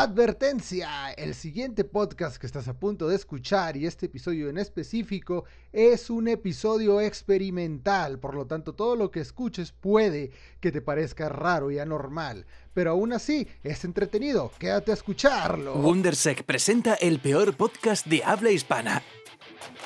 Advertencia, 0.00 1.12
el 1.12 1.34
siguiente 1.34 1.84
podcast 1.84 2.38
que 2.38 2.46
estás 2.46 2.68
a 2.68 2.72
punto 2.72 3.06
de 3.06 3.16
escuchar 3.16 3.76
y 3.76 3.84
este 3.84 4.06
episodio 4.06 4.48
en 4.48 4.56
específico 4.56 5.44
es 5.74 6.08
un 6.08 6.26
episodio 6.28 7.02
experimental, 7.02 8.18
por 8.18 8.34
lo 8.34 8.46
tanto 8.46 8.72
todo 8.72 8.96
lo 8.96 9.10
que 9.10 9.20
escuches 9.20 9.72
puede 9.72 10.30
que 10.58 10.72
te 10.72 10.80
parezca 10.80 11.28
raro 11.28 11.70
y 11.70 11.78
anormal, 11.78 12.46
pero 12.72 12.92
aún 12.92 13.12
así 13.12 13.46
es 13.62 13.84
entretenido, 13.84 14.50
quédate 14.58 14.90
a 14.90 14.94
escucharlo. 14.94 15.74
Wondersec 15.74 16.44
presenta 16.44 16.94
el 16.94 17.20
peor 17.20 17.54
podcast 17.54 18.06
de 18.06 18.24
habla 18.24 18.50
hispana, 18.52 19.02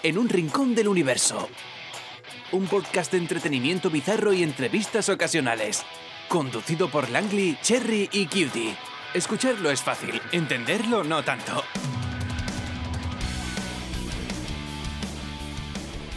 en 0.05 0.17
un 0.17 0.29
rincón 0.29 0.77
del 0.77 0.87
universo. 0.87 1.49
Un 2.53 2.69
podcast 2.69 3.11
de 3.11 3.19
entretenimiento 3.19 3.91
bizarro 3.91 4.33
y 4.33 4.45
entrevistas 4.45 5.09
ocasionales, 5.09 5.83
conducido 6.29 6.89
por 6.89 7.11
Langley, 7.11 7.59
Cherry 7.63 8.09
y 8.13 8.27
Cutie. 8.27 8.77
Escucharlo 9.15 9.71
es 9.71 9.81
fácil, 9.81 10.21
entenderlo 10.33 11.05
no 11.05 11.23
tanto. 11.23 11.63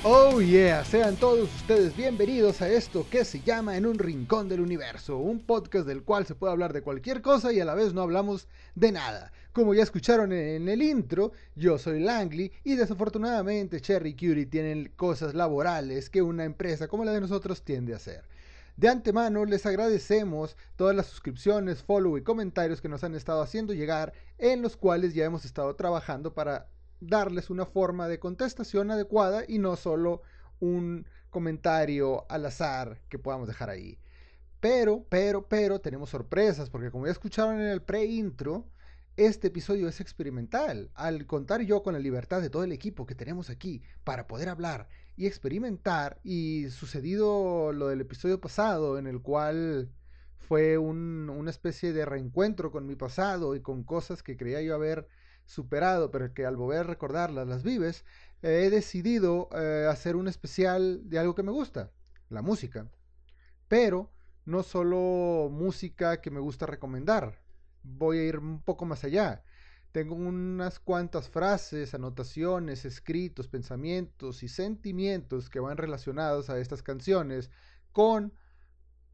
Oh 0.03 0.41
yeah, 0.41 0.83
sean 0.83 1.15
todos 1.15 1.47
ustedes 1.57 1.95
bienvenidos 1.95 2.59
a 2.63 2.69
esto 2.69 3.05
que 3.07 3.23
se 3.23 3.41
llama 3.41 3.77
En 3.77 3.85
un 3.85 3.99
Rincón 3.99 4.49
del 4.49 4.61
Universo, 4.61 5.17
un 5.17 5.41
podcast 5.41 5.85
del 5.85 6.01
cual 6.01 6.25
se 6.25 6.33
puede 6.33 6.53
hablar 6.53 6.73
de 6.73 6.81
cualquier 6.81 7.21
cosa 7.21 7.53
y 7.53 7.59
a 7.59 7.65
la 7.65 7.75
vez 7.75 7.93
no 7.93 8.01
hablamos 8.01 8.47
de 8.73 8.91
nada. 8.91 9.31
Como 9.53 9.75
ya 9.75 9.83
escucharon 9.83 10.33
en 10.33 10.67
el 10.67 10.81
intro, 10.81 11.33
yo 11.55 11.77
soy 11.77 11.99
Langley 11.99 12.51
y 12.63 12.77
desafortunadamente 12.77 13.79
Cherry 13.79 14.09
y 14.09 14.13
Cutie 14.13 14.47
tienen 14.47 14.91
cosas 14.95 15.35
laborales 15.35 16.09
que 16.09 16.23
una 16.23 16.45
empresa 16.45 16.87
como 16.87 17.05
la 17.05 17.11
de 17.11 17.21
nosotros 17.21 17.61
tiende 17.61 17.93
a 17.93 17.97
hacer. 17.97 18.23
De 18.77 18.89
antemano 18.89 19.43
les 19.45 19.65
agradecemos 19.65 20.55
todas 20.75 20.95
las 20.95 21.07
suscripciones, 21.07 21.81
follow 21.81 22.15
y 22.15 22.21
comentarios 22.21 22.79
que 22.79 22.87
nos 22.87 23.03
han 23.03 23.15
estado 23.15 23.41
haciendo 23.41 23.73
llegar, 23.73 24.13
en 24.37 24.61
los 24.61 24.77
cuales 24.77 25.15
ya 25.15 25.25
hemos 25.25 25.45
estado 25.45 25.75
trabajando 25.75 26.35
para 26.35 26.69
darles 26.99 27.49
una 27.49 27.65
forma 27.65 28.07
de 28.07 28.19
contestación 28.19 28.91
adecuada 28.91 29.43
y 29.47 29.57
no 29.57 29.75
solo 29.77 30.21
un 30.59 31.07
comentario 31.31 32.29
al 32.29 32.45
azar 32.45 33.01
que 33.09 33.17
podamos 33.17 33.47
dejar 33.47 33.71
ahí. 33.71 33.97
Pero, 34.59 35.07
pero, 35.09 35.47
pero 35.47 35.81
tenemos 35.81 36.11
sorpresas, 36.11 36.69
porque 36.69 36.91
como 36.91 37.07
ya 37.07 37.13
escucharon 37.13 37.59
en 37.59 37.69
el 37.69 37.81
pre-intro, 37.81 38.67
este 39.15 39.47
episodio 39.47 39.87
es 39.87 40.01
experimental. 40.01 40.91
Al 40.93 41.25
contar 41.25 41.61
yo 41.61 41.81
con 41.81 41.93
la 41.93 41.99
libertad 41.99 42.41
de 42.41 42.51
todo 42.51 42.63
el 42.63 42.71
equipo 42.71 43.07
que 43.07 43.15
tenemos 43.15 43.49
aquí 43.49 43.81
para 44.03 44.27
poder 44.27 44.49
hablar 44.49 44.87
y 45.17 45.25
experimentar, 45.25 46.19
y 46.23 46.69
sucedido 46.69 47.73
lo 47.73 47.87
del 47.87 48.01
episodio 48.01 48.39
pasado, 48.39 48.99
en 48.99 49.07
el 49.07 49.19
cual 49.19 49.89
fue 50.37 50.77
una 50.77 51.49
especie 51.49 51.91
de 51.91 52.05
reencuentro 52.05 52.71
con 52.71 52.85
mi 52.85 52.95
pasado 52.95 53.55
y 53.55 53.61
con 53.61 53.83
cosas 53.83 54.21
que 54.21 54.37
creía 54.37 54.61
yo 54.61 54.75
haber 54.75 55.07
superado, 55.45 56.11
pero 56.11 56.33
que 56.33 56.45
al 56.45 56.55
volver 56.55 56.79
a 56.81 56.83
recordarlas 56.83 57.47
las 57.47 57.63
vives, 57.63 58.05
he 58.43 58.69
decidido 58.69 59.49
eh, 59.53 59.87
hacer 59.89 60.15
un 60.15 60.27
especial 60.27 61.09
de 61.09 61.17
algo 61.17 61.33
que 61.33 61.43
me 61.43 61.51
gusta, 61.51 61.91
la 62.29 62.43
música. 62.43 62.87
Pero 63.67 64.11
no 64.45 64.61
solo 64.61 65.49
música 65.51 66.21
que 66.21 66.29
me 66.29 66.39
gusta 66.39 66.67
recomendar, 66.67 67.41
voy 67.81 68.19
a 68.19 68.23
ir 68.23 68.37
un 68.37 68.61
poco 68.61 68.85
más 68.85 69.03
allá. 69.03 69.43
Tengo 69.91 70.15
unas 70.15 70.79
cuantas 70.79 71.29
frases, 71.29 71.93
anotaciones, 71.93 72.85
escritos, 72.85 73.47
pensamientos 73.47 74.43
y 74.43 74.47
sentimientos 74.47 75.49
que 75.49 75.59
van 75.59 75.77
relacionados 75.77 76.49
a 76.49 76.59
estas 76.59 76.83
canciones 76.83 77.49
con 77.91 78.33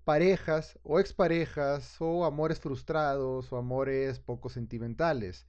parejas 0.03 0.77
o 0.83 0.99
exparejas 0.99 1.95
o 1.99 2.25
amores 2.25 2.59
frustrados 2.59 3.51
o 3.53 3.57
amores 3.57 4.19
poco 4.19 4.49
sentimentales. 4.49 5.45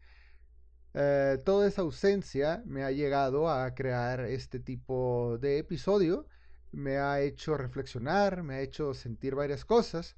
Eh, 0.94 1.38
toda 1.44 1.66
esa 1.66 1.82
ausencia 1.82 2.62
me 2.66 2.84
ha 2.84 2.92
llegado 2.92 3.48
a 3.50 3.74
crear 3.74 4.20
este 4.20 4.60
tipo 4.60 5.38
de 5.40 5.58
episodio, 5.58 6.28
me 6.70 6.98
ha 6.98 7.20
hecho 7.20 7.56
reflexionar, 7.56 8.44
me 8.44 8.54
ha 8.54 8.60
hecho 8.60 8.94
sentir 8.94 9.34
varias 9.34 9.64
cosas 9.64 10.16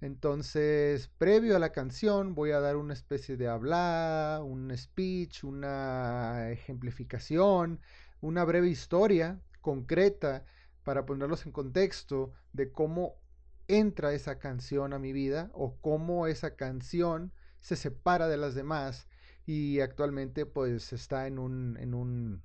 entonces, 0.00 1.08
previo 1.18 1.56
a 1.56 1.58
la 1.58 1.72
canción, 1.72 2.34
voy 2.34 2.52
a 2.52 2.60
dar 2.60 2.76
una 2.76 2.94
especie 2.94 3.36
de 3.36 3.48
hablar, 3.48 4.42
un 4.42 4.74
speech, 4.76 5.44
una 5.44 6.50
ejemplificación, 6.50 7.80
una 8.22 8.44
breve 8.44 8.68
historia 8.68 9.40
concreta 9.60 10.44
para 10.84 11.04
ponerlos 11.04 11.44
en 11.44 11.52
contexto 11.52 12.32
de 12.54 12.72
cómo 12.72 13.16
entra 13.68 14.14
esa 14.14 14.38
canción 14.38 14.94
a 14.94 14.98
mi 14.98 15.12
vida 15.12 15.50
o 15.52 15.76
cómo 15.82 16.26
esa 16.26 16.56
canción 16.56 17.32
se 17.60 17.76
separa 17.76 18.26
de 18.26 18.38
las 18.38 18.54
demás 18.54 19.06
y 19.44 19.80
actualmente 19.80 20.46
pues 20.46 20.94
está 20.94 21.26
en 21.26 21.38
un, 21.38 21.76
en 21.78 21.92
un 21.92 22.42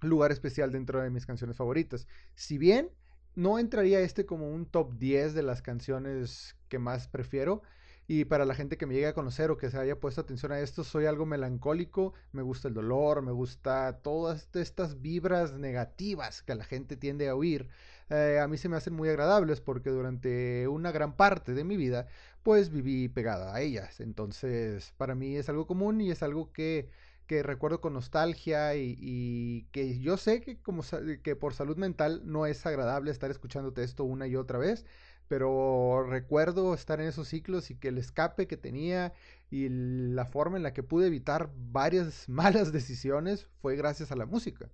lugar 0.00 0.32
especial 0.32 0.72
dentro 0.72 1.02
de 1.02 1.10
mis 1.10 1.26
canciones 1.26 1.58
favoritas. 1.58 2.06
Si 2.34 2.56
bien 2.56 2.90
no 3.34 3.58
entraría 3.58 4.00
este 4.00 4.24
como 4.24 4.50
un 4.50 4.64
top 4.64 4.94
10 4.94 5.34
de 5.34 5.42
las 5.42 5.60
canciones 5.60 6.56
que 6.70 6.78
más 6.78 7.08
prefiero. 7.08 7.62
Y 8.08 8.24
para 8.24 8.44
la 8.44 8.54
gente 8.54 8.76
que 8.76 8.86
me 8.86 8.94
llegue 8.94 9.06
a 9.06 9.14
conocer 9.14 9.50
o 9.50 9.56
que 9.56 9.70
se 9.70 9.78
haya 9.78 10.00
puesto 10.00 10.22
atención 10.22 10.50
a 10.50 10.60
esto, 10.60 10.82
soy 10.82 11.06
algo 11.06 11.26
melancólico, 11.26 12.14
me 12.32 12.42
gusta 12.42 12.66
el 12.68 12.74
dolor, 12.74 13.22
me 13.22 13.30
gusta 13.30 14.00
todas 14.02 14.48
estas 14.54 15.00
vibras 15.00 15.52
negativas 15.52 16.42
que 16.42 16.56
la 16.56 16.64
gente 16.64 16.96
tiende 16.96 17.28
a 17.28 17.36
oír. 17.36 17.68
Eh, 18.08 18.40
a 18.42 18.48
mí 18.48 18.56
se 18.56 18.68
me 18.68 18.76
hacen 18.76 18.94
muy 18.94 19.08
agradables 19.08 19.60
porque 19.60 19.90
durante 19.90 20.66
una 20.66 20.90
gran 20.90 21.14
parte 21.16 21.54
de 21.54 21.62
mi 21.62 21.76
vida, 21.76 22.08
pues 22.42 22.70
viví 22.70 23.08
pegada 23.08 23.54
a 23.54 23.60
ellas. 23.60 24.00
Entonces, 24.00 24.92
para 24.96 25.14
mí 25.14 25.36
es 25.36 25.48
algo 25.48 25.68
común 25.68 26.00
y 26.00 26.10
es 26.10 26.22
algo 26.24 26.52
que 26.52 26.88
que 27.30 27.44
recuerdo 27.44 27.80
con 27.80 27.92
nostalgia 27.92 28.74
y, 28.74 29.68
que 29.70 30.00
yo 30.00 30.16
sé 30.16 30.40
que, 30.40 30.60
como, 30.60 30.82
que 31.22 31.36
por 31.36 31.54
salud 31.54 31.76
mental 31.76 32.22
no 32.24 32.44
es 32.44 32.66
agradable 32.66 33.12
estar 33.12 33.30
escuchándote 33.30 33.84
esto 33.84 34.02
una 34.02 34.26
y 34.26 34.34
otra 34.34 34.58
vez, 34.58 34.84
pero 35.30 36.02
recuerdo 36.02 36.74
estar 36.74 37.00
en 37.00 37.06
esos 37.06 37.28
ciclos 37.28 37.70
y 37.70 37.76
que 37.76 37.86
el 37.86 37.98
escape 37.98 38.48
que 38.48 38.56
tenía 38.56 39.12
y 39.48 39.68
la 39.68 40.24
forma 40.24 40.56
en 40.56 40.64
la 40.64 40.72
que 40.72 40.82
pude 40.82 41.06
evitar 41.06 41.50
varias 41.56 42.28
malas 42.28 42.72
decisiones 42.72 43.46
fue 43.62 43.76
gracias 43.76 44.10
a 44.10 44.16
la 44.16 44.26
música. 44.26 44.72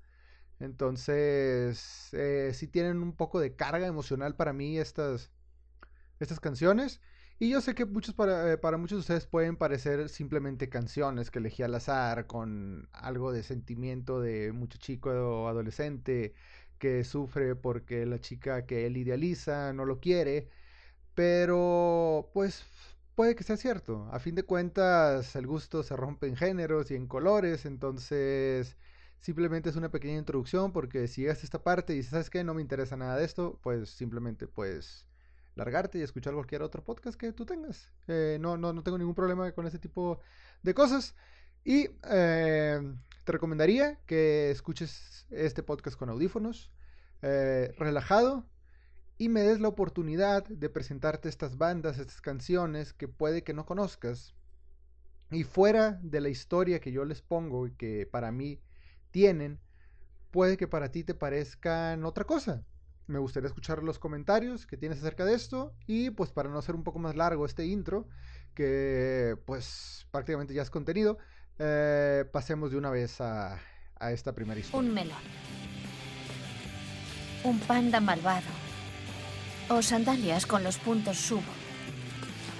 Entonces, 0.58 2.08
eh, 2.14 2.52
sí 2.54 2.68
tienen 2.68 3.02
un 3.02 3.12
poco 3.12 3.38
de 3.38 3.54
carga 3.54 3.86
emocional 3.86 4.34
para 4.34 4.54
mí 4.54 4.78
estas, 4.78 5.30
estas 6.20 6.40
canciones. 6.40 7.02
Y 7.38 7.50
yo 7.50 7.60
sé 7.60 7.74
que 7.74 7.84
muchos 7.84 8.14
para, 8.14 8.50
eh, 8.50 8.56
para, 8.56 8.78
muchos 8.78 8.96
de 8.96 9.00
ustedes 9.00 9.26
pueden 9.26 9.56
parecer 9.56 10.08
simplemente 10.08 10.70
canciones 10.70 11.30
que 11.30 11.38
elegí 11.38 11.64
al 11.64 11.74
azar 11.74 12.26
con 12.26 12.88
algo 12.92 13.30
de 13.30 13.42
sentimiento 13.42 14.22
de 14.22 14.52
mucho 14.52 14.78
chico 14.78 15.10
o 15.10 15.48
adolescente 15.48 16.32
que 16.78 17.04
sufre 17.04 17.54
porque 17.56 18.06
la 18.06 18.20
chica 18.20 18.66
que 18.66 18.86
él 18.86 18.96
idealiza 18.96 19.72
no 19.72 19.84
lo 19.84 20.00
quiere. 20.00 20.48
Pero 21.14 22.30
pues 22.34 22.64
puede 23.14 23.34
que 23.36 23.44
sea 23.44 23.56
cierto. 23.56 24.08
A 24.12 24.20
fin 24.20 24.34
de 24.34 24.44
cuentas 24.44 25.36
el 25.36 25.46
gusto 25.46 25.82
se 25.82 25.96
rompe 25.96 26.28
en 26.28 26.36
géneros 26.36 26.90
y 26.90 26.96
en 26.96 27.06
colores. 27.06 27.66
Entonces 27.66 28.76
simplemente 29.20 29.70
es 29.70 29.76
una 29.76 29.90
pequeña 29.90 30.18
introducción 30.18 30.72
porque 30.72 31.08
si 31.08 31.22
llegas 31.22 31.40
a 31.42 31.46
esta 31.46 31.62
parte 31.62 31.94
y 31.94 31.96
dices, 31.96 32.12
¿sabes 32.12 32.30
qué? 32.30 32.44
No 32.44 32.54
me 32.54 32.62
interesa 32.62 32.96
nada 32.96 33.16
de 33.16 33.24
esto, 33.24 33.58
pues 33.62 33.90
simplemente 33.90 34.46
pues 34.46 35.06
largarte 35.56 35.98
y 35.98 36.02
escuchar 36.02 36.34
cualquier 36.34 36.62
otro 36.62 36.84
podcast 36.84 37.18
que 37.18 37.32
tú 37.32 37.46
tengas. 37.46 37.90
Eh, 38.08 38.38
no, 38.40 38.56
no, 38.56 38.72
no 38.72 38.82
tengo 38.82 38.98
ningún 38.98 39.14
problema 39.14 39.50
con 39.52 39.66
ese 39.66 39.78
tipo 39.78 40.20
de 40.62 40.74
cosas. 40.74 41.14
Y 41.64 41.88
eh, 42.10 42.80
te 43.26 43.32
recomendaría 43.32 43.98
que 44.06 44.52
escuches 44.52 45.26
este 45.30 45.64
podcast 45.64 45.98
con 45.98 46.08
audífonos, 46.08 46.70
eh, 47.22 47.74
relajado, 47.76 48.46
y 49.18 49.28
me 49.28 49.40
des 49.40 49.58
la 49.58 49.66
oportunidad 49.66 50.46
de 50.46 50.70
presentarte 50.70 51.28
estas 51.28 51.58
bandas, 51.58 51.98
estas 51.98 52.20
canciones 52.20 52.92
que 52.92 53.08
puede 53.08 53.42
que 53.42 53.52
no 53.52 53.66
conozcas. 53.66 54.36
Y 55.32 55.42
fuera 55.42 55.98
de 56.04 56.20
la 56.20 56.28
historia 56.28 56.78
que 56.78 56.92
yo 56.92 57.04
les 57.04 57.20
pongo 57.20 57.66
y 57.66 57.72
que 57.72 58.06
para 58.06 58.30
mí 58.30 58.60
tienen, 59.10 59.58
puede 60.30 60.56
que 60.56 60.68
para 60.68 60.92
ti 60.92 61.02
te 61.02 61.14
parezcan 61.14 62.04
otra 62.04 62.24
cosa 62.24 62.64
me 63.06 63.18
gustaría 63.18 63.46
escuchar 63.46 63.82
los 63.82 63.98
comentarios 63.98 64.66
que 64.66 64.76
tienes 64.76 64.98
acerca 64.98 65.24
de 65.24 65.34
esto 65.34 65.74
y 65.86 66.10
pues 66.10 66.32
para 66.32 66.48
no 66.48 66.58
hacer 66.58 66.74
un 66.74 66.82
poco 66.82 66.98
más 66.98 67.14
largo 67.16 67.46
este 67.46 67.64
intro, 67.66 68.08
que 68.54 69.36
pues 69.46 70.06
prácticamente 70.10 70.54
ya 70.54 70.62
es 70.62 70.70
contenido, 70.70 71.18
eh, 71.58 72.24
pasemos 72.32 72.70
de 72.70 72.76
una 72.76 72.90
vez 72.90 73.20
a, 73.20 73.60
a 73.98 74.12
esta 74.12 74.32
primera 74.34 74.60
historia. 74.60 74.88
Un 74.88 74.94
melón. 74.94 75.18
Un 77.44 77.60
panda 77.60 78.00
malvado. 78.00 78.46
O 79.68 79.82
sandalias 79.82 80.46
con 80.46 80.62
los 80.62 80.78
puntos 80.78 81.18
subo. 81.18 81.42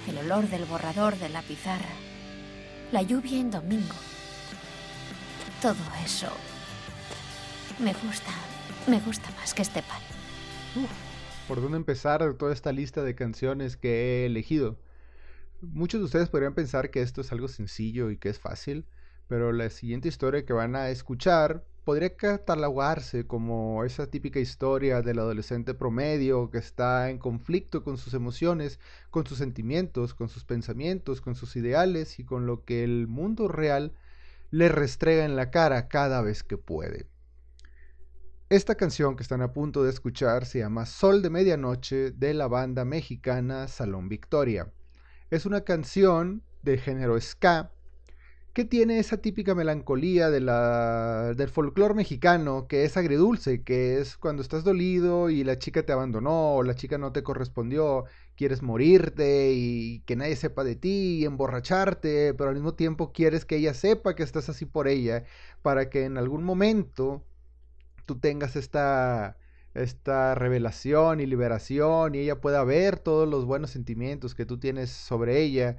El 0.07 0.17
olor 0.19 0.47
del 0.47 0.65
borrador 0.65 1.17
de 1.17 1.29
la 1.29 1.41
pizarra. 1.41 1.95
La 2.91 3.01
lluvia 3.01 3.39
en 3.39 3.51
domingo. 3.51 3.95
Todo 5.61 5.75
eso 6.03 6.29
me 7.79 7.93
gusta. 7.93 8.31
Me 8.87 8.99
gusta 8.99 9.29
más 9.31 9.53
que 9.53 9.61
este 9.61 9.81
pan. 9.81 10.01
¿Por 11.47 11.61
dónde 11.61 11.77
empezar 11.77 12.33
toda 12.35 12.53
esta 12.53 12.71
lista 12.71 13.03
de 13.03 13.15
canciones 13.15 13.77
que 13.77 14.23
he 14.23 14.25
elegido? 14.25 14.77
Muchos 15.61 15.99
de 15.99 16.05
ustedes 16.05 16.29
podrían 16.29 16.53
pensar 16.53 16.91
que 16.91 17.01
esto 17.01 17.21
es 17.21 17.31
algo 17.31 17.47
sencillo 17.47 18.11
y 18.11 18.17
que 18.17 18.29
es 18.29 18.37
fácil, 18.37 18.85
pero 19.27 19.51
la 19.51 19.71
siguiente 19.71 20.07
historia 20.07 20.45
que 20.45 20.53
van 20.53 20.75
a 20.75 20.89
escuchar 20.91 21.65
podría 21.83 22.15
catalogarse 22.15 23.25
como 23.25 23.83
esa 23.83 24.05
típica 24.05 24.39
historia 24.39 25.01
del 25.01 25.17
adolescente 25.17 25.73
promedio 25.73 26.51
que 26.51 26.59
está 26.59 27.09
en 27.09 27.17
conflicto 27.17 27.83
con 27.83 27.97
sus 27.97 28.13
emociones, 28.13 28.79
con 29.09 29.25
sus 29.25 29.39
sentimientos, 29.39 30.13
con 30.13 30.29
sus 30.29 30.43
pensamientos, 30.43 31.21
con 31.21 31.33
sus 31.33 31.55
ideales 31.55 32.19
y 32.19 32.23
con 32.23 32.45
lo 32.45 32.63
que 32.63 32.83
el 32.83 33.07
mundo 33.07 33.47
real 33.47 33.93
le 34.51 34.69
restrega 34.69 35.25
en 35.25 35.35
la 35.35 35.49
cara 35.49 35.87
cada 35.87 36.21
vez 36.21 36.43
que 36.43 36.57
puede. 36.57 37.07
Esta 38.49 38.75
canción 38.75 39.15
que 39.15 39.23
están 39.23 39.41
a 39.41 39.53
punto 39.53 39.83
de 39.83 39.89
escuchar 39.89 40.45
se 40.45 40.59
llama 40.59 40.85
Sol 40.85 41.23
de 41.23 41.31
Medianoche 41.31 42.11
de 42.11 42.35
la 42.35 42.47
banda 42.47 42.85
mexicana 42.85 43.67
Salón 43.67 44.07
Victoria. 44.07 44.71
Es 45.29 45.45
una 45.45 45.61
canción 45.61 46.41
de 46.63 46.77
género 46.77 47.19
ska 47.19 47.71
que 48.53 48.65
tiene 48.65 48.97
esa 48.99 49.17
típica 49.17 49.53
melancolía 49.53 50.29
de 50.31 50.39
la, 50.39 51.33
del 51.35 51.49
folclore 51.49 51.93
mexicano, 51.93 52.65
que 52.67 52.85
es 52.85 52.97
agridulce, 52.97 53.61
que 53.63 53.99
es 53.99 54.17
cuando 54.17 54.41
estás 54.41 54.63
dolido 54.63 55.29
y 55.29 55.43
la 55.43 55.59
chica 55.59 55.83
te 55.83 55.91
abandonó 55.91 56.55
o 56.55 56.63
la 56.63 56.75
chica 56.75 56.97
no 56.97 57.11
te 57.11 57.23
correspondió, 57.23 58.05
quieres 58.35 58.63
morirte 58.63 59.51
y 59.53 59.99
que 60.07 60.15
nadie 60.15 60.35
sepa 60.37 60.63
de 60.63 60.75
ti 60.75 61.19
y 61.19 61.25
emborracharte, 61.25 62.33
pero 62.33 62.49
al 62.49 62.55
mismo 62.55 62.73
tiempo 62.73 63.11
quieres 63.11 63.45
que 63.45 63.57
ella 63.57 63.73
sepa 63.73 64.15
que 64.15 64.23
estás 64.23 64.49
así 64.49 64.65
por 64.65 64.87
ella, 64.87 65.25
para 65.61 65.89
que 65.89 66.05
en 66.05 66.17
algún 66.17 66.43
momento 66.43 67.23
tú 68.05 68.19
tengas 68.19 68.55
esta, 68.55 69.37
esta 69.77 70.35
revelación 70.35 71.19
y 71.19 71.25
liberación 71.25 72.15
y 72.15 72.19
ella 72.19 72.41
pueda 72.41 72.63
ver 72.63 72.99
todos 72.99 73.27
los 73.27 73.45
buenos 73.45 73.71
sentimientos 73.71 74.35
que 74.35 74.45
tú 74.45 74.59
tienes 74.59 74.89
sobre 74.89 75.41
ella 75.41 75.77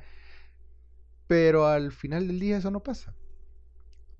pero 1.28 1.66
al 1.66 1.92
final 1.92 2.26
del 2.26 2.40
día 2.40 2.56
eso 2.56 2.72
no 2.72 2.82
pasa. 2.82 3.14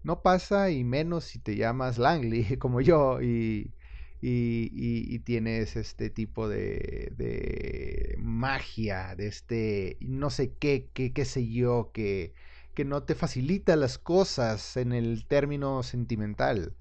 No 0.04 0.22
pasa 0.22 0.70
y 0.70 0.84
menos 0.84 1.24
si 1.24 1.40
te 1.40 1.56
llamas 1.56 1.98
Langley 1.98 2.56
como 2.58 2.80
yo 2.80 3.20
y, 3.20 3.72
y, 4.20 5.18
tienes 5.20 5.76
este 5.76 6.10
tipo 6.10 6.48
de, 6.48 7.12
de, 7.16 8.16
magia, 8.18 9.14
de 9.16 9.26
este 9.26 9.96
no 10.00 10.30
sé 10.30 10.54
qué, 10.58 10.88
qué, 10.94 11.12
qué 11.12 11.24
sé 11.24 11.48
yo, 11.48 11.90
que, 11.92 12.34
que 12.74 12.84
no 12.84 13.02
te 13.02 13.14
facilita 13.14 13.76
las 13.76 13.98
cosas 13.98 14.76
en 14.76 14.92
el 14.92 15.26
término 15.26 15.82
sentimental. 15.82 16.74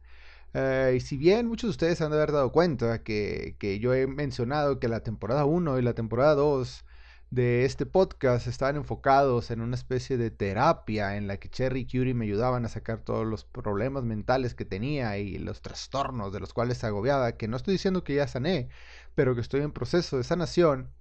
Eh, 0.59 0.95
y 0.97 0.99
si 1.01 1.17
bien 1.17 1.47
muchos 1.47 1.67
de 1.67 1.71
ustedes 1.71 2.01
han 2.01 2.09
de 2.09 2.17
haber 2.17 2.31
dado 2.31 2.51
cuenta 2.51 3.03
que, 3.03 3.55
que 3.59 3.77
yo 3.79 3.93
he 3.93 4.07
mencionado 4.07 4.79
que 4.79 4.87
la 4.87 5.01
temporada 5.01 5.45
1 5.45 5.77
y 5.77 5.83
la 5.83 5.93
temporada 5.93 6.33
2 6.33 6.83
de 7.29 7.63
este 7.65 7.85
podcast 7.85 8.47
estaban 8.47 8.75
enfocados 8.77 9.51
en 9.51 9.61
una 9.61 9.75
especie 9.75 10.17
de 10.17 10.31
terapia 10.31 11.15
en 11.15 11.27
la 11.27 11.37
que 11.37 11.49
Cherry 11.49 11.81
y 11.81 11.85
Curie 11.85 12.15
me 12.15 12.25
ayudaban 12.25 12.65
a 12.65 12.69
sacar 12.69 13.01
todos 13.01 13.27
los 13.27 13.45
problemas 13.45 14.03
mentales 14.03 14.55
que 14.55 14.65
tenía 14.65 15.19
y 15.19 15.37
los 15.37 15.61
trastornos 15.61 16.33
de 16.33 16.39
los 16.39 16.53
cuales 16.53 16.79
se 16.79 16.87
agobiaba, 16.87 17.37
que 17.37 17.47
no 17.47 17.57
estoy 17.57 17.73
diciendo 17.73 18.03
que 18.03 18.15
ya 18.15 18.27
sané, 18.27 18.69
pero 19.13 19.35
que 19.35 19.41
estoy 19.41 19.61
en 19.61 19.71
proceso 19.73 20.17
de 20.17 20.23
sanación. 20.23 20.91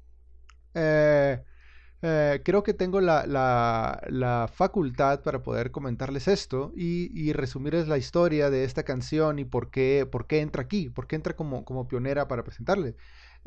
Eh, 0.74 1.42
eh, 2.08 2.40
creo 2.44 2.62
que 2.62 2.72
tengo 2.72 3.00
la, 3.00 3.26
la, 3.26 4.48
facultad 4.54 5.22
para 5.22 5.42
poder 5.42 5.72
comentarles 5.72 6.28
esto 6.28 6.72
y, 6.76 7.10
y, 7.12 7.32
resumirles 7.32 7.88
la 7.88 7.98
historia 7.98 8.48
de 8.48 8.62
esta 8.62 8.84
canción 8.84 9.40
y 9.40 9.44
por 9.44 9.70
qué, 9.70 10.06
por 10.10 10.28
qué 10.28 10.40
entra 10.40 10.62
aquí, 10.62 10.88
por 10.88 11.08
qué 11.08 11.16
entra 11.16 11.34
como, 11.34 11.64
como 11.64 11.88
pionera 11.88 12.28
para 12.28 12.44
presentarles. 12.44 12.94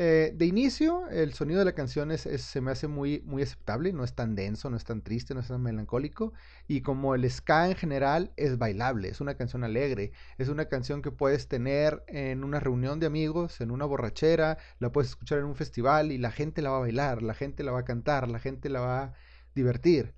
Eh, 0.01 0.31
de 0.33 0.45
inicio, 0.45 1.09
el 1.09 1.33
sonido 1.33 1.59
de 1.59 1.65
la 1.65 1.73
canción 1.73 2.09
es, 2.11 2.21
se 2.21 2.61
me 2.61 2.71
hace 2.71 2.87
muy, 2.87 3.21
muy 3.25 3.43
aceptable, 3.43 3.91
no 3.91 4.05
es 4.05 4.13
tan 4.13 4.33
denso, 4.33 4.69
no 4.69 4.77
es 4.77 4.85
tan 4.85 5.01
triste, 5.01 5.33
no 5.33 5.41
es 5.41 5.49
tan 5.49 5.61
melancólico. 5.61 6.31
Y 6.69 6.79
como 6.79 7.15
el 7.15 7.29
ska 7.29 7.67
en 7.67 7.75
general 7.75 8.31
es 8.37 8.57
bailable, 8.57 9.09
es 9.09 9.19
una 9.19 9.35
canción 9.35 9.65
alegre, 9.65 10.13
es 10.37 10.47
una 10.47 10.69
canción 10.69 11.01
que 11.01 11.11
puedes 11.11 11.49
tener 11.49 12.01
en 12.07 12.45
una 12.45 12.61
reunión 12.61 13.01
de 13.01 13.07
amigos, 13.07 13.59
en 13.59 13.71
una 13.71 13.83
borrachera, 13.83 14.57
la 14.79 14.89
puedes 14.89 15.09
escuchar 15.09 15.39
en 15.39 15.45
un 15.45 15.55
festival 15.55 16.13
y 16.13 16.17
la 16.17 16.31
gente 16.31 16.61
la 16.61 16.69
va 16.69 16.77
a 16.77 16.79
bailar, 16.79 17.21
la 17.21 17.33
gente 17.33 17.63
la 17.63 17.73
va 17.73 17.79
a 17.79 17.85
cantar, 17.85 18.29
la 18.29 18.39
gente 18.39 18.69
la 18.69 18.79
va 18.79 19.03
a 19.03 19.13
divertir. 19.53 20.13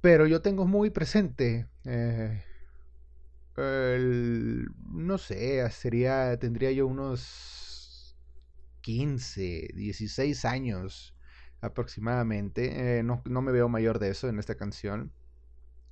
Pero 0.00 0.26
yo 0.26 0.42
tengo 0.42 0.66
muy 0.66 0.90
presente, 0.90 1.68
eh, 1.84 2.42
no 4.90 5.16
sé, 5.16 5.70
sería, 5.70 6.36
tendría 6.40 6.72
yo 6.72 6.88
unos 6.88 7.65
15, 8.86 9.70
16 9.74 10.44
años 10.44 11.12
aproximadamente. 11.60 12.98
Eh, 12.98 13.02
no, 13.02 13.20
me 13.24 13.50
veo 13.50 13.68
mayor 13.68 13.98
de 13.98 14.10
eso 14.10 14.28
en 14.28 14.38
esta 14.38 14.54
canción. 14.54 15.10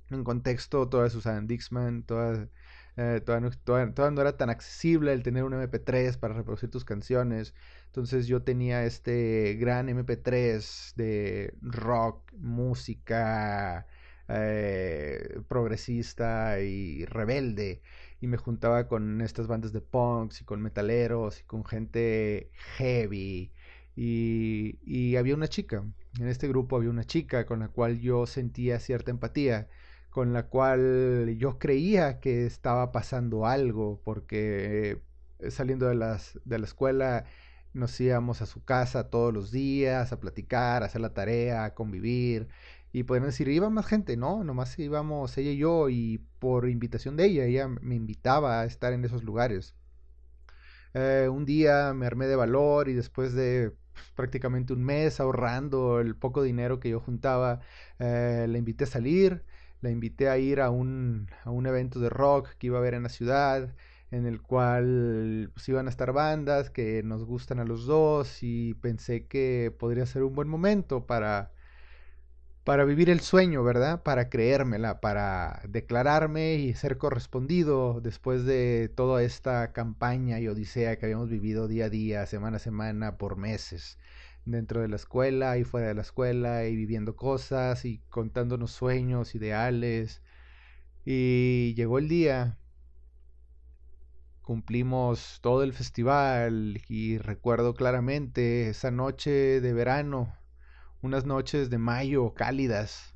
En 0.09 0.23
contexto, 0.23 0.87
todas 0.87 1.13
usaban 1.13 1.45
Dixman, 1.45 2.03
todas, 2.03 2.47
eh, 2.95 3.21
no 3.27 4.21
era 4.21 4.37
tan 4.37 4.49
accesible 4.49 5.11
el 5.11 5.23
tener 5.23 5.43
un 5.43 5.51
MP3 5.53 6.17
para 6.17 6.35
reproducir 6.35 6.71
tus 6.71 6.85
canciones. 6.85 7.53
Entonces 7.87 8.27
yo 8.27 8.43
tenía 8.43 8.85
este 8.85 9.55
gran 9.59 9.89
MP3 9.89 10.93
de 10.95 11.53
rock, 11.61 12.31
música 12.37 13.87
eh, 14.29 15.41
progresista 15.49 16.61
y 16.61 17.03
rebelde 17.05 17.81
y 18.21 18.27
me 18.27 18.37
juntaba 18.37 18.87
con 18.87 19.21
estas 19.21 19.47
bandas 19.47 19.73
de 19.73 19.81
punks 19.81 20.41
y 20.41 20.45
con 20.45 20.61
metaleros 20.61 21.41
y 21.41 21.43
con 21.43 21.65
gente 21.65 22.51
heavy. 22.77 23.51
Y, 23.95 25.15
había 25.15 25.35
una 25.35 25.47
chica, 25.47 25.83
en 26.19 26.27
este 26.27 26.47
grupo 26.47 26.75
había 26.77 26.89
una 26.89 27.05
chica 27.05 27.45
con 27.45 27.59
la 27.59 27.69
cual 27.69 27.99
yo 27.99 28.25
sentía 28.25 28.79
cierta 28.79 29.11
empatía, 29.11 29.69
con 30.09 30.33
la 30.33 30.47
cual 30.47 31.35
yo 31.37 31.59
creía 31.59 32.19
que 32.19 32.45
estaba 32.45 32.91
pasando 32.91 33.45
algo, 33.45 34.01
porque 34.03 35.01
eh, 35.39 35.51
saliendo 35.51 35.87
de, 35.87 35.95
las, 35.95 36.39
de 36.45 36.59
la 36.59 36.65
escuela 36.65 37.25
nos 37.75 37.99
íbamos 37.99 38.41
a 38.41 38.45
su 38.45 38.63
casa 38.63 39.09
todos 39.09 39.33
los 39.33 39.51
días 39.51 40.11
a 40.13 40.19
platicar, 40.19 40.81
a 40.83 40.87
hacer 40.87 41.01
la 41.01 41.13
tarea, 41.13 41.65
a 41.65 41.73
convivir. 41.73 42.47
Y 42.95 43.03
podrían 43.03 43.27
decir, 43.27 43.49
iba 43.49 43.69
más 43.69 43.85
gente, 43.87 44.15
no, 44.15 44.45
nomás 44.45 44.79
íbamos 44.79 45.37
ella 45.37 45.51
y 45.51 45.57
yo 45.57 45.89
y 45.89 46.19
por 46.39 46.69
invitación 46.69 47.17
de 47.17 47.25
ella, 47.25 47.43
ella 47.43 47.67
me 47.67 47.93
invitaba 47.93 48.61
a 48.61 48.65
estar 48.65 48.93
en 48.93 49.03
esos 49.03 49.21
lugares. 49.21 49.75
Eh, 50.93 51.27
un 51.29 51.43
día 51.45 51.93
me 51.93 52.05
armé 52.05 52.27
de 52.27 52.37
valor 52.37 52.87
y 52.87 52.93
después 52.93 53.33
de 53.33 53.73
pues, 53.91 54.05
prácticamente 54.15 54.71
un 54.71 54.81
mes 54.85 55.19
ahorrando 55.19 55.99
el 55.99 56.15
poco 56.15 56.41
dinero 56.41 56.79
que 56.79 56.89
yo 56.89 57.01
juntaba, 57.01 57.59
eh, 57.99 58.45
la 58.47 58.57
invité 58.57 58.85
a 58.85 58.87
salir, 58.87 59.43
la 59.81 59.89
invité 59.89 60.29
a 60.29 60.37
ir 60.37 60.61
a 60.61 60.69
un, 60.69 61.27
a 61.43 61.51
un 61.51 61.65
evento 61.65 61.99
de 61.99 62.09
rock 62.09 62.51
que 62.57 62.67
iba 62.67 62.77
a 62.77 62.79
haber 62.79 62.93
en 62.93 63.03
la 63.03 63.09
ciudad 63.09 63.75
en 64.09 64.25
el 64.25 64.41
cual 64.41 65.51
pues, 65.53 65.67
iban 65.67 65.87
a 65.87 65.89
estar 65.89 66.13
bandas 66.13 66.69
que 66.69 67.03
nos 67.03 67.25
gustan 67.25 67.59
a 67.59 67.65
los 67.65 67.85
dos 67.87 68.41
y 68.41 68.73
pensé 68.75 69.27
que 69.27 69.75
podría 69.77 70.05
ser 70.05 70.23
un 70.23 70.33
buen 70.33 70.47
momento 70.47 71.05
para 71.05 71.51
para 72.65 72.83
vivir 72.83 73.11
el 73.11 73.21
sueño, 73.21 73.63
¿verdad? 73.63 74.01
Para 74.03 74.29
creérmela, 74.29 74.99
para 74.99 75.61
declararme 75.69 76.55
y 76.55 76.73
ser 76.73 76.97
correspondido 76.97 78.01
después 78.01 78.43
de 78.43 78.89
toda 78.89 79.21
esta 79.23 79.71
campaña 79.71 80.39
y 80.39 80.47
odisea 80.47 80.97
que 80.97 81.05
habíamos 81.05 81.29
vivido 81.29 81.67
día 81.67 81.85
a 81.85 81.89
día, 81.89 82.25
semana 82.25 82.57
a 82.57 82.59
semana, 82.59 83.17
por 83.17 83.37
meses, 83.37 83.99
dentro 84.45 84.81
de 84.81 84.87
la 84.87 84.95
escuela 84.95 85.57
y 85.59 85.63
fuera 85.63 85.89
de 85.89 85.93
la 85.93 86.01
escuela 86.01 86.65
y 86.65 86.75
viviendo 86.75 87.15
cosas 87.15 87.85
y 87.85 87.99
contándonos 88.09 88.71
sueños, 88.71 89.35
ideales. 89.35 90.23
Y 91.05 91.75
llegó 91.75 91.99
el 91.99 92.07
día, 92.09 92.57
cumplimos 94.41 95.39
todo 95.41 95.61
el 95.63 95.73
festival 95.73 96.81
y 96.89 97.19
recuerdo 97.19 97.75
claramente 97.75 98.69
esa 98.69 98.89
noche 98.89 99.61
de 99.61 99.73
verano 99.73 100.33
unas 101.05 101.25
noches 101.25 101.69
de 101.69 101.77
mayo 101.77 102.33
cálidas, 102.33 103.15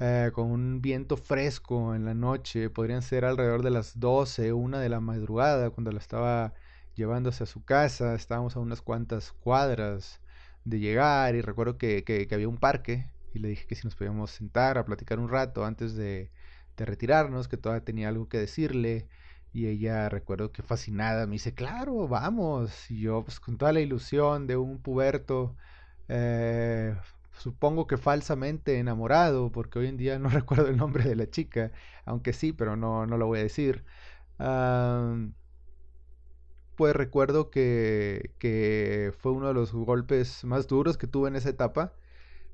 eh, 0.00 0.30
con 0.34 0.50
un 0.50 0.80
viento 0.80 1.16
fresco 1.16 1.94
en 1.94 2.04
la 2.04 2.14
noche, 2.14 2.70
podrían 2.70 3.02
ser 3.02 3.24
alrededor 3.24 3.62
de 3.62 3.70
las 3.70 3.98
12, 4.00 4.52
una 4.52 4.80
de 4.80 4.88
la 4.88 5.00
madrugada, 5.00 5.70
cuando 5.70 5.92
la 5.92 5.98
estaba 5.98 6.54
llevándose 6.94 7.44
a 7.44 7.46
su 7.46 7.64
casa, 7.64 8.14
estábamos 8.14 8.56
a 8.56 8.60
unas 8.60 8.82
cuantas 8.82 9.32
cuadras 9.32 10.20
de 10.64 10.80
llegar 10.80 11.34
y 11.34 11.40
recuerdo 11.42 11.78
que, 11.78 12.04
que, 12.04 12.28
había 12.32 12.48
un 12.48 12.58
parque 12.58 13.10
y 13.34 13.40
le 13.40 13.48
dije 13.48 13.66
que 13.66 13.74
si 13.74 13.84
nos 13.84 13.96
podíamos 13.96 14.30
sentar 14.30 14.78
a 14.78 14.84
platicar 14.84 15.18
un 15.18 15.28
rato 15.28 15.64
antes 15.64 15.94
de, 15.96 16.30
de 16.76 16.84
retirarnos, 16.84 17.48
que 17.48 17.56
todavía 17.56 17.84
tenía 17.84 18.08
algo 18.08 18.28
que 18.28 18.38
decirle. 18.38 19.08
Y 19.52 19.68
ella, 19.68 20.08
recuerdo 20.08 20.50
que 20.52 20.62
fascinada, 20.62 21.26
me 21.26 21.34
dice, 21.34 21.54
claro, 21.54 22.08
vamos. 22.08 22.90
Y 22.90 23.00
yo, 23.00 23.22
pues 23.24 23.40
con 23.40 23.56
toda 23.58 23.72
la 23.72 23.80
ilusión 23.80 24.46
de 24.46 24.56
un 24.56 24.80
puberto, 24.82 25.56
eh, 26.08 26.96
supongo 27.38 27.86
que 27.86 27.96
falsamente 27.96 28.78
enamorado, 28.78 29.52
porque 29.52 29.78
hoy 29.78 29.88
en 29.88 29.96
día 29.96 30.18
no 30.18 30.28
recuerdo 30.30 30.68
el 30.68 30.76
nombre 30.76 31.04
de 31.04 31.16
la 31.16 31.28
chica, 31.30 31.72
aunque 32.04 32.32
sí, 32.32 32.52
pero 32.52 32.76
no, 32.76 33.06
no 33.06 33.18
lo 33.18 33.26
voy 33.26 33.40
a 33.40 33.42
decir. 33.42 33.84
pues 36.76 36.96
recuerdo 36.96 37.50
que, 37.50 38.32
que, 38.38 39.12
fue 39.18 39.32
uno 39.32 39.48
de 39.48 39.54
los 39.54 39.72
golpes 39.72 40.44
más 40.44 40.66
duros 40.66 40.98
que 40.98 41.06
tuve 41.06 41.28
en 41.28 41.36
esa 41.36 41.50
etapa, 41.50 41.94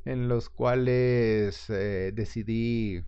en 0.05 0.29
los 0.29 0.51
cuales 0.51 1.71
eh, 1.71 2.13
decidí 2.15 3.05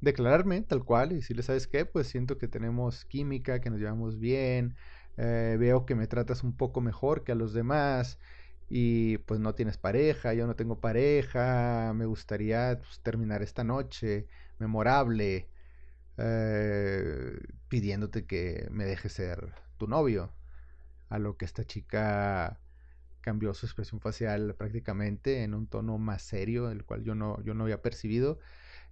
declararme 0.00 0.62
tal 0.62 0.84
cual 0.84 1.12
y 1.12 1.16
decirle, 1.16 1.42
¿sabes 1.42 1.66
qué? 1.66 1.84
Pues 1.86 2.08
siento 2.08 2.38
que 2.38 2.48
tenemos 2.48 3.04
química, 3.04 3.60
que 3.60 3.70
nos 3.70 3.80
llevamos 3.80 4.18
bien, 4.18 4.76
eh, 5.16 5.56
veo 5.58 5.86
que 5.86 5.94
me 5.94 6.06
tratas 6.06 6.42
un 6.42 6.56
poco 6.56 6.80
mejor 6.80 7.24
que 7.24 7.32
a 7.32 7.34
los 7.34 7.52
demás 7.52 8.18
y 8.70 9.18
pues 9.18 9.40
no 9.40 9.54
tienes 9.54 9.78
pareja, 9.78 10.32
yo 10.34 10.46
no 10.46 10.56
tengo 10.56 10.80
pareja, 10.80 11.92
me 11.94 12.06
gustaría 12.06 12.78
pues, 12.78 13.00
terminar 13.00 13.42
esta 13.42 13.64
noche 13.64 14.28
memorable 14.60 15.48
eh, 16.18 17.38
pidiéndote 17.68 18.26
que 18.26 18.68
me 18.70 18.84
dejes 18.84 19.12
ser 19.12 19.52
tu 19.78 19.88
novio. 19.88 20.32
A 21.10 21.18
lo 21.18 21.36
que 21.36 21.44
esta 21.44 21.64
chica 21.64 22.60
cambió 23.20 23.54
su 23.54 23.66
expresión 23.66 24.00
facial 24.00 24.54
prácticamente 24.56 25.42
en 25.44 25.54
un 25.54 25.66
tono 25.66 25.98
más 25.98 26.22
serio, 26.22 26.70
el 26.70 26.84
cual 26.84 27.04
yo 27.04 27.14
no, 27.14 27.42
yo 27.42 27.54
no 27.54 27.64
había 27.64 27.82
percibido 27.82 28.38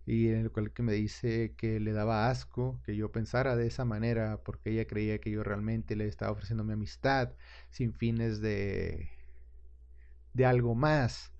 y 0.06 0.28
en 0.28 0.40
el 0.40 0.50
cual 0.52 0.72
que 0.72 0.82
me 0.82 0.94
dice 0.94 1.54
que 1.56 1.80
le 1.80 1.92
daba 1.92 2.30
asco 2.30 2.80
que 2.84 2.96
yo 2.96 3.12
pensara 3.12 3.56
de 3.56 3.66
esa 3.68 3.84
manera 3.84 4.40
porque 4.44 4.70
ella 4.72 4.86
creía 4.86 5.20
que 5.20 5.30
yo 5.30 5.44
realmente 5.44 5.96
le 5.96 6.06
estaba 6.08 6.32
ofreciendo 6.32 6.64
mi 6.64 6.72
amistad 6.74 7.32
sin 7.70 7.94
fines 7.94 8.40
de 8.40 9.17
de 10.38 10.46
algo 10.46 10.74
más 10.74 11.32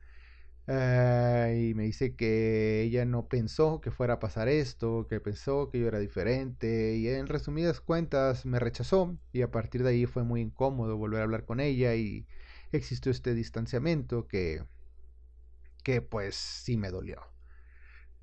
ah, 0.68 1.50
y 1.56 1.74
me 1.74 1.84
dice 1.84 2.16
que 2.16 2.82
ella 2.82 3.04
no 3.06 3.28
pensó 3.28 3.80
que 3.80 3.90
fuera 3.92 4.14
a 4.14 4.20
pasar 4.20 4.48
esto, 4.48 5.06
que 5.08 5.20
pensó 5.20 5.70
que 5.70 5.80
yo 5.80 5.88
era 5.88 6.00
diferente 6.00 6.96
y 6.96 7.08
en 7.08 7.26
resumidas 7.28 7.80
cuentas 7.80 8.46
me 8.46 8.60
rechazó 8.60 9.16
y 9.32 9.42
a 9.42 9.50
partir 9.50 9.82
de 9.82 9.90
ahí 9.90 10.06
fue 10.06 10.24
muy 10.24 10.40
incómodo 10.42 10.96
volver 10.98 11.20
a 11.20 11.24
hablar 11.24 11.44
con 11.46 11.60
ella 11.60 11.94
y 11.96 12.26
existió 12.72 13.12
este 13.12 13.34
distanciamiento 13.34 14.26
que 14.28 14.64
que 15.84 16.02
pues 16.02 16.34
sí 16.36 16.76
me 16.76 16.90
dolió. 16.90 17.22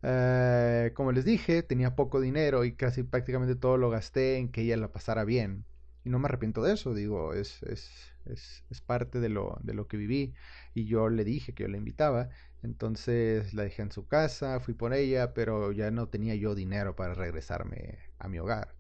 Eh, 0.04 0.92
como 0.96 1.12
les 1.12 1.26
dije, 1.26 1.64
tenía 1.64 1.96
poco 1.96 2.22
dinero 2.22 2.64
y 2.66 2.76
casi 2.76 3.04
prácticamente 3.04 3.56
todo 3.56 3.78
lo 3.78 3.90
gasté 3.90 4.38
en 4.38 4.50
que 4.52 4.62
ella 4.62 4.78
la 4.78 4.92
pasara 4.92 5.24
bien. 5.26 5.66
Y 6.04 6.10
no 6.10 6.20
me 6.20 6.28
arrepiento 6.28 6.62
de 6.64 6.74
eso, 6.74 6.94
digo, 6.94 7.34
es, 7.34 7.64
es, 7.64 8.14
es, 8.28 8.64
es 8.70 8.82
parte 8.82 9.20
de 9.20 9.30
lo, 9.30 9.58
de 9.64 9.74
lo 9.74 9.88
que 9.88 9.98
viví. 9.98 10.34
Y 10.74 10.86
yo 10.88 11.10
le 11.10 11.24
dije 11.24 11.54
que 11.54 11.64
yo 11.64 11.70
la 11.70 11.78
invitaba. 11.78 12.30
Entonces 12.62 13.54
la 13.54 13.64
dejé 13.64 13.84
en 13.84 13.92
su 13.92 14.08
casa, 14.08 14.60
fui 14.60 14.74
por 14.74 14.94
ella, 14.94 15.34
pero 15.34 15.72
ya 15.72 15.92
no 15.92 16.10
tenía 16.10 16.36
yo 16.36 16.56
dinero 16.56 16.96
para 16.96 17.14
regresarme 17.14 18.00
a 18.20 18.28
mi 18.28 18.40
hogar. 18.40 18.76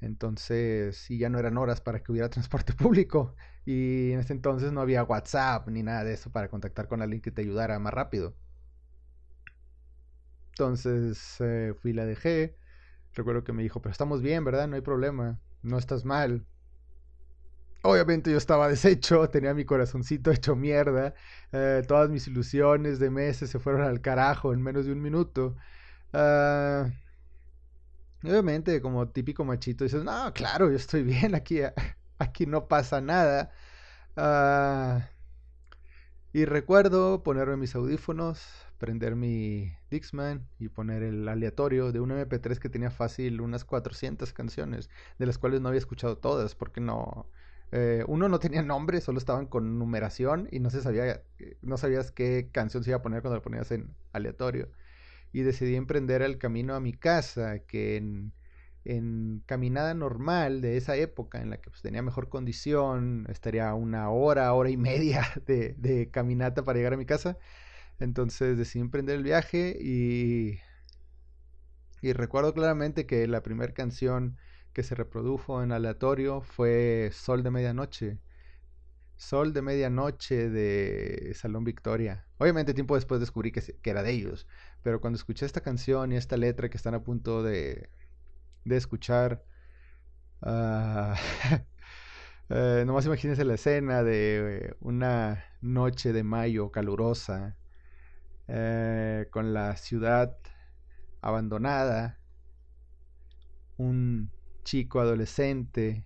Entonces, 0.00 0.96
sí, 0.98 1.18
ya 1.18 1.28
no 1.30 1.38
eran 1.38 1.56
horas 1.58 1.80
para 1.80 2.02
que 2.02 2.12
hubiera 2.12 2.30
transporte 2.30 2.72
público. 2.74 3.36
Y 3.64 4.12
en 4.12 4.20
ese 4.20 4.32
entonces 4.34 4.72
no 4.72 4.80
había 4.80 5.04
WhatsApp 5.04 5.68
ni 5.68 5.82
nada 5.82 6.04
de 6.04 6.14
eso 6.14 6.30
para 6.32 6.48
contactar 6.48 6.88
con 6.88 7.02
alguien 7.02 7.22
que 7.22 7.30
te 7.32 7.42
ayudara 7.42 7.78
más 7.78 7.94
rápido. 7.94 8.36
Entonces 10.50 11.36
eh, 11.40 11.74
fui 11.80 11.90
y 11.92 11.94
la 11.94 12.06
dejé. 12.06 12.56
Recuerdo 13.14 13.44
que 13.44 13.52
me 13.52 13.62
dijo, 13.62 13.82
pero 13.82 13.92
estamos 13.92 14.22
bien, 14.22 14.44
¿verdad? 14.44 14.68
No 14.68 14.76
hay 14.76 14.82
problema. 14.82 15.40
No 15.62 15.78
estás 15.78 16.04
mal. 16.04 16.46
Obviamente 17.86 18.30
yo 18.30 18.38
estaba 18.38 18.68
deshecho, 18.68 19.28
tenía 19.30 19.54
mi 19.54 19.64
corazoncito 19.64 20.30
hecho 20.30 20.56
mierda. 20.56 21.14
Eh, 21.52 21.82
todas 21.86 22.10
mis 22.10 22.26
ilusiones 22.26 22.98
de 22.98 23.10
meses 23.10 23.50
se 23.50 23.58
fueron 23.58 23.82
al 23.82 24.00
carajo 24.00 24.52
en 24.52 24.62
menos 24.62 24.86
de 24.86 24.92
un 24.92 25.00
minuto. 25.02 25.56
Ah, 26.12 26.88
obviamente, 28.24 28.80
como 28.80 29.08
típico 29.08 29.44
machito, 29.44 29.84
dices, 29.84 30.04
no, 30.04 30.32
claro, 30.34 30.70
yo 30.70 30.76
estoy 30.76 31.02
bien, 31.04 31.34
aquí, 31.34 31.60
aquí 32.18 32.46
no 32.46 32.68
pasa 32.68 33.00
nada. 33.00 33.50
Ah, 34.16 35.08
y 36.32 36.44
recuerdo 36.44 37.22
ponerme 37.22 37.56
mis 37.56 37.74
audífonos, 37.74 38.46
prender 38.78 39.16
mi 39.16 39.72
Dixman 39.90 40.46
y 40.58 40.68
poner 40.68 41.02
el 41.02 41.26
aleatorio 41.28 41.92
de 41.92 42.00
un 42.00 42.10
MP3 42.10 42.58
que 42.58 42.68
tenía 42.68 42.90
fácil 42.90 43.40
unas 43.40 43.64
400 43.64 44.32
canciones, 44.32 44.90
de 45.18 45.26
las 45.26 45.38
cuales 45.38 45.60
no 45.60 45.68
había 45.68 45.78
escuchado 45.78 46.18
todas, 46.18 46.54
porque 46.54 46.80
no... 46.80 47.26
Eh, 47.72 48.04
uno 48.08 48.28
no 48.28 48.38
tenía 48.38 48.62
nombre, 48.62 49.00
solo 49.00 49.18
estaban 49.18 49.46
con 49.46 49.78
numeración 49.78 50.48
y 50.52 50.60
no 50.60 50.70
se 50.70 50.82
sabía, 50.82 51.22
no 51.62 51.76
sabías 51.78 52.12
qué 52.12 52.48
canción 52.52 52.84
se 52.84 52.90
iba 52.90 52.98
a 52.98 53.02
poner 53.02 53.22
cuando 53.22 53.36
lo 53.36 53.42
ponías 53.42 53.70
en 53.72 53.94
aleatorio. 54.12 54.70
Y 55.32 55.42
decidí 55.42 55.76
emprender 55.76 56.22
el 56.22 56.38
camino 56.38 56.74
a 56.74 56.80
mi 56.80 56.92
casa, 56.94 57.60
que 57.60 57.96
en, 57.96 58.32
en 58.84 59.42
caminada 59.46 59.94
normal 59.94 60.60
de 60.62 60.76
esa 60.76 60.96
época, 60.96 61.42
en 61.42 61.50
la 61.50 61.58
que 61.60 61.70
pues, 61.70 61.82
tenía 61.82 62.02
mejor 62.02 62.28
condición, 62.28 63.26
estaría 63.30 63.74
una 63.74 64.10
hora, 64.10 64.52
hora 64.54 64.70
y 64.70 64.76
media 64.76 65.26
de, 65.46 65.74
de 65.78 66.10
caminata 66.10 66.64
para 66.64 66.78
llegar 66.78 66.94
a 66.94 66.96
mi 66.98 67.06
casa 67.06 67.38
entonces 67.98 68.58
decidí 68.58 68.80
emprender 68.82 69.16
el 69.16 69.22
viaje 69.22 69.76
y, 69.80 70.58
y 72.00 72.12
recuerdo 72.12 72.54
claramente 72.54 73.06
que 73.06 73.26
la 73.26 73.42
primera 73.42 73.72
canción 73.72 74.36
que 74.76 74.82
se 74.82 74.94
reprodujo 74.94 75.62
en 75.62 75.72
aleatorio 75.72 76.42
fue 76.42 77.08
Sol 77.10 77.42
de 77.42 77.50
Medianoche. 77.50 78.18
Sol 79.16 79.54
de 79.54 79.62
Medianoche 79.62 80.50
de 80.50 81.32
Salón 81.34 81.64
Victoria. 81.64 82.26
Obviamente 82.36 82.74
tiempo 82.74 82.94
después 82.94 83.18
descubrí 83.18 83.52
que, 83.52 83.62
era 83.84 84.02
de 84.02 84.10
ellos, 84.10 84.46
pero 84.82 85.00
cuando 85.00 85.16
escuché 85.16 85.46
esta 85.46 85.62
canción 85.62 86.12
y 86.12 86.16
esta 86.16 86.36
letra 86.36 86.68
que 86.68 86.76
están 86.76 86.92
a 86.92 87.02
punto 87.02 87.42
de, 87.42 87.88
de 88.66 88.76
escuchar, 88.76 89.42
uh, 90.42 91.14
nomás 92.84 93.06
imagínense 93.06 93.46
la 93.46 93.54
escena 93.54 94.02
de 94.02 94.76
una 94.80 95.42
noche 95.62 96.12
de 96.12 96.22
mayo 96.22 96.70
calurosa 96.70 97.56
eh, 98.46 99.26
con 99.30 99.54
la 99.54 99.74
ciudad 99.78 100.36
abandonada, 101.22 102.18
un 103.78 104.36
chico 104.66 104.98
adolescente 104.98 106.04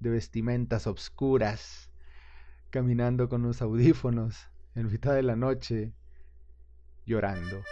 de 0.00 0.10
vestimentas 0.10 0.88
obscuras, 0.88 1.88
caminando 2.70 3.28
con 3.28 3.44
unos 3.44 3.62
audífonos 3.62 4.48
en 4.74 4.90
mitad 4.90 5.14
de 5.14 5.22
la 5.22 5.36
noche, 5.36 5.92
llorando. 7.06 7.62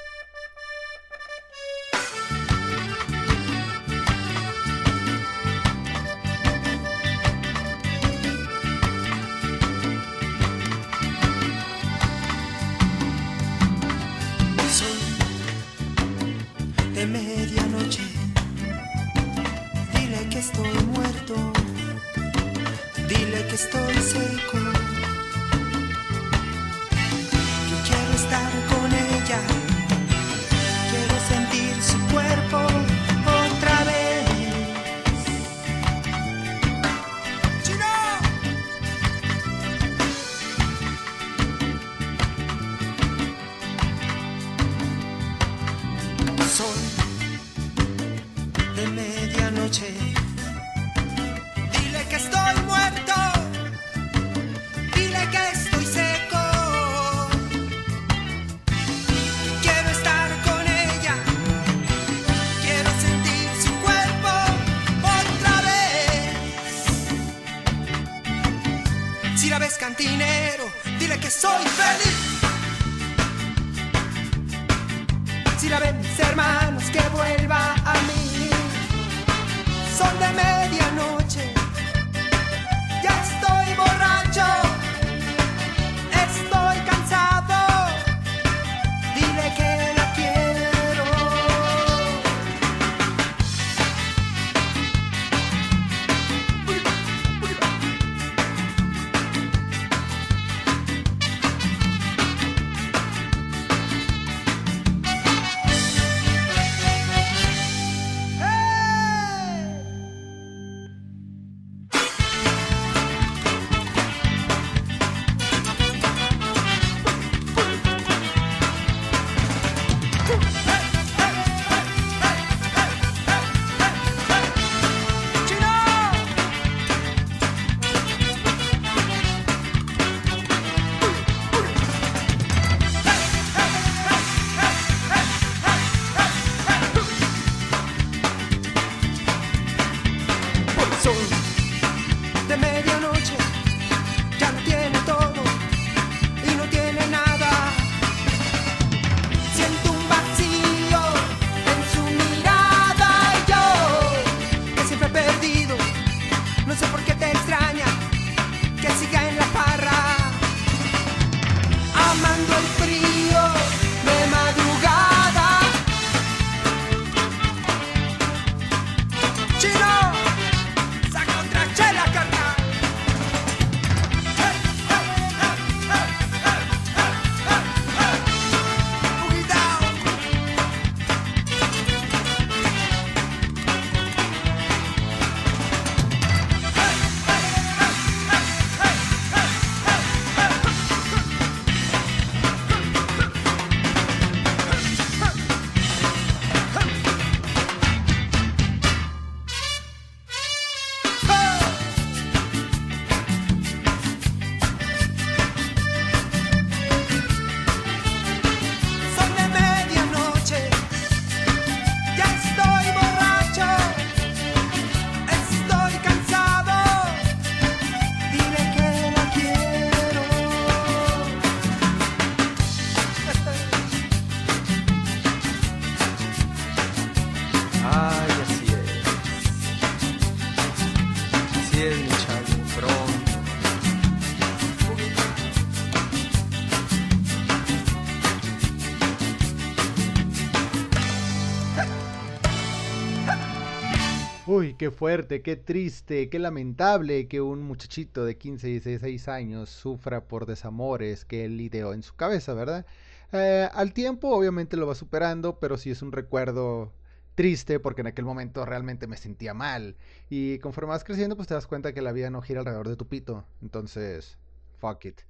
Qué 244.81 244.91
fuerte, 244.91 245.43
qué 245.43 245.57
triste, 245.57 246.31
qué 246.31 246.39
lamentable 246.39 247.29
que 247.29 247.43
un 247.43 247.61
muchachito 247.63 248.25
de 248.25 248.39
15 248.39 248.71
y 248.71 248.73
16 248.81 249.29
años 249.29 249.69
sufra 249.69 250.25
por 250.25 250.47
desamores 250.47 251.27
que 251.27 251.45
él 251.45 251.61
ideó 251.61 251.93
en 251.93 252.03
su 252.03 252.17
cabeza, 252.17 252.55
¿verdad? 252.55 252.87
Eh, 253.31 253.69
al 253.75 253.93
tiempo 253.93 254.31
obviamente 254.31 254.79
lo 254.79 254.87
va 254.87 254.95
superando, 254.95 255.59
pero 255.61 255.77
sí 255.77 255.91
es 255.91 256.01
un 256.01 256.13
recuerdo 256.13 256.95
triste 257.35 257.79
porque 257.79 258.01
en 258.01 258.07
aquel 258.07 258.25
momento 258.25 258.65
realmente 258.65 259.07
me 259.07 259.19
sentía 259.19 259.53
mal. 259.53 259.97
Y 260.31 260.59
conforme 260.61 260.93
vas 260.93 261.05
creciendo, 261.05 261.37
pues 261.37 261.47
te 261.47 261.53
das 261.53 261.67
cuenta 261.67 261.93
que 261.93 262.01
la 262.01 262.13
vida 262.13 262.31
no 262.31 262.41
gira 262.41 262.61
alrededor 262.61 262.89
de 262.89 262.97
tu 262.97 263.07
pito. 263.07 263.45
Entonces, 263.61 264.39
fuck 264.79 265.05
it. 265.05 265.21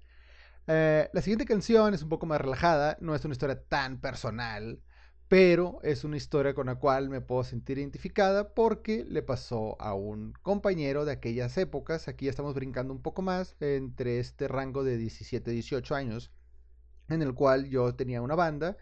Eh, 0.68 1.10
la 1.12 1.22
siguiente 1.22 1.44
canción 1.44 1.92
es 1.92 2.04
un 2.04 2.08
poco 2.08 2.24
más 2.24 2.40
relajada, 2.40 2.98
no 3.00 3.16
es 3.16 3.24
una 3.24 3.32
historia 3.32 3.60
tan 3.60 3.98
personal, 3.98 4.78
pero 5.30 5.78
es 5.84 6.02
una 6.02 6.16
historia 6.16 6.54
con 6.54 6.66
la 6.66 6.74
cual 6.74 7.08
me 7.08 7.20
puedo 7.20 7.44
sentir 7.44 7.78
identificada 7.78 8.52
porque 8.52 9.06
le 9.08 9.22
pasó 9.22 9.80
a 9.80 9.94
un 9.94 10.32
compañero 10.42 11.04
de 11.04 11.12
aquellas 11.12 11.56
épocas. 11.56 12.08
Aquí 12.08 12.24
ya 12.24 12.30
estamos 12.30 12.52
brincando 12.52 12.92
un 12.92 13.00
poco 13.00 13.22
más 13.22 13.54
entre 13.60 14.18
este 14.18 14.48
rango 14.48 14.82
de 14.82 14.96
17, 14.96 15.48
18 15.52 15.94
años, 15.94 16.32
en 17.08 17.22
el 17.22 17.32
cual 17.32 17.68
yo 17.68 17.94
tenía 17.94 18.22
una 18.22 18.34
banda, 18.34 18.76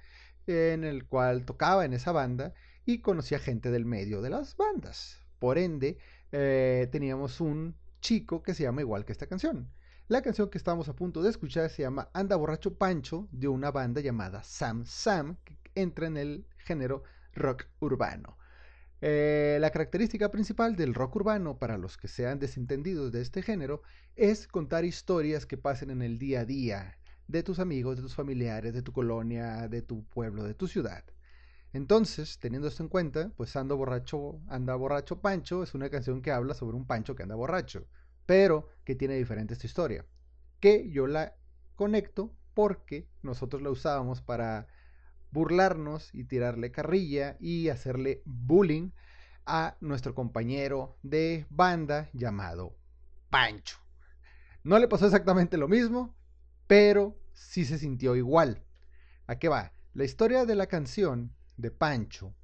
en 0.47 0.85
el 0.85 1.07
cual 1.07 1.45
tocaba 1.45 1.85
en 1.85 1.93
esa 1.93 2.13
banda 2.13 2.55
y 2.87 3.03
conocía 3.03 3.39
gente 3.39 3.71
del 3.71 3.85
medio 3.85 4.23
de 4.23 4.31
las 4.31 4.57
bandas. 4.57 5.21
Por 5.39 5.59
ende, 5.59 5.99
eh, 6.33 6.89
teníamos 6.91 7.43
un 7.43 7.77
chico 8.01 8.43
que 8.43 8.55
se 8.55 8.63
llama 8.63 8.81
igual 8.81 9.05
que 9.05 9.13
esta 9.13 9.27
canción. 9.27 9.71
La 10.09 10.23
canción 10.23 10.49
que 10.49 10.57
estamos 10.57 10.89
a 10.89 10.97
punto 10.97 11.23
de 11.23 11.29
escuchar 11.29 11.69
se 11.69 11.83
llama 11.83 12.09
Anda 12.15 12.37
Borracho 12.37 12.79
Pancho 12.79 13.29
de 13.33 13.49
una 13.49 13.71
banda 13.71 14.01
llamada 14.01 14.43
Sam 14.43 14.87
Sam, 14.87 15.37
entra 15.75 16.07
en 16.07 16.17
el 16.17 16.47
género 16.59 17.03
rock 17.35 17.67
urbano. 17.81 18.37
Eh, 19.01 19.59
la 19.61 19.71
característica 19.71 20.31
principal 20.31 20.75
del 20.75 20.95
rock 20.95 21.17
urbano, 21.17 21.59
para 21.59 21.79
los 21.79 21.97
que 21.97 22.09
sean 22.09 22.39
desentendidos 22.39 23.13
de 23.13 23.23
este 23.23 23.43
género, 23.43 23.83
es 24.17 24.49
contar 24.49 24.85
historias 24.85 25.47
que 25.47 25.57
pasen 25.57 25.91
en 25.91 26.03
el 26.03 26.19
día 26.19 26.41
a 26.41 26.45
día 26.45 26.99
de 27.29 27.43
tus 27.43 27.61
amigos, 27.61 27.97
de 27.97 28.03
tus 28.03 28.15
familiares, 28.15 28.75
de 28.75 28.83
tu 28.83 28.93
colonia, 28.93 29.69
de 29.69 29.83
tu 29.83 30.05
pueblo, 30.07 30.43
de 30.43 30.55
tu 30.55 30.67
ciudad. 30.67 31.05
Entonces, 31.73 32.39
teniendo 32.39 32.69
esto 32.69 32.83
en 32.83 32.89
cuenta, 32.89 33.31
pues 33.37 33.55
Ando 33.55 33.77
borracho, 33.77 34.41
anda 34.49 34.75
borracho 34.75 35.21
Pancho 35.21 35.63
es 35.63 35.75
una 35.75 35.91
canción 35.91 36.23
que 36.23 36.33
habla 36.33 36.55
sobre 36.55 36.77
un 36.77 36.87
Pancho 36.87 37.15
que 37.15 37.23
anda 37.23 37.35
borracho, 37.35 37.87
pero 38.27 38.69
que 38.85 38.95
tiene 38.95 39.17
diferente 39.17 39.55
esta 39.55 39.67
historia, 39.67 40.07
que 40.61 40.91
yo 40.91 41.07
la 41.07 41.35
conecto 41.75 42.35
porque 42.55 43.07
nosotros 43.23 43.63
la 43.63 43.71
usábamos 43.71 44.23
para 44.23 44.67
burlarnos 45.31 46.15
y 46.15 46.25
tirarle 46.25 46.71
carrilla 46.71 47.37
y 47.41 47.69
hacerle 47.69 48.23
bullying 48.25 48.91
a 49.47 49.77
nuestro 49.81 50.15
compañero 50.15 50.99
de 51.03 51.47
banda 51.49 52.11
llamado 52.13 52.77
Pancho. 53.31 53.79
No 54.63 54.79
le 54.79 54.89
pasó 54.89 55.07
exactamente 55.07 55.57
lo 55.57 55.69
mismo, 55.69 56.15
pero 56.67 57.19
sí 57.33 57.65
se 57.65 57.79
sintió 57.79 58.17
igual. 58.17 58.65
¿A 59.27 59.37
qué 59.39 59.49
va? 59.49 59.73
La 59.95 60.05
historia 60.05 60.45
de 60.45 60.55
la 60.55 60.67
canción 60.67 61.35
de 61.57 61.71
Pancho 61.71 62.35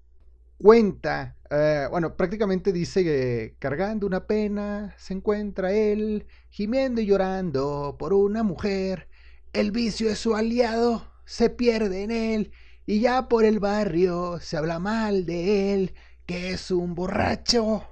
cuenta, 0.59 1.37
eh, 1.51 1.87
bueno, 1.91 2.17
prácticamente 2.17 2.73
dice 2.73 3.05
que 3.05 3.57
cargando 3.59 4.07
una 4.07 4.27
pena 4.27 4.95
se 4.97 5.15
encuentra 5.15 5.73
él, 5.73 6.27
gimiendo 6.49 7.01
y 7.01 7.07
llorando 7.07 7.97
por 7.99 8.15
una 8.15 8.43
mujer. 8.43 9.09
El 9.53 9.73
vicio 9.73 10.09
es 10.09 10.19
su 10.19 10.35
aliado, 10.35 11.07
se 11.27 11.51
pierde 11.51 12.03
en 12.03 12.11
él 12.11 12.53
y 12.87 13.01
ya 13.01 13.29
por 13.29 13.45
el 13.45 13.61
barrio 13.61 14.39
se 14.41 14.57
habla 14.57 14.79
mal 14.79 15.25
de 15.27 15.75
él, 15.75 15.95
que 16.27 16.51
es 16.51 16.71
un 16.71 16.95
borracho, 16.95 17.83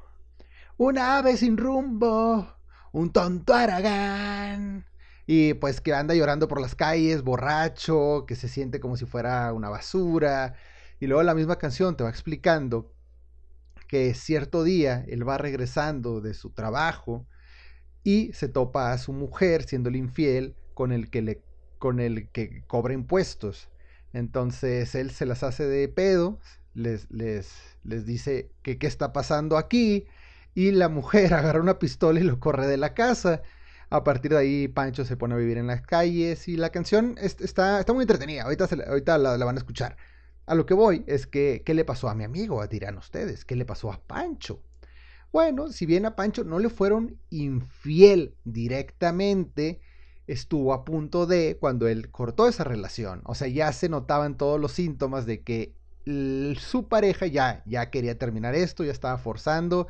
un 0.76 0.98
ave 0.98 1.37
sin 1.37 1.57
rumbo, 1.57 2.46
un 2.92 3.12
tonto 3.12 3.55
aragán. 3.55 4.87
Y 5.26 5.55
pues 5.55 5.81
que 5.81 5.94
anda 5.94 6.14
llorando 6.14 6.48
por 6.48 6.61
las 6.61 6.74
calles, 6.74 7.22
borracho, 7.22 8.24
que 8.26 8.37
se 8.37 8.48
siente 8.48 8.81
como 8.81 8.96
si 8.96 9.07
fuera 9.07 9.52
una 9.52 9.70
basura. 9.70 10.55
Y 11.00 11.07
luego 11.07 11.22
la 11.22 11.35
misma 11.35 11.57
canción 11.57 11.96
te 11.96 12.05
va 12.05 12.11
explicando 12.11 12.92
que 13.88 14.14
cierto 14.14 14.62
día 14.64 15.05
él 15.09 15.26
va 15.26 15.38
regresando 15.38 16.20
de 16.20 16.35
su 16.35 16.50
trabajo 16.50 17.26
y 18.02 18.33
se 18.33 18.48
topa 18.48 18.92
a 18.92 18.98
su 18.98 19.12
mujer 19.12 19.64
siendo 19.64 19.88
el 19.88 19.96
infiel 19.96 20.57
con 20.74 20.92
el 20.92 21.11
que 21.11 21.22
le 21.22 21.42
con 21.78 21.98
el 21.98 22.31
que 22.31 22.62
cobra 22.68 22.94
impuestos. 22.94 23.71
Entonces 24.12 24.94
él 24.94 25.11
se 25.11 25.27
las 25.27 25.42
hace 25.42 25.66
de 25.66 25.88
pedo, 25.88 26.38
les, 26.75 27.11
les, 27.11 27.53
les 27.85 28.07
dice 28.07 28.51
que 28.62 28.79
qué 28.79 28.87
está 28.87 29.12
pasando 29.12 29.57
aquí 29.57 30.07
y 30.55 30.72
la 30.72 30.88
mujer 30.88 31.35
agarra 31.35 31.61
una 31.61 31.79
pistola 31.79 32.20
y 32.20 32.25
lo 32.25 32.40
corre 32.40 32.66
de 32.66 32.77
la 32.77 32.94
casa. 32.94 33.42
A 33.90 34.05
partir 34.05 34.33
de 34.33 34.38
ahí 34.38 34.68
Pancho 34.68 35.05
se 35.05 35.16
pone 35.16 35.35
a 35.35 35.38
vivir 35.38 35.59
en 35.59 35.66
las 35.66 35.83
calles 35.83 36.48
y 36.48 36.57
la 36.57 36.70
canción 36.70 37.16
está, 37.20 37.81
está 37.81 37.92
muy 37.92 38.03
entretenida, 38.03 38.44
ahorita, 38.44 38.68
ahorita 38.88 39.18
la, 39.18 39.37
van 39.44 39.57
a 39.57 39.59
escuchar. 39.59 39.96
A 40.46 40.55
lo 40.55 40.66
que 40.66 40.75
voy 40.75 41.05
es 41.07 41.27
que, 41.27 41.62
¿qué 41.64 41.75
le 41.75 41.85
pasó 41.85 42.09
a 42.09 42.14
mi 42.14 42.25
amigo? 42.25 42.66
Dirán 42.66 42.98
ustedes, 42.98 43.44
¿qué 43.44 43.55
le 43.55 43.64
pasó 43.66 43.92
a 43.92 44.01
Pancho? 44.01 44.62
Bueno, 45.31 45.68
si 45.72 45.87
bien 45.87 46.07
a 46.07 46.16
Pancho 46.16 46.44
no 46.44 46.59
le 46.59 46.68
fueron 46.68 47.18
infiel 47.31 48.35
directamente, 48.44 49.81
estuvo 50.26 50.72
a 50.72 50.85
punto 50.85 51.26
de 51.26 51.56
cuando 51.61 51.88
él 51.88 52.11
cortó 52.11 52.48
esa 52.48 52.64
relación. 52.64 53.22
O 53.24 53.35
sea, 53.35 53.48
ya 53.48 53.72
se 53.72 53.88
notaban 53.88 54.37
todos 54.37 54.61
los 54.61 54.72
síntomas 54.72 55.26
de 55.26 55.42
que 55.42 55.74
su 56.04 56.88
pareja 56.88 57.26
ya, 57.26 57.62
ya 57.66 57.90
quería 57.90 58.18
terminar 58.18 58.54
esto, 58.54 58.85
ya 58.85 58.92
estaba 58.92 59.18
forzando, 59.18 59.87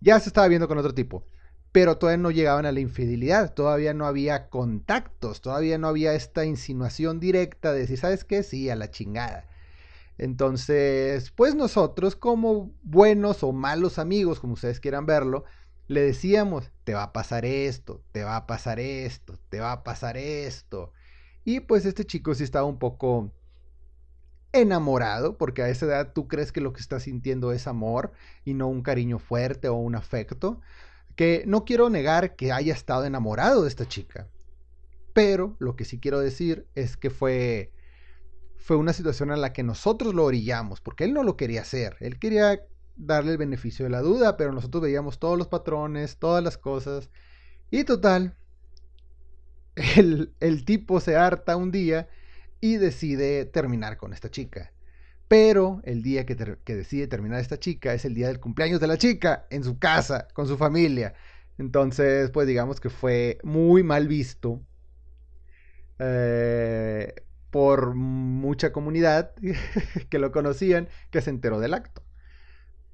ya 0.00 0.20
se 0.20 0.28
estaba 0.28 0.48
viendo 0.48 0.68
con 0.68 0.78
otro 0.78 0.94
tipo. 0.94 1.24
Pero 1.72 1.98
todavía 1.98 2.22
no 2.22 2.30
llegaban 2.30 2.66
a 2.66 2.72
la 2.72 2.80
infidelidad, 2.80 3.54
todavía 3.54 3.94
no 3.94 4.06
había 4.06 4.48
contactos, 4.48 5.40
todavía 5.40 5.78
no 5.78 5.88
había 5.88 6.14
esta 6.14 6.44
insinuación 6.44 7.20
directa 7.20 7.72
de 7.72 7.80
decir, 7.80 7.98
¿sabes 7.98 8.24
qué? 8.24 8.42
Sí, 8.42 8.70
a 8.70 8.76
la 8.76 8.90
chingada. 8.90 9.46
Entonces, 10.18 11.30
pues 11.30 11.54
nosotros 11.54 12.16
como 12.16 12.72
buenos 12.82 13.42
o 13.42 13.52
malos 13.52 13.98
amigos, 13.98 14.40
como 14.40 14.54
ustedes 14.54 14.80
quieran 14.80 15.06
verlo, 15.06 15.44
le 15.90 16.02
decíamos, 16.02 16.70
te 16.84 16.94
va 16.94 17.02
a 17.02 17.12
pasar 17.12 17.44
esto, 17.44 18.00
te 18.12 18.22
va 18.22 18.36
a 18.36 18.46
pasar 18.46 18.78
esto, 18.78 19.36
te 19.48 19.58
va 19.58 19.72
a 19.72 19.82
pasar 19.82 20.16
esto. 20.16 20.92
Y 21.44 21.58
pues 21.58 21.84
este 21.84 22.04
chico 22.04 22.32
sí 22.32 22.44
estaba 22.44 22.64
un 22.64 22.78
poco 22.78 23.32
enamorado, 24.52 25.36
porque 25.36 25.62
a 25.62 25.68
esa 25.68 25.86
edad 25.86 26.12
tú 26.12 26.28
crees 26.28 26.52
que 26.52 26.60
lo 26.60 26.72
que 26.72 26.80
está 26.80 27.00
sintiendo 27.00 27.50
es 27.52 27.66
amor 27.66 28.12
y 28.44 28.54
no 28.54 28.68
un 28.68 28.82
cariño 28.82 29.18
fuerte 29.18 29.66
o 29.66 29.74
un 29.74 29.96
afecto. 29.96 30.60
Que 31.16 31.42
no 31.48 31.64
quiero 31.64 31.90
negar 31.90 32.36
que 32.36 32.52
haya 32.52 32.72
estado 32.72 33.04
enamorado 33.04 33.62
de 33.62 33.68
esta 33.68 33.88
chica, 33.88 34.28
pero 35.12 35.56
lo 35.58 35.74
que 35.74 35.84
sí 35.84 35.98
quiero 35.98 36.20
decir 36.20 36.68
es 36.76 36.96
que 36.96 37.10
fue 37.10 37.72
fue 38.58 38.76
una 38.76 38.92
situación 38.92 39.32
a 39.32 39.36
la 39.36 39.52
que 39.52 39.64
nosotros 39.64 40.14
lo 40.14 40.24
orillamos, 40.24 40.80
porque 40.80 41.02
él 41.02 41.14
no 41.14 41.24
lo 41.24 41.36
quería 41.36 41.62
hacer, 41.62 41.96
él 41.98 42.20
quería 42.20 42.60
darle 42.96 43.32
el 43.32 43.38
beneficio 43.38 43.84
de 43.84 43.90
la 43.90 44.00
duda, 44.00 44.36
pero 44.36 44.52
nosotros 44.52 44.82
veíamos 44.82 45.18
todos 45.18 45.38
los 45.38 45.48
patrones, 45.48 46.18
todas 46.18 46.42
las 46.42 46.58
cosas. 46.58 47.10
Y 47.70 47.84
total, 47.84 48.34
el, 49.96 50.34
el 50.40 50.64
tipo 50.64 51.00
se 51.00 51.16
harta 51.16 51.56
un 51.56 51.70
día 51.70 52.08
y 52.60 52.76
decide 52.76 53.44
terminar 53.46 53.96
con 53.96 54.12
esta 54.12 54.30
chica. 54.30 54.72
Pero 55.30 55.80
el 55.84 56.02
día 56.02 56.26
que, 56.26 56.34
decide 56.34 57.06
terminar 57.06 57.40
esta 57.40 57.58
chica 57.58 57.94
es 57.94 58.04
el 58.04 58.14
día 58.14 58.26
del 58.26 58.40
cumpleaños 58.40 58.80
de 58.80 58.88
la 58.88 58.98
chica 58.98 59.46
en 59.50 59.62
su 59.62 59.78
casa, 59.78 60.26
con 60.34 60.48
su 60.48 60.56
familia. 60.56 61.14
Entonces, 61.56 62.30
pues 62.30 62.48
digamos 62.48 62.80
que 62.80 62.90
fue 62.90 63.38
muy 63.44 63.84
mal 63.84 64.08
visto 64.08 64.60
eh, 66.00 67.14
por 67.50 67.94
mucha 67.94 68.72
comunidad 68.72 69.32
que 70.10 70.18
lo 70.18 70.32
conocían, 70.32 70.88
que 71.10 71.20
se 71.20 71.30
enteró 71.30 71.60
del 71.60 71.74
acto. 71.74 72.02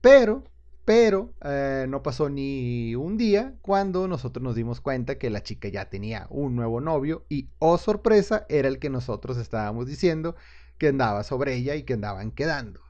Pero, 0.07 0.45
pero, 0.85 1.35
eh, 1.42 1.87
no 1.88 2.01
pasó 2.01 2.29
ni 2.29 2.95
un 2.95 3.16
día 3.16 3.55
cuando 3.61 4.07
nosotros 4.07 4.40
nos 4.40 4.55
dimos 4.55 4.81
cuenta 4.81 5.19
que 5.19 5.31
la 5.31 5.42
chica 5.42 5.66
ya 5.66 5.90
tenía 5.90 6.29
un 6.31 6.55
nuevo 6.55 6.81
novio 6.81 7.27
y, 7.29 7.49
oh 7.59 7.77
sorpresa, 7.77 8.47
era 8.49 8.69
el 8.69 8.79
que 8.79 8.88
nosotros 8.88 9.37
estábamos 9.37 9.88
diciendo 9.88 10.37
que 10.79 10.87
andaba 10.87 11.25
sobre 11.25 11.57
ella 11.57 11.75
y 11.75 11.83
que 11.83 11.95
andaban 11.95 12.31
quedando. 12.31 12.83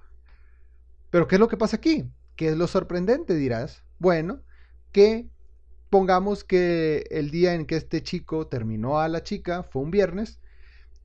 Pero, 1.09 1.27
¿qué 1.27 1.37
es 1.37 1.41
lo 1.41 1.49
que 1.49 1.57
pasa 1.57 1.79
aquí? 1.79 2.05
¿Qué 2.37 2.49
es 2.49 2.57
lo 2.59 2.67
sorprendente, 2.67 3.35
dirás? 3.35 3.83
Bueno, 3.99 4.43
que 4.93 5.27
pongamos 5.89 6.45
que 6.45 7.07
el 7.11 7.31
día 7.31 7.55
en 7.55 7.65
que 7.65 7.77
este 7.77 8.03
chico 8.03 8.47
terminó 8.47 9.01
a 9.01 9.09
la 9.09 9.23
chica 9.23 9.63
fue 9.63 9.81
un 9.81 9.91
viernes 9.91 10.39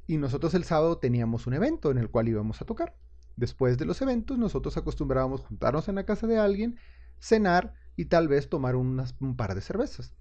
y 0.08 0.18
nosotros 0.18 0.56
el 0.56 0.66
sábado 0.66 0.98
teníamos 0.98 1.48
un 1.48 1.54
evento 1.54 1.90
en 1.90 2.00
el 2.00 2.10
cual 2.10 2.28
íbamos 2.28 2.62
a 2.62 2.66
tocar. 2.66 2.98
Después 3.42 3.80
de 3.80 3.86
los 3.86 4.00
eventos, 4.04 4.38
nosotros 4.38 4.78
acostumbrábamos 4.78 5.42
juntarnos 5.42 5.90
en 5.90 5.96
la 5.96 6.06
casa 6.06 6.28
de 6.28 6.38
alguien, 6.38 6.78
cenar 7.20 7.74
y 7.96 8.06
tal 8.06 8.28
vez 8.28 8.48
tomar 8.50 8.76
un 8.76 9.36
par 9.36 9.56
de 9.56 9.62
cervezas. 9.62 10.14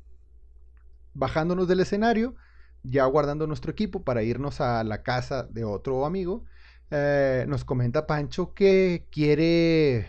Bajándonos 1.13 1.69
del 1.69 1.81
escenario, 1.81 2.35
ya 2.83 3.05
guardando 3.05 3.47
nuestro 3.47 3.73
equipo 3.73 4.05
para 4.05 4.23
irnos 4.23 4.63
a 4.63 4.83
la 4.85 5.03
casa 5.03 5.43
de 5.43 5.65
otro 5.65 6.07
amigo, 6.07 6.47
eh, 6.91 7.45
nos 7.47 7.63
comenta 7.67 8.07
Pancho 8.07 8.55
que 8.55 9.07
quiere 9.13 10.09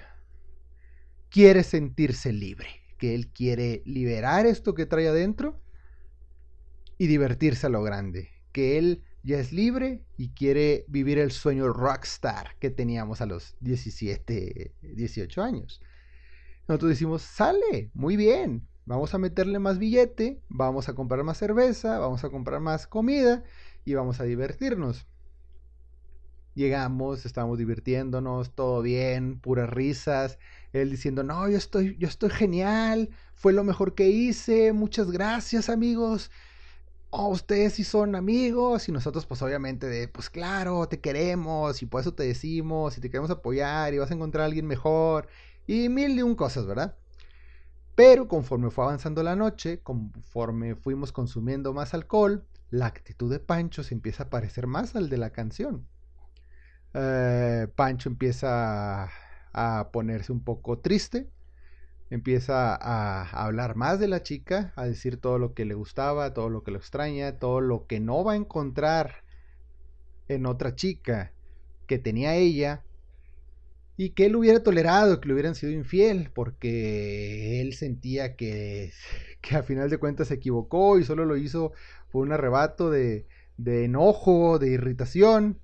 quiere 1.30 1.64
sentirse 1.64 2.32
libre, 2.32 2.70
que 2.98 3.14
él 3.14 3.28
quiere 3.28 3.84
liberar 3.86 4.46
esto 4.46 4.74
que 4.74 4.86
trae 4.86 5.10
adentro 5.10 5.60
y 6.98 7.08
divertirse 7.08 7.68
a 7.68 7.70
lo 7.70 7.84
grande, 7.84 8.30
que 8.54 8.78
él 8.78 9.04
ya 9.24 9.38
es 9.38 9.52
libre 9.52 10.04
y 10.18 10.30
quiere 10.30 10.86
vivir 10.88 11.20
el 11.20 11.32
sueño 11.32 11.72
rockstar 11.72 12.56
que 12.60 12.70
teníamos 12.70 13.22
a 13.22 13.26
los 13.26 13.56
17, 13.60 14.74
18 14.82 15.44
años. 15.44 15.82
Nosotros 16.68 16.90
decimos, 16.90 17.22
sale, 17.22 17.92
muy 17.94 18.16
bien, 18.16 18.68
vamos 18.86 19.14
a 19.14 19.18
meterle 19.18 19.60
más 19.60 19.78
billete, 19.78 20.42
vamos 20.50 20.90
a 20.90 20.96
comprar 20.96 21.24
más 21.24 21.38
cerveza, 21.38 22.00
vamos 22.00 22.24
a 22.24 22.30
comprar 22.30 22.62
más 22.62 22.88
comida 22.88 23.44
y 23.86 23.94
vamos 23.94 24.20
a 24.20 24.24
divertirnos. 24.24 25.08
Llegamos, 26.54 27.26
estábamos 27.26 27.58
divirtiéndonos, 27.60 28.54
todo 28.56 28.82
bien, 28.82 29.40
puras 29.40 29.70
risas. 29.70 30.38
Él 30.74 30.92
diciendo, 30.92 31.24
no, 31.24 31.48
yo 31.48 31.58
estoy, 31.58 31.96
yo 31.98 32.08
estoy 32.08 32.30
genial, 32.30 33.10
fue 33.36 33.54
lo 33.54 33.64
mejor 33.64 33.96
que 33.96 34.10
hice, 34.10 34.74
muchas 34.74 35.12
gracias 35.12 35.70
amigos 35.70 36.32
oh, 37.12 37.28
ustedes 37.28 37.74
sí 37.74 37.84
son 37.84 38.16
amigos 38.16 38.90
y 38.90 38.92
nosotros 38.92 39.26
pues 39.26 39.42
obviamente 39.42 39.88
de, 39.88 40.08
pues 40.08 40.30
claro, 40.30 40.88
te 40.88 41.00
queremos 41.00 41.82
y 41.84 41.86
por 41.86 42.02
eso 42.02 42.14
te 42.14 42.24
decimos 42.24 42.98
y 42.98 43.02
te 43.02 43.10
queremos 43.10 43.30
apoyar 43.30 43.94
y 43.94 44.00
vas 44.00 44.12
a 44.12 44.14
encontrar 44.16 44.44
a 44.44 44.46
alguien 44.46 44.66
mejor 44.66 45.28
y 45.68 45.90
mil 45.90 46.18
y 46.18 46.22
un 46.24 46.36
cosas, 46.36 46.66
¿verdad? 46.66 46.96
Pero 47.96 48.28
conforme 48.28 48.72
fue 48.72 48.86
avanzando 48.86 49.22
la 49.24 49.36
noche, 49.36 49.82
conforme 49.82 50.76
fuimos 50.76 51.12
consumiendo 51.12 51.74
más 51.74 51.94
alcohol, 51.94 52.46
la 52.70 52.88
actitud 52.88 53.30
de 53.30 53.40
Pancho 53.40 53.84
se 53.84 53.94
empieza 53.94 54.24
a 54.24 54.30
parecer 54.30 54.66
más 54.68 54.96
al 54.96 55.10
de 55.10 55.18
la 55.18 55.32
canción. 55.32 55.88
Eh, 56.94 57.68
Pancho 57.76 58.10
empieza 58.10 59.10
a 59.54 59.90
ponerse 59.92 60.32
un 60.32 60.44
poco 60.44 60.80
triste 60.80 61.30
empieza 62.12 62.76
a, 62.76 63.24
hablar 63.46 63.78
más 63.78 64.00
de 64.00 64.10
la 64.10 64.22
chica, 64.22 64.74
a 64.76 64.86
decir 64.86 65.18
todo 65.18 65.40
lo 65.40 65.54
que 65.54 65.64
le 65.66 65.74
gustaba, 65.74 66.34
todo 66.34 66.50
lo 66.50 66.62
que 66.62 66.72
le 66.72 66.78
extraña, 66.78 67.40
todo 67.40 67.62
lo 67.62 67.88
que 67.88 68.02
no 68.02 68.24
va 68.24 68.34
a 68.34 68.36
encontrar 68.36 69.24
en 70.28 70.46
otra 70.46 70.76
chica 70.76 71.32
que 71.88 71.98
tenía 72.00 72.36
ella 72.36 72.84
y 73.96 74.10
que 74.10 74.26
él 74.26 74.36
hubiera 74.36 74.62
tolerado 74.62 75.22
que 75.22 75.28
le 75.30 75.34
hubieran 75.34 75.56
sido 75.56 75.72
infiel 75.72 76.32
porque 76.36 77.62
él 77.62 77.74
sentía 77.74 78.36
que, 78.36 78.92
que 79.42 79.56
a 79.56 79.64
final 79.64 79.90
de 79.90 79.98
cuentas 79.98 80.28
se 80.28 80.36
equivocó 80.36 81.00
y 81.00 81.06
solo 81.06 81.24
lo 81.24 81.38
hizo 81.38 81.72
por 82.12 82.24
un 82.24 82.34
arrebato 82.34 82.92
de, 82.92 83.26
de 83.56 83.86
enojo, 83.86 84.60
de 84.60 84.72
irritación. 84.72 85.60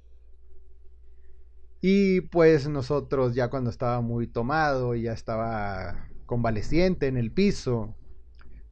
Y 1.81 2.21
pues 2.21 2.69
nosotros 2.69 3.35
ya 3.35 3.49
cuando 3.49 3.69
estaba 3.69 3.99
muy 3.99 4.27
tomado 4.27 4.95
y 4.95 5.03
ya 5.03 5.13
estaba 5.13 6.07
convaleciente 6.27 7.07
en 7.07 7.17
el 7.17 7.31
piso, 7.31 7.95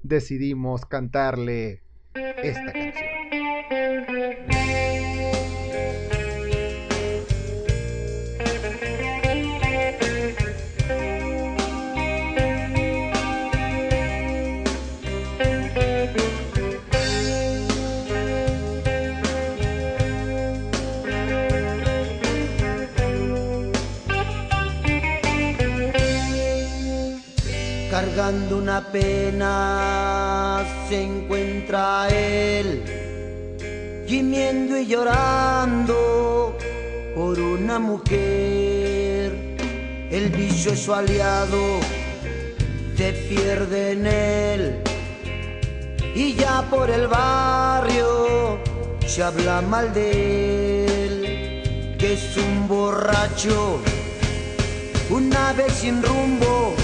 decidimos 0.04 0.86
cantarle 0.86 1.82
esta 2.13 2.72
canción. 2.72 4.14
Pena 28.82 30.64
se 30.90 31.04
encuentra 31.04 32.08
él, 32.10 32.84
gimiendo 34.08 34.78
y 34.78 34.86
llorando 34.86 36.58
por 37.16 37.40
una 37.40 37.80
mujer. 37.80 39.56
El 40.12 40.30
vicio 40.30 40.74
es 40.74 40.80
su 40.80 40.94
aliado, 40.94 41.80
se 42.96 43.12
pierde 43.30 43.92
en 43.92 44.06
él 44.06 44.82
y 46.16 46.34
ya 46.36 46.64
por 46.70 46.90
el 46.90 47.08
barrio 47.08 48.60
se 49.06 49.24
habla 49.24 49.62
mal 49.62 49.94
de 49.94 50.86
él, 51.06 51.98
que 51.98 52.14
es 52.14 52.38
un 52.38 52.68
borracho, 52.68 53.80
una 55.10 55.54
vez 55.54 55.74
sin 55.74 56.02
rumbo 56.02 56.76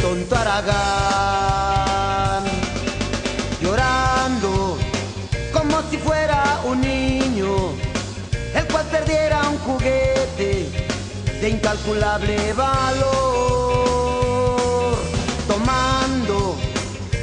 tonto 0.00 0.34
Aragán, 0.34 0.64
llorando 3.60 4.78
como 5.52 5.82
si 5.90 5.98
fuera 5.98 6.60
un 6.64 6.80
niño, 6.80 7.72
el 8.54 8.66
cual 8.66 8.86
perdiera 8.86 9.46
un 9.48 9.58
juguete 9.58 10.70
de 11.40 11.48
incalculable 11.48 12.52
valor, 12.54 12.98
tomando, 15.46 16.56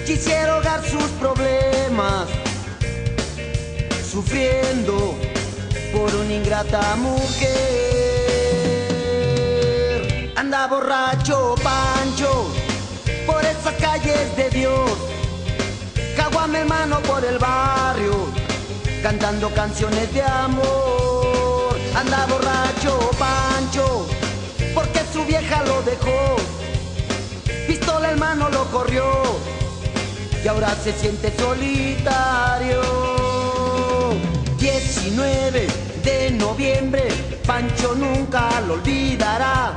quisiera 0.05 0.53
ahogar 0.53 0.83
sus 0.83 1.09
problemas, 1.19 2.27
sufriendo 4.11 5.15
por 5.91 6.13
una 6.15 6.33
ingrata 6.33 6.95
mujer. 6.95 7.57
Anda 10.35 10.67
borracho, 10.67 11.55
Pancho 11.63 12.56
esas 13.67 13.81
calles 13.81 14.35
de 14.35 14.49
Dios. 14.49 14.91
Caguame 16.15 16.59
hermano 16.59 16.99
por 17.01 17.23
el 17.23 17.37
barrio, 17.37 18.13
cantando 19.01 19.49
canciones 19.51 20.13
de 20.13 20.21
amor. 20.21 21.77
Anda 21.95 22.25
borracho 22.27 23.11
Pancho, 23.17 24.07
porque 24.73 25.01
su 25.11 25.23
vieja 25.25 25.63
lo 25.63 25.81
dejó. 25.81 26.35
Pistola 27.67 28.11
hermano 28.11 28.49
lo 28.49 28.65
corrió 28.71 29.05
y 30.43 30.47
ahora 30.47 30.75
se 30.83 30.93
siente 30.93 31.33
solitario. 31.37 32.81
19 34.57 35.67
de 36.03 36.31
noviembre, 36.31 37.07
Pancho 37.45 37.95
nunca 37.95 38.61
lo 38.61 38.75
olvidará 38.75 39.75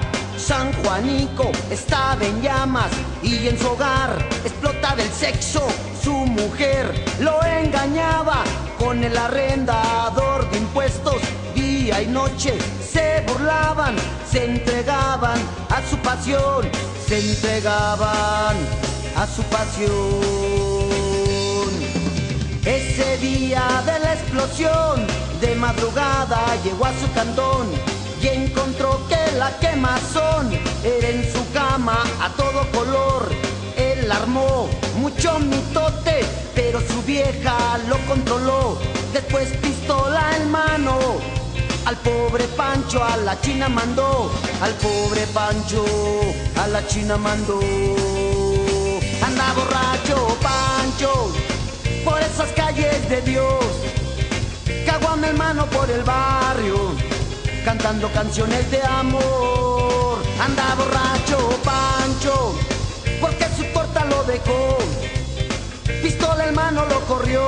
San 0.50 0.72
Juanico 0.82 1.52
estaba 1.70 2.24
en 2.24 2.42
llamas 2.42 2.90
y 3.22 3.46
en 3.46 3.56
su 3.56 3.68
hogar 3.68 4.18
explotaba 4.44 5.00
el 5.00 5.08
sexo. 5.12 5.64
Su 6.02 6.12
mujer 6.12 6.92
lo 7.20 7.40
engañaba 7.44 8.42
con 8.76 9.04
el 9.04 9.16
arrendador 9.16 10.50
de 10.50 10.58
impuestos. 10.58 11.18
Día 11.54 12.02
y 12.02 12.08
noche 12.08 12.58
se 12.82 13.24
burlaban, 13.28 13.94
se 14.28 14.44
entregaban 14.44 15.38
a 15.68 15.88
su 15.88 15.96
pasión, 15.98 16.68
se 17.06 17.20
entregaban 17.20 18.56
a 19.16 19.26
su 19.28 19.44
pasión. 19.44 19.92
Ese 22.64 23.18
día 23.18 23.84
de 23.86 23.98
la 24.00 24.14
explosión, 24.14 25.06
de 25.40 25.54
madrugada 25.54 26.40
llegó 26.64 26.86
a 26.86 26.92
su 26.94 27.08
cantón 27.12 27.99
y 28.22 28.28
encontró 28.28 29.00
que 29.08 29.36
la 29.38 29.58
quemazón 29.58 30.52
era 30.84 31.08
en 31.08 31.32
su 31.32 31.50
cama 31.52 32.02
a 32.20 32.28
todo 32.30 32.70
color. 32.72 33.28
Él 33.76 34.10
armó 34.10 34.68
mucho 34.96 35.38
mitote, 35.38 36.20
pero 36.54 36.80
su 36.80 37.02
vieja 37.02 37.78
lo 37.88 37.96
controló. 38.06 38.78
Después 39.12 39.48
pistola 39.58 40.36
en 40.36 40.50
mano. 40.50 40.98
Al 41.86 41.96
pobre 41.96 42.44
Pancho 42.56 43.02
a 43.02 43.16
la 43.16 43.40
China 43.40 43.68
mandó, 43.68 44.30
al 44.60 44.72
pobre 44.74 45.26
Pancho 45.28 45.84
a 46.62 46.66
la 46.68 46.86
China 46.86 47.16
mandó. 47.16 47.58
Anda 49.24 49.52
borracho 49.54 50.36
Pancho 50.42 51.32
por 52.04 52.20
esas 52.20 52.50
calles 52.52 53.08
de 53.08 53.22
Dios, 53.22 53.64
caguame 54.86 55.28
hermano 55.28 55.66
por 55.66 55.90
el 55.90 56.02
barrio 56.02 57.09
cantando 57.64 58.10
canciones 58.12 58.70
de 58.70 58.82
amor. 58.82 60.22
Anda 60.40 60.74
borracho 60.74 61.60
Pancho, 61.64 62.54
porque 63.20 63.46
su 63.56 63.64
torta 63.72 64.04
lo 64.04 64.22
dejó. 64.24 64.78
Pistola 66.02 66.46
en 66.46 66.54
mano 66.54 66.84
lo 66.86 67.00
corrió 67.00 67.46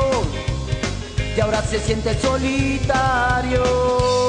y 1.36 1.40
ahora 1.40 1.62
se 1.62 1.80
siente 1.80 2.18
solitario. 2.20 4.21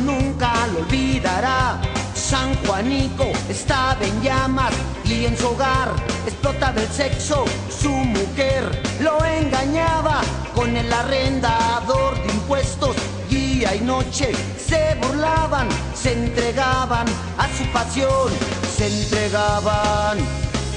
Nunca 0.00 0.66
lo 0.72 0.80
olvidará. 0.80 1.80
San 2.14 2.54
Juanico 2.64 3.26
estaba 3.48 3.96
en 4.04 4.22
llamas 4.22 4.72
y 5.04 5.24
en 5.24 5.36
su 5.36 5.48
hogar 5.48 5.90
explotaba 6.26 6.80
el 6.80 6.88
sexo. 6.88 7.44
Su 7.68 7.90
mujer 7.90 8.64
lo 9.00 9.24
engañaba 9.24 10.20
con 10.54 10.76
el 10.76 10.92
arrendador 10.92 12.14
de 12.22 12.32
impuestos. 12.32 12.96
Día 13.28 13.74
y 13.74 13.80
noche 13.80 14.32
se 14.58 14.96
burlaban, 15.00 15.68
se 15.94 16.12
entregaban 16.12 17.06
a 17.38 17.48
su 17.56 17.64
pasión, 17.72 18.32
se 18.76 18.86
entregaban 18.86 20.18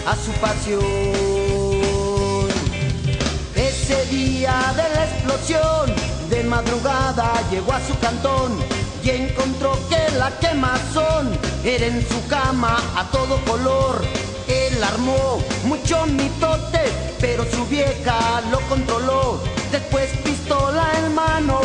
a 0.06 0.16
su 0.16 0.32
pasión. 0.40 0.84
Ese 3.56 4.06
día 4.06 4.74
de 4.76 4.96
la 4.96 5.06
explosión, 5.06 5.96
de 6.30 6.44
madrugada 6.44 7.34
llegó 7.52 7.74
a 7.74 7.80
su 7.82 7.98
cantón 8.00 8.83
y 9.04 9.10
encontró 9.10 9.78
que 9.90 10.18
la 10.18 10.32
quemazón 10.40 11.38
era 11.64 11.86
en 11.86 12.08
su 12.08 12.26
cama 12.28 12.78
a 12.96 13.04
todo 13.12 13.38
color. 13.46 14.02
Él 14.48 14.82
armó 14.84 15.44
mucho 15.66 16.06
mitote, 16.06 16.80
pero 17.20 17.44
su 17.46 17.66
vieja 17.66 18.42
lo 18.50 18.60
controló. 18.62 19.42
Después 19.72 20.10
pistola 20.24 20.86
en 20.98 21.14
mano, 21.14 21.60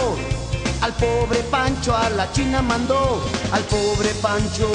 al 0.81 0.93
pobre 0.95 1.41
Pancho 1.51 1.97
a 1.97 2.11
la 2.11 2.31
China 2.33 2.63
mandó. 2.63 3.23
Al 3.53 3.63
pobre 3.65 4.11
Pancho 4.21 4.71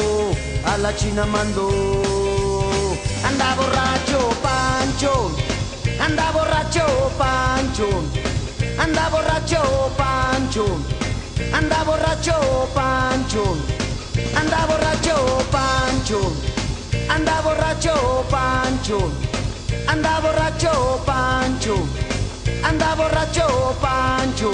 a 0.65 0.77
la 0.77 0.95
China 0.95 1.25
mandó. 1.25 1.69
Anda 3.25 3.55
borracho 3.55 4.29
Pancho, 4.41 5.31
anda 5.99 6.31
borracho 6.31 7.11
Pancho, 7.17 7.87
anda 8.77 9.09
borracho 9.09 9.91
Pancho. 9.97 11.02
Anda 11.53 11.83
borracho 11.83 12.69
Pancho, 12.73 13.57
anda 14.35 14.65
borracho 14.67 15.15
Pancho, 15.51 16.33
anda 17.09 17.41
borracho 17.41 18.25
Pancho, 18.29 19.11
anda 19.87 20.19
borracho 20.19 21.03
Pancho, 21.05 21.75
anda 22.63 22.95
borracho 22.95 23.75
Pancho, 23.81 24.51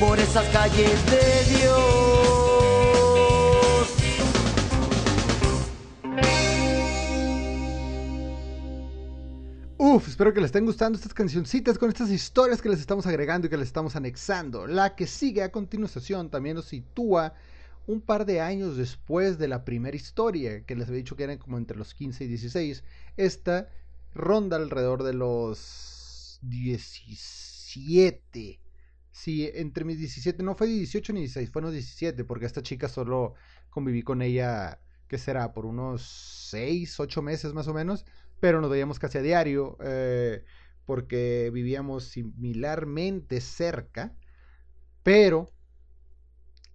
por 0.00 0.18
esas 0.18 0.46
calles 0.48 0.98
de 1.06 1.56
Dios. 1.56 2.53
Uf, 9.86 10.08
espero 10.08 10.32
que 10.32 10.40
les 10.40 10.48
estén 10.48 10.64
gustando 10.64 10.96
estas 10.96 11.12
cancioncitas 11.12 11.76
con 11.76 11.90
estas 11.90 12.08
historias 12.08 12.62
que 12.62 12.70
les 12.70 12.80
estamos 12.80 13.06
agregando 13.06 13.46
y 13.46 13.50
que 13.50 13.58
les 13.58 13.66
estamos 13.66 13.96
anexando. 13.96 14.66
La 14.66 14.96
que 14.96 15.06
sigue 15.06 15.42
a 15.42 15.52
continuación 15.52 16.30
también 16.30 16.56
nos 16.56 16.64
sitúa 16.64 17.34
un 17.86 18.00
par 18.00 18.24
de 18.24 18.40
años 18.40 18.78
después 18.78 19.36
de 19.36 19.46
la 19.46 19.66
primera 19.66 19.94
historia, 19.94 20.64
que 20.64 20.74
les 20.74 20.88
había 20.88 21.00
dicho 21.00 21.16
que 21.16 21.24
eran 21.24 21.36
como 21.36 21.58
entre 21.58 21.76
los 21.76 21.92
15 21.92 22.24
y 22.24 22.28
16. 22.28 22.82
Esta 23.18 23.68
ronda 24.14 24.56
alrededor 24.56 25.02
de 25.02 25.12
los 25.12 26.38
17. 26.40 28.58
Sí, 29.12 29.50
entre 29.52 29.84
mis 29.84 29.98
17, 29.98 30.42
no 30.42 30.54
fue 30.54 30.66
18 30.66 31.12
ni 31.12 31.20
16, 31.20 31.50
fueron 31.50 31.72
17, 31.72 32.24
porque 32.24 32.46
esta 32.46 32.62
chica 32.62 32.88
solo 32.88 33.34
conviví 33.68 34.02
con 34.02 34.22
ella, 34.22 34.80
¿qué 35.08 35.18
será? 35.18 35.52
Por 35.52 35.66
unos 35.66 36.48
6, 36.48 37.00
8 37.00 37.20
meses 37.20 37.52
más 37.52 37.68
o 37.68 37.74
menos 37.74 38.06
pero 38.44 38.60
nos 38.60 38.68
veíamos 38.68 38.98
casi 38.98 39.16
a 39.16 39.22
diario 39.22 39.78
eh, 39.82 40.44
porque 40.84 41.50
vivíamos 41.50 42.04
similarmente 42.04 43.40
cerca, 43.40 44.14
pero 45.02 45.50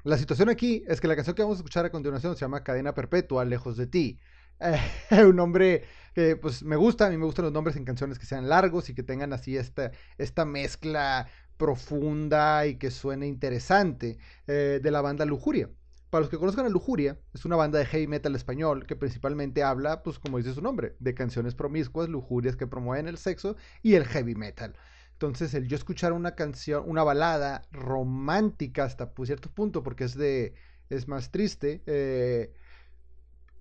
la 0.01 0.17
situación 0.17 0.49
aquí 0.49 0.83
es 0.87 0.99
que 0.99 1.07
la 1.07 1.15
canción 1.15 1.35
que 1.35 1.43
vamos 1.43 1.57
a 1.57 1.61
escuchar 1.61 1.85
a 1.85 1.91
continuación 1.91 2.33
se 2.33 2.41
llama 2.41 2.63
Cadena 2.63 2.95
Perpetua, 2.95 3.45
Lejos 3.45 3.77
de 3.77 3.85
ti. 3.85 4.19
Eh, 4.59 4.79
un 5.27 5.35
nombre 5.35 5.83
que 6.15 6.37
pues 6.37 6.63
me 6.63 6.75
gusta, 6.75 7.05
a 7.05 7.11
mí 7.11 7.17
me 7.17 7.25
gustan 7.25 7.45
los 7.45 7.53
nombres 7.53 7.75
en 7.75 7.85
canciones 7.85 8.17
que 8.17 8.25
sean 8.25 8.49
largos 8.49 8.89
y 8.89 8.95
que 8.95 9.03
tengan 9.03 9.31
así 9.31 9.55
esta, 9.55 10.45
mezcla 10.45 11.29
profunda 11.55 12.65
y 12.65 12.79
que 12.79 12.89
suene 12.89 13.27
interesante 13.27 14.17
eh, 14.47 14.79
de 14.81 14.89
la 14.89 15.01
banda 15.01 15.23
Lujuria. 15.23 15.69
Para 16.09 16.21
los 16.21 16.29
que 16.29 16.37
conozcan 16.37 16.65
a 16.65 16.69
Lujuria, 16.69 17.19
es 17.33 17.45
una 17.45 17.55
banda 17.55 17.77
de 17.77 17.85
heavy 17.85 18.07
metal 18.07 18.35
español 18.35 18.87
que 18.87 18.95
principalmente 18.95 19.63
habla, 19.63 20.01
pues 20.01 20.17
como 20.17 20.37
dice 20.37 20.53
su 20.53 20.61
nombre, 20.61 20.95
de 20.99 21.13
canciones 21.13 21.53
promiscuas, 21.53 22.09
lujurias 22.09 22.55
que 22.55 22.65
promueven 22.65 23.07
el 23.07 23.17
sexo 23.17 23.55
y 23.83 23.93
el 23.93 24.05
heavy 24.05 24.33
metal. 24.33 24.75
Entonces, 25.13 25.53
el 25.53 25.67
yo 25.67 25.75
escuchar 25.75 26.13
una 26.13 26.33
canción, 26.33 26.83
una 26.87 27.03
balada 27.03 27.61
romántica 27.71 28.85
hasta 28.85 29.13
pues, 29.13 29.27
cierto 29.27 29.51
punto, 29.51 29.83
porque 29.83 30.05
es 30.05 30.15
de, 30.15 30.55
es 30.89 31.07
más 31.07 31.29
triste, 31.29 31.83
eh, 31.85 32.53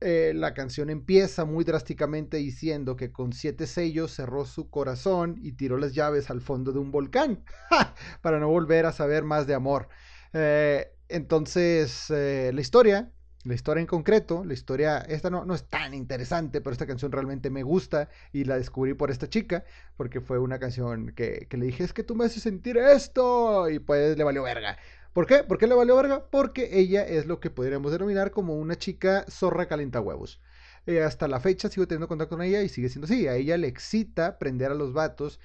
eh, 0.00 0.32
la 0.34 0.54
canción 0.54 0.88
empieza 0.88 1.44
muy 1.44 1.64
drásticamente 1.64 2.36
diciendo 2.36 2.94
que 2.96 3.10
con 3.10 3.32
siete 3.32 3.66
sellos 3.66 4.14
cerró 4.14 4.44
su 4.44 4.70
corazón 4.70 5.36
y 5.42 5.52
tiró 5.52 5.76
las 5.76 5.92
llaves 5.94 6.30
al 6.30 6.40
fondo 6.40 6.72
de 6.72 6.78
un 6.78 6.92
volcán 6.92 7.44
para 8.22 8.38
no 8.38 8.48
volver 8.48 8.86
a 8.86 8.92
saber 8.92 9.24
más 9.24 9.46
de 9.48 9.54
amor. 9.54 9.88
Eh, 10.32 10.92
entonces, 11.08 12.10
eh, 12.10 12.50
la 12.54 12.60
historia, 12.60 13.12
la 13.44 13.54
historia 13.54 13.80
en 13.80 13.86
concreto, 13.86 14.44
la 14.44 14.52
historia, 14.54 14.98
esta 14.98 15.30
no, 15.30 15.44
no 15.44 15.54
es 15.54 15.64
tan 15.68 15.94
interesante, 15.94 16.60
pero 16.60 16.72
esta 16.72 16.86
canción 16.86 17.12
realmente 17.12 17.50
me 17.50 17.62
gusta 17.62 18.08
y 18.32 18.44
la 18.44 18.56
descubrí 18.56 18.94
por 18.94 19.10
esta 19.10 19.28
chica, 19.28 19.64
porque 19.96 20.20
fue 20.20 20.38
una 20.38 20.58
canción 20.58 21.12
que, 21.14 21.46
que 21.48 21.56
le 21.56 21.66
dije, 21.66 21.84
es 21.84 21.92
que 21.92 22.04
tú 22.04 22.14
me 22.14 22.24
haces 22.26 22.42
sentir 22.42 22.76
esto, 22.76 23.68
y 23.70 23.78
pues 23.78 24.16
le 24.18 24.24
valió 24.24 24.42
verga. 24.42 24.76
¿Por 25.12 25.26
qué? 25.26 25.42
¿Por 25.44 25.58
qué 25.58 25.66
le 25.66 25.74
valió 25.74 25.96
verga? 25.96 26.28
Porque 26.30 26.78
ella 26.78 27.04
es 27.06 27.26
lo 27.26 27.40
que 27.40 27.50
podríamos 27.50 27.90
denominar 27.92 28.30
como 28.30 28.56
una 28.56 28.76
chica 28.76 29.24
zorra 29.28 29.66
calienta 29.66 30.00
huevos. 30.00 30.40
Eh, 30.86 31.02
hasta 31.02 31.28
la 31.28 31.40
fecha 31.40 31.68
sigo 31.68 31.86
teniendo 31.86 32.08
contacto 32.08 32.36
con 32.36 32.44
ella 32.44 32.62
y 32.62 32.68
sigue 32.68 32.88
siendo 32.88 33.06
así. 33.06 33.26
A 33.28 33.34
ella 33.34 33.56
le 33.56 33.68
excita 33.68 34.38
prender 34.38 34.70
a 34.70 34.74
los 34.74 34.92
vatos 34.92 35.40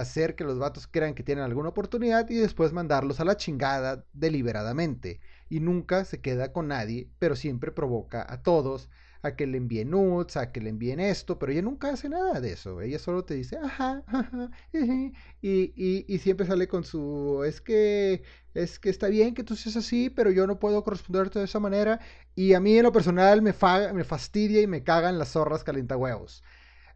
hacer 0.00 0.34
que 0.34 0.44
los 0.44 0.58
vatos 0.58 0.86
crean 0.86 1.14
que 1.14 1.22
tienen 1.22 1.44
alguna 1.44 1.70
oportunidad 1.70 2.28
y 2.30 2.36
después 2.36 2.72
mandarlos 2.72 3.20
a 3.20 3.24
la 3.24 3.36
chingada 3.36 4.04
deliberadamente. 4.12 5.20
Y 5.48 5.60
nunca 5.60 6.04
se 6.04 6.20
queda 6.20 6.52
con 6.52 6.68
nadie, 6.68 7.10
pero 7.18 7.36
siempre 7.36 7.72
provoca 7.72 8.26
a 8.28 8.42
todos 8.42 8.88
a 9.22 9.36
que 9.36 9.46
le 9.46 9.56
envíen 9.58 9.90
nudes, 9.90 10.36
a 10.36 10.50
que 10.52 10.60
le 10.60 10.70
envíen 10.70 10.98
esto, 11.00 11.38
pero 11.38 11.52
ella 11.52 11.62
nunca 11.62 11.90
hace 11.90 12.08
nada 12.08 12.40
de 12.40 12.52
eso. 12.52 12.80
Ella 12.80 12.98
solo 12.98 13.24
te 13.24 13.34
dice, 13.34 13.56
ajá, 13.56 14.02
ajá, 14.06 14.50
y, 14.72 15.12
y, 15.40 16.04
y, 16.08 16.18
siempre 16.18 16.46
sale 16.46 16.66
con 16.68 16.84
su, 16.84 17.44
es 17.46 17.60
que, 17.60 18.22
es 18.54 18.78
que 18.78 18.90
está 18.90 19.08
bien 19.08 19.34
que 19.34 19.44
tú 19.44 19.54
seas 19.56 19.76
así, 19.76 20.10
pero 20.10 20.30
yo 20.30 20.46
no 20.46 20.58
puedo 20.58 20.82
corresponderte 20.82 21.38
de 21.38 21.44
esa 21.46 21.60
manera. 21.60 22.00
Y 22.34 22.54
a 22.54 22.60
mí 22.60 22.76
en 22.76 22.82
lo 22.84 22.92
personal 22.92 23.42
me, 23.42 23.54
me 23.94 24.04
fastidia 24.04 24.60
y 24.60 24.66
me 24.66 24.82
cagan 24.82 25.18
las 25.18 25.32
zorras 25.32 25.64
calientahuevos. 25.64 26.42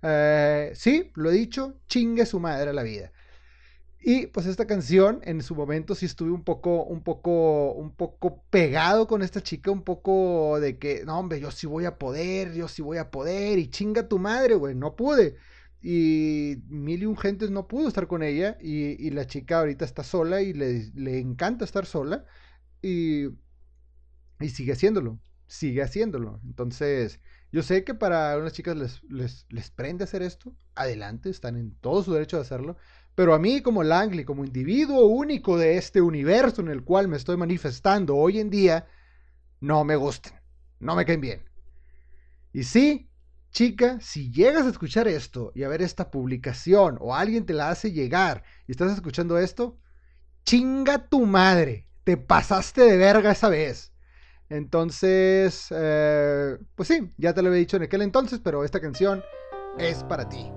Eh, 0.03 0.73
sí, 0.75 1.11
lo 1.15 1.31
he 1.31 1.35
dicho, 1.35 1.81
chingue 1.89 2.27
su 2.27 2.41
madre 2.41 2.73
la 2.73 2.83
vida. 2.83 3.13
Y 4.09 4.29
pues 4.29 4.47
esta 4.47 4.69
canción 4.69 5.21
en 5.25 5.43
su 5.43 5.57
momento 5.57 5.97
sí 5.97 6.07
estuve 6.07 6.31
un 6.31 6.45
poco, 6.45 6.85
un 6.85 7.03
poco, 7.03 7.73
un 7.73 7.93
poco 7.93 8.45
pegado 8.51 9.09
con 9.09 9.21
esta 9.21 9.43
chica, 9.43 9.73
un 9.73 9.83
poco 9.83 10.61
de 10.61 10.79
que, 10.79 11.05
no 11.05 11.19
hombre, 11.19 11.41
yo 11.41 11.51
sí 11.51 11.67
voy 11.67 11.87
a 11.87 11.99
poder, 11.99 12.55
yo 12.55 12.69
sí 12.69 12.83
voy 12.83 12.99
a 12.99 13.11
poder, 13.11 13.59
y 13.59 13.69
chinga 13.69 14.07
tu 14.07 14.21
madre, 14.21 14.55
güey, 14.55 14.77
no 14.77 14.95
pude. 14.95 15.37
Y 15.83 16.59
mil 16.69 17.03
y 17.03 17.07
un 17.07 17.17
gentes 17.17 17.51
no 17.51 17.67
pudo 17.67 17.89
estar 17.89 18.07
con 18.07 18.23
ella, 18.23 18.57
y, 18.61 19.11
la 19.11 19.27
chica 19.27 19.59
ahorita 19.59 19.85
está 19.85 20.05
sola 20.05 20.41
y 20.41 20.53
le, 20.53 20.91
le 20.95 21.19
encanta 21.19 21.65
estar 21.65 21.85
sola, 21.85 22.25
y, 22.83 23.27
y 24.41 24.49
sigue 24.51 24.73
haciéndolo, 24.73 25.19
sigue 25.49 25.83
haciéndolo. 25.83 26.41
Entonces, 26.45 27.21
yo 27.57 27.63
sé 27.63 27.85
que 27.85 27.95
para 27.95 28.37
unas 28.37 28.53
chicas 28.53 28.77
les, 28.77 29.03
les, 29.09 29.47
les, 29.49 29.71
prende 29.71 30.05
hacer 30.05 30.21
esto, 30.21 30.55
adelante, 30.75 31.31
están 31.31 31.57
en 31.57 31.71
todo 31.81 32.03
su 32.03 32.13
derecho 32.13 32.37
de 32.37 32.43
hacerlo, 32.43 32.77
pero 33.15 33.33
a 33.33 33.39
mí 33.39 33.63
como 33.63 33.83
Langley, 33.83 34.27
como 34.27 34.45
individuo 34.45 35.07
único 35.07 35.57
de 35.57 35.79
este 35.79 36.03
universo 36.03 36.61
en 36.61 36.69
el 36.69 36.85
cual 36.85 37.09
me 37.09 37.17
estoy 37.17 37.39
manifestando 37.39 38.15
hoy 38.15 38.41
en 38.41 38.51
día, 38.51 38.87
no 39.59 39.85
me 39.85 39.97
gustan, 39.97 40.39
no 40.81 40.97
me 40.97 41.07
caen 41.07 41.23
bien. 41.23 41.45
Y 42.53 42.65
sí, 42.65 43.09
chica, 43.53 44.01
si 44.03 44.31
llegas 44.31 44.67
a 44.67 44.71
escuchar 44.71 45.09
esto 45.09 45.51
y 45.55 45.63
a 45.63 45.69
ver 45.69 45.81
esta 45.81 46.11
publicación 46.11 46.99
o 47.01 47.15
alguien 47.15 47.47
te 47.47 47.55
la 47.55 47.71
hace 47.71 47.91
llegar 47.91 48.45
y 48.67 48.73
estás 48.73 48.93
escuchando 48.93 49.39
esto, 49.39 49.79
chinga 50.45 51.09
tu 51.09 51.25
madre, 51.25 51.87
te 52.05 52.19
pasaste 52.19 52.83
de 52.83 52.99
verga 52.99 53.33
esa 53.33 53.49
vez. 53.49 53.95
Entonces, 54.49 55.69
eh, 55.71 56.57
pues 56.75 56.89
sí, 56.89 57.13
ya 57.17 57.35
te 57.35 57.43
lo 57.43 57.49
había 57.49 57.61
dicho 57.61 57.77
en 57.77 57.85
aquel 57.85 58.03
entonces, 58.03 58.41
pero 58.43 58.65
esta 58.65 58.81
canción 58.81 59.23
es 59.79 60.05
para 60.05 60.29
ti. 60.29 60.51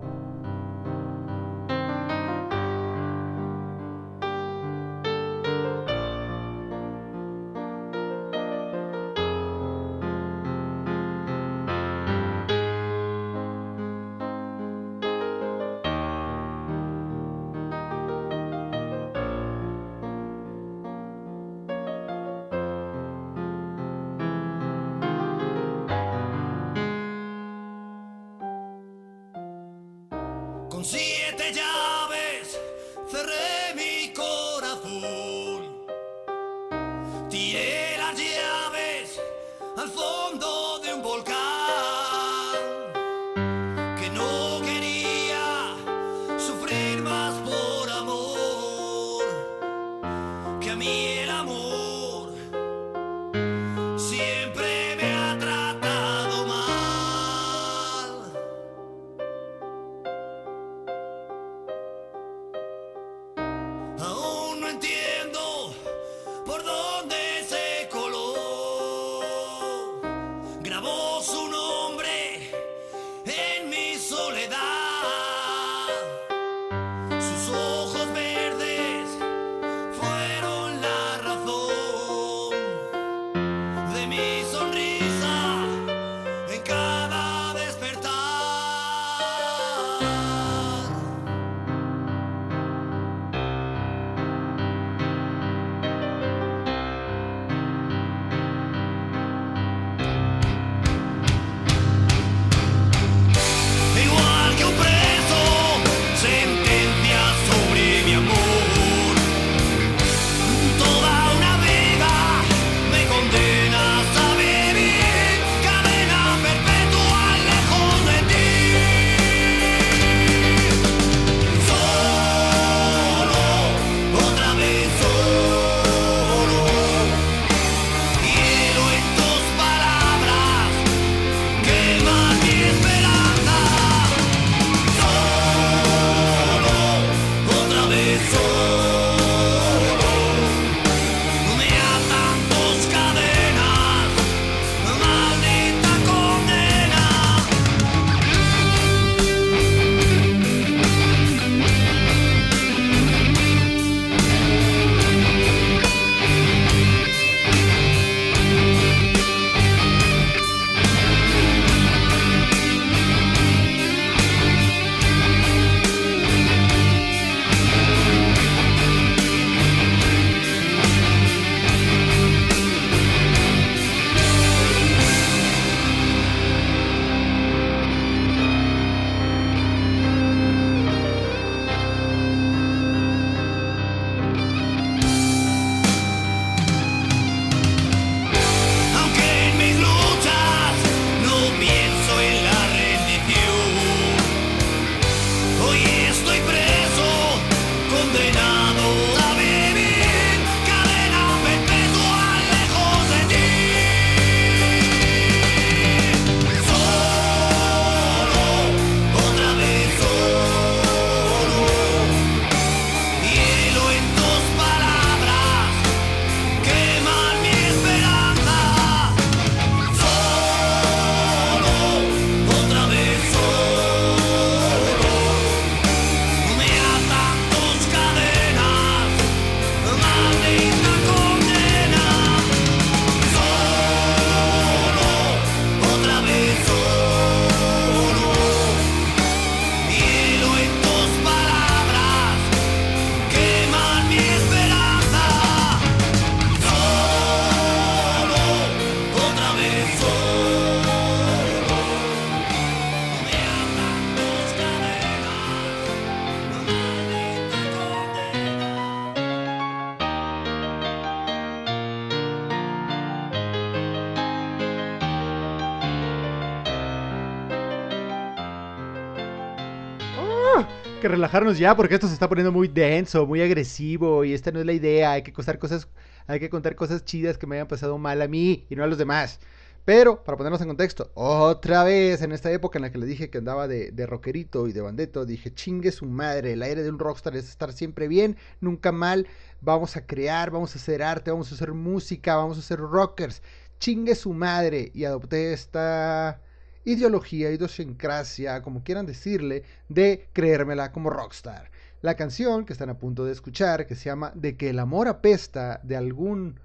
Relajarnos 271.19 271.57
ya 271.57 271.75
porque 271.75 271.95
esto 271.95 272.07
se 272.07 272.13
está 272.13 272.29
poniendo 272.29 272.51
muy 272.51 272.67
denso, 272.69 273.25
muy 273.27 273.41
agresivo 273.41 274.23
y 274.23 274.33
esta 274.33 274.51
no 274.51 274.59
es 274.59 274.65
la 274.65 274.73
idea. 274.73 275.11
Hay 275.11 275.23
que 275.23 275.33
contar 275.33 275.59
cosas, 275.59 275.87
hay 276.27 276.39
que 276.39 276.49
contar 276.49 276.75
cosas 276.75 277.03
chidas 277.03 277.37
que 277.37 277.45
me 277.45 277.57
hayan 277.57 277.67
pasado 277.67 277.97
mal 277.97 278.21
a 278.21 278.27
mí 278.27 278.65
y 278.69 278.75
no 278.75 278.83
a 278.83 278.87
los 278.87 278.97
demás. 278.97 279.39
Pero, 279.85 280.23
para 280.23 280.37
ponernos 280.37 280.61
en 280.61 280.67
contexto, 280.67 281.11
otra 281.15 281.83
vez 281.83 282.21
en 282.21 282.31
esta 282.31 282.51
época 282.51 282.77
en 282.77 282.83
la 282.83 282.91
que 282.91 282.99
le 282.99 283.05
dije 283.05 283.29
que 283.29 283.39
andaba 283.39 283.67
de, 283.67 283.91
de 283.91 284.05
rockerito 284.05 284.67
y 284.67 284.73
de 284.73 284.81
bandeto, 284.81 285.25
dije, 285.25 285.53
chingue 285.53 285.91
su 285.91 286.05
madre, 286.05 286.53
el 286.53 286.61
aire 286.61 286.83
de 286.83 286.89
un 286.89 286.99
rockstar 286.99 287.35
es 287.35 287.49
estar 287.49 287.73
siempre 287.73 288.07
bien, 288.07 288.37
nunca 288.61 288.91
mal, 288.91 289.27
vamos 289.61 289.97
a 289.97 290.05
crear, 290.05 290.51
vamos 290.51 290.75
a 290.75 290.79
hacer 290.79 291.01
arte, 291.01 291.31
vamos 291.31 291.51
a 291.51 291.55
hacer 291.55 291.73
música, 291.73 292.35
vamos 292.35 292.57
a 292.59 292.61
ser 292.61 292.79
rockers, 292.79 293.41
chingue 293.79 294.15
su 294.15 294.33
madre. 294.33 294.91
Y 294.93 295.05
adopté 295.05 295.53
esta 295.53 296.39
ideología, 296.85 297.51
idiosincrasia, 297.51 298.61
como 298.61 298.83
quieran 298.83 299.05
decirle, 299.05 299.63
de 299.87 300.29
creérmela 300.33 300.91
como 300.91 301.09
rockstar. 301.09 301.71
La 302.01 302.15
canción 302.15 302.65
que 302.65 302.73
están 302.73 302.89
a 302.89 302.97
punto 302.97 303.25
de 303.25 303.33
escuchar, 303.33 303.85
que 303.85 303.95
se 303.95 304.05
llama 304.05 304.31
De 304.35 304.55
que 304.55 304.69
el 304.69 304.79
amor 304.79 305.07
apesta, 305.07 305.81
de 305.83 305.97
algún 305.97 306.59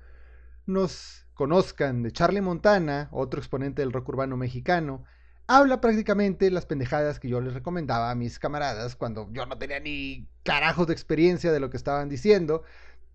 nos 0.66 1.26
conozcan, 1.34 2.02
de 2.02 2.12
Charlie 2.12 2.40
Montana, 2.40 3.08
otro 3.10 3.40
exponente 3.40 3.82
del 3.82 3.92
rock 3.92 4.08
urbano 4.10 4.36
mexicano, 4.36 5.04
habla 5.46 5.80
prácticamente 5.80 6.50
las 6.50 6.66
pendejadas 6.66 7.20
que 7.20 7.28
yo 7.28 7.40
les 7.40 7.52
recomendaba 7.52 8.10
a 8.10 8.14
mis 8.14 8.38
camaradas 8.38 8.96
cuando 8.96 9.28
yo 9.32 9.44
no 9.44 9.58
tenía 9.58 9.80
ni 9.80 10.28
carajos 10.42 10.86
de 10.86 10.94
experiencia 10.94 11.52
de 11.52 11.60
lo 11.60 11.68
que 11.70 11.76
estaban 11.76 12.08
diciendo, 12.08 12.62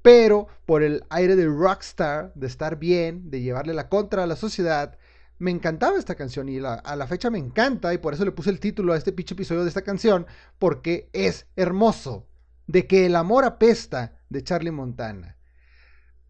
pero 0.02 0.48
por 0.66 0.84
el 0.84 1.04
aire 1.10 1.36
de 1.36 1.48
rockstar, 1.48 2.32
de 2.36 2.48
estar 2.48 2.78
bien, 2.78 3.32
de 3.32 3.42
llevarle 3.42 3.74
la 3.74 3.90
contra 3.90 4.24
a 4.24 4.28
la 4.28 4.36
sociedad, 4.36 4.98
me 5.40 5.52
encantaba 5.52 5.98
esta 5.98 6.16
canción 6.16 6.50
y 6.50 6.60
a 6.60 6.96
la 6.96 7.08
fecha 7.08 7.30
me 7.30 7.40
encanta 7.40 7.94
y 7.94 7.98
por 7.98 8.14
eso 8.14 8.26
le 8.26 8.34
puse 8.34 8.50
el 8.50 8.60
título 8.60 8.92
a 8.92 8.98
este 8.98 9.14
pinche 9.14 9.34
episodio 9.34 9.64
de 9.64 9.70
esta 9.70 9.84
canción 9.84 10.28
porque 10.60 11.10
es 11.14 11.48
hermoso. 11.56 12.28
De 12.68 12.86
que 12.86 13.08
el 13.08 13.16
amor 13.16 13.46
apesta 13.46 14.20
de 14.30 14.44
Charlie 14.44 14.70
Montana. 14.70 15.38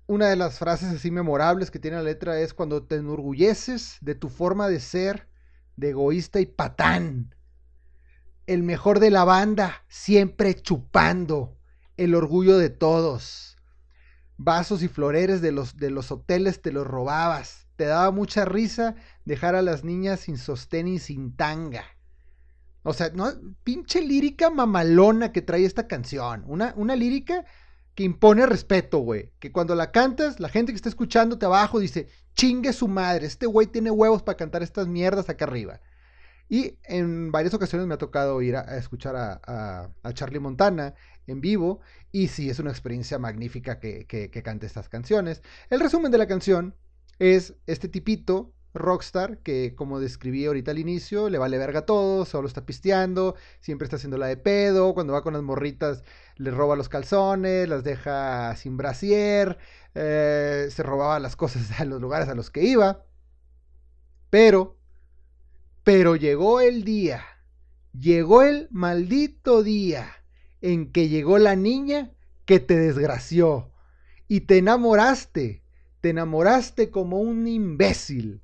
Una 0.05 0.29
de 0.29 0.37
las 0.37 0.57
frases 0.57 0.89
así 0.89 1.11
memorables 1.11 1.69
que 1.69 1.79
tiene 1.79 1.97
la 1.97 2.03
letra 2.03 2.39
es 2.39 2.53
cuando 2.53 2.83
te 2.83 2.95
enorgulleces 2.95 3.97
de 3.99 4.15
tu 4.15 4.29
forma 4.29 4.69
de 4.69 4.79
ser, 4.79 5.27
de 5.75 5.89
egoísta 5.89 6.39
y 6.39 6.45
patán. 6.45 7.35
El 8.47 8.63
mejor 8.63 8.99
de 8.99 9.11
la 9.11 9.25
banda, 9.25 9.83
siempre 9.89 10.55
chupando. 10.55 11.57
El 11.97 12.15
orgullo 12.15 12.57
de 12.57 12.69
todos. 12.69 13.57
Vasos 14.37 14.81
y 14.81 14.87
floreres 14.87 15.41
de 15.41 15.51
los, 15.51 15.75
de 15.75 15.89
los 15.89 16.11
hoteles 16.11 16.61
te 16.61 16.71
los 16.71 16.87
robabas. 16.87 17.68
Te 17.79 17.85
daba 17.85 18.11
mucha 18.11 18.43
risa 18.43 18.95
dejar 19.23 19.55
a 19.55 19.61
las 19.61 19.85
niñas 19.85 20.19
sin 20.19 20.37
sostén 20.37 20.89
y 20.89 20.99
sin 20.99 21.37
tanga. 21.37 21.85
O 22.83 22.91
sea, 22.91 23.09
no, 23.11 23.31
pinche 23.63 24.01
lírica 24.01 24.49
mamalona 24.49 25.31
que 25.31 25.41
trae 25.41 25.63
esta 25.63 25.87
canción. 25.87 26.43
Una, 26.47 26.73
una 26.75 26.97
lírica 26.97 27.45
que 27.95 28.03
impone 28.03 28.45
respeto, 28.45 28.97
güey. 28.97 29.31
Que 29.39 29.53
cuando 29.53 29.75
la 29.75 29.91
cantas, 29.93 30.41
la 30.41 30.49
gente 30.49 30.73
que 30.73 30.75
está 30.75 30.89
escuchándote 30.89 31.45
abajo 31.45 31.79
dice, 31.79 32.09
chingue 32.35 32.73
su 32.73 32.89
madre, 32.89 33.27
este 33.27 33.45
güey 33.45 33.67
tiene 33.67 33.91
huevos 33.91 34.23
para 34.23 34.35
cantar 34.35 34.61
estas 34.61 34.89
mierdas 34.89 35.29
acá 35.29 35.45
arriba. 35.45 35.79
Y 36.49 36.79
en 36.83 37.31
varias 37.31 37.53
ocasiones 37.53 37.87
me 37.87 37.93
ha 37.93 37.97
tocado 37.97 38.41
ir 38.41 38.57
a, 38.57 38.75
escuchar 38.75 39.15
a, 39.15 39.89
Charlie 40.15 40.39
Montana 40.39 40.95
en 41.27 41.39
vivo. 41.39 41.79
Y 42.11 42.27
sí, 42.27 42.49
es 42.49 42.59
una 42.59 42.71
experiencia 42.71 43.19
magnífica 43.19 43.79
que 43.79 44.41
cante 44.43 44.65
estas 44.65 44.89
canciones. 44.89 45.41
El 45.69 45.79
resumen 45.79 46.11
de 46.11 46.17
la 46.17 46.27
canción 46.27 46.75
es 47.19 47.55
este 47.67 47.89
tipito, 47.89 48.53
rockstar, 48.73 49.39
que 49.39 49.75
como 49.75 49.99
describí 49.99 50.45
ahorita 50.45 50.71
al 50.71 50.79
inicio, 50.79 51.29
le 51.29 51.37
vale 51.37 51.57
verga 51.57 51.85
todo, 51.85 52.25
solo 52.25 52.47
está 52.47 52.65
pisteando, 52.65 53.35
siempre 53.59 53.85
está 53.85 53.97
haciendo 53.97 54.17
la 54.17 54.27
de 54.27 54.37
pedo, 54.37 54.93
cuando 54.93 55.13
va 55.13 55.23
con 55.23 55.33
las 55.33 55.43
morritas 55.43 56.03
le 56.35 56.51
roba 56.51 56.75
los 56.75 56.89
calzones, 56.89 57.67
las 57.67 57.83
deja 57.83 58.55
sin 58.55 58.77
brasier, 58.77 59.57
eh, 59.95 60.67
se 60.71 60.83
robaba 60.83 61.19
las 61.19 61.35
cosas 61.35 61.79
a 61.79 61.85
los 61.85 62.01
lugares 62.01 62.29
a 62.29 62.35
los 62.35 62.49
que 62.49 62.63
iba. 62.63 63.05
Pero, 64.29 64.77
pero 65.83 66.15
llegó 66.15 66.61
el 66.61 66.83
día, 66.83 67.23
llegó 67.93 68.43
el 68.43 68.67
maldito 68.71 69.63
día 69.63 70.07
en 70.61 70.91
que 70.91 71.09
llegó 71.09 71.37
la 71.39 71.55
niña 71.55 72.11
que 72.45 72.59
te 72.59 72.77
desgració 72.77 73.71
y 74.27 74.41
te 74.41 74.59
enamoraste, 74.59 75.58
te 76.01 76.09
enamoraste 76.09 76.89
como 76.89 77.19
un 77.19 77.47
imbécil. 77.47 78.41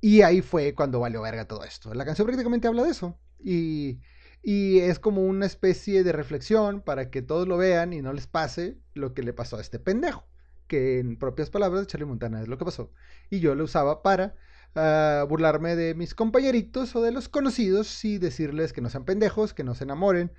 Y 0.00 0.22
ahí 0.22 0.42
fue 0.42 0.74
cuando 0.74 1.00
valió 1.00 1.22
verga 1.22 1.46
todo 1.46 1.64
esto. 1.64 1.92
La 1.94 2.04
canción 2.04 2.26
prácticamente 2.26 2.68
habla 2.68 2.84
de 2.84 2.90
eso. 2.90 3.18
Y, 3.42 4.00
y 4.42 4.78
es 4.80 4.98
como 4.98 5.22
una 5.22 5.46
especie 5.46 6.04
de 6.04 6.12
reflexión 6.12 6.80
para 6.80 7.10
que 7.10 7.22
todos 7.22 7.48
lo 7.48 7.56
vean 7.56 7.92
y 7.92 8.02
no 8.02 8.12
les 8.12 8.26
pase 8.26 8.78
lo 8.94 9.14
que 9.14 9.22
le 9.22 9.32
pasó 9.32 9.56
a 9.56 9.60
este 9.60 9.78
pendejo. 9.78 10.24
Que 10.68 10.98
en 10.98 11.16
propias 11.16 11.50
palabras 11.50 11.80
de 11.80 11.86
Charlie 11.86 12.06
Montana 12.06 12.42
es 12.42 12.48
lo 12.48 12.58
que 12.58 12.64
pasó. 12.64 12.92
Y 13.30 13.40
yo 13.40 13.54
lo 13.54 13.64
usaba 13.64 14.02
para 14.02 14.36
ah, 14.74 15.24
burlarme 15.28 15.76
de 15.76 15.94
mis 15.94 16.14
compañeritos 16.14 16.94
o 16.94 17.02
de 17.02 17.12
los 17.12 17.28
conocidos 17.28 18.04
y 18.04 18.18
decirles 18.18 18.72
que 18.72 18.82
no 18.82 18.90
sean 18.90 19.04
pendejos, 19.04 19.54
que 19.54 19.64
no 19.64 19.74
se 19.74 19.84
enamoren. 19.84 20.32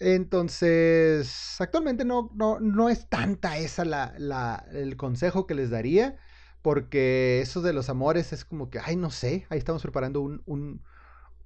Entonces, 0.00 1.56
actualmente 1.60 2.04
no, 2.04 2.30
no, 2.34 2.58
no 2.60 2.88
es 2.88 3.08
tanta 3.08 3.58
esa 3.58 3.84
la, 3.84 4.14
la- 4.18 4.64
el 4.72 4.96
consejo 4.96 5.46
que 5.46 5.54
les 5.54 5.70
daría, 5.70 6.16
porque 6.62 7.40
eso 7.40 7.62
de 7.62 7.72
los 7.72 7.88
amores 7.88 8.32
es 8.32 8.44
como 8.44 8.70
que, 8.70 8.80
ay, 8.80 8.96
no 8.96 9.10
sé, 9.10 9.46
ahí 9.50 9.58
estamos 9.58 9.82
preparando 9.82 10.20
un, 10.20 10.42
un, 10.46 10.82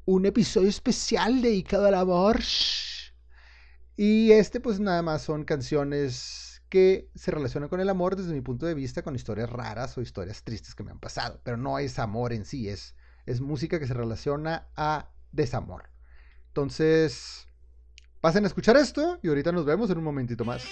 un 0.06 0.26
episodio 0.26 0.68
especial 0.68 1.42
dedicado 1.42 1.86
al 1.86 1.94
amor. 1.96 2.40
Y 3.96 4.32
este, 4.32 4.60
pues 4.60 4.78
nada 4.80 5.02
más 5.02 5.22
son 5.22 5.44
canciones 5.44 6.62
que 6.68 7.10
se 7.14 7.30
relacionan 7.30 7.68
con 7.68 7.80
el 7.80 7.88
amor 7.88 8.14
desde 8.16 8.32
mi 8.32 8.40
punto 8.40 8.66
de 8.66 8.74
vista, 8.74 9.02
con 9.02 9.16
historias 9.16 9.50
raras 9.50 9.96
o 9.98 10.02
historias 10.02 10.44
tristes 10.44 10.74
que 10.74 10.84
me 10.84 10.90
han 10.92 11.00
pasado, 11.00 11.40
pero 11.42 11.56
no 11.56 11.78
es 11.78 11.98
amor 11.98 12.32
en 12.32 12.44
sí, 12.44 12.68
es, 12.68 12.94
es 13.26 13.40
música 13.40 13.78
que 13.80 13.86
se 13.86 13.94
relaciona 13.94 14.68
a 14.76 15.10
desamor. 15.32 15.90
Entonces, 16.48 17.47
pasen 18.20 18.44
a 18.44 18.46
escuchar 18.48 18.76
esto 18.76 19.18
y 19.22 19.28
ahorita 19.28 19.52
nos 19.52 19.64
vemos 19.64 19.90
en 19.90 19.98
un 19.98 20.04
momentito 20.04 20.44
más. 20.44 20.64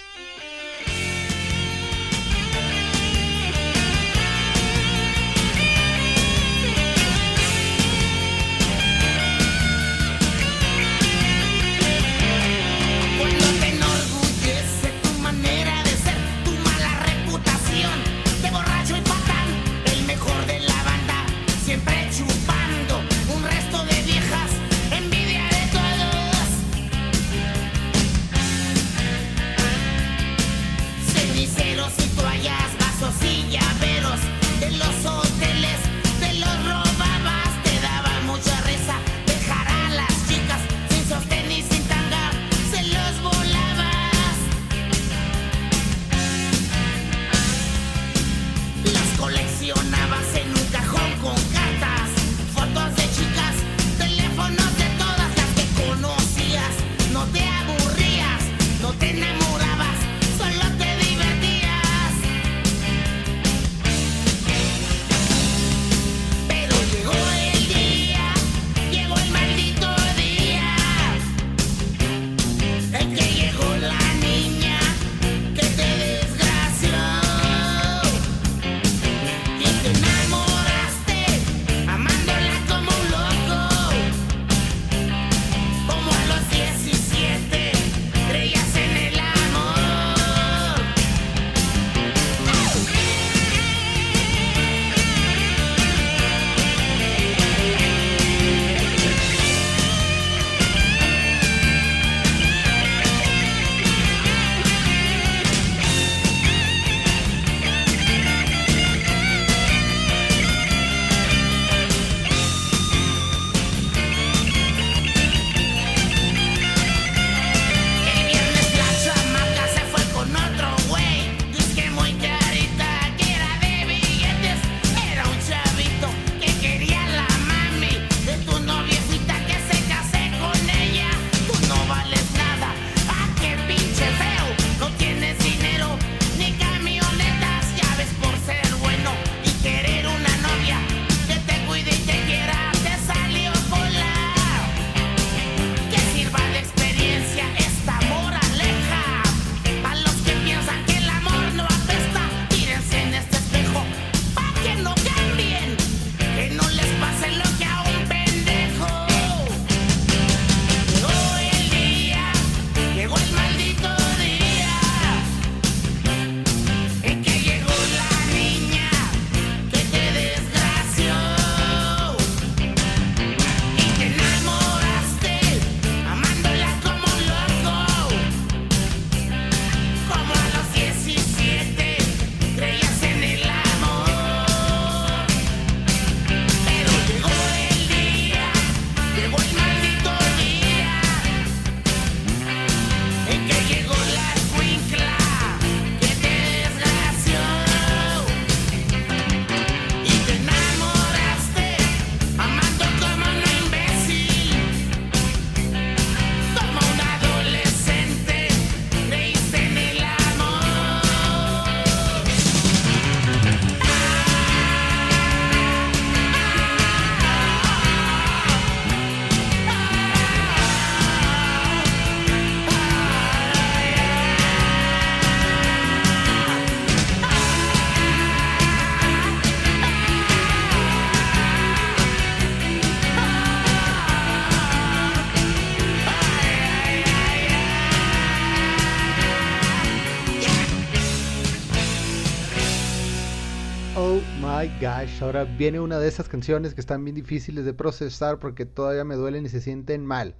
Ahora 245.21 245.45
viene 245.45 245.79
una 245.79 245.99
de 245.99 246.07
esas 246.07 246.29
canciones 246.29 246.73
que 246.73 246.81
están 246.81 247.03
bien 247.03 247.15
difíciles 247.15 247.65
de 247.65 247.73
procesar 247.73 248.39
porque 248.39 248.65
todavía 248.65 249.03
me 249.03 249.15
duelen 249.15 249.45
y 249.45 249.49
se 249.49 249.61
sienten 249.61 250.05
mal. 250.05 250.35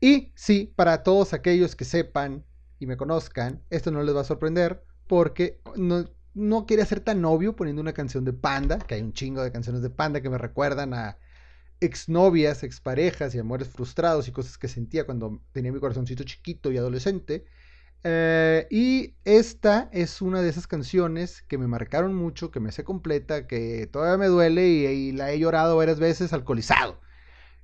Y 0.00 0.32
sí, 0.34 0.72
para 0.76 1.02
todos 1.02 1.32
aquellos 1.32 1.76
que 1.76 1.84
sepan 1.84 2.44
y 2.78 2.86
me 2.86 2.96
conozcan, 2.96 3.62
esto 3.70 3.90
no 3.90 4.02
les 4.02 4.14
va 4.14 4.20
a 4.22 4.24
sorprender 4.24 4.84
porque 5.06 5.60
no, 5.76 6.06
no 6.34 6.66
quería 6.66 6.84
ser 6.86 7.00
tan 7.00 7.24
obvio 7.24 7.56
poniendo 7.56 7.82
una 7.82 7.94
canción 7.94 8.24
de 8.24 8.32
Panda, 8.32 8.78
que 8.78 8.94
hay 8.96 9.02
un 9.02 9.12
chingo 9.12 9.42
de 9.42 9.52
canciones 9.52 9.82
de 9.82 9.90
Panda 9.90 10.20
que 10.20 10.30
me 10.30 10.38
recuerdan 10.38 10.94
a 10.94 11.18
exnovias, 11.80 12.62
exparejas 12.62 13.34
y 13.34 13.38
amores 13.38 13.68
frustrados 13.68 14.28
y 14.28 14.32
cosas 14.32 14.58
que 14.58 14.68
sentía 14.68 15.04
cuando 15.06 15.42
tenía 15.52 15.72
mi 15.72 15.80
corazoncito 15.80 16.24
chiquito 16.24 16.72
y 16.72 16.78
adolescente. 16.78 17.46
Eh, 18.08 18.68
y 18.70 19.16
esta 19.24 19.90
es 19.92 20.22
una 20.22 20.40
de 20.40 20.48
esas 20.48 20.68
canciones 20.68 21.42
que 21.42 21.58
me 21.58 21.66
marcaron 21.66 22.14
mucho, 22.14 22.52
que 22.52 22.60
me 22.60 22.70
sé 22.70 22.84
completa, 22.84 23.48
que 23.48 23.88
todavía 23.88 24.16
me 24.16 24.28
duele 24.28 24.68
y, 24.68 24.86
y 24.86 25.12
la 25.12 25.32
he 25.32 25.40
llorado 25.40 25.76
varias 25.76 25.98
veces 25.98 26.32
alcoholizado. 26.32 27.00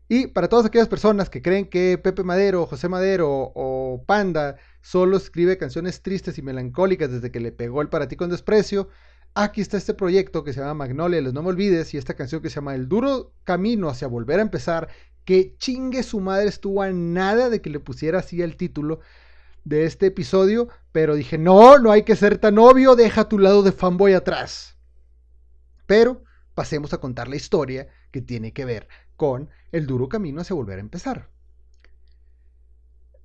Y 0.09 0.27
para 0.27 0.49
todas 0.49 0.67
aquellas 0.67 0.89
personas 0.89 1.31
que 1.31 1.43
creen 1.43 1.67
que 1.67 1.97
Pepe 1.97 2.25
Madero, 2.25 2.67
José 2.67 2.89
Madero 2.89 3.53
o 3.55 4.05
Panda 4.05 4.57
solo 4.81 5.17
escribe 5.17 5.59
canciones 5.59 6.03
tristes 6.03 6.37
y 6.39 6.43
melancólicas 6.43 7.13
desde 7.13 7.31
que 7.31 7.39
le 7.39 7.53
pegó 7.53 7.81
el 7.81 7.89
para 7.89 8.09
ti 8.09 8.17
con 8.17 8.29
desprecio, 8.29 8.89
aquí 9.35 9.61
está 9.61 9.77
este 9.77 9.95
proyecto 9.95 10.43
que 10.43 10.53
se 10.53 10.59
llama 10.61 10.75
Magnolia, 10.75 11.21
los 11.21 11.35
no 11.35 11.45
me 11.45 11.51
olvides, 11.51 11.95
y 11.95 11.99
esta 11.99 12.15
canción 12.15 12.43
que 12.43 12.51
se 12.51 12.57
llama 12.57 12.75
El 12.75 12.89
duro 12.89 13.33
camino 13.45 13.89
hacia 13.89 14.09
volver 14.09 14.41
a 14.41 14.43
empezar, 14.43 14.89
que 15.25 15.55
chingue 15.57 16.03
su 16.03 16.19
madre 16.19 16.49
estuvo 16.49 16.83
a 16.83 16.91
nada 16.91 17.49
de 17.49 17.63
que 17.63 17.71
le 17.71 17.79
pusiera 17.79 18.19
así 18.19 18.43
el 18.43 18.57
título 18.57 18.99
de 19.65 19.85
este 19.85 20.07
episodio, 20.07 20.69
pero 20.93 21.15
dije, 21.15 21.39
no, 21.39 21.79
no 21.79 21.91
hay 21.91 22.03
que 22.03 22.17
ser 22.17 22.39
tan 22.39 22.59
obvio, 22.59 22.97
deja 22.97 23.29
tu 23.29 23.39
lado 23.39 23.63
de 23.63 23.73
fanboy 23.73 24.15
atrás. 24.15 24.77
Pero 25.87 26.25
pasemos 26.55 26.93
a 26.93 26.99
contar 26.99 27.29
la 27.29 27.37
historia 27.37 27.89
que 28.11 28.21
tiene 28.21 28.53
que 28.53 28.65
ver 28.65 28.89
con 29.17 29.51
el 29.71 29.87
duro 29.87 30.09
camino 30.09 30.41
hacia 30.41 30.57
volver 30.57 30.79
a 30.79 30.83
empezar. 30.83 31.29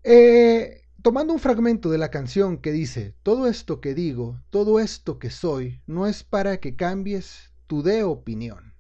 Eh, 0.03 0.83
tomando 1.01 1.33
un 1.33 1.39
fragmento 1.39 1.89
de 1.89 1.97
la 1.97 2.11
canción 2.11 2.57
que 2.57 2.71
dice, 2.71 3.15
todo 3.23 3.47
esto 3.47 3.81
que 3.81 3.93
digo, 3.93 4.39
todo 4.49 4.79
esto 4.79 5.19
que 5.19 5.29
soy, 5.29 5.81
no 5.85 6.07
es 6.07 6.23
para 6.23 6.57
que 6.57 6.75
cambies 6.75 7.51
tu 7.67 7.83
de 7.83 8.03
opinión. 8.03 8.73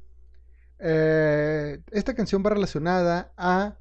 Eh, 0.79 1.81
esta 1.91 2.13
canción 2.13 2.43
va 2.45 2.51
relacionada 2.51 3.33
a 3.35 3.77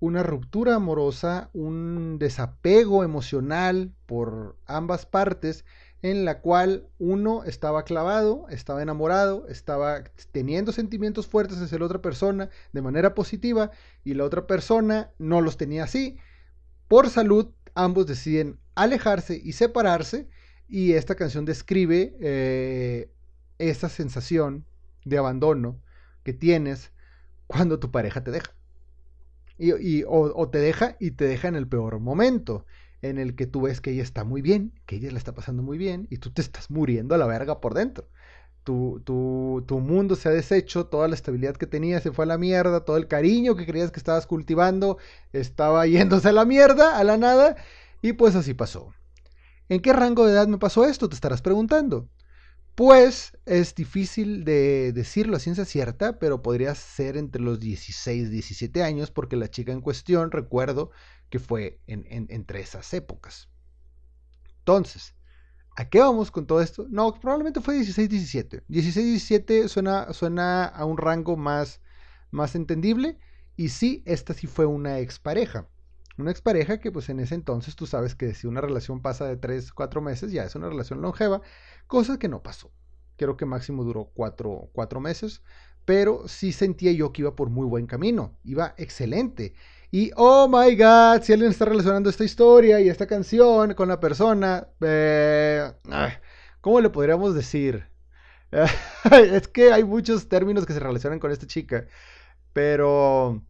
una 0.00 0.22
ruptura 0.22 0.76
amorosa, 0.76 1.50
un 1.52 2.18
desapego 2.18 3.02
emocional 3.02 3.92
por 4.06 4.56
ambas 4.66 5.06
partes, 5.06 5.64
en 6.02 6.24
la 6.24 6.40
cual 6.40 6.88
uno 6.98 7.42
estaba 7.44 7.84
clavado, 7.84 8.46
estaba 8.50 8.82
enamorado, 8.82 9.48
estaba 9.48 10.04
teniendo 10.30 10.70
sentimientos 10.70 11.26
fuertes 11.26 11.60
hacia 11.60 11.78
la 11.78 11.86
otra 11.86 12.00
persona 12.00 12.50
de 12.72 12.82
manera 12.82 13.14
positiva 13.14 13.72
y 14.04 14.14
la 14.14 14.24
otra 14.24 14.46
persona 14.46 15.10
no 15.18 15.40
los 15.40 15.56
tenía 15.56 15.84
así. 15.84 16.18
Por 16.86 17.10
salud 17.10 17.48
ambos 17.74 18.06
deciden 18.06 18.58
alejarse 18.76 19.40
y 19.42 19.52
separarse 19.52 20.28
y 20.68 20.92
esta 20.92 21.16
canción 21.16 21.44
describe 21.44 22.16
eh, 22.20 23.10
esa 23.58 23.88
sensación 23.88 24.64
de 25.04 25.18
abandono 25.18 25.80
que 26.22 26.32
tienes 26.32 26.92
cuando 27.48 27.80
tu 27.80 27.90
pareja 27.90 28.22
te 28.22 28.30
deja. 28.30 28.57
Y, 29.58 30.04
o, 30.06 30.48
te 30.50 30.58
deja 30.58 30.96
y 31.00 31.12
te 31.12 31.24
deja 31.24 31.48
en 31.48 31.56
el 31.56 31.66
peor 31.68 31.98
momento, 31.98 32.64
en 33.02 33.18
el 33.18 33.34
que 33.34 33.46
tú 33.46 33.62
ves 33.62 33.80
que 33.80 33.90
ella 33.90 34.02
está 34.02 34.24
muy 34.24 34.40
bien, 34.40 34.72
que 34.86 34.96
ella 34.96 35.10
la 35.10 35.18
está 35.18 35.34
pasando 35.34 35.62
muy 35.62 35.78
bien 35.78 36.06
y 36.10 36.18
tú 36.18 36.30
te 36.30 36.42
estás 36.42 36.70
muriendo 36.70 37.14
a 37.14 37.18
la 37.18 37.26
verga 37.26 37.60
por 37.60 37.74
dentro. 37.74 38.08
Tu, 38.64 39.00
tu, 39.04 39.64
tu, 39.66 39.80
mundo 39.80 40.14
se 40.14 40.28
ha 40.28 40.32
deshecho, 40.32 40.86
toda 40.86 41.08
la 41.08 41.14
estabilidad 41.14 41.56
que 41.56 41.66
tenías 41.66 42.02
se 42.02 42.12
fue 42.12 42.24
a 42.24 42.28
la 42.28 42.38
mierda, 42.38 42.84
todo 42.84 42.98
el 42.98 43.08
cariño 43.08 43.56
que 43.56 43.66
creías 43.66 43.90
que 43.90 43.98
estabas 43.98 44.26
cultivando 44.26 44.98
estaba 45.32 45.86
yéndose 45.88 46.28
a 46.28 46.32
la 46.32 46.44
mierda, 46.44 46.98
a 46.98 47.04
la 47.04 47.16
nada, 47.16 47.56
y 48.02 48.12
pues 48.12 48.36
así 48.36 48.54
pasó. 48.54 48.92
¿En 49.68 49.80
qué 49.80 49.92
rango 49.92 50.26
de 50.26 50.32
edad 50.32 50.48
me 50.48 50.58
pasó 50.58 50.84
esto? 50.84 51.08
Te 51.08 51.14
estarás 51.14 51.42
preguntando. 51.42 52.08
Pues 52.78 53.36
es 53.44 53.74
difícil 53.74 54.44
de 54.44 54.92
decirlo 54.92 55.40
ciencia 55.40 55.64
cierta, 55.64 56.20
pero 56.20 56.42
podría 56.42 56.76
ser 56.76 57.16
entre 57.16 57.42
los 57.42 57.58
16 57.58 58.28
y 58.28 58.30
17 58.30 58.84
años, 58.84 59.10
porque 59.10 59.34
la 59.34 59.50
chica 59.50 59.72
en 59.72 59.80
cuestión 59.80 60.30
recuerdo 60.30 60.92
que 61.28 61.40
fue 61.40 61.80
en, 61.88 62.06
entre 62.08 62.60
esas 62.60 62.94
épocas. 62.94 63.48
Entonces, 64.60 65.16
¿a 65.74 65.88
qué 65.88 65.98
vamos 65.98 66.30
con 66.30 66.46
todo 66.46 66.60
esto? 66.62 66.86
No, 66.88 67.12
probablemente 67.14 67.60
fue 67.60 67.80
16-17. 67.80 68.62
16-17 68.68 69.66
suena, 69.66 70.12
suena 70.12 70.64
a 70.64 70.84
un 70.84 70.98
rango 70.98 71.36
más, 71.36 71.80
más 72.30 72.54
entendible. 72.54 73.18
Y 73.56 73.70
sí, 73.70 74.04
esta 74.06 74.34
sí 74.34 74.46
fue 74.46 74.66
una 74.66 75.00
expareja. 75.00 75.66
Una 76.18 76.32
expareja 76.32 76.80
que 76.80 76.90
pues 76.90 77.08
en 77.08 77.20
ese 77.20 77.36
entonces 77.36 77.76
tú 77.76 77.86
sabes 77.86 78.16
que 78.16 78.34
si 78.34 78.48
una 78.48 78.60
relación 78.60 79.00
pasa 79.00 79.26
de 79.26 79.36
3, 79.36 79.72
4 79.72 80.00
meses 80.00 80.32
ya 80.32 80.42
es 80.42 80.54
una 80.56 80.68
relación 80.68 81.00
longeva, 81.00 81.40
cosa 81.86 82.18
que 82.18 82.28
no 82.28 82.42
pasó. 82.42 82.72
Creo 83.16 83.36
que 83.36 83.46
máximo 83.46 83.84
duró 83.84 84.10
4, 84.14 84.70
4 84.72 85.00
meses, 85.00 85.42
pero 85.84 86.26
sí 86.26 86.52
sentía 86.52 86.92
yo 86.92 87.12
que 87.12 87.22
iba 87.22 87.36
por 87.36 87.50
muy 87.50 87.66
buen 87.66 87.86
camino, 87.86 88.36
iba 88.44 88.74
excelente. 88.78 89.54
Y 89.92 90.10
oh 90.16 90.48
my 90.48 90.76
god, 90.76 91.22
si 91.22 91.32
alguien 91.32 91.50
está 91.50 91.64
relacionando 91.64 92.10
esta 92.10 92.24
historia 92.24 92.80
y 92.80 92.88
esta 92.88 93.06
canción 93.06 93.74
con 93.74 93.88
la 93.88 94.00
persona, 94.00 94.68
eh, 94.80 95.72
¿cómo 96.60 96.80
le 96.80 96.90
podríamos 96.90 97.34
decir? 97.34 97.86
es 99.12 99.48
que 99.48 99.72
hay 99.72 99.84
muchos 99.84 100.28
términos 100.28 100.66
que 100.66 100.72
se 100.72 100.80
relacionan 100.80 101.20
con 101.20 101.30
esta 101.30 101.46
chica, 101.46 101.86
pero 102.52 103.42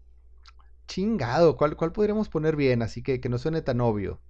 chingado, 0.88 1.56
¿cuál, 1.56 1.76
cuál 1.76 1.92
podríamos 1.92 2.28
poner 2.28 2.56
bien? 2.56 2.82
Así 2.82 3.02
que 3.04 3.20
que 3.20 3.28
no 3.28 3.38
suene 3.38 3.62
tan 3.62 3.80
obvio. 3.80 4.20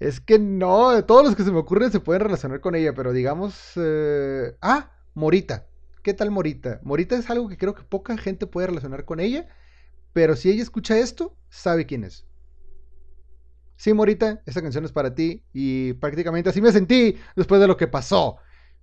Es 0.00 0.20
que 0.20 0.38
no, 0.38 1.04
todos 1.04 1.24
los 1.24 1.36
que 1.36 1.44
se 1.44 1.52
me 1.52 1.58
ocurren 1.58 1.92
se 1.92 2.00
pueden 2.00 2.22
relacionar 2.22 2.60
con 2.60 2.74
ella, 2.74 2.94
pero 2.94 3.12
digamos... 3.12 3.72
Eh, 3.76 4.56
ah, 4.62 4.92
Morita. 5.14 5.66
¿Qué 6.02 6.14
tal 6.14 6.30
Morita? 6.30 6.80
Morita 6.82 7.16
es 7.16 7.28
algo 7.28 7.48
que 7.48 7.58
creo 7.58 7.74
que 7.74 7.82
poca 7.82 8.16
gente 8.16 8.46
puede 8.46 8.68
relacionar 8.68 9.04
con 9.04 9.20
ella, 9.20 9.48
pero 10.14 10.36
si 10.36 10.50
ella 10.50 10.62
escucha 10.62 10.98
esto, 10.98 11.36
sabe 11.50 11.84
quién 11.84 12.04
es. 12.04 12.26
Sí, 13.76 13.92
Morita, 13.94 14.42
esta 14.46 14.62
canción 14.62 14.84
es 14.84 14.92
para 14.92 15.14
ti 15.14 15.44
y 15.52 15.94
prácticamente 15.94 16.50
así 16.50 16.60
me 16.60 16.72
sentí 16.72 17.16
después 17.36 17.60
de 17.60 17.66
lo 17.66 17.76
que 17.76 17.88
pasó. 17.88 18.38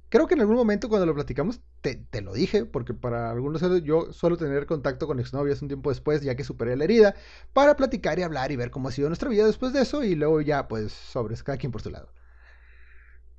Creo 0.10 0.26
que 0.28 0.36
en 0.36 0.42
algún 0.42 0.56
momento 0.56 0.88
cuando 0.88 1.06
lo 1.06 1.14
platicamos 1.14 1.60
te, 1.82 2.22
lo 2.22 2.34
dije, 2.34 2.66
porque 2.66 2.94
para 2.94 3.30
algunos 3.30 3.62
yo 3.84 4.14
suelo 4.14 4.38
tener 4.38 4.66
contacto 4.66 5.06
con 5.06 5.20
exnovias 5.20 5.62
un 5.62 5.68
tiempo 5.68 5.90
después, 5.90 6.22
ya 6.22 6.36
que 6.36 6.44
superé 6.46 6.78
la 6.78 6.86
herida, 6.86 7.16
para 7.54 7.76
platicar 7.76 8.18
y 8.18 8.24
hablar 8.24 8.52
y 8.52 8.56
ver 8.56 8.72
cómo 8.72 8.88
ha 8.90 8.92
sido 8.92 9.10
nuestra 9.10 9.30
vida 9.30 9.46
después 9.46 9.74
de 9.74 9.82
eso 9.82 10.04
y 10.04 10.16
luego 10.16 10.40
ya 10.42 10.68
pues 10.68 10.94
sobres, 10.94 11.44
cada 11.44 11.58
quien 11.58 11.72
por 11.72 11.82
su 11.82 11.90
lado. 11.90 12.10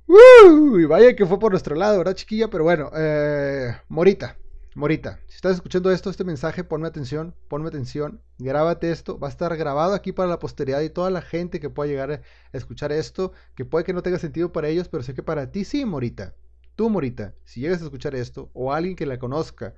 Y 0.07 0.85
vaya 0.85 1.15
que 1.15 1.25
fue 1.25 1.39
por 1.39 1.51
nuestro 1.51 1.75
lado, 1.75 1.97
¿verdad 1.99 2.15
chiquilla? 2.15 2.49
Pero 2.49 2.63
bueno, 2.63 2.91
eh, 2.95 3.75
Morita, 3.89 4.37
Morita, 4.75 5.19
si 5.27 5.35
estás 5.35 5.55
escuchando 5.55 5.91
esto, 5.91 6.09
este 6.09 6.23
mensaje, 6.23 6.63
ponme 6.63 6.87
atención, 6.87 7.35
ponme 7.47 7.67
atención, 7.67 8.21
grábate 8.37 8.91
esto, 8.91 9.19
va 9.19 9.27
a 9.27 9.31
estar 9.31 9.55
grabado 9.57 9.93
aquí 9.93 10.11
para 10.11 10.29
la 10.29 10.39
posteridad 10.39 10.81
y 10.81 10.89
toda 10.89 11.09
la 11.09 11.21
gente 11.21 11.59
que 11.59 11.69
pueda 11.69 11.89
llegar 11.89 12.11
a 12.11 12.57
escuchar 12.57 12.91
esto, 12.91 13.33
que 13.55 13.65
puede 13.65 13.85
que 13.85 13.93
no 13.93 14.03
tenga 14.03 14.19
sentido 14.19 14.51
para 14.51 14.67
ellos, 14.67 14.87
pero 14.87 15.03
sé 15.03 15.13
que 15.13 15.23
para 15.23 15.51
ti 15.51 15.65
sí, 15.65 15.85
Morita. 15.85 16.33
Tú, 16.79 16.89
Morita, 16.89 17.35
si 17.43 17.59
llegas 17.59 17.81
a 17.81 17.83
escuchar 17.83 18.15
esto, 18.15 18.51
o 18.53 18.71
alguien 18.71 18.95
que 18.95 19.05
la 19.05 19.19
conozca, 19.19 19.75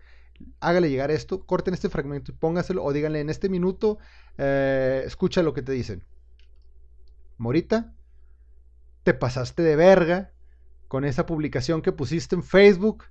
hágale 0.59 0.87
llegar 0.87 1.09
esto, 1.09 1.47
corten 1.47 1.73
este 1.73 1.89
fragmento 1.89 2.31
y 2.31 2.35
póngaselo, 2.35 2.83
o 2.83 2.93
díganle 2.93 3.21
en 3.21 3.31
este 3.31 3.49
minuto, 3.49 3.97
eh, 4.37 5.01
escucha 5.03 5.41
lo 5.41 5.51
que 5.51 5.63
te 5.63 5.71
dicen. 5.71 6.05
Morita, 7.39 7.91
te 9.01 9.15
pasaste 9.15 9.63
de 9.63 9.75
verga 9.75 10.31
con 10.87 11.03
esa 11.03 11.25
publicación 11.25 11.81
que 11.81 11.91
pusiste 11.91 12.35
en 12.35 12.43
Facebook 12.43 13.05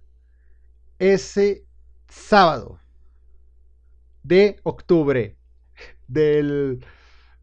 ese 1.01 1.66
sábado 2.09 2.78
de 4.22 4.61
octubre 4.62 5.36
del... 6.07 6.86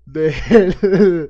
del 0.06 1.30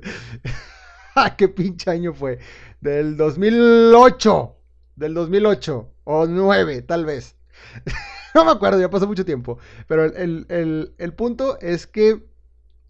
¡Ah, 1.16 1.34
qué 1.36 1.48
pinche 1.48 1.90
año 1.90 2.14
fue! 2.14 2.38
Del 2.80 3.16
2008 3.16 4.57
del 4.98 5.14
2008 5.14 5.94
o 6.04 6.26
9 6.26 6.82
tal 6.82 7.04
vez. 7.04 7.36
no 8.34 8.44
me 8.44 8.50
acuerdo, 8.50 8.80
ya 8.80 8.90
pasó 8.90 9.06
mucho 9.06 9.24
tiempo. 9.24 9.58
Pero 9.86 10.04
el, 10.04 11.14
punto 11.16 11.58
es 11.60 11.86
que 11.86 12.26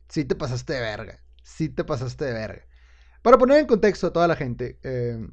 sí 0.09 0.25
te 0.25 0.35
pasaste 0.35 0.73
de 0.73 0.81
verga. 0.81 1.23
Sí 1.43 1.69
te 1.69 1.85
pasaste 1.85 2.25
de 2.25 2.33
verga. 2.33 2.63
Para 3.23 3.39
poner 3.39 3.59
en 3.59 3.67
contexto 3.67 4.07
a 4.09 4.13
toda 4.13 4.29
la 4.29 4.37
gente, 4.37 4.79
eh, 4.83 5.27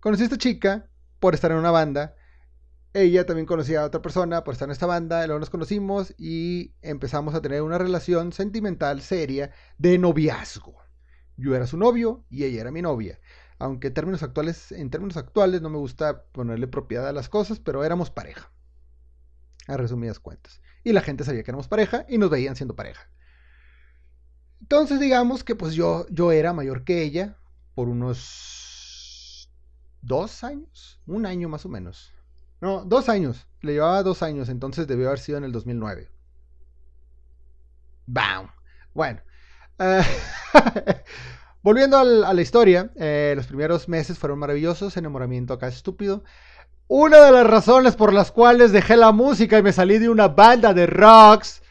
conocí 0.00 0.22
a 0.22 0.24
esta 0.24 0.38
chica 0.38 0.88
por 1.18 1.34
estar 1.34 1.50
en 1.50 1.58
una 1.58 1.70
banda. 1.70 2.14
Ella 2.92 3.24
también 3.24 3.46
conocía 3.46 3.82
a 3.82 3.84
otra 3.84 4.02
persona 4.02 4.42
por 4.42 4.54
estar 4.54 4.66
en 4.68 4.72
esta 4.72 4.86
banda. 4.86 5.24
Luego 5.26 5.38
nos 5.38 5.50
conocimos 5.50 6.14
y 6.18 6.74
empezamos 6.82 7.34
a 7.34 7.42
tener 7.42 7.62
una 7.62 7.78
relación 7.78 8.32
sentimental 8.32 9.00
seria 9.00 9.52
de 9.78 9.98
noviazgo. 9.98 10.76
Yo 11.36 11.54
era 11.54 11.66
su 11.66 11.76
novio 11.76 12.24
y 12.28 12.44
ella 12.44 12.62
era 12.62 12.70
mi 12.70 12.82
novia. 12.82 13.18
Aunque 13.60 13.88
en 13.88 13.94
términos 13.94 14.22
actuales, 14.22 14.72
en 14.72 14.88
términos 14.88 15.18
actuales 15.18 15.60
no 15.60 15.68
me 15.68 15.76
gusta 15.76 16.24
ponerle 16.32 16.66
propiedad 16.66 17.06
a 17.06 17.12
las 17.12 17.28
cosas, 17.28 17.60
pero 17.60 17.84
éramos 17.84 18.10
pareja. 18.10 18.50
A 19.68 19.76
resumidas 19.76 20.18
cuentas. 20.18 20.62
Y 20.82 20.92
la 20.92 21.02
gente 21.02 21.24
sabía 21.24 21.42
que 21.42 21.50
éramos 21.50 21.68
pareja 21.68 22.06
y 22.08 22.16
nos 22.16 22.30
veían 22.30 22.56
siendo 22.56 22.74
pareja. 22.74 23.10
Entonces 24.62 24.98
digamos 24.98 25.44
que 25.44 25.54
pues 25.54 25.74
yo, 25.74 26.06
yo 26.08 26.32
era 26.32 26.54
mayor 26.54 26.84
que 26.84 27.02
ella 27.02 27.36
por 27.74 27.88
unos 27.88 29.50
dos 30.00 30.42
años, 30.42 30.98
un 31.06 31.26
año 31.26 31.50
más 31.50 31.66
o 31.66 31.68
menos. 31.68 32.14
No, 32.62 32.82
dos 32.86 33.10
años. 33.10 33.46
Le 33.60 33.74
llevaba 33.74 34.02
dos 34.02 34.22
años, 34.22 34.48
entonces 34.48 34.86
debió 34.86 35.08
haber 35.08 35.18
sido 35.18 35.36
en 35.36 35.44
el 35.44 35.52
2009. 35.52 36.10
¡Bam! 38.06 38.50
Bueno. 38.94 39.20
eh, 39.78 40.02
volviendo 41.62 41.98
a 41.98 42.34
la 42.34 42.42
historia, 42.42 42.90
eh, 42.96 43.32
los 43.36 43.46
primeros 43.46 43.88
meses 43.88 44.18
fueron 44.18 44.38
maravillosos, 44.38 44.96
enamoramiento 44.96 45.54
acá 45.54 45.68
estúpido. 45.68 46.24
Una 46.88 47.24
de 47.24 47.32
las 47.32 47.46
razones 47.46 47.96
por 47.96 48.12
las 48.12 48.32
cuales 48.32 48.72
dejé 48.72 48.96
la 48.96 49.12
música 49.12 49.58
y 49.58 49.62
me 49.62 49.72
salí 49.72 49.98
de 49.98 50.08
una 50.10 50.28
banda 50.28 50.74
de 50.74 50.86
rocks, 50.86 51.62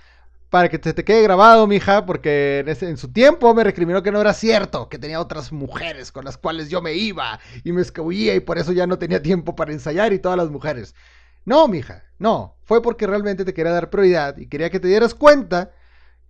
para 0.49 0.69
que 0.69 0.79
te, 0.79 0.93
te 0.93 1.03
quede 1.03 1.21
grabado, 1.23 1.67
mija, 1.67 2.05
porque 2.05 2.59
en, 2.59 2.69
ese- 2.69 2.89
en 2.89 2.97
su 2.97 3.11
tiempo 3.11 3.53
me 3.53 3.63
recriminó 3.63 4.01
que 4.03 4.11
no 4.11 4.19
era 4.21 4.33
cierto, 4.33 4.89
que 4.89 4.97
tenía 4.97 5.21
otras 5.21 5.51
mujeres 5.51 6.11
con 6.11 6.25
las 6.25 6.37
cuales 6.37 6.69
yo 6.69 6.81
me 6.81 6.93
iba 6.95 7.39
y 7.63 7.71
me 7.71 7.81
escabullía 7.81 8.35
y 8.35 8.39
por 8.39 8.57
eso 8.57 8.71
ya 8.71 8.87
no 8.87 8.97
tenía 8.99 9.21
tiempo 9.21 9.55
para 9.55 9.73
ensayar 9.73 10.11
y 10.13 10.19
todas 10.19 10.37
las 10.37 10.49
mujeres. 10.49 10.95
No, 11.45 11.67
mija, 11.67 12.03
no, 12.17 12.55
fue 12.63 12.81
porque 12.81 13.07
realmente 13.07 13.45
te 13.45 13.53
quería 13.53 13.71
dar 13.73 13.89
prioridad 13.91 14.37
y 14.37 14.47
quería 14.47 14.69
que 14.71 14.79
te 14.79 14.87
dieras 14.87 15.13
cuenta 15.15 15.71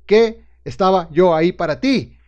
que 0.07 0.45
estaba 0.65 1.09
yo 1.11 1.35
ahí 1.35 1.51
para 1.53 1.79
ti. 1.81 2.18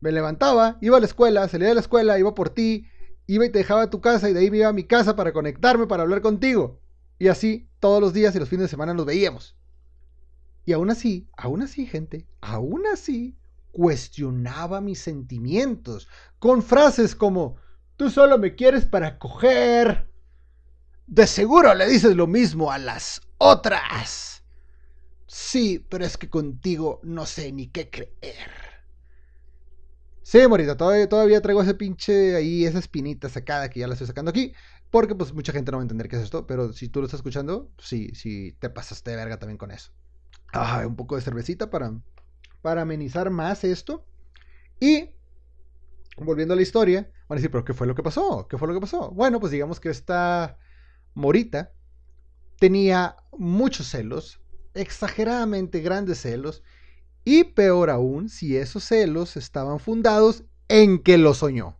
Me 0.00 0.12
levantaba, 0.12 0.78
iba 0.80 0.96
a 0.96 1.00
la 1.00 1.06
escuela, 1.06 1.46
salía 1.48 1.68
de 1.68 1.74
la 1.74 1.80
escuela, 1.80 2.18
iba 2.18 2.34
por 2.34 2.50
ti, 2.50 2.86
iba 3.26 3.44
y 3.44 3.50
te 3.50 3.58
dejaba 3.58 3.82
a 3.82 3.90
tu 3.90 4.00
casa 4.00 4.28
y 4.28 4.32
de 4.32 4.40
ahí 4.40 4.50
me 4.50 4.58
iba 4.58 4.68
a 4.68 4.72
mi 4.72 4.84
casa 4.84 5.14
para 5.14 5.32
conectarme, 5.32 5.86
para 5.86 6.02
hablar 6.02 6.20
contigo. 6.22 6.80
Y 7.18 7.28
así 7.28 7.68
todos 7.78 8.00
los 8.00 8.12
días 8.12 8.34
y 8.34 8.38
los 8.38 8.48
fines 8.48 8.64
de 8.64 8.68
semana 8.68 8.94
nos 8.94 9.06
veíamos. 9.06 9.56
Y 10.64 10.72
aún 10.72 10.90
así, 10.90 11.28
aún 11.36 11.62
así, 11.62 11.86
gente, 11.86 12.26
aún 12.40 12.86
así, 12.86 13.36
cuestionaba 13.72 14.80
mis 14.80 15.00
sentimientos 15.00 16.08
con 16.38 16.62
frases 16.62 17.14
como, 17.14 17.56
tú 17.96 18.10
solo 18.10 18.38
me 18.38 18.54
quieres 18.54 18.84
para 18.84 19.18
coger. 19.18 20.10
De 21.06 21.26
seguro 21.26 21.74
le 21.74 21.88
dices 21.88 22.16
lo 22.16 22.26
mismo 22.26 22.70
a 22.72 22.78
las 22.78 23.20
otras. 23.38 24.44
Sí, 25.26 25.84
pero 25.88 26.04
es 26.04 26.16
que 26.16 26.28
contigo 26.28 27.00
no 27.02 27.26
sé 27.26 27.52
ni 27.52 27.68
qué 27.68 27.90
creer. 27.90 28.69
Sí, 30.22 30.46
Morita, 30.46 30.76
todavía, 30.76 31.08
todavía 31.08 31.40
traigo 31.40 31.62
ese 31.62 31.74
pinche 31.74 32.36
ahí, 32.36 32.64
esa 32.64 32.78
espinita 32.78 33.28
sacada 33.28 33.68
que 33.70 33.80
ya 33.80 33.86
la 33.86 33.94
estoy 33.94 34.06
sacando 34.06 34.30
aquí. 34.30 34.52
Porque 34.90 35.14
pues 35.14 35.32
mucha 35.32 35.52
gente 35.52 35.70
no 35.70 35.78
va 35.78 35.82
a 35.82 35.84
entender 35.84 36.08
qué 36.08 36.16
es 36.16 36.22
esto. 36.22 36.46
Pero 36.46 36.72
si 36.72 36.88
tú 36.88 37.00
lo 37.00 37.06
estás 37.06 37.18
escuchando, 37.18 37.70
sí, 37.78 38.10
sí, 38.14 38.52
te 38.58 38.70
pasaste 38.70 39.10
de 39.10 39.16
verga 39.16 39.38
también 39.38 39.58
con 39.58 39.70
eso. 39.70 39.92
Ah, 40.52 40.84
un 40.86 40.96
poco 40.96 41.16
de 41.16 41.22
cervecita 41.22 41.70
para, 41.70 41.92
para 42.62 42.82
amenizar 42.82 43.30
más 43.30 43.64
esto. 43.64 44.04
Y 44.80 45.10
volviendo 46.16 46.54
a 46.54 46.56
la 46.56 46.62
historia, 46.62 47.10
van 47.28 47.36
a 47.36 47.40
decir, 47.40 47.50
pero 47.50 47.64
¿qué 47.64 47.74
fue 47.74 47.86
lo 47.86 47.94
que 47.94 48.02
pasó? 48.02 48.46
¿Qué 48.48 48.58
fue 48.58 48.68
lo 48.68 48.74
que 48.74 48.80
pasó? 48.80 49.10
Bueno, 49.10 49.40
pues 49.40 49.52
digamos 49.52 49.80
que 49.80 49.90
esta 49.90 50.58
Morita 51.14 51.72
tenía 52.58 53.16
muchos 53.32 53.88
celos, 53.88 54.40
exageradamente 54.74 55.80
grandes 55.80 56.20
celos, 56.20 56.62
y 57.24 57.44
peor 57.44 57.90
aún, 57.90 58.28
si 58.28 58.56
esos 58.56 58.84
celos 58.84 59.36
estaban 59.36 59.78
fundados 59.78 60.44
en 60.68 61.02
que 61.02 61.18
lo 61.18 61.34
soñó. 61.34 61.78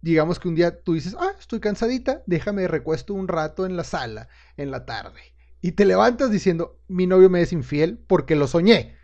Digamos 0.00 0.38
que 0.38 0.48
un 0.48 0.54
día 0.54 0.82
tú 0.82 0.94
dices, 0.94 1.16
ah, 1.18 1.32
estoy 1.38 1.60
cansadita, 1.60 2.22
déjame 2.26 2.68
recuesto 2.68 3.14
un 3.14 3.26
rato 3.26 3.64
en 3.64 3.76
la 3.76 3.84
sala, 3.84 4.28
en 4.56 4.70
la 4.70 4.84
tarde. 4.84 5.20
Y 5.62 5.72
te 5.72 5.86
levantas 5.86 6.30
diciendo, 6.30 6.78
mi 6.88 7.06
novio 7.06 7.30
me 7.30 7.40
es 7.40 7.52
infiel 7.52 7.98
porque 8.06 8.36
lo 8.36 8.46
soñé. 8.46 8.96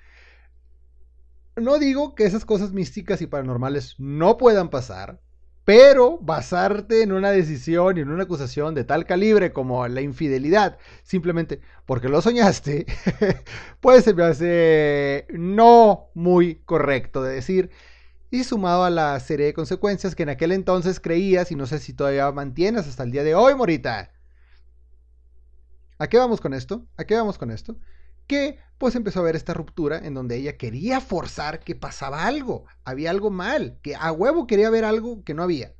No 1.56 1.78
digo 1.78 2.14
que 2.14 2.24
esas 2.24 2.44
cosas 2.44 2.72
místicas 2.72 3.22
y 3.22 3.26
paranormales 3.26 3.94
no 3.98 4.36
puedan 4.36 4.68
pasar, 4.68 5.20
pero 5.64 6.18
basarte 6.18 7.02
en 7.02 7.12
una 7.12 7.30
decisión 7.30 7.96
y 7.96 8.00
en 8.00 8.10
una 8.10 8.24
acusación 8.24 8.74
de 8.74 8.84
tal 8.84 9.06
calibre 9.06 9.52
como 9.52 9.86
la 9.88 10.00
infidelidad, 10.00 10.78
simplemente 11.02 11.60
porque 11.86 12.08
lo 12.08 12.22
soñaste, 12.22 12.86
pues 13.80 14.04
se 14.04 14.14
me 14.14 14.24
hace 14.24 15.26
no 15.30 16.10
muy 16.14 16.56
correcto 16.64 17.22
de 17.22 17.34
decir. 17.34 17.70
Y 18.32 18.44
sumado 18.44 18.84
a 18.84 18.90
la 18.90 19.18
serie 19.20 19.46
de 19.46 19.54
consecuencias 19.54 20.14
que 20.14 20.22
en 20.22 20.28
aquel 20.30 20.52
entonces 20.52 21.00
creías 21.00 21.50
y 21.50 21.56
no 21.56 21.66
sé 21.66 21.80
si 21.80 21.92
todavía 21.94 22.30
mantienes 22.32 22.86
hasta 22.86 23.02
el 23.02 23.10
día 23.10 23.24
de 23.24 23.34
hoy, 23.34 23.54
Morita. 23.56 24.12
¿A 25.98 26.08
qué 26.08 26.16
vamos 26.16 26.40
con 26.40 26.54
esto? 26.54 26.86
¿A 26.96 27.04
qué 27.04 27.14
vamos 27.14 27.38
con 27.38 27.50
esto? 27.50 27.76
Que 28.26 28.58
pues 28.80 28.94
empezó 28.94 29.18
a 29.18 29.22
haber 29.22 29.36
esta 29.36 29.52
ruptura 29.52 29.98
en 29.98 30.14
donde 30.14 30.36
ella 30.36 30.56
quería 30.56 31.02
forzar 31.02 31.60
que 31.60 31.74
pasaba 31.74 32.24
algo, 32.24 32.64
había 32.82 33.10
algo 33.10 33.28
mal, 33.30 33.78
que 33.82 33.94
a 33.94 34.10
huevo 34.10 34.46
quería 34.46 34.70
ver 34.70 34.86
algo 34.86 35.22
que 35.22 35.34
no 35.34 35.42
había. 35.42 35.74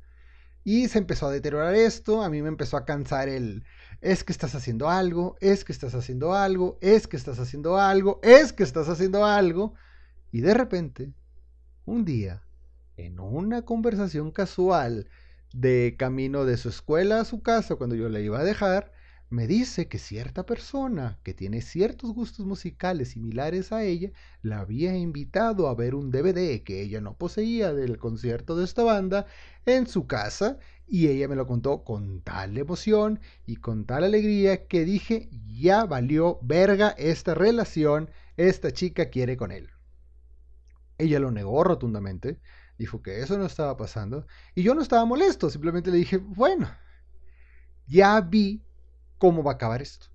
Y 0.63 0.87
se 0.87 0.99
empezó 0.99 1.25
a 1.25 1.31
deteriorar 1.31 1.73
esto, 1.73 2.21
a 2.21 2.29
mí 2.29 2.43
me 2.43 2.49
empezó 2.49 2.77
a 2.77 2.85
cansar 2.85 3.27
el, 3.27 3.65
es 4.01 4.23
que 4.23 4.31
estás 4.31 4.53
haciendo 4.53 4.87
algo, 4.87 5.35
es 5.39 5.65
que 5.65 5.71
estás 5.71 5.95
haciendo 5.95 6.35
algo, 6.35 6.77
es 6.79 7.07
que 7.07 7.17
estás 7.17 7.39
haciendo 7.39 7.79
algo, 7.79 8.19
es 8.21 8.53
que 8.53 8.61
estás 8.61 8.87
haciendo 8.87 9.25
algo. 9.25 9.73
Y 10.31 10.41
de 10.41 10.53
repente, 10.53 11.11
un 11.85 12.05
día, 12.05 12.43
en 12.97 13.19
una 13.19 13.63
conversación 13.63 14.29
casual 14.29 15.09
de 15.53 15.95
camino 15.97 16.45
de 16.45 16.55
su 16.55 16.69
escuela 16.69 17.21
a 17.21 17.25
su 17.25 17.41
casa 17.41 17.77
cuando 17.77 17.95
yo 17.95 18.09
la 18.09 18.19
iba 18.19 18.39
a 18.39 18.43
dejar, 18.43 18.91
me 19.31 19.47
dice 19.47 19.87
que 19.87 19.97
cierta 19.97 20.45
persona 20.45 21.17
que 21.23 21.33
tiene 21.33 21.61
ciertos 21.61 22.13
gustos 22.13 22.45
musicales 22.45 23.11
similares 23.11 23.71
a 23.71 23.81
ella 23.81 24.11
la 24.41 24.59
había 24.59 24.93
invitado 24.97 25.69
a 25.69 25.73
ver 25.73 25.95
un 25.95 26.11
DVD 26.11 26.61
que 26.63 26.81
ella 26.81 26.99
no 26.99 27.17
poseía 27.17 27.73
del 27.73 27.97
concierto 27.97 28.57
de 28.57 28.65
esta 28.65 28.83
banda 28.83 29.25
en 29.65 29.87
su 29.87 30.05
casa 30.05 30.59
y 30.85 31.07
ella 31.07 31.29
me 31.29 31.37
lo 31.37 31.47
contó 31.47 31.85
con 31.85 32.19
tal 32.19 32.57
emoción 32.57 33.21
y 33.45 33.55
con 33.55 33.85
tal 33.85 34.03
alegría 34.03 34.67
que 34.67 34.83
dije 34.83 35.29
ya 35.47 35.85
valió 35.85 36.37
verga 36.41 36.89
esta 36.89 37.33
relación, 37.33 38.09
esta 38.35 38.71
chica 38.71 39.09
quiere 39.09 39.37
con 39.37 39.53
él. 39.53 39.69
Ella 40.97 41.21
lo 41.21 41.31
negó 41.31 41.63
rotundamente, 41.63 42.41
dijo 42.77 43.01
que 43.01 43.21
eso 43.21 43.37
no 43.37 43.45
estaba 43.45 43.77
pasando 43.77 44.27
y 44.55 44.63
yo 44.63 44.75
no 44.75 44.81
estaba 44.81 45.05
molesto, 45.05 45.49
simplemente 45.49 45.89
le 45.89 45.99
dije, 45.99 46.17
bueno, 46.17 46.69
ya 47.87 48.19
vi 48.19 48.61
cómo 49.21 49.43
va 49.43 49.51
a 49.51 49.53
acabar 49.53 49.83
esto. 49.83 50.07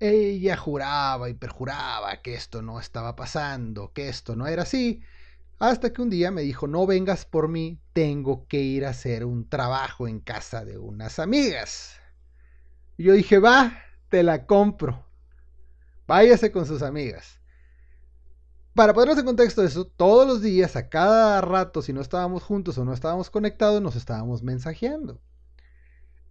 Ella 0.00 0.56
juraba 0.56 1.28
y 1.28 1.34
perjuraba 1.34 2.22
que 2.22 2.34
esto 2.34 2.62
no 2.62 2.80
estaba 2.80 3.14
pasando, 3.14 3.92
que 3.92 4.08
esto 4.08 4.34
no 4.34 4.46
era 4.46 4.62
así, 4.62 5.02
hasta 5.58 5.92
que 5.92 6.00
un 6.00 6.08
día 6.08 6.30
me 6.30 6.40
dijo, 6.40 6.66
no 6.66 6.86
vengas 6.86 7.26
por 7.26 7.48
mí, 7.48 7.78
tengo 7.92 8.46
que 8.48 8.62
ir 8.62 8.86
a 8.86 8.90
hacer 8.90 9.26
un 9.26 9.46
trabajo 9.46 10.08
en 10.08 10.20
casa 10.20 10.64
de 10.64 10.78
unas 10.78 11.18
amigas. 11.18 12.00
Y 12.96 13.04
yo 13.04 13.12
dije, 13.12 13.38
va, 13.38 13.78
te 14.08 14.22
la 14.22 14.46
compro. 14.46 15.04
Váyase 16.06 16.50
con 16.50 16.64
sus 16.64 16.80
amigas. 16.80 17.40
Para 18.74 18.94
ponernos 18.94 19.18
en 19.18 19.26
contexto 19.26 19.60
de 19.60 19.68
eso, 19.68 19.84
todos 19.86 20.26
los 20.26 20.40
días, 20.40 20.76
a 20.76 20.88
cada 20.88 21.42
rato, 21.42 21.82
si 21.82 21.92
no 21.92 22.00
estábamos 22.00 22.42
juntos 22.42 22.78
o 22.78 22.86
no 22.86 22.94
estábamos 22.94 23.28
conectados, 23.28 23.82
nos 23.82 23.96
estábamos 23.96 24.42
mensajeando. 24.42 25.20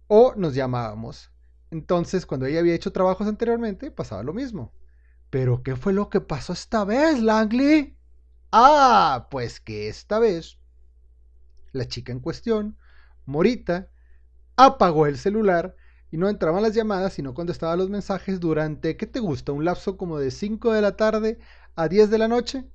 O 0.08 0.34
nos 0.36 0.54
llamábamos. 0.54 1.31
Entonces, 1.72 2.26
cuando 2.26 2.44
ella 2.44 2.60
había 2.60 2.74
hecho 2.74 2.92
trabajos 2.92 3.26
anteriormente, 3.26 3.90
pasaba 3.90 4.22
lo 4.22 4.34
mismo. 4.34 4.72
Pero, 5.30 5.62
¿qué 5.62 5.74
fue 5.74 5.94
lo 5.94 6.10
que 6.10 6.20
pasó 6.20 6.52
esta 6.52 6.84
vez, 6.84 7.22
Langley? 7.22 7.96
Ah, 8.52 9.28
pues 9.30 9.58
que 9.58 9.88
esta 9.88 10.18
vez 10.18 10.58
la 11.72 11.88
chica 11.88 12.12
en 12.12 12.20
cuestión, 12.20 12.76
Morita, 13.24 13.88
apagó 14.56 15.06
el 15.06 15.16
celular 15.16 15.74
y 16.10 16.18
no 16.18 16.28
entraban 16.28 16.62
las 16.62 16.74
llamadas 16.74 17.18
y 17.18 17.22
no 17.22 17.32
contestaba 17.32 17.74
los 17.74 17.88
mensajes 17.88 18.38
durante, 18.38 18.98
¿qué 18.98 19.06
te 19.06 19.20
gusta? 19.20 19.52
Un 19.52 19.64
lapso 19.64 19.96
como 19.96 20.18
de 20.18 20.30
5 20.30 20.74
de 20.74 20.82
la 20.82 20.98
tarde 20.98 21.38
a 21.74 21.88
10 21.88 22.10
de 22.10 22.18
la 22.18 22.28
noche, 22.28 22.68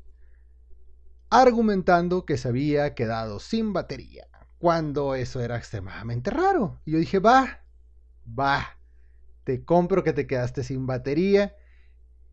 argumentando 1.29 2.25
que 2.25 2.37
se 2.37 2.47
había 2.47 2.95
quedado 2.95 3.39
sin 3.39 3.73
batería, 3.73 4.27
cuando 4.57 5.13
eso 5.13 5.39
era 5.39 5.57
extremadamente 5.57 6.31
raro. 6.31 6.81
Y 6.83 6.93
yo 6.93 6.97
dije, 6.97 7.19
va, 7.19 7.63
va, 8.27 8.76
te 9.47 9.63
compro 9.63 10.03
que 10.03 10.11
te 10.11 10.27
quedaste 10.27 10.61
sin 10.61 10.87
batería 10.87 11.55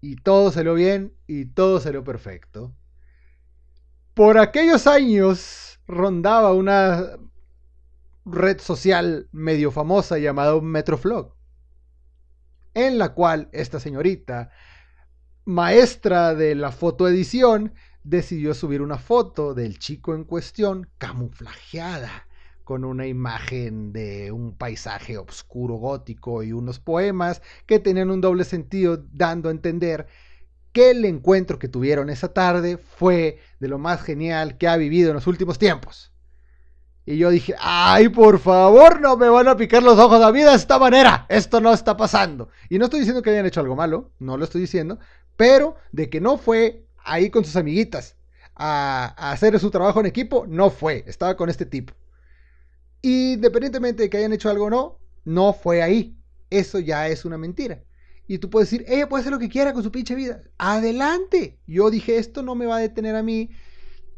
y 0.00 0.16
todo 0.16 0.50
salió 0.50 0.74
bien 0.74 1.14
y 1.28 1.44
todo 1.44 1.78
salió 1.78 2.02
perfecto. 2.02 2.74
Por 4.14 4.36
aquellos 4.36 4.88
años 4.88 5.78
rondaba 5.86 6.52
una 6.52 7.16
red 8.24 8.58
social 8.58 9.28
medio 9.30 9.70
famosa 9.70 10.18
llamada 10.18 10.60
Metroflog, 10.60 11.36
en 12.74 12.98
la 12.98 13.14
cual 13.14 13.48
esta 13.52 13.78
señorita 13.78 14.50
maestra 15.44 16.34
de 16.34 16.56
la 16.56 16.72
fotoedición 16.72 17.74
decidió 18.02 18.54
subir 18.54 18.82
una 18.82 18.98
foto 18.98 19.54
del 19.54 19.78
chico 19.78 20.16
en 20.16 20.24
cuestión 20.24 20.90
camuflajeada 20.98 22.26
con 22.64 22.84
una 22.84 23.06
imagen 23.06 23.92
de 23.92 24.32
un 24.32 24.56
paisaje 24.56 25.18
oscuro 25.18 25.74
gótico 25.74 26.42
y 26.42 26.52
unos 26.52 26.80
poemas 26.80 27.42
que 27.66 27.78
tenían 27.78 28.10
un 28.10 28.20
doble 28.20 28.44
sentido 28.44 29.04
dando 29.12 29.48
a 29.48 29.52
entender 29.52 30.06
que 30.72 30.90
el 30.90 31.04
encuentro 31.04 31.58
que 31.58 31.68
tuvieron 31.68 32.10
esa 32.10 32.32
tarde 32.32 32.78
fue 32.78 33.38
de 33.60 33.68
lo 33.68 33.78
más 33.78 34.02
genial 34.02 34.58
que 34.58 34.66
ha 34.66 34.76
vivido 34.76 35.10
en 35.10 35.14
los 35.14 35.26
últimos 35.26 35.58
tiempos. 35.58 36.10
Y 37.06 37.18
yo 37.18 37.30
dije, 37.30 37.54
ay, 37.60 38.08
por 38.08 38.38
favor, 38.38 39.00
no 39.00 39.16
me 39.16 39.28
van 39.28 39.46
a 39.46 39.56
picar 39.56 39.82
los 39.82 39.98
ojos 39.98 40.22
a 40.22 40.32
mí 40.32 40.42
de 40.42 40.54
esta 40.54 40.78
manera. 40.78 41.26
Esto 41.28 41.60
no 41.60 41.72
está 41.72 41.96
pasando. 41.96 42.48
Y 42.70 42.78
no 42.78 42.86
estoy 42.86 43.00
diciendo 43.00 43.20
que 43.22 43.30
hayan 43.30 43.44
hecho 43.44 43.60
algo 43.60 43.76
malo, 43.76 44.10
no 44.18 44.38
lo 44.38 44.44
estoy 44.44 44.62
diciendo, 44.62 44.98
pero 45.36 45.76
de 45.92 46.08
que 46.08 46.20
no 46.20 46.38
fue 46.38 46.86
ahí 47.04 47.28
con 47.28 47.44
sus 47.44 47.56
amiguitas 47.56 48.16
a, 48.56 49.14
a 49.18 49.32
hacer 49.32 49.58
su 49.60 49.70
trabajo 49.70 50.00
en 50.00 50.06
equipo, 50.06 50.46
no 50.48 50.70
fue. 50.70 51.04
Estaba 51.06 51.36
con 51.36 51.50
este 51.50 51.66
tipo. 51.66 51.92
Independientemente 53.04 54.04
de 54.04 54.08
que 54.08 54.16
hayan 54.16 54.32
hecho 54.32 54.48
algo 54.48 54.64
o 54.64 54.70
no, 54.70 54.98
no 55.26 55.52
fue 55.52 55.82
ahí. 55.82 56.16
Eso 56.48 56.78
ya 56.78 57.06
es 57.08 57.26
una 57.26 57.36
mentira. 57.36 57.82
Y 58.26 58.38
tú 58.38 58.48
puedes 58.48 58.70
decir, 58.70 58.86
ella 58.88 59.10
puede 59.10 59.20
hacer 59.20 59.32
lo 59.32 59.38
que 59.38 59.50
quiera 59.50 59.74
con 59.74 59.82
su 59.82 59.92
pinche 59.92 60.14
vida. 60.14 60.42
Adelante. 60.56 61.58
Yo 61.66 61.90
dije, 61.90 62.16
esto 62.16 62.42
no 62.42 62.54
me 62.54 62.64
va 62.64 62.76
a 62.76 62.80
detener 62.80 63.14
a 63.14 63.22
mí. 63.22 63.50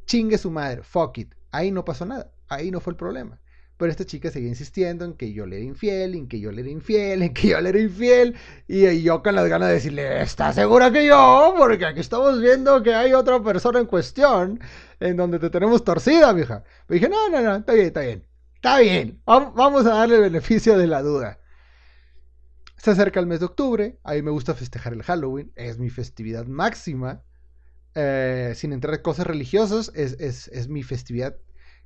Chingue 0.05 0.39
su 0.39 0.53
madre. 0.53 0.85
Fuck 0.85 1.19
it. 1.19 1.35
Ahí 1.51 1.73
no 1.73 1.85
pasó 1.85 2.07
nada. 2.07 2.31
Ahí 2.47 2.71
no 2.71 2.79
fue 2.79 2.93
el 2.93 2.97
problema. 2.97 3.41
Pero 3.77 3.91
esta 3.91 4.05
chica 4.05 4.31
seguía 4.31 4.51
insistiendo 4.51 5.05
en 5.05 5.15
que 5.15 5.33
yo 5.33 5.47
le 5.47 5.57
era 5.57 5.65
infiel, 5.65 6.15
en 6.15 6.29
que 6.29 6.39
yo 6.39 6.53
le 6.53 6.61
era 6.63 6.71
infiel, 6.71 7.23
en 7.23 7.35
que 7.35 7.49
yo 7.49 7.61
le 7.61 7.71
era 7.71 7.81
infiel. 7.81 8.37
Y 8.69 9.03
yo 9.03 9.21
con 9.21 9.35
las 9.35 9.49
ganas 9.49 9.67
de 9.67 9.75
decirle, 9.75 10.23
¿estás 10.23 10.55
segura 10.55 10.93
que 10.93 11.05
yo? 11.07 11.55
Porque 11.59 11.87
aquí 11.87 11.99
estamos 11.99 12.41
viendo 12.41 12.85
que 12.85 12.95
hay 12.95 13.15
otra 13.15 13.43
persona 13.43 13.81
en 13.81 13.87
cuestión 13.87 14.61
en 15.01 15.17
donde 15.17 15.41
te 15.41 15.51
tenemos 15.51 15.83
torcida, 15.83 16.33
vieja. 16.33 16.63
Me 16.87 16.95
dije, 16.95 17.09
no, 17.09 17.29
no, 17.29 17.41
no, 17.41 17.57
está 17.57 17.73
bien, 17.73 17.87
está 17.87 18.03
bien. 18.03 18.25
Está 18.67 18.81
bien. 18.81 19.23
Vamos 19.25 19.87
a 19.87 19.91
darle 19.91 20.17
el 20.17 20.23
beneficio 20.23 20.77
de 20.77 20.89
la 20.89 21.01
duda. 21.01 21.39
Se 22.77 22.91
acerca 22.91 23.21
el 23.21 23.27
mes 23.27 23.39
de 23.39 23.47
octubre. 23.47 24.01
A 24.03 24.15
mí 24.15 24.23
me 24.23 24.33
gusta 24.33 24.55
festejar 24.55 24.93
el 24.93 25.05
Halloween. 25.05 25.53
Es 25.55 25.79
mi 25.79 25.89
festividad 25.89 26.47
máxima. 26.47 27.23
Eh, 27.95 28.55
sin 28.57 28.73
entrar 28.73 28.93
en 28.95 29.03
cosas 29.03 29.25
religiosas, 29.25 29.93
es, 29.95 30.69
mi 30.69 30.83
festividad 30.83 31.37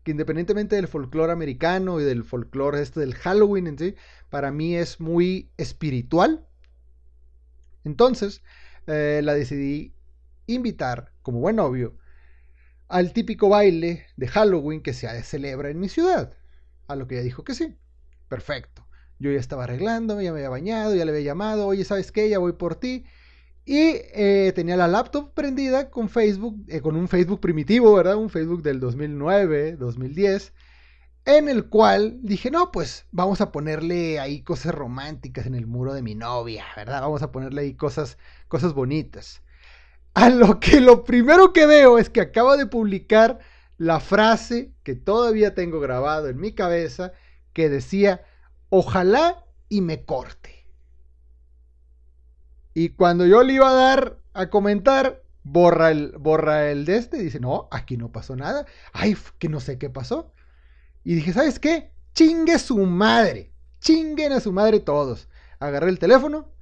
que 0.05 0.12
independientemente 0.12 0.74
del 0.74 0.89
folclore 0.89 1.33
americano 1.33 2.01
y 2.01 2.05
del 2.05 2.24
folclore 2.24 2.81
este 2.81 3.01
del 3.01 3.14
Halloween 3.14 3.66
en 3.66 3.78
sí, 3.78 3.95
para 4.31 4.51
mí 4.51 4.74
es 4.74 5.01
muy 5.01 5.51
espiritual. 5.59 6.49
Entonces, 7.85 8.43
eh, 8.87 9.20
la 9.22 9.35
decidí 9.35 9.93
invitar 10.47 11.12
como 11.20 11.41
buen 11.41 11.57
novio 11.57 11.99
al 12.89 13.12
típico 13.12 13.51
baile 13.51 14.07
de 14.16 14.28
Halloween 14.28 14.83
que 14.83 14.95
se 14.95 15.22
celebra 15.22 15.68
en 15.68 15.78
mi 15.78 15.91
ciudad. 15.91 16.39
A 16.91 16.97
lo 16.97 17.07
que 17.07 17.14
ella 17.16 17.24
dijo 17.24 17.45
que 17.45 17.55
sí. 17.55 17.76
Perfecto. 18.28 18.86
Yo 19.18 19.30
ya 19.30 19.38
estaba 19.38 19.64
arreglándome, 19.64 20.24
ya 20.24 20.32
me 20.32 20.38
había 20.38 20.49
bañado, 20.49 20.95
ya 20.95 21.05
le 21.05 21.11
había 21.11 21.24
llamado, 21.24 21.66
oye, 21.66 21.84
¿sabes 21.84 22.11
qué? 22.11 22.28
Ya 22.28 22.38
voy 22.38 22.53
por 22.55 22.76
ti. 22.76 23.05
Y 23.64 24.01
eh, 24.14 24.53
tenía 24.55 24.76
la 24.76 24.88
laptop 24.88 25.32
prendida 25.34 25.91
con 25.91 26.09
Facebook, 26.09 26.64
eh, 26.68 26.80
con 26.80 26.97
un 26.97 27.07
Facebook 27.07 27.41
primitivo, 27.41 27.95
¿verdad? 27.95 28.16
Un 28.16 28.30
Facebook 28.30 28.62
del 28.62 28.80
2009, 28.80 29.76
2010, 29.76 30.53
en 31.26 31.49
el 31.49 31.68
cual 31.68 32.18
dije, 32.22 32.51
no, 32.51 32.72
pues 32.72 33.07
vamos 33.12 33.41
a 33.41 33.53
ponerle 33.53 34.18
ahí 34.18 34.43
cosas 34.43 34.74
románticas 34.74 35.47
en 35.47 35.55
el 35.55 35.66
muro 35.66 35.93
de 35.93 36.03
mi 36.03 36.14
novia, 36.14 36.64
¿verdad? 36.74 37.03
Vamos 37.03 37.22
a 37.22 37.30
ponerle 37.30 37.62
ahí 37.62 37.74
cosas, 37.74 38.18
cosas 38.49 38.72
bonitas. 38.72 39.43
A 40.14 40.30
lo 40.30 40.59
que 40.61 40.80
lo 40.80 41.05
primero 41.05 41.53
que 41.53 41.66
veo 41.66 41.99
es 41.99 42.11
que 42.11 42.20
acaba 42.20 42.57
de 42.57 42.66
publicar 42.66 43.38
la 43.81 43.99
frase 43.99 44.74
que 44.83 44.95
todavía 44.95 45.55
tengo 45.55 45.81
grabado 45.81 46.28
en 46.28 46.39
mi 46.39 46.53
cabeza, 46.53 47.12
que 47.55 47.70
decía, 47.70 48.22
ojalá 48.68 49.47
y 49.70 49.81
me 49.81 50.05
corte. 50.05 50.66
Y 52.74 52.91
cuando 52.91 53.24
yo 53.24 53.43
le 53.43 53.55
iba 53.55 53.70
a 53.70 53.72
dar 53.72 54.18
a 54.35 54.51
comentar, 54.51 55.22
borra 55.45 55.93
el, 55.93 56.12
borra 56.18 56.70
el 56.70 56.85
de 56.85 56.99
este. 56.99 57.16
Dice, 57.16 57.41
no, 57.41 57.68
aquí 57.70 57.97
no 57.97 58.12
pasó 58.12 58.37
nada. 58.37 58.66
Ay, 58.93 59.16
que 59.39 59.49
no 59.49 59.61
sé 59.61 59.78
qué 59.78 59.89
pasó. 59.89 60.31
Y 61.03 61.14
dije, 61.14 61.33
¿sabes 61.33 61.59
qué? 61.59 61.91
Chingue 62.12 62.59
su 62.59 62.76
madre. 62.81 63.51
Chinguen 63.81 64.33
a 64.33 64.41
su 64.41 64.53
madre 64.53 64.81
todos. 64.81 65.31
Agarré 65.59 65.89
el 65.89 65.99
teléfono. 65.99 66.53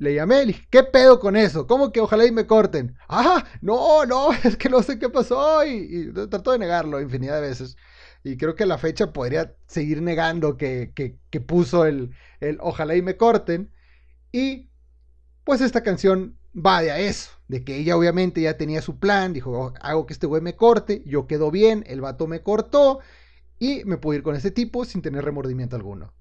Le 0.00 0.14
llamé, 0.14 0.40
le 0.40 0.46
dije, 0.46 0.66
¿qué 0.70 0.82
pedo 0.82 1.20
con 1.20 1.36
eso? 1.36 1.66
¿Cómo 1.66 1.92
que 1.92 2.00
ojalá 2.00 2.24
y 2.24 2.32
me 2.32 2.46
corten? 2.46 2.96
Ah, 3.06 3.44
no, 3.60 4.06
no, 4.06 4.32
es 4.44 4.56
que 4.56 4.70
no 4.70 4.82
sé 4.82 4.98
qué 4.98 5.10
pasó. 5.10 5.62
Y, 5.64 6.10
trató 6.30 6.52
de 6.52 6.58
negarlo 6.58 7.00
infinidad 7.02 7.34
de 7.34 7.42
veces. 7.48 7.76
Y 8.24 8.38
creo 8.38 8.54
que 8.54 8.64
la 8.64 8.78
fecha 8.78 9.12
podría 9.12 9.54
seguir 9.66 10.00
negando 10.00 10.56
que, 10.56 10.92
que, 10.94 11.18
que 11.28 11.40
puso 11.42 11.84
el, 11.84 12.12
el 12.40 12.56
ojalá 12.62 12.96
y 12.96 13.02
me 13.02 13.18
corten. 13.18 13.70
Y 14.32 14.70
pues 15.44 15.60
esta 15.60 15.82
canción 15.82 16.38
va 16.54 16.80
de 16.80 16.92
a 16.92 16.98
eso, 16.98 17.32
de 17.48 17.62
que 17.62 17.76
ella 17.76 17.94
obviamente 17.94 18.40
ya 18.40 18.56
tenía 18.56 18.80
su 18.80 18.98
plan, 18.98 19.34
dijo, 19.34 19.52
oh, 19.52 19.74
hago 19.82 20.06
que 20.06 20.14
este 20.14 20.26
güey 20.26 20.40
me 20.40 20.56
corte, 20.56 21.02
yo 21.04 21.26
quedo 21.26 21.50
bien, 21.50 21.84
el 21.86 22.00
vato 22.00 22.26
me 22.26 22.42
cortó 22.42 23.00
y 23.58 23.84
me 23.84 23.98
puedo 23.98 24.16
ir 24.16 24.22
con 24.22 24.34
este 24.34 24.50
tipo 24.50 24.86
sin 24.86 25.02
tener 25.02 25.24
remordimiento 25.24 25.76
alguno. 25.76 26.14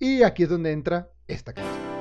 Y 0.00 0.24
aquí 0.24 0.42
es 0.42 0.48
donde 0.48 0.72
entra 0.72 1.10
esta 1.28 1.52
canción. 1.52 1.91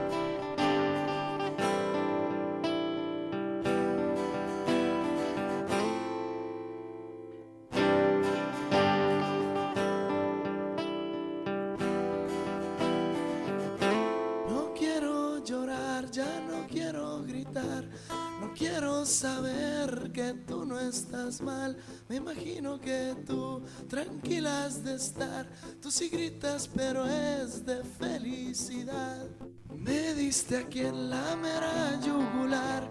Mal. 21.41 21.77
Me 22.07 22.17
imagino 22.17 22.79
que 22.79 23.15
tú 23.25 23.63
tranquilas 23.89 24.83
de 24.83 24.95
estar. 24.95 25.47
Tú 25.81 25.91
sí 25.91 26.09
gritas, 26.09 26.69
pero 26.73 27.05
es 27.05 27.65
de 27.65 27.83
felicidad. 27.83 29.27
Me 29.75 30.13
diste 30.13 30.57
aquí 30.57 30.81
en 30.81 31.09
la 31.09 31.35
mera 31.37 31.99
yugular 32.01 32.87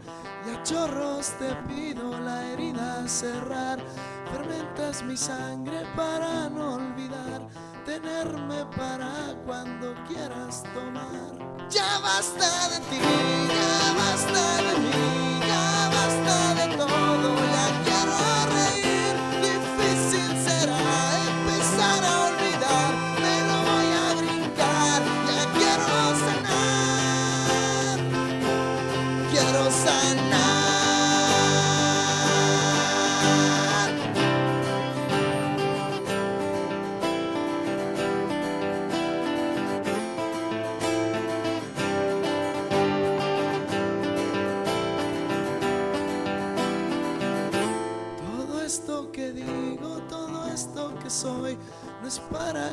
y 0.47 0.51
a 0.51 0.63
chorros 0.63 1.33
te 1.39 1.55
pido 1.69 2.19
la 2.21 2.51
herida 2.51 3.07
cerrar. 3.07 3.79
Fermentas 4.33 5.03
mi 5.05 5.17
sangre 5.17 5.83
para 5.95 6.49
no 6.49 6.75
olvidar, 6.75 7.47
tenerme 7.85 8.65
para 8.77 9.35
cuando 9.45 9.95
quieras 10.09 10.63
tomar. 10.75 11.69
Ya 11.69 11.99
basta 12.01 12.69
de 12.71 12.81
ti, 12.89 12.99
ya 12.99 13.93
basta 13.95 14.57
de 14.63 14.79
mí, 14.79 15.41
ya 15.47 15.91
basta 15.93 16.55
de 16.55 16.77
todo, 16.77 17.37
ya 17.87 18.01
soy 18.19 18.30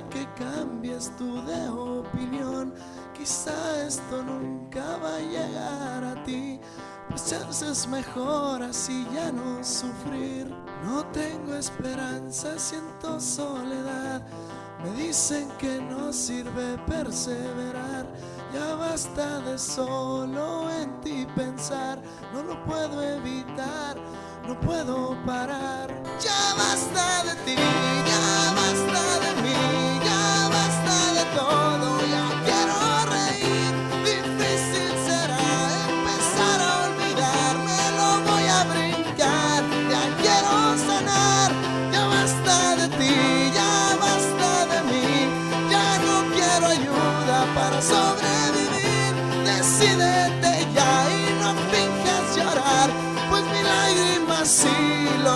que 0.09 0.27
cambies 0.33 1.11
tú 1.17 1.41
de 1.43 1.69
opinión. 1.69 2.73
Quizá 3.17 3.85
esto 3.85 4.23
nunca 4.23 4.97
va 4.97 5.15
a 5.15 5.19
llegar 5.19 6.03
a 6.03 6.23
ti. 6.23 6.59
Pues 7.09 7.31
es 7.31 7.87
mejor 7.87 8.61
así 8.63 9.07
ya 9.13 9.31
no 9.31 9.63
sufrir. 9.63 10.47
No 10.83 11.05
tengo 11.07 11.55
esperanza, 11.55 12.57
siento 12.57 13.19
soledad. 13.19 14.25
Me 14.83 14.91
dicen 14.91 15.49
que 15.57 15.81
no 15.81 16.13
sirve 16.13 16.77
perseverar. 16.87 18.05
Ya 18.53 18.75
basta 18.75 19.39
de 19.41 19.57
solo 19.57 20.69
en 20.71 21.01
ti 21.01 21.27
pensar. 21.35 22.01
No 22.33 22.43
lo 22.43 22.63
puedo 22.65 23.01
evitar 23.01 23.97
no 24.47 24.57
puedo 24.61 25.17
parar. 25.25 25.89
Ya 26.21 26.55
basta 26.55 27.23
de 27.25 27.35
ti, 27.43 27.55
ya 27.55 28.53
basta 28.55 29.19
de 29.19 29.41
mí, 29.41 29.46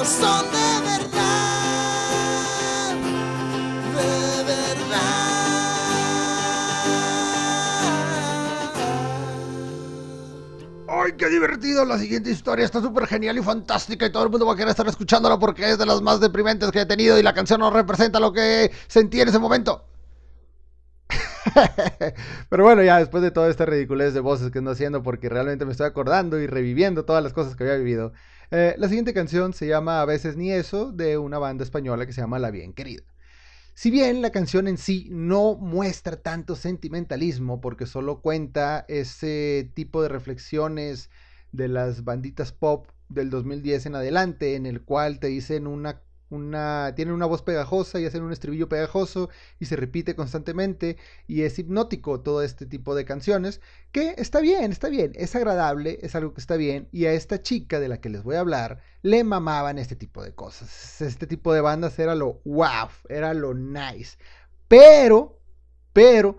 son 0.05 0.45
de 0.45 0.57
verdad, 0.89 1.21
de 3.95 4.43
verdad. 4.43 5.31
¡Ay, 10.87 11.11
qué 11.17 11.29
divertido! 11.29 11.85
La 11.85 11.97
siguiente 11.99 12.31
historia 12.31 12.65
está 12.65 12.81
súper 12.81 13.05
genial 13.07 13.37
y 13.37 13.43
fantástica 13.43 14.05
y 14.07 14.11
todo 14.11 14.23
el 14.23 14.29
mundo 14.29 14.45
va 14.45 14.53
a 14.53 14.55
querer 14.55 14.71
estar 14.71 14.87
escuchándola 14.87 15.37
porque 15.37 15.69
es 15.69 15.77
de 15.77 15.85
las 15.85 16.01
más 16.01 16.19
deprimentes 16.19 16.71
que 16.71 16.81
he 16.81 16.85
tenido 16.85 17.19
y 17.19 17.23
la 17.23 17.33
canción 17.33 17.59
no 17.59 17.69
representa 17.71 18.19
lo 18.19 18.33
que 18.33 18.71
sentí 18.87 19.21
en 19.21 19.29
ese 19.29 19.39
momento. 19.39 19.85
Pero 22.49 22.63
bueno, 22.63 22.83
ya 22.83 22.97
después 22.97 23.23
de 23.23 23.31
toda 23.31 23.49
esta 23.49 23.65
ridiculez 23.65 24.13
de 24.13 24.19
voces 24.19 24.51
que 24.51 24.59
ando 24.59 24.71
haciendo, 24.71 25.03
porque 25.03 25.29
realmente 25.29 25.65
me 25.65 25.71
estoy 25.71 25.87
acordando 25.87 26.39
y 26.39 26.47
reviviendo 26.47 27.05
todas 27.05 27.23
las 27.23 27.33
cosas 27.33 27.55
que 27.55 27.63
había 27.63 27.77
vivido, 27.77 28.13
eh, 28.51 28.75
la 28.77 28.87
siguiente 28.87 29.13
canción 29.13 29.53
se 29.53 29.67
llama 29.67 30.01
A 30.01 30.05
veces 30.05 30.35
ni 30.37 30.51
eso, 30.51 30.91
de 30.91 31.17
una 31.17 31.39
banda 31.39 31.63
española 31.63 32.05
que 32.05 32.13
se 32.13 32.21
llama 32.21 32.39
La 32.39 32.51
Bien 32.51 32.73
Querida. 32.73 33.03
Si 33.73 33.89
bien 33.89 34.21
la 34.21 34.31
canción 34.31 34.67
en 34.67 34.77
sí 34.77 35.07
no 35.11 35.55
muestra 35.55 36.17
tanto 36.17 36.55
sentimentalismo, 36.55 37.61
porque 37.61 37.85
solo 37.85 38.21
cuenta 38.21 38.85
ese 38.89 39.71
tipo 39.73 40.03
de 40.03 40.09
reflexiones 40.09 41.09
de 41.51 41.69
las 41.69 42.03
banditas 42.03 42.51
pop 42.51 42.87
del 43.09 43.29
2010 43.29 43.87
en 43.87 43.95
adelante, 43.95 44.55
en 44.55 44.65
el 44.65 44.81
cual 44.83 45.19
te 45.19 45.27
dicen 45.27 45.67
una 45.67 46.01
tienen 46.31 47.13
una 47.13 47.25
voz 47.25 47.41
pegajosa 47.41 47.99
y 47.99 48.05
hacen 48.05 48.23
un 48.23 48.31
estribillo 48.31 48.69
pegajoso 48.69 49.29
y 49.59 49.65
se 49.65 49.75
repite 49.75 50.15
constantemente 50.15 50.97
y 51.27 51.41
es 51.41 51.59
hipnótico 51.59 52.21
todo 52.21 52.41
este 52.41 52.65
tipo 52.65 52.95
de 52.95 53.03
canciones 53.03 53.59
que 53.91 54.15
está 54.17 54.39
bien, 54.39 54.71
está 54.71 54.87
bien, 54.87 55.11
es 55.15 55.35
agradable, 55.35 55.99
es 56.01 56.15
algo 56.15 56.33
que 56.33 56.39
está 56.39 56.55
bien 56.55 56.87
y 56.93 57.05
a 57.05 57.13
esta 57.13 57.41
chica 57.41 57.81
de 57.81 57.89
la 57.89 57.99
que 57.99 58.09
les 58.09 58.23
voy 58.23 58.37
a 58.37 58.39
hablar 58.39 58.81
le 59.01 59.23
mamaban 59.23 59.77
este 59.77 59.95
tipo 59.95 60.23
de 60.23 60.33
cosas. 60.33 61.01
Este 61.01 61.27
tipo 61.27 61.53
de 61.53 61.61
bandas 61.61 61.97
era 61.99 62.15
lo 62.15 62.41
wow, 62.45 62.87
era 63.09 63.33
lo 63.33 63.53
nice. 63.53 64.17
Pero, 64.67 65.41
pero, 65.91 66.37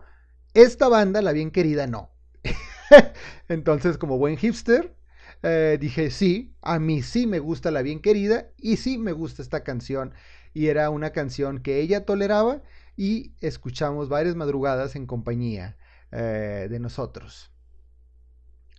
esta 0.54 0.88
banda, 0.88 1.20
la 1.20 1.32
bien 1.32 1.50
querida, 1.50 1.86
no. 1.86 2.10
Entonces, 3.48 3.98
como 3.98 4.18
buen 4.18 4.36
hipster, 4.36 4.94
eh, 5.42 5.78
dije, 5.80 6.10
sí, 6.10 6.54
a 6.62 6.78
mí 6.78 7.02
sí 7.02 7.26
me 7.26 7.38
gusta 7.38 7.70
la 7.70 7.82
bien 7.82 8.00
querida 8.00 8.48
y 8.58 8.76
sí 8.76 8.98
me 8.98 9.12
gusta 9.12 9.42
esta 9.42 9.64
canción. 9.64 10.14
Y 10.54 10.68
era 10.68 10.90
una 10.90 11.10
canción 11.10 11.60
que 11.62 11.80
ella 11.80 12.04
toleraba 12.04 12.62
y 12.96 13.32
escuchamos 13.40 14.08
varias 14.08 14.36
madrugadas 14.36 14.96
en 14.96 15.06
compañía 15.06 15.76
eh, 16.12 16.68
de 16.70 16.78
nosotros. 16.78 17.50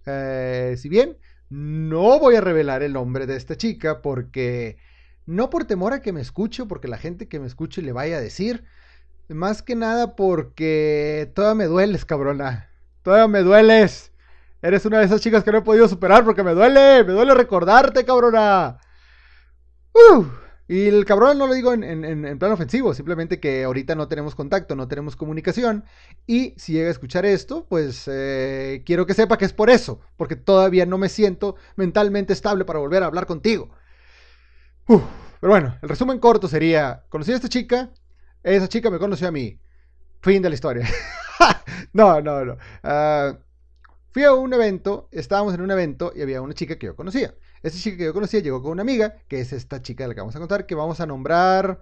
Eh, 0.06 0.76
si 0.78 0.90
bien 0.90 1.18
no 1.50 2.20
voy 2.20 2.36
a 2.36 2.42
revelar 2.42 2.84
el 2.84 2.94
nombre 2.94 3.26
de 3.26 3.36
esta 3.36 3.56
chica 3.58 4.02
porque 4.02 4.78
no 5.26 5.50
por 5.50 5.66
temor 5.66 5.94
a 5.94 6.02
que 6.02 6.14
me 6.14 6.22
escuche, 6.22 6.66
porque 6.66 6.88
la 6.88 6.98
gente 6.98 7.28
que 7.28 7.40
me 7.40 7.48
escuche 7.48 7.82
le 7.82 7.92
vaya 7.92 8.18
a 8.18 8.22
decir, 8.22 8.66
más 9.30 9.62
que 9.62 9.76
nada 9.76 10.16
porque 10.16 11.32
todavía 11.36 11.56
me 11.56 11.66
dueles, 11.66 12.06
cabrona. 12.06 12.70
Todavía 13.04 13.28
me 13.28 13.42
dueles. 13.42 14.13
Eres 14.64 14.86
una 14.86 15.00
de 15.00 15.06
esas 15.06 15.20
chicas 15.20 15.44
que 15.44 15.52
no 15.52 15.58
he 15.58 15.62
podido 15.62 15.90
superar 15.90 16.24
porque 16.24 16.42
me 16.42 16.54
duele, 16.54 17.04
me 17.04 17.12
duele 17.12 17.34
recordarte, 17.34 18.06
cabrona. 18.06 18.80
Uh, 19.94 20.24
y 20.70 20.88
el 20.88 21.04
cabrón 21.04 21.38
no 21.38 21.48
lo 21.48 21.54
digo 21.54 21.74
en, 21.74 21.84
en, 21.84 22.26
en, 22.26 22.40
plan 22.40 22.54
ofensivo, 22.54 22.94
simplemente 22.94 23.42
que 23.42 23.66
ahorita 23.66 23.94
no 23.96 24.08
tenemos 24.08 24.36
contacto, 24.36 24.74
no 24.78 24.88
tenemos 24.88 25.18
comunicación. 25.18 25.84
Y 26.28 26.54
si 26.56 26.72
llega 26.72 26.88
a 26.88 26.92
escuchar 26.92 27.26
esto, 27.26 27.66
pues 27.68 28.08
eh, 28.08 28.84
quiero 28.86 29.06
que 29.06 29.14
sepa 29.14 29.38
que 29.38 29.44
es 29.44 29.52
por 29.52 29.70
eso, 29.70 30.00
porque 30.16 30.38
todavía 30.38 30.86
no 30.86 30.98
me 30.98 31.10
siento 31.10 31.58
mentalmente 31.76 32.32
estable 32.32 32.64
para 32.64 32.80
volver 32.80 33.04
a 33.04 33.08
hablar 33.08 33.26
contigo. 33.26 33.70
Uh, 34.88 35.02
pero 35.42 35.52
bueno, 35.52 35.78
el 35.82 35.90
resumen 35.90 36.20
corto 36.20 36.48
sería, 36.48 37.04
conocí 37.10 37.34
a 37.34 37.36
esta 37.36 37.50
chica, 37.50 37.90
esa 38.44 38.70
chica 38.70 38.90
me 38.90 38.98
conoció 38.98 39.28
a 39.28 39.32
mí. 39.32 39.60
Fin 40.22 40.42
de 40.42 40.48
la 40.48 40.56
historia. 40.56 40.88
no, 41.92 42.22
no, 42.22 42.46
no. 42.46 42.54
Uh, 42.82 43.38
Fui 44.14 44.24
a 44.24 44.32
un 44.32 44.54
evento, 44.54 45.10
estábamos 45.12 45.56
en 45.56 45.62
un 45.62 45.72
evento 45.72 46.14
y 46.16 46.22
había 46.22 46.40
una 46.40 46.54
chica 46.54 46.78
que 46.78 46.86
yo 46.86 46.96
conocía. 46.96 47.34
Esta 47.64 47.80
chica 47.80 47.98
que 47.98 48.04
yo 48.04 48.14
conocía 48.14 48.42
llegó 48.42 48.62
con 48.62 48.74
una 48.74 48.84
amiga, 48.84 49.16
que 49.28 49.40
es 49.40 49.52
esta 49.54 49.82
chica 49.82 50.04
de 50.04 50.10
la 50.10 50.14
que 50.14 50.22
vamos 50.22 50.36
a 50.36 50.40
contar, 50.40 50.68
que 50.68 50.76
vamos 50.76 51.00
a 51.00 51.08
nombrar... 51.08 51.82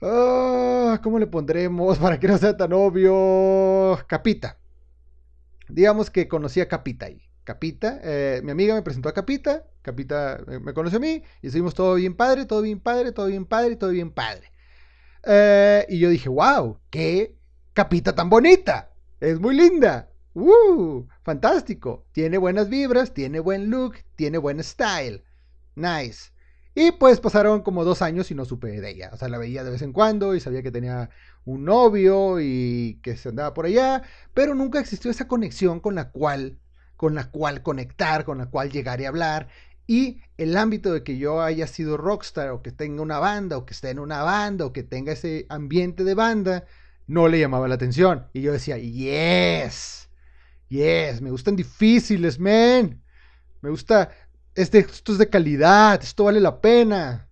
Oh, 0.00 0.96
¿Cómo 1.02 1.18
le 1.18 1.26
pondremos 1.26 1.98
para 1.98 2.20
que 2.20 2.28
no 2.28 2.38
sea 2.38 2.56
tan 2.56 2.72
obvio? 2.72 3.98
Capita. 4.06 4.56
Digamos 5.68 6.10
que 6.10 6.28
conocí 6.28 6.60
a 6.60 6.68
Capita 6.68 7.06
ahí. 7.06 7.20
Capita, 7.42 7.98
eh, 8.04 8.40
mi 8.44 8.52
amiga 8.52 8.76
me 8.76 8.82
presentó 8.82 9.08
a 9.08 9.12
Capita, 9.12 9.64
Capita 9.82 10.38
me 10.46 10.72
conoció 10.72 10.98
a 10.98 11.00
mí 11.00 11.24
y 11.42 11.48
estuvimos 11.48 11.74
todo 11.74 11.96
bien 11.96 12.14
padre, 12.14 12.44
todo 12.44 12.62
bien 12.62 12.78
padre, 12.78 13.10
todo 13.10 13.26
bien 13.26 13.46
padre, 13.46 13.74
todo 13.74 13.90
bien 13.90 14.12
padre. 14.12 14.52
Eh, 15.24 15.86
y 15.88 15.98
yo 15.98 16.08
dije, 16.08 16.28
wow, 16.28 16.78
qué 16.88 17.34
Capita 17.72 18.14
tan 18.14 18.30
bonita, 18.30 18.92
es 19.18 19.40
muy 19.40 19.56
linda. 19.56 20.09
¡Uh! 20.34 21.06
Fantástico. 21.22 22.06
Tiene 22.12 22.38
buenas 22.38 22.68
vibras, 22.68 23.12
tiene 23.12 23.40
buen 23.40 23.70
look, 23.70 23.96
tiene 24.16 24.38
buen 24.38 24.62
style. 24.62 25.24
Nice. 25.74 26.32
Y 26.74 26.92
pues 26.92 27.20
pasaron 27.20 27.62
como 27.62 27.84
dos 27.84 28.00
años 28.00 28.30
y 28.30 28.34
no 28.34 28.44
supe 28.44 28.80
de 28.80 28.90
ella. 28.90 29.10
O 29.12 29.16
sea, 29.16 29.28
la 29.28 29.38
veía 29.38 29.64
de 29.64 29.70
vez 29.70 29.82
en 29.82 29.92
cuando 29.92 30.34
y 30.34 30.40
sabía 30.40 30.62
que 30.62 30.70
tenía 30.70 31.10
un 31.44 31.64
novio 31.64 32.40
y 32.40 33.00
que 33.02 33.16
se 33.16 33.30
andaba 33.30 33.54
por 33.54 33.66
allá. 33.66 34.02
Pero 34.34 34.54
nunca 34.54 34.78
existió 34.78 35.10
esa 35.10 35.26
conexión 35.26 35.80
con 35.80 35.96
la 35.96 36.10
cual, 36.10 36.58
con 36.96 37.14
la 37.14 37.30
cual 37.30 37.62
conectar, 37.62 38.24
con 38.24 38.38
la 38.38 38.46
cual 38.46 38.70
llegar 38.70 39.00
y 39.00 39.06
hablar. 39.06 39.48
Y 39.88 40.22
el 40.36 40.56
ámbito 40.56 40.92
de 40.92 41.02
que 41.02 41.18
yo 41.18 41.42
haya 41.42 41.66
sido 41.66 41.96
rockstar 41.96 42.50
o 42.50 42.62
que 42.62 42.70
tenga 42.70 43.02
una 43.02 43.18
banda 43.18 43.58
o 43.58 43.66
que 43.66 43.74
esté 43.74 43.90
en 43.90 43.98
una 43.98 44.22
banda 44.22 44.64
o 44.66 44.72
que 44.72 44.84
tenga 44.84 45.12
ese 45.12 45.46
ambiente 45.48 46.04
de 46.04 46.14
banda, 46.14 46.66
no 47.08 47.26
le 47.26 47.40
llamaba 47.40 47.66
la 47.66 47.74
atención. 47.74 48.28
Y 48.32 48.42
yo 48.42 48.52
decía, 48.52 48.78
yes 48.78 50.09
Yes, 50.70 51.20
me 51.20 51.30
gustan 51.30 51.56
difíciles, 51.56 52.38
men. 52.38 53.02
Me 53.60 53.70
gusta. 53.70 54.10
Este, 54.54 54.78
esto 54.78 55.12
es 55.12 55.18
de 55.18 55.28
calidad, 55.28 56.00
esto 56.02 56.24
vale 56.24 56.40
la 56.40 56.60
pena. 56.60 57.28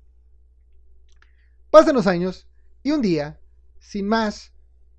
Pasan 1.71 1.95
los 1.95 2.07
años 2.07 2.49
y 2.83 2.91
un 2.91 3.01
día, 3.01 3.39
sin 3.79 4.09
más, 4.09 4.53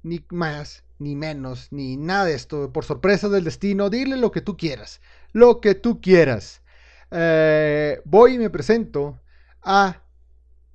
ni 0.04 0.26
más, 0.30 0.84
ni 1.00 1.16
menos, 1.16 1.68
ni 1.72 1.98
nada 1.98 2.26
de 2.26 2.36
esto, 2.36 2.72
por 2.72 2.86
sorpresa 2.86 3.28
del 3.28 3.44
destino, 3.44 3.90
dile 3.90 4.16
lo 4.16 4.32
que 4.32 4.42
tú 4.42 4.56
quieras, 4.56 5.02
lo 5.34 5.60
que 5.60 5.76
tú 5.76 6.00
quieras. 6.00 6.62
Eh, 7.12 8.02
voy 8.06 8.36
y 8.36 8.38
me 8.38 8.50
presento 8.50 9.20
a 9.62 10.04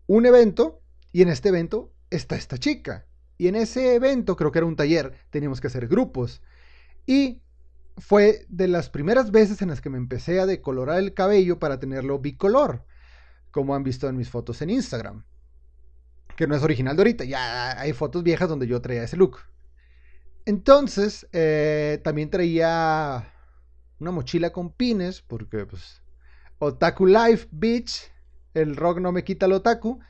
un 0.07 0.27
evento 0.27 0.83
y 1.12 1.23
en 1.23 1.29
este 1.29 1.49
evento 1.49 1.93
está 2.11 2.37
esta 2.37 2.59
chica. 2.59 3.07
Y 3.39 3.49
en 3.49 3.57
ese 3.57 3.95
evento, 3.95 4.37
creo 4.37 4.53
que 4.53 4.59
era 4.59 4.67
un 4.67 4.77
taller, 4.77 5.15
teníamos 5.31 5.61
que 5.61 5.69
hacer 5.69 5.89
grupos. 5.89 6.43
Y 7.07 7.43
fue 7.97 8.47
de 8.49 8.68
las 8.68 8.90
primeras 8.90 9.30
veces 9.30 9.62
en 9.62 9.68
las 9.68 9.80
que 9.80 9.90
me 9.90 9.99
empecé 9.99 10.40
a 10.40 10.47
decolorar 10.47 10.99
el 10.99 11.14
cabello 11.14 11.59
para 11.59 11.78
tenerlo 11.78 12.18
bicolor, 12.18 12.84
como 13.51 13.74
han 13.74 13.84
visto 13.84 14.09
en 14.09 14.16
mis 14.16 14.30
fotos 14.30 14.62
en 14.62 14.70
Instagram. 14.70 15.24
Que 16.36 16.47
no 16.47 16.57
es 16.57 16.62
original 16.62 16.97
de 16.97 17.03
ahorita, 17.03 17.24
ya 17.24 17.78
hay 17.78 17.92
fotos 17.92 18.22
viejas 18.22 18.49
donde 18.49 18.66
yo 18.66 18.80
traía 18.80 19.05
ese 19.05 19.16
look. 19.16 19.38
Entonces, 20.47 21.26
eh, 21.32 22.01
también 22.03 22.28
traía 22.30 23.32
una 24.01 24.11
mochila 24.11 24.51
con 24.51 24.70
pines, 24.70 25.22
porque 25.22 25.64
pues, 25.64 26.03
Otaku 26.59 27.07
Life 27.07 27.49
Beach, 27.51 28.12
el 28.53 28.76
rock 28.76 28.99
no 28.99 29.12
me 29.12 29.24
quita 29.24 29.47
el 29.47 29.53
otaku. 29.53 30.01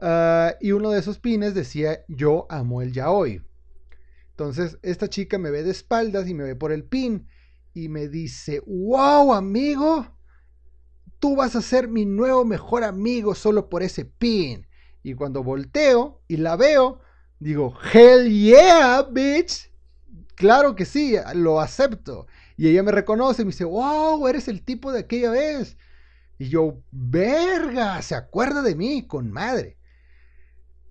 Uh, 0.00 0.50
y 0.60 0.72
uno 0.72 0.90
de 0.90 0.98
esos 0.98 1.18
pines 1.18 1.54
decía, 1.54 2.00
yo 2.08 2.46
amo 2.48 2.82
el 2.82 2.92
yaoi. 2.92 3.42
Entonces, 4.42 4.78
esta 4.82 5.08
chica 5.08 5.38
me 5.38 5.50
ve 5.50 5.62
de 5.62 5.70
espaldas 5.70 6.28
y 6.28 6.34
me 6.34 6.44
ve 6.44 6.56
por 6.56 6.72
el 6.72 6.84
pin 6.84 7.28
y 7.74 7.88
me 7.88 8.08
dice, 8.08 8.62
wow, 8.66 9.32
amigo, 9.32 10.06
tú 11.18 11.36
vas 11.36 11.54
a 11.56 11.62
ser 11.62 11.88
mi 11.88 12.04
nuevo 12.04 12.44
mejor 12.44 12.84
amigo 12.84 13.34
solo 13.34 13.68
por 13.68 13.82
ese 13.82 14.04
pin. 14.04 14.66
Y 15.02 15.14
cuando 15.14 15.42
volteo 15.42 16.20
y 16.28 16.36
la 16.36 16.56
veo, 16.56 17.00
digo, 17.38 17.74
hell 17.92 18.28
yeah, 18.30 19.02
bitch. 19.02 19.70
Claro 20.34 20.74
que 20.74 20.84
sí, 20.84 21.14
lo 21.34 21.60
acepto. 21.60 22.26
Y 22.56 22.68
ella 22.68 22.82
me 22.82 22.92
reconoce 22.92 23.42
y 23.42 23.44
me 23.44 23.52
dice, 23.52 23.64
wow, 23.64 24.26
eres 24.26 24.48
el 24.48 24.62
tipo 24.62 24.92
de 24.92 25.00
aquella 25.00 25.30
vez. 25.30 25.76
Y 26.38 26.48
yo, 26.48 26.82
verga, 26.90 28.02
se 28.02 28.16
acuerda 28.16 28.62
de 28.62 28.74
mí, 28.74 29.06
con 29.06 29.30
madre. 29.30 29.78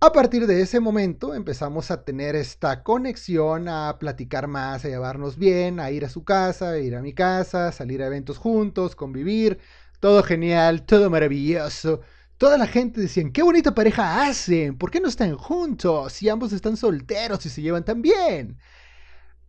A 0.03 0.11
partir 0.11 0.47
de 0.47 0.63
ese 0.63 0.79
momento 0.79 1.35
empezamos 1.35 1.91
a 1.91 2.03
tener 2.03 2.35
esta 2.35 2.81
conexión, 2.81 3.67
a 3.67 3.99
platicar 3.99 4.47
más, 4.47 4.83
a 4.83 4.87
llevarnos 4.87 5.37
bien, 5.37 5.79
a 5.79 5.91
ir 5.91 6.05
a 6.05 6.09
su 6.09 6.23
casa, 6.23 6.71
a 6.71 6.79
ir 6.79 6.95
a 6.95 7.03
mi 7.03 7.13
casa, 7.13 7.71
salir 7.71 8.01
a 8.01 8.07
eventos 8.07 8.39
juntos, 8.39 8.95
convivir, 8.95 9.59
todo 9.99 10.23
genial, 10.23 10.87
todo 10.87 11.11
maravilloso. 11.11 12.01
Toda 12.39 12.57
la 12.57 12.65
gente 12.65 12.99
decía, 12.99 13.29
qué 13.31 13.43
bonita 13.43 13.75
pareja 13.75 14.23
hacen, 14.23 14.75
¿por 14.75 14.89
qué 14.89 14.99
no 14.99 15.07
están 15.07 15.35
juntos? 15.37 16.13
Si 16.13 16.27
ambos 16.29 16.51
están 16.51 16.77
solteros 16.77 17.45
y 17.45 17.49
se 17.49 17.61
llevan 17.61 17.85
tan 17.85 18.01
bien. 18.01 18.57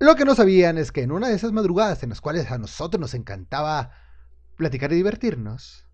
Lo 0.00 0.16
que 0.16 0.26
no 0.26 0.34
sabían 0.34 0.76
es 0.76 0.92
que 0.92 1.00
en 1.00 1.12
una 1.12 1.28
de 1.28 1.34
esas 1.36 1.52
madrugadas 1.52 2.02
en 2.02 2.10
las 2.10 2.20
cuales 2.20 2.50
a 2.50 2.58
nosotros 2.58 3.00
nos 3.00 3.14
encantaba 3.14 3.92
platicar 4.56 4.92
y 4.92 4.96
divertirnos, 4.96 5.86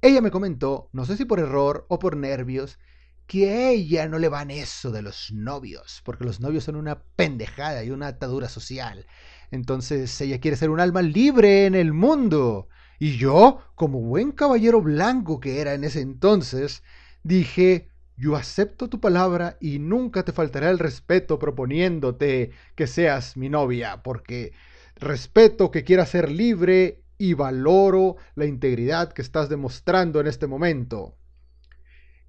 ella 0.00 0.20
me 0.20 0.30
comentó, 0.30 0.90
no 0.92 1.04
sé 1.04 1.16
si 1.16 1.24
por 1.24 1.40
error 1.40 1.86
o 1.88 1.98
por 1.98 2.16
nervios, 2.16 2.78
que 3.26 3.50
a 3.50 3.70
ella 3.70 4.08
no 4.08 4.18
le 4.18 4.28
van 4.28 4.50
eso 4.50 4.90
de 4.90 5.02
los 5.02 5.32
novios, 5.32 6.00
porque 6.04 6.24
los 6.24 6.40
novios 6.40 6.64
son 6.64 6.76
una 6.76 7.02
pendejada 7.16 7.82
y 7.84 7.90
una 7.90 8.08
atadura 8.08 8.48
social. 8.48 9.06
Entonces 9.50 10.20
ella 10.20 10.40
quiere 10.40 10.56
ser 10.56 10.70
un 10.70 10.80
alma 10.80 11.02
libre 11.02 11.66
en 11.66 11.74
el 11.74 11.92
mundo. 11.92 12.68
Y 12.98 13.16
yo, 13.16 13.60
como 13.74 14.00
buen 14.00 14.32
caballero 14.32 14.80
blanco 14.80 15.40
que 15.40 15.60
era 15.60 15.74
en 15.74 15.84
ese 15.84 16.00
entonces, 16.00 16.82
dije, 17.22 17.88
yo 18.16 18.36
acepto 18.36 18.88
tu 18.88 19.00
palabra 19.00 19.58
y 19.60 19.78
nunca 19.78 20.24
te 20.24 20.32
faltará 20.32 20.70
el 20.70 20.78
respeto 20.78 21.38
proponiéndote 21.38 22.52
que 22.74 22.86
seas 22.86 23.36
mi 23.36 23.50
novia, 23.50 24.02
porque 24.02 24.52
respeto 24.96 25.70
que 25.70 25.84
quieras 25.84 26.10
ser 26.10 26.30
libre 26.30 27.02
y 27.18 27.34
valoro 27.34 28.16
la 28.34 28.46
integridad 28.46 29.12
que 29.12 29.22
estás 29.22 29.48
demostrando 29.48 30.20
en 30.20 30.26
este 30.26 30.46
momento. 30.46 31.16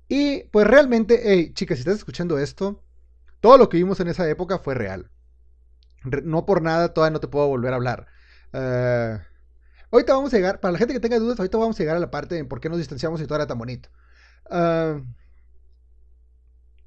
Y 0.07 0.43
pues 0.45 0.67
realmente, 0.67 1.21
hey, 1.23 1.51
chicas, 1.53 1.77
si 1.77 1.81
estás 1.81 1.97
escuchando 1.97 2.37
esto, 2.37 2.81
todo 3.41 3.57
lo 3.57 3.69
que 3.69 3.77
vimos 3.77 3.99
en 3.99 4.07
esa 4.07 4.27
época 4.29 4.59
fue 4.59 4.75
real. 4.75 5.09
no 6.23 6.45
por 6.45 6.61
nada 6.61 6.93
todavía 6.93 7.13
no 7.13 7.19
te 7.19 7.27
puedo 7.27 7.47
volver 7.47 7.73
a 7.73 7.75
hablar. 7.77 8.07
Uh, 8.53 9.19
ahorita 9.91 10.13
vamos 10.13 10.33
a 10.33 10.37
llegar, 10.37 10.59
para 10.59 10.71
la 10.71 10.77
gente 10.77 10.93
que 10.93 10.99
tenga 10.99 11.19
dudas, 11.19 11.39
ahorita 11.39 11.57
vamos 11.57 11.75
a 11.77 11.79
llegar 11.79 11.97
a 11.97 11.99
la 11.99 12.11
parte 12.11 12.35
de 12.35 12.45
por 12.45 12.59
qué 12.59 12.69
nos 12.69 12.77
distanciamos 12.77 13.21
y 13.21 13.25
todo 13.25 13.35
era 13.35 13.47
tan 13.47 13.57
bonito. 13.57 13.89
Uh, 14.49 15.03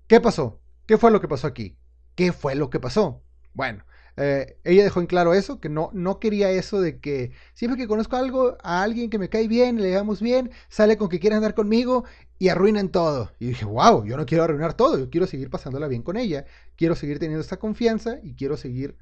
¿Qué 0.07 0.21
pasó? 0.21 0.61
¿Qué 0.87 0.99
fue 0.99 1.11
lo 1.11 1.21
que 1.21 1.29
pasó 1.29 1.47
aquí? 1.47 1.79
¿Qué 2.15 2.33
fue 2.33 2.55
lo 2.55 2.71
que 2.71 2.81
pasó? 2.81 3.23
Bueno, 3.55 3.85
eh, 4.17 4.59
ella 4.65 4.85
dejó 4.85 5.01
en 5.01 5.07
claro 5.07 5.35
eso, 5.35 5.61
que 5.61 5.69
no, 5.69 5.91
no 5.93 6.19
quería 6.19 6.51
eso 6.51 6.81
de 6.81 7.01
que 7.01 7.33
siempre 7.55 7.81
que 7.81 7.89
conozco 7.89 8.17
algo, 8.17 8.57
a 8.63 8.83
alguien 8.83 9.11
que 9.11 9.19
me 9.19 9.29
cae 9.29 9.49
bien, 9.49 9.81
le 9.81 9.91
llevamos 9.91 10.21
bien, 10.21 10.51
sale 10.69 10.97
con 10.97 11.09
que 11.09 11.21
quiere 11.21 11.37
andar 11.37 11.55
conmigo 11.55 12.05
y 12.39 12.49
arruinan 12.49 12.89
todo. 12.89 13.33
Y 13.39 13.49
dije, 13.49 13.65
wow, 13.65 14.05
yo 14.05 14.17
no 14.17 14.27
quiero 14.27 14.45
arruinar 14.45 14.75
todo, 14.75 14.99
yo 14.99 15.11
quiero 15.11 15.27
seguir 15.27 15.51
pasándola 15.51 15.89
bien 15.89 16.03
con 16.03 16.17
ella, 16.17 16.45
quiero 16.77 16.95
seguir 16.95 17.19
teniendo 17.19 17.43
esta 17.43 17.59
confianza 17.59 18.19
y 18.23 18.35
quiero 18.35 18.57
seguir 18.57 18.97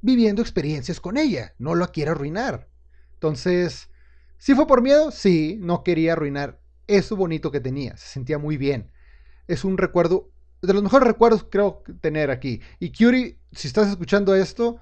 viviendo 0.00 0.42
experiencias 0.42 1.00
con 1.00 1.16
ella, 1.16 1.54
no 1.58 1.74
la 1.74 1.88
quiero 1.88 2.12
arruinar. 2.12 2.68
Entonces, 3.14 3.90
si 4.38 4.54
fue 4.54 4.66
por 4.66 4.82
miedo, 4.82 5.10
sí, 5.10 5.58
no 5.60 5.84
quería 5.84 6.14
arruinar 6.14 6.60
eso 6.86 7.16
bonito 7.16 7.50
que 7.50 7.60
tenía, 7.60 7.96
se 7.96 8.06
sentía 8.06 8.38
muy 8.38 8.56
bien 8.56 8.90
es 9.50 9.64
un 9.64 9.78
recuerdo, 9.78 10.30
de 10.62 10.72
los 10.72 10.82
mejores 10.82 11.08
recuerdos 11.08 11.44
creo 11.50 11.82
tener 12.00 12.30
aquí. 12.30 12.60
Y 12.78 12.92
Curie, 12.92 13.39
si 13.52 13.68
estás 13.68 13.88
escuchando 13.88 14.34
esto, 14.34 14.78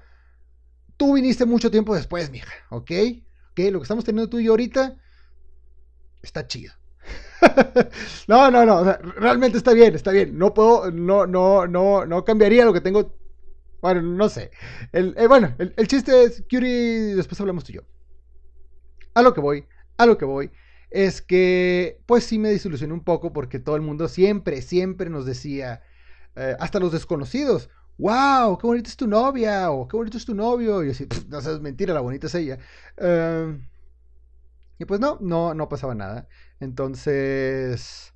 tú 0.97 1.15
viniste 1.15 1.45
mucho 1.45 1.71
tiempo 1.71 1.95
después, 1.95 2.29
mija, 2.29 2.51
¿ok? 2.69 2.91
¿Ok? 3.51 3.59
Lo 3.71 3.79
que 3.79 3.83
estamos 3.83 4.05
teniendo 4.05 4.29
tú 4.29 4.39
y 4.39 4.45
yo 4.45 4.51
ahorita 4.51 4.97
está 6.21 6.47
chido. 6.47 6.73
no, 8.27 8.51
no, 8.51 8.65
no, 8.65 8.83
realmente 9.17 9.57
está 9.57 9.73
bien, 9.73 9.95
está 9.95 10.11
bien. 10.11 10.37
No 10.37 10.53
puedo, 10.53 10.91
no, 10.91 11.25
no, 11.25 11.67
no, 11.67 12.05
no 12.05 12.25
cambiaría 12.25 12.65
lo 12.65 12.73
que 12.73 12.81
tengo. 12.81 13.15
Bueno, 13.81 14.01
no 14.01 14.29
sé. 14.29 14.51
El, 14.91 15.15
eh, 15.17 15.27
bueno, 15.27 15.55
el, 15.57 15.87
chiste 15.87 16.23
es, 16.23 16.43
Curie, 16.49 17.15
después 17.15 17.39
hablamos 17.39 17.63
tú 17.63 17.71
y 17.71 17.75
yo. 17.75 17.81
A 19.13 19.21
lo 19.21 19.33
que 19.33 19.41
voy, 19.41 19.65
a 19.97 20.05
lo 20.05 20.17
que 20.17 20.25
voy 20.25 20.51
es 20.91 21.21
que 21.21 22.01
pues 22.05 22.23
sí 22.23 22.39
me 22.39 22.49
desilusioné 22.49 22.93
un 22.93 23.03
poco 23.03 23.31
porque 23.31 23.59
todo 23.59 23.75
el 23.75 23.81
mundo 23.81 24.07
siempre, 24.07 24.61
siempre 24.61 25.09
nos 25.09 25.25
decía, 25.25 25.83
eh, 26.35 26.55
hasta 26.59 26.79
los 26.79 26.91
desconocidos, 26.91 27.69
wow, 27.99 28.57
qué 28.57 28.65
bonita 28.65 28.89
es 28.89 28.95
tu 28.97 29.07
novia 29.07 29.69
o 29.71 29.87
qué 29.87 29.97
bonito 29.97 30.17
es 30.17 30.25
tu 30.25 30.33
novio. 30.33 30.83
Y 30.83 30.91
así, 30.91 31.07
no 31.27 31.41
sabes, 31.41 31.59
mentira, 31.59 31.93
la 31.93 32.01
bonita 32.01 32.27
es 32.27 32.35
ella. 32.35 32.57
Em, 32.97 33.67
y 34.79 34.85
pues 34.85 34.99
no, 34.99 35.17
no, 35.21 35.53
no 35.53 35.69
pasaba 35.69 35.93
nada. 35.93 36.27
Entonces 36.59 38.13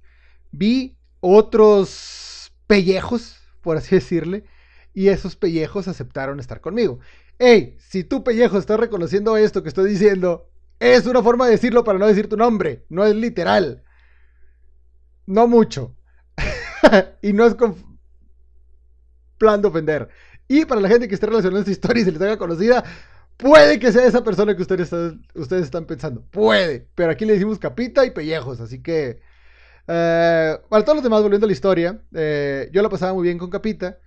vi 0.52 0.98
otros 1.20 2.52
pellejos, 2.68 3.38
por 3.62 3.78
así 3.78 3.96
decirle, 3.96 4.46
y 4.94 5.10
esos 5.10 5.36
pellejos 5.36 5.88
aceptaron 5.88 6.40
estar 6.40 6.62
conmigo. 6.62 7.00
Hey, 7.38 7.76
si 7.80 8.04
tu 8.04 8.24
pellejo 8.24 8.58
está 8.58 8.78
reconociendo 8.78 9.36
esto 9.38 9.64
que 9.64 9.70
estoy 9.70 9.90
diciendo, 9.90 10.50
es 10.80 11.06
una 11.06 11.22
forma 11.22 11.46
de 11.46 11.52
decirlo 11.52 11.84
para 11.84 12.00
no 12.00 12.08
decir 12.08 12.30
tu 12.30 12.38
nombre. 12.38 12.86
No 12.90 13.06
es 13.06 13.16
literal. 13.16 13.84
No 15.26 15.48
mucho. 15.48 15.96
y 17.22 17.34
no 17.34 17.46
es 17.46 17.56
Y 20.48 20.66
para 20.66 20.82
la 20.82 20.90
gente 20.90 21.08
que 21.08 21.16
esté 21.16 21.28
relacionada 21.28 21.60
a 21.60 21.62
esta 21.62 21.72
historia 21.72 22.02
y 22.02 22.06
se 22.06 22.12
les 22.12 22.22
haga 22.22 22.38
conocida, 22.38 22.84
puede 23.38 23.80
que 23.80 23.92
sea 23.92 24.06
esa 24.06 24.24
persona 24.24 24.56
que 24.56 24.62
ustedes, 24.62 24.92
ustedes 25.34 25.64
están 25.64 25.86
pensando. 25.86 26.24
Puede. 26.32 26.88
Pero 26.96 27.12
aquí 27.12 27.26
le 27.26 27.34
decimos 27.34 27.60
capita 27.60 28.06
y 28.06 28.12
pellejos. 28.12 28.60
Así 28.60 28.82
que... 28.82 29.22
Eh, 29.88 30.58
para 30.70 30.86
todos 30.86 30.98
los 30.98 31.04
demás, 31.04 31.22
volviendo 31.22 31.46
a 31.46 31.50
la 31.50 31.54
historia, 31.54 32.02
eh, 32.14 32.70
yo 32.72 32.82
la 32.82 32.90
pasaba 32.90 33.14
muy 33.14 33.24
bien 33.24 33.38
con 33.38 33.50
Capita, 33.50 34.00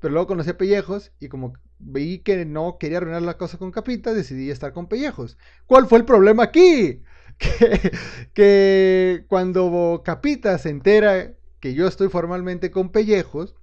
pero 0.00 0.12
luego 0.12 0.28
conocí 0.28 0.50
a 0.50 0.56
Pellejos 0.56 1.12
y 1.20 1.28
como 1.28 1.52
vi 1.78 2.20
que 2.20 2.44
no 2.44 2.78
quería 2.78 2.98
arruinar 2.98 3.22
la 3.22 3.36
cosa 3.36 3.58
con 3.58 3.70
Capita, 3.70 4.14
decidí 4.14 4.50
estar 4.50 4.72
con 4.72 4.88
Pellejos. 4.88 5.36
¿Cuál 5.66 5.86
fue 5.86 5.98
el 5.98 6.04
problema 6.04 6.44
aquí? 6.44 7.02
Que, 8.34 9.24
cuando 9.28 10.02
Capita 10.04 10.58
se 10.58 10.70
entera 10.70 11.34
que 11.60 11.74
yo 11.74 11.86
estoy 11.86 12.08
formalmente 12.08 12.70
con 12.70 12.90
Pellejos, 12.90 13.54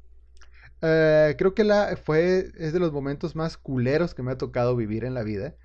eh, 0.81 1.35
creo 1.37 1.53
que 1.55 1.63
la, 1.63 1.97
fue, 1.97 2.51
es 2.55 2.73
de 2.73 2.79
los 2.79 2.91
momentos 2.91 3.35
más 3.35 3.57
culeros 3.57 4.13
que 4.13 4.23
me 4.23 4.31
ha 4.31 4.37
tocado 4.37 4.75
vivir 4.75 5.05
en 5.05 5.13
la 5.13 5.23
vida, 5.23 5.55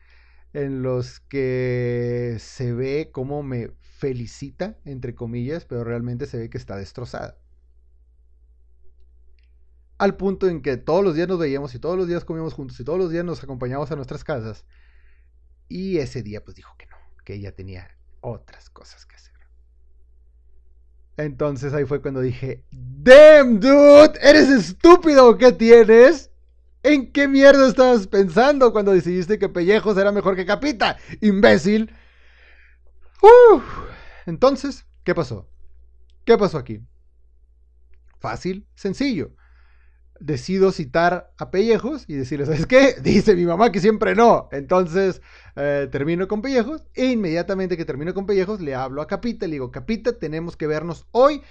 en 0.53 0.83
los 0.83 1.21
que 1.21 2.37
se 2.41 2.73
ve 2.73 3.11
cómo 3.13 3.43
me 3.43 3.71
felicita, 3.81 4.79
entre 4.85 5.15
comillas, 5.15 5.65
pero 5.65 5.85
realmente 5.85 6.27
se 6.27 6.39
ve 6.39 6.51
que 6.51 6.59
está 6.59 6.77
destrozada 6.77 7.39
al 10.01 10.17
punto 10.17 10.49
en 10.49 10.63
que 10.63 10.79
todos 10.79 11.05
los 11.05 11.15
días 11.15 11.29
nos 11.29 11.39
veíamos 11.39 11.75
y 11.75 11.79
todos 11.79 11.95
los 11.95 12.09
días 12.09 12.25
comíamos 12.25 12.55
juntos 12.55 12.81
y 12.81 12.85
todos 12.85 12.99
los 12.99 13.11
días 13.11 13.23
nos 13.23 13.45
acompañábamos 13.45 13.93
a 13.93 13.97
nuestras 13.97 14.25
casas. 14.25 14.65
Y 15.69 15.99
ese 15.99 16.23
día 16.23 16.43
pues 16.43 16.57
dijo 16.57 16.75
que 16.79 16.87
no, 16.87 16.97
que 17.23 17.35
ella 17.35 17.55
tenía 17.55 17.87
otras 18.23 18.71
cosas 18.71 19.05
que 19.05 19.17
hacer. 19.17 19.35
Entonces 21.25 21.75
ahí 21.75 21.85
fue 21.85 22.01
cuando 22.01 22.21
dije, 22.21 22.65
damn 22.71 23.61
dude, 23.61 24.19
eres 24.23 24.49
estúpido, 24.49 25.37
¿qué 25.37 25.53
tienes? 25.53 26.31
¿En 26.83 27.13
qué 27.13 27.29
mierda 27.29 27.69
estabas 27.69 28.07
pensando 28.07 28.73
cuando 28.73 28.93
decidiste 28.93 29.39
que 29.39 29.49
Pellejos 29.49 29.99
era 29.99 30.13
mejor 30.13 30.35
que 30.35 30.47
Capita? 30.47 30.97
Imbécil. 31.21 31.95
Entonces, 34.25 34.87
¿qué 35.05 35.15
pasó? 35.15 35.47
¿Qué 36.25 36.39
pasó 36.39 36.57
aquí? 36.57 36.81
Fácil, 38.19 38.67
sencillo 38.75 39.33
decido 40.21 40.71
citar 40.71 41.33
a 41.39 41.51
Pellejos 41.51 42.05
y 42.07 42.15
decirle, 42.15 42.47
¿sabes 42.47 42.67
qué? 42.67 42.95
Dice 43.03 43.35
mi 43.35 43.47
mamá 43.47 43.73
que 43.73 43.81
siempre 43.81 44.15
no. 44.15 44.49
Entonces 44.53 45.23
eh, 45.57 45.89
termino 45.91 46.29
con 46.29 46.43
Pellejos 46.43 46.85
e 46.95 47.07
inmediatamente 47.07 47.77
que 47.77 47.85
termino 47.85 48.15
con 48.15 48.27
Pellejos 48.27 48.61
le 48.61 48.75
hablo 48.75 49.03
a 49.03 49.07
Capita 49.07 49.47
y 49.47 49.49
le 49.49 49.55
digo, 49.55 49.73
Capita, 49.73 50.19
tenemos 50.19 50.57
que 50.57 50.67
vernos 50.67 51.07
hoy 51.11 51.43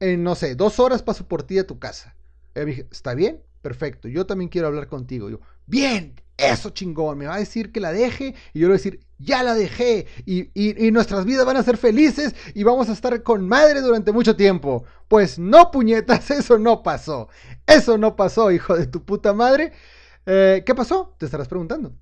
en, 0.00 0.22
no 0.22 0.34
sé, 0.34 0.54
dos 0.56 0.78
horas 0.78 1.02
paso 1.02 1.26
por 1.26 1.44
ti 1.44 1.58
a 1.58 1.66
tu 1.66 1.78
casa. 1.78 2.14
Y 2.54 2.60
me 2.60 2.66
dije, 2.66 2.86
¿está 2.90 3.14
bien? 3.14 3.42
Perfecto, 3.62 4.08
yo 4.08 4.26
también 4.26 4.48
quiero 4.48 4.68
hablar 4.68 4.88
contigo. 4.88 5.30
yo, 5.30 5.40
bien, 5.66 6.14
eso 6.36 6.70
chingón, 6.70 7.18
me 7.18 7.26
va 7.26 7.36
a 7.36 7.38
decir 7.38 7.72
que 7.72 7.80
la 7.80 7.92
deje 7.92 8.34
y 8.52 8.60
yo 8.60 8.66
le 8.66 8.72
voy 8.72 8.74
a 8.74 8.82
decir, 8.82 9.00
ya 9.18 9.42
la 9.42 9.54
dejé 9.54 10.06
y, 10.26 10.50
y, 10.54 10.90
nuestras 10.90 11.24
vidas 11.24 11.46
van 11.46 11.56
a 11.56 11.62
ser 11.62 11.78
felices 11.78 12.34
y 12.54 12.62
vamos 12.62 12.88
a 12.88 12.92
estar 12.92 13.22
con 13.22 13.48
madre 13.48 13.80
durante 13.80 14.12
mucho 14.12 14.36
tiempo. 14.36 14.84
Pues 15.08 15.38
no, 15.38 15.70
puñetas, 15.70 16.30
eso 16.32 16.58
no 16.58 16.82
pasó. 16.82 17.28
Eso 17.66 17.96
no 17.96 18.16
pasó, 18.16 18.50
hijo 18.50 18.76
de 18.76 18.86
tu 18.86 19.04
puta 19.04 19.32
madre. 19.32 19.72
Eh, 20.26 20.62
¿Qué 20.66 20.74
pasó? 20.74 21.14
Te 21.18 21.24
estarás 21.24 21.48
preguntando. 21.48 21.94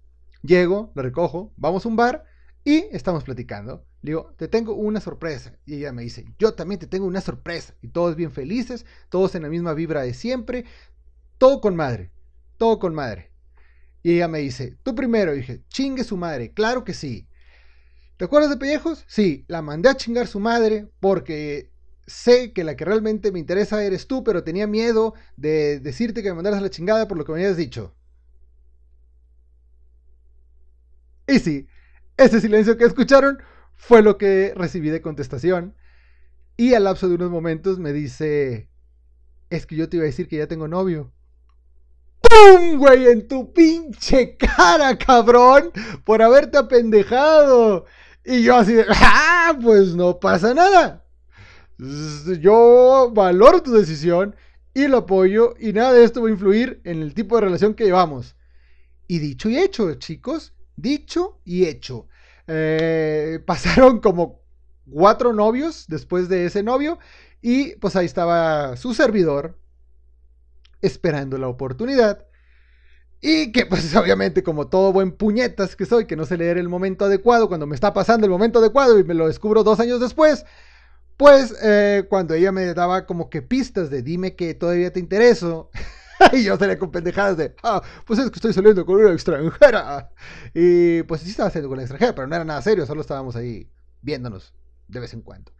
Llego, 0.42 0.90
la 0.94 1.02
recojo, 1.02 1.52
vamos 1.56 1.86
a 1.86 1.88
un 1.88 1.96
bar 1.96 2.24
y 2.64 2.86
estamos 2.90 3.22
platicando. 3.24 3.84
Le 4.02 4.10
digo, 4.10 4.34
te 4.36 4.48
tengo 4.48 4.74
una 4.74 5.00
sorpresa. 5.00 5.56
Y 5.64 5.76
ella 5.76 5.92
me 5.92 6.02
dice, 6.02 6.26
yo 6.38 6.54
también 6.54 6.80
te 6.80 6.86
tengo 6.86 7.06
una 7.06 7.20
sorpresa. 7.20 7.74
Y 7.82 7.88
todos 7.88 8.16
bien 8.16 8.32
felices, 8.32 8.84
todos 9.08 9.34
en 9.34 9.42
la 9.42 9.48
misma 9.48 9.74
vibra 9.74 10.02
de 10.02 10.12
siempre, 10.12 10.64
todo 11.38 11.60
con 11.60 11.76
madre, 11.76 12.10
todo 12.56 12.78
con 12.78 12.94
madre. 12.94 13.33
Y 14.04 14.16
ella 14.16 14.28
me 14.28 14.40
dice, 14.40 14.76
tú 14.84 14.94
primero. 14.94 15.32
dije, 15.32 15.62
chingue 15.68 16.04
su 16.04 16.16
madre. 16.18 16.52
Claro 16.52 16.84
que 16.84 16.92
sí. 16.94 17.26
¿Te 18.18 18.26
acuerdas 18.26 18.50
de 18.50 18.58
Pellejos? 18.58 19.04
Sí, 19.08 19.46
la 19.48 19.62
mandé 19.62 19.88
a 19.88 19.96
chingar 19.96 20.26
su 20.26 20.40
madre 20.40 20.88
porque 21.00 21.70
sé 22.06 22.52
que 22.52 22.64
la 22.64 22.76
que 22.76 22.84
realmente 22.84 23.32
me 23.32 23.38
interesa 23.40 23.82
eres 23.82 24.06
tú, 24.06 24.22
pero 24.22 24.44
tenía 24.44 24.66
miedo 24.66 25.14
de 25.36 25.80
decirte 25.80 26.22
que 26.22 26.28
me 26.28 26.36
mandaras 26.36 26.60
a 26.60 26.62
la 26.62 26.70
chingada 26.70 27.08
por 27.08 27.16
lo 27.16 27.24
que 27.24 27.32
me 27.32 27.38
habías 27.38 27.56
dicho. 27.56 27.94
Y 31.26 31.38
sí, 31.38 31.66
ese 32.16 32.40
silencio 32.40 32.76
que 32.76 32.84
escucharon 32.84 33.38
fue 33.74 34.02
lo 34.02 34.18
que 34.18 34.52
recibí 34.54 34.90
de 34.90 35.02
contestación. 35.02 35.74
Y 36.56 36.74
al 36.74 36.84
lapso 36.84 37.08
de 37.08 37.16
unos 37.16 37.30
momentos 37.30 37.78
me 37.78 37.92
dice, 37.92 38.68
es 39.50 39.66
que 39.66 39.76
yo 39.76 39.88
te 39.88 39.96
iba 39.98 40.04
a 40.04 40.06
decir 40.06 40.28
que 40.28 40.38
ya 40.38 40.48
tengo 40.48 40.68
novio. 40.68 41.12
¡Pum, 42.28 42.78
güey! 42.78 43.08
En 43.08 43.28
tu 43.28 43.52
pinche 43.52 44.36
cara, 44.36 44.96
cabrón. 44.98 45.70
Por 46.04 46.22
haberte 46.22 46.58
apendejado. 46.58 47.86
Y 48.24 48.42
yo 48.42 48.56
así 48.56 48.72
de, 48.72 48.86
¡ah! 48.88 49.56
pues 49.60 49.94
no 49.94 50.18
pasa 50.18 50.54
nada. 50.54 51.04
Yo 52.40 53.10
valoro 53.12 53.62
tu 53.62 53.72
decisión 53.72 54.36
y 54.72 54.88
lo 54.88 54.98
apoyo 54.98 55.54
y 55.58 55.72
nada 55.72 55.92
de 55.92 56.04
esto 56.04 56.22
va 56.22 56.28
a 56.28 56.32
influir 56.32 56.80
en 56.84 57.02
el 57.02 57.14
tipo 57.14 57.36
de 57.36 57.42
relación 57.42 57.74
que 57.74 57.84
llevamos. 57.84 58.36
Y 59.06 59.18
dicho 59.18 59.48
y 59.48 59.58
hecho, 59.58 59.92
chicos, 59.94 60.54
dicho 60.76 61.40
y 61.44 61.66
hecho. 61.66 62.08
Eh, 62.46 63.40
pasaron 63.46 64.00
como 64.00 64.42
cuatro 64.90 65.32
novios 65.32 65.86
después 65.88 66.28
de 66.28 66.46
ese 66.46 66.62
novio 66.62 66.98
y 67.40 67.76
pues 67.76 67.96
ahí 67.96 68.06
estaba 68.06 68.76
su 68.76 68.94
servidor 68.94 69.58
esperando 70.86 71.38
la 71.38 71.48
oportunidad. 71.48 72.26
Y 73.20 73.52
que 73.52 73.66
pues 73.66 73.94
obviamente 73.96 74.42
como 74.42 74.68
todo 74.68 74.92
buen 74.92 75.12
puñetas 75.12 75.76
que 75.76 75.86
soy, 75.86 76.06
que 76.06 76.16
no 76.16 76.26
sé 76.26 76.36
leer 76.36 76.58
el 76.58 76.68
momento 76.68 77.06
adecuado, 77.06 77.48
cuando 77.48 77.66
me 77.66 77.74
está 77.74 77.94
pasando 77.94 78.26
el 78.26 78.30
momento 78.30 78.58
adecuado 78.58 78.98
y 78.98 79.04
me 79.04 79.14
lo 79.14 79.26
descubro 79.26 79.64
dos 79.64 79.80
años 79.80 80.00
después, 80.00 80.44
pues 81.16 81.54
eh, 81.62 82.04
cuando 82.08 82.34
ella 82.34 82.52
me 82.52 82.74
daba 82.74 83.06
como 83.06 83.30
que 83.30 83.42
pistas 83.42 83.90
de 83.90 84.02
dime 84.02 84.36
que 84.36 84.54
todavía 84.54 84.92
te 84.92 85.00
intereso, 85.00 85.70
y 86.32 86.44
yo 86.44 86.56
salía 86.56 86.78
con 86.78 86.90
pendejadas 86.90 87.36
de, 87.36 87.54
ah, 87.62 87.82
pues 88.06 88.18
es 88.18 88.30
que 88.30 88.36
estoy 88.36 88.52
saliendo 88.52 88.84
con 88.84 88.96
una 88.96 89.12
extranjera. 89.12 90.10
Y 90.52 91.02
pues 91.04 91.22
sí 91.22 91.30
estaba 91.30 91.50
saliendo 91.50 91.68
con 91.68 91.76
una 91.78 91.84
extranjera, 91.84 92.14
pero 92.14 92.26
no 92.26 92.34
era 92.34 92.44
nada 92.44 92.62
serio, 92.62 92.86
solo 92.86 93.00
estábamos 93.00 93.36
ahí 93.36 93.70
viéndonos 94.02 94.52
de 94.88 95.00
vez 95.00 95.14
en 95.14 95.22
cuando. 95.22 95.52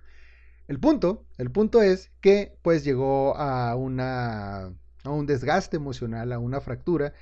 El 0.66 0.80
punto, 0.80 1.26
el 1.38 1.50
punto 1.50 1.82
es 1.82 2.10
que 2.20 2.56
pues 2.62 2.84
llegó 2.84 3.36
a 3.36 3.74
una 3.76 4.72
a 5.04 5.10
un 5.10 5.26
desgaste 5.26 5.76
emocional, 5.76 6.32
a 6.32 6.38
una 6.38 6.60
fractura 6.60 7.12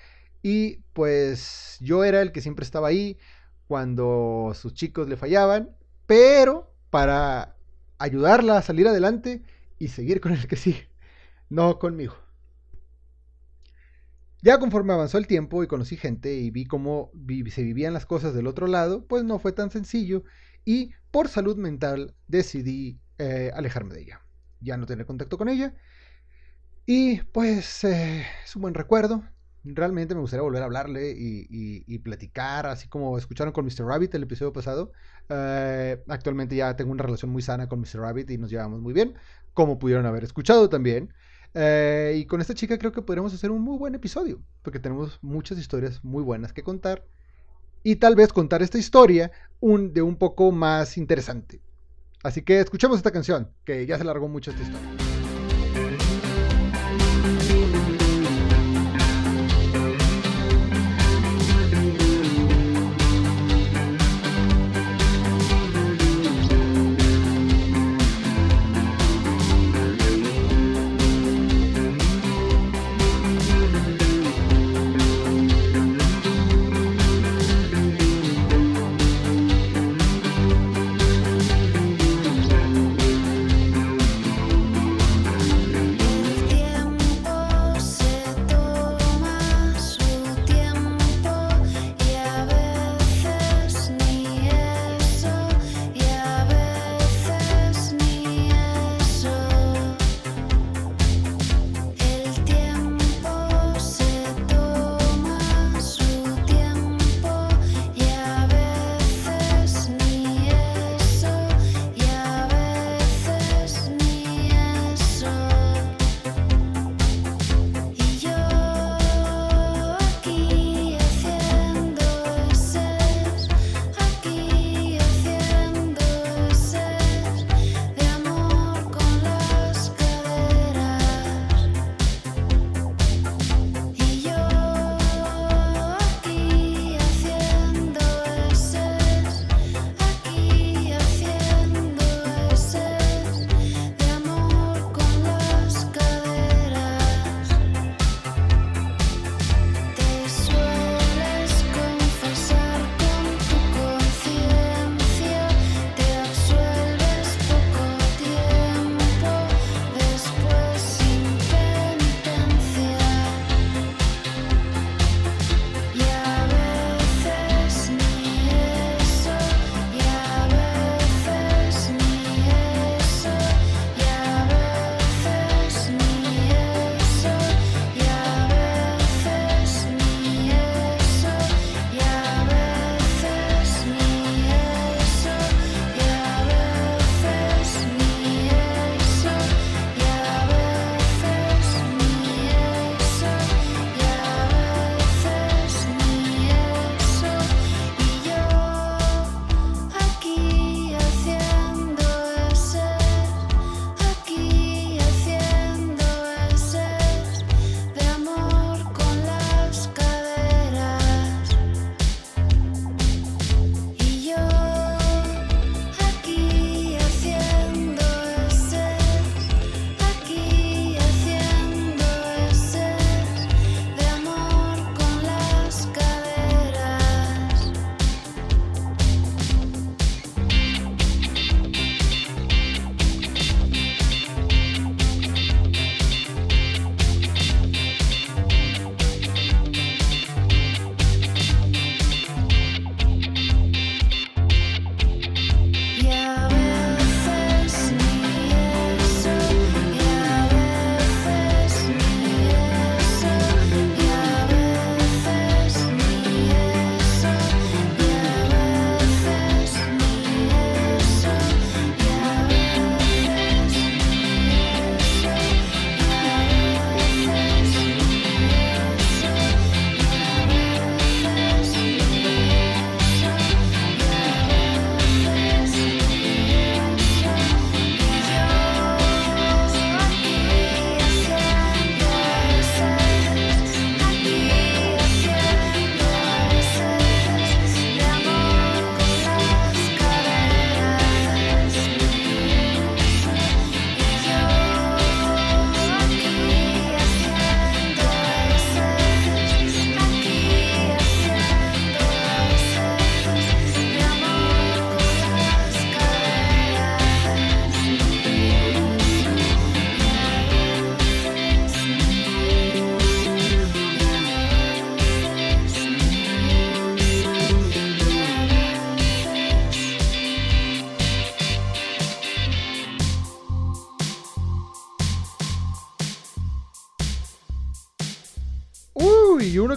y 0.43 0.77
pues 0.93 1.79
yo 1.81 2.05
era 2.05 2.23
el 2.23 2.33
que 2.33 2.41
siempre 2.41 2.65
estaba 2.65 2.89
ahí 2.89 3.19
cuando 3.69 4.53
sus 4.55 4.75
chicos 4.75 5.09
le 5.09 5.17
fallaban, 5.17 5.71
pero 6.07 6.75
para 6.91 7.57
ayudarla 7.99 8.59
a 8.59 8.63
salir 8.63 8.89
adelante 8.89 9.43
y 9.79 9.89
seguir 9.89 10.21
con 10.21 10.33
el 10.33 10.47
que 10.47 10.57
sí, 10.57 10.77
no 11.49 11.79
conmigo. 11.79 12.15
Ya 14.43 14.59
conforme 14.59 14.93
avanzó 14.93 15.19
el 15.19 15.29
tiempo 15.29 15.63
y 15.63 15.69
conocí 15.69 15.97
gente 15.97 16.35
y 16.35 16.51
vi 16.51 16.65
cómo 16.67 17.13
se 17.51 17.63
vivían 17.63 17.95
las 17.95 18.07
cosas 18.07 18.35
del 18.35 18.49
otro 18.49 18.67
lado, 18.67 19.07
pues 19.07 19.23
no 19.23 19.39
fue 19.39 19.53
tan 19.53 19.71
sencillo 19.71 20.25
y 20.65 20.93
por 21.13 21.29
salud 21.29 21.57
mental 21.57 22.15
decidí 22.27 22.99
eh, 23.19 23.53
alejarme 23.55 23.95
de 23.95 24.03
ella. 24.03 24.23
Ya 24.61 24.77
no 24.77 24.87
tener 24.87 25.07
contacto 25.07 25.39
con 25.39 25.49
ella. 25.49 25.75
Y 26.87 27.21
pues 27.23 27.85
eh, 27.85 28.27
es 28.45 28.57
un 28.57 28.63
buen 28.63 28.75
recuerdo, 28.75 29.23
realmente 29.65 30.15
me 30.15 30.21
gustaría 30.21 30.43
volver 30.43 30.63
a 30.63 30.65
hablarle 30.65 31.15
y, 31.17 31.99
platicar, 31.99 32.67
así 32.67 32.89
como 32.89 33.17
escucharon 33.17 33.53
con 33.53 33.65
Mr. 33.65 33.87
Rabbit 33.87 34.15
el 34.15 34.25
episodio 34.25 34.53
pasado. 34.53 34.93
Eh, 35.29 36.03
actualmente 36.09 36.57
ya 36.57 36.75
tengo 36.75 36.91
una 36.91 37.05
relación 37.05 37.31
muy 37.31 37.43
sana 37.43 37.69
con 37.69 37.81
Mr. 37.81 38.01
Rabbit 38.01 38.31
y 38.31 38.39
nos 38.39 38.51
llevamos 38.51 38.81
muy 38.81 38.93
bien, 38.93 39.15
como 39.55 39.79
pudieron 39.79 40.07
haber 40.07 40.25
escuchado 40.25 40.69
también. 40.69 41.13
Eh, 41.55 42.15
y 42.17 42.25
con 42.27 42.41
esta 42.41 42.55
chica 42.55 42.79
creo 42.79 42.93
que 42.93 43.03
podremos 43.03 43.33
hacer 43.35 43.51
un 43.51 43.63
muy 43.63 43.79
buen 43.79 43.95
episodio, 43.95 44.43
porque 44.63 44.81
tenemos 44.81 45.19
muchas 45.23 45.59
historias 45.59 46.03
muy 46.03 46.23
buenas 46.23 46.53
que 46.53 46.63
contar. 46.63 47.05
Y 47.85 47.97
tal 47.97 48.15
vez 48.15 48.33
contar 48.33 48.63
esta 48.63 48.79
historia 48.79 49.33
un, 49.61 49.93
de 49.93 50.03
un 50.03 50.17
poco 50.17 50.53
más 50.53 50.97
interesante. 50.97 51.61
Así 52.23 52.43
que 52.43 52.61
escuchemos 52.61 52.97
esta 52.97 53.11
canción, 53.11 53.51
que 53.65 53.87
ya 53.87 53.99
se 53.99 54.05
largó 54.05 54.29
mucho 54.29 54.53
esta 54.53 54.63
historia. 54.63 55.02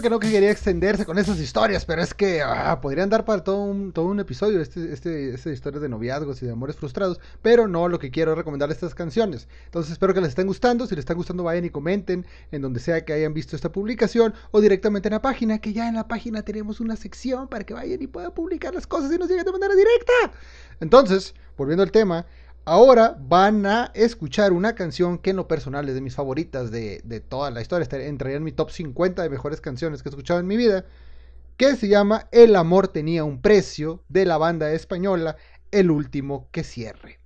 Que 0.06 0.10
no 0.10 0.20
quería 0.20 0.52
extenderse 0.52 1.04
con 1.04 1.18
esas 1.18 1.40
historias, 1.40 1.84
pero 1.84 2.00
es 2.00 2.14
que 2.14 2.40
ah, 2.40 2.80
podrían 2.80 3.10
dar 3.10 3.24
para 3.24 3.42
todo 3.42 3.64
un, 3.64 3.90
todo 3.90 4.04
un 4.04 4.20
episodio 4.20 4.60
este, 4.60 4.92
este 4.92 5.52
historias 5.52 5.82
de 5.82 5.88
noviazgos 5.88 6.40
y 6.40 6.46
de 6.46 6.52
amores 6.52 6.76
frustrados, 6.76 7.18
pero 7.42 7.66
no 7.66 7.88
lo 7.88 7.98
que 7.98 8.12
quiero 8.12 8.30
es 8.30 8.38
recomendar 8.38 8.70
estas 8.70 8.94
canciones. 8.94 9.48
Entonces 9.64 9.90
espero 9.90 10.14
que 10.14 10.20
les 10.20 10.28
estén 10.28 10.46
gustando, 10.46 10.86
si 10.86 10.94
les 10.94 11.02
están 11.02 11.16
gustando 11.16 11.42
vayan 11.42 11.64
y 11.64 11.70
comenten 11.70 12.24
en 12.52 12.62
donde 12.62 12.78
sea 12.78 13.04
que 13.04 13.14
hayan 13.14 13.34
visto 13.34 13.56
esta 13.56 13.72
publicación 13.72 14.32
o 14.52 14.60
directamente 14.60 15.08
en 15.08 15.14
la 15.14 15.22
página, 15.22 15.58
que 15.58 15.72
ya 15.72 15.88
en 15.88 15.96
la 15.96 16.06
página 16.06 16.42
tenemos 16.42 16.78
una 16.78 16.94
sección 16.94 17.48
para 17.48 17.64
que 17.64 17.74
vayan 17.74 18.00
y 18.00 18.06
puedan 18.06 18.30
publicar 18.30 18.72
las 18.72 18.86
cosas 18.86 19.12
y 19.12 19.18
nos 19.18 19.28
lleguen 19.28 19.44
de 19.44 19.50
manera 19.50 19.74
directa. 19.74 20.12
Entonces, 20.78 21.34
volviendo 21.56 21.82
al 21.82 21.90
tema, 21.90 22.26
Ahora 22.68 23.16
van 23.20 23.64
a 23.64 23.92
escuchar 23.94 24.52
una 24.52 24.74
canción 24.74 25.18
que 25.18 25.30
en 25.30 25.36
lo 25.36 25.46
personal 25.46 25.88
es 25.88 25.94
de 25.94 26.00
mis 26.00 26.16
favoritas 26.16 26.72
de, 26.72 27.00
de 27.04 27.20
toda 27.20 27.52
la 27.52 27.60
historia. 27.60 27.86
Entraría 28.04 28.38
en 28.38 28.42
mi 28.42 28.50
top 28.50 28.72
50 28.72 29.22
de 29.22 29.30
mejores 29.30 29.60
canciones 29.60 30.02
que 30.02 30.08
he 30.08 30.10
escuchado 30.10 30.40
en 30.40 30.48
mi 30.48 30.56
vida. 30.56 30.84
Que 31.56 31.76
se 31.76 31.86
llama 31.86 32.26
El 32.32 32.56
amor 32.56 32.88
tenía 32.88 33.22
un 33.22 33.40
precio 33.40 34.02
de 34.08 34.26
la 34.26 34.36
banda 34.36 34.72
española 34.72 35.36
El 35.70 35.92
último 35.92 36.48
que 36.50 36.64
cierre. 36.64 37.20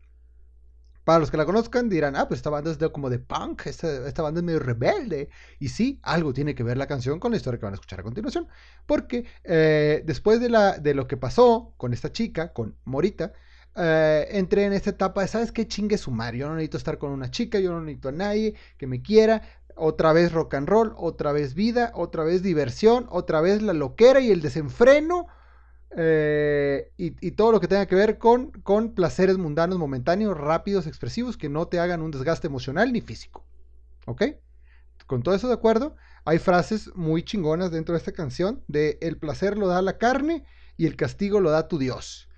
Para 1.04 1.20
los 1.20 1.30
que 1.30 1.38
la 1.38 1.46
conozcan 1.46 1.88
dirán, 1.88 2.16
ah, 2.16 2.28
pues 2.28 2.40
esta 2.40 2.50
banda 2.50 2.70
es 2.70 2.78
como 2.90 3.08
de 3.08 3.18
punk, 3.18 3.64
esta, 3.64 4.22
banda 4.22 4.40
es 4.40 4.44
medio 4.44 4.58
rebelde. 4.58 5.30
Y 5.58 5.70
sí, 5.70 6.00
algo 6.02 6.34
tiene 6.34 6.54
que 6.54 6.64
ver 6.64 6.76
la 6.76 6.86
canción 6.86 7.18
con 7.18 7.30
la 7.30 7.38
historia 7.38 7.58
que 7.58 7.64
van 7.64 7.72
a 7.72 7.76
escuchar 7.76 8.00
a 8.00 8.02
continuación. 8.02 8.46
Porque 8.84 9.24
eh, 9.44 10.02
después 10.04 10.38
de 10.38 10.94
lo 10.94 11.08
que 11.08 11.16
pasó 11.16 11.72
con 11.78 11.94
esta 11.94 12.12
chica, 12.12 12.52
con 12.52 12.76
Morita, 12.84 13.32
eh, 13.76 14.26
entré 14.30 14.64
en 14.64 14.72
esta 14.72 14.90
etapa 14.90 15.22
de, 15.22 15.28
¿sabes 15.28 15.52
qué? 15.52 15.66
Chingue 15.66 15.98
sumar. 15.98 16.34
Yo 16.34 16.48
no 16.48 16.54
necesito 16.54 16.76
estar 16.76 16.98
con 16.98 17.12
una 17.12 17.30
chica, 17.30 17.60
yo 17.60 17.72
no 17.72 17.80
necesito 17.80 18.08
a 18.08 18.12
nadie 18.12 18.54
que 18.76 18.86
me 18.86 19.02
quiera. 19.02 19.42
Otra 19.76 20.12
vez 20.12 20.32
rock 20.32 20.54
and 20.54 20.68
roll, 20.68 20.92
otra 20.96 21.32
vez 21.32 21.54
vida, 21.54 21.92
otra 21.94 22.24
vez 22.24 22.42
diversión, 22.42 23.06
otra 23.10 23.40
vez 23.40 23.62
la 23.62 23.72
loquera 23.72 24.20
y 24.20 24.30
el 24.30 24.42
desenfreno. 24.42 25.28
Eh, 25.96 26.92
y, 26.96 27.16
y, 27.26 27.32
todo 27.32 27.50
lo 27.50 27.60
que 27.60 27.66
tenga 27.66 27.86
que 27.86 27.96
ver 27.96 28.18
con, 28.18 28.52
con 28.62 28.94
placeres 28.94 29.38
mundanos, 29.38 29.78
momentáneos, 29.78 30.38
rápidos, 30.38 30.86
expresivos, 30.86 31.36
que 31.36 31.48
no 31.48 31.66
te 31.66 31.80
hagan 31.80 32.00
un 32.02 32.12
desgaste 32.12 32.46
emocional 32.46 32.92
ni 32.92 33.00
físico. 33.00 33.44
¿Ok? 34.06 34.22
Con 35.06 35.22
todo 35.22 35.34
eso 35.34 35.48
de 35.48 35.54
acuerdo, 35.54 35.96
hay 36.24 36.38
frases 36.38 36.94
muy 36.94 37.24
chingonas 37.24 37.72
dentro 37.72 37.94
de 37.94 37.98
esta 37.98 38.12
canción 38.12 38.62
de 38.68 38.98
el 39.00 39.16
placer 39.16 39.58
lo 39.58 39.66
da 39.66 39.82
la 39.82 39.98
carne 39.98 40.44
y 40.76 40.86
el 40.86 40.94
castigo 40.94 41.40
lo 41.40 41.50
da 41.50 41.66
tu 41.66 41.78
Dios 41.78 42.29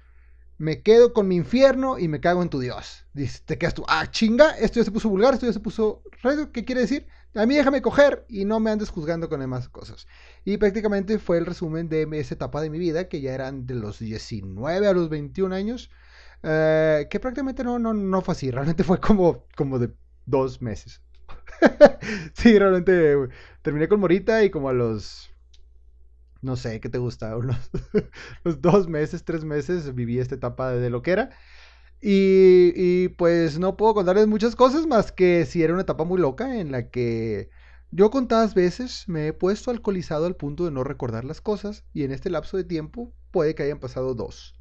me 0.63 0.81
quedo 0.81 1.13
con 1.13 1.27
mi 1.27 1.35
infierno 1.35 1.99
y 1.99 2.07
me 2.07 2.21
cago 2.21 2.41
en 2.41 2.49
tu 2.49 2.61
Dios. 2.61 3.05
Dice, 3.15 3.41
te 3.45 3.59
quedas 3.59 3.75
tú, 3.75 3.85
ah, 3.89 4.09
chinga, 4.09 4.53
esto 4.53 4.79
ya 4.79 4.85
se 4.85 4.93
puso 4.93 5.09
vulgar, 5.09 5.35
esto 5.35 5.47
ya 5.47 5.53
se 5.53 5.59
puso 5.59 6.05
¿Qué 6.53 6.65
quiere 6.65 6.83
decir? 6.83 7.09
A 7.35 7.47
mí 7.47 7.57
déjame 7.57 7.83
coger 7.83 8.25
y 8.29 8.45
no 8.45 8.61
me 8.61 8.71
andes 8.71 8.89
juzgando 8.89 9.29
con 9.29 9.41
demás 9.41 9.69
cosas. 9.69 10.07
Y 10.45 10.59
prácticamente 10.59 11.19
fue 11.19 11.39
el 11.39 11.47
resumen 11.47 11.89
de 11.89 12.07
esa 12.13 12.35
etapa 12.35 12.61
de 12.61 12.71
mi 12.71 12.79
vida, 12.79 13.09
que 13.09 13.21
ya 13.21 13.35
eran 13.35 13.67
de 13.67 13.75
los 13.75 13.99
19 13.99 14.87
a 14.87 14.93
los 14.93 15.09
21 15.09 15.53
años, 15.53 15.91
eh, 16.45 17.09
que 17.11 17.19
prácticamente 17.19 17.65
no, 17.65 17.81
no, 17.81 17.93
no 17.93 18.21
fue 18.23 18.31
así, 18.31 18.53
realmente 18.53 18.85
fue 18.85 19.01
como, 19.01 19.47
como 19.57 19.81
de 19.81 19.93
dos 20.27 20.63
meses. 20.63 21.03
sí, 22.35 22.57
realmente 22.57 23.17
terminé 23.63 23.89
con 23.89 23.99
Morita 23.99 24.45
y 24.45 24.51
como 24.51 24.69
a 24.69 24.73
los 24.73 25.32
no 26.43 26.56
sé, 26.56 26.81
¿qué 26.81 26.89
te 26.89 26.98
gusta? 26.98 27.36
Unos, 27.36 27.70
dos 28.60 28.89
meses, 28.89 29.24
tres 29.24 29.44
meses 29.44 29.94
viví 29.94 30.19
esta 30.19 30.35
etapa 30.35 30.73
de 30.73 30.90
loquera. 30.90 31.31
Y, 32.01 32.73
y 32.74 33.09
pues 33.10 33.59
no 33.59 33.77
puedo 33.77 33.94
contarles 33.94 34.27
muchas 34.27 34.56
cosas 34.56 34.86
más 34.86 35.12
que 35.12 35.47
si 35.47 35.62
era 35.62 35.73
una 35.73 35.82
etapa 35.82 36.05
muy 36.05 36.20
loca 36.20 36.59
en 36.59 36.73
la 36.73 36.90
que 36.90 37.48
yo 37.93 38.10
contadas 38.10 38.55
veces 38.55 39.05
me 39.06 39.28
he 39.28 39.32
puesto 39.32 39.70
alcoholizado 39.70 40.27
al 40.27 40.35
punto 40.35 40.64
de 40.64 40.73
no 40.73 40.82
recordar 40.82 41.24
las 41.24 41.40
cosas 41.40 41.85
y 41.93 42.05
en 42.05 42.10
este 42.10 42.31
lapso 42.31 42.56
de 42.56 42.64
tiempo 42.64 43.12
puede 43.31 43.55
que 43.55 43.62
hayan 43.62 43.81
pasado 43.81 44.14
dos. 44.14 44.55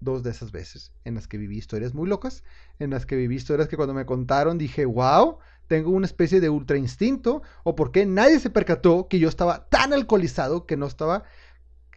Dos 0.00 0.22
de 0.22 0.30
esas 0.30 0.52
veces 0.52 0.92
en 1.04 1.14
las 1.14 1.26
que 1.26 1.36
viví 1.36 1.58
historias 1.58 1.94
muy 1.94 2.08
locas, 2.08 2.44
en 2.78 2.90
las 2.90 3.04
que 3.04 3.16
viví 3.16 3.36
historias 3.36 3.68
que 3.68 3.76
cuando 3.76 3.94
me 3.94 4.06
contaron 4.06 4.56
dije, 4.56 4.84
wow, 4.86 5.38
tengo 5.66 5.90
una 5.90 6.06
especie 6.06 6.40
de 6.40 6.48
ultra 6.48 6.78
instinto 6.78 7.42
o 7.64 7.74
porque 7.74 8.06
nadie 8.06 8.38
se 8.40 8.50
percató 8.50 9.08
que 9.08 9.18
yo 9.18 9.28
estaba 9.28 9.68
tan 9.68 9.92
alcoholizado 9.92 10.66
que 10.66 10.76
no 10.76 10.86
estaba 10.86 11.24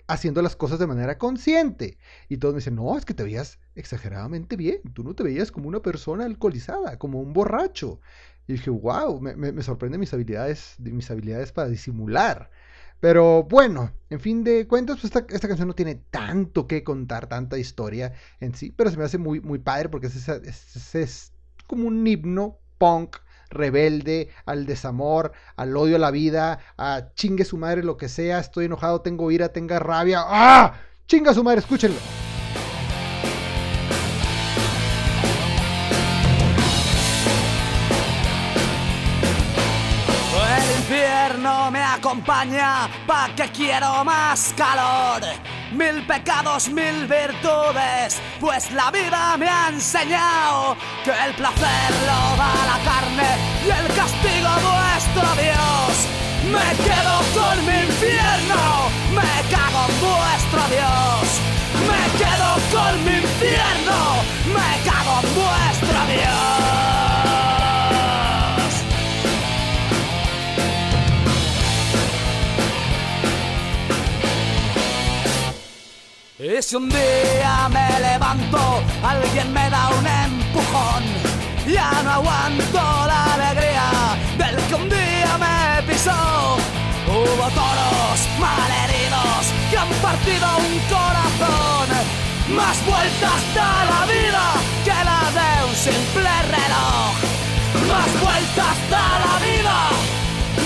haciendo 0.07 0.41
las 0.41 0.55
cosas 0.55 0.79
de 0.79 0.87
manera 0.87 1.17
consciente. 1.17 1.97
Y 2.27 2.37
todos 2.37 2.53
me 2.53 2.59
dicen, 2.59 2.75
no, 2.75 2.97
es 2.97 3.05
que 3.05 3.13
te 3.13 3.23
veías 3.23 3.59
exageradamente 3.75 4.55
bien, 4.55 4.81
tú 4.93 5.03
no 5.03 5.13
te 5.13 5.23
veías 5.23 5.51
como 5.51 5.67
una 5.67 5.81
persona 5.81 6.25
alcoholizada, 6.25 6.97
como 6.97 7.21
un 7.21 7.31
borracho. 7.31 8.01
Y 8.47 8.53
dije, 8.53 8.71
wow, 8.71 9.21
me, 9.21 9.35
me, 9.35 9.61
sorprende 9.61 9.99
mis 9.99 10.11
habilidades, 10.11 10.75
mis 10.79 11.09
habilidades 11.11 11.51
para 11.51 11.69
disimular. 11.69 12.49
Pero 12.99 13.43
bueno, 13.43 13.91
en 14.09 14.19
fin 14.19 14.43
de 14.43 14.67
cuentas, 14.67 14.99
pues 14.99 15.13
esta, 15.29 15.47
canción 15.47 15.67
no 15.67 15.75
tiene 15.75 15.95
tanto 16.09 16.67
que 16.67 16.83
contar, 16.83 17.27
tanta 17.27 17.57
historia 17.57 18.13
en 18.39 18.55
sí, 18.55 18.73
pero 18.75 18.89
se 18.89 18.97
me 18.97 19.03
hace 19.05 19.19
muy, 19.19 19.39
muy 19.39 19.59
padre 19.59 19.89
porque 19.89 20.07
es 20.07 21.31
como 21.67 21.87
un 21.87 22.05
himno 22.05 22.57
punk 22.79 23.17
rebelde, 23.49 24.29
al 24.45 24.65
desamor, 24.65 25.31
al 25.55 25.75
odio 25.75 25.95
a 25.95 25.99
la 25.99 26.11
vida, 26.11 26.59
a 26.77 27.09
chingue 27.15 27.45
su 27.45 27.57
madre 27.57 27.83
lo 27.83 27.97
que 27.97 28.09
sea, 28.09 28.39
estoy 28.39 28.65
enojado, 28.65 29.01
tengo 29.01 29.31
ira, 29.31 29.49
tenga 29.49 29.79
rabia. 29.79 30.23
¡Ah! 30.25 30.73
Chinga 31.07 31.33
su 31.33 31.43
madre, 31.43 31.59
escúchenlo. 31.59 31.97
El 40.57 40.77
infierno 40.77 41.71
me 41.71 41.83
acompaña, 41.83 42.87
pa' 43.07 43.29
que 43.35 43.49
quiero 43.51 44.03
más 44.03 44.53
calor 44.55 45.58
mil 45.71 46.05
pecados, 46.05 46.69
mil 46.69 47.07
virtudes, 47.07 48.21
pues 48.39 48.71
la 48.71 48.91
vida 48.91 49.37
me 49.37 49.47
ha 49.47 49.69
enseñado 49.69 50.75
que 51.03 51.11
el 51.11 51.33
placer 51.35 51.91
lo 52.05 52.37
da 52.37 52.53
la 52.65 52.79
carne 52.83 53.29
y 53.65 53.69
el 53.69 53.87
castigo 53.95 54.49
vuestro 54.69 55.27
Dios. 55.41 56.19
Me 56.51 56.83
quedo 56.83 57.19
con 57.35 57.65
mi 57.65 57.79
infierno, 57.83 58.89
me 59.11 59.49
cago 59.49 59.85
en 59.87 59.99
vuestro 59.99 60.61
Dios. 60.69 61.39
Me 61.87 62.03
quedo 62.17 62.49
con 62.71 63.03
mi 63.05 63.17
infierno, 63.17 64.23
me 64.47 64.89
cago 64.89 65.19
en 65.21 65.35
vuestro 65.35 66.05
Dios. 66.07 66.68
Y 76.41 76.61
si 76.61 76.77
un 76.77 76.87
día 76.87 77.67
me 77.67 77.99
levanto, 77.99 78.81
alguien 79.03 79.51
me 79.51 79.69
da 79.69 79.89
un 79.89 80.07
empujón. 80.07 81.03
Ya 81.67 81.91
no 82.01 82.11
aguanto 82.11 82.77
la 82.77 83.33
alegría 83.33 83.91
del 84.37 84.55
que 84.67 84.75
un 84.75 84.87
día 84.87 85.37
me 85.37 85.83
pisó. 85.83 86.55
Hubo 87.07 87.45
toros 87.59 88.19
malheridos 88.39 89.51
que 89.69 89.77
han 89.79 89.89
partido 90.01 90.47
un 90.59 90.79
corazón. 90.87 91.89
Más 92.55 92.85
vueltas 92.85 93.41
da 93.53 93.83
la 93.91 94.05
vida 94.05 94.45
que 94.85 95.03
la 95.09 95.21
de 95.35 95.65
un 95.67 95.75
simple 95.75 96.31
reloj. 96.55 97.15
Más 97.85 98.21
vueltas 98.23 98.77
da 98.89 99.07
la 99.25 99.35
vida. 99.45 99.89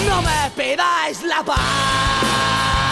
No 0.07 0.21
me 0.21 0.51
pidáis 0.55 1.23
la 1.23 1.43
paz. 1.43 2.82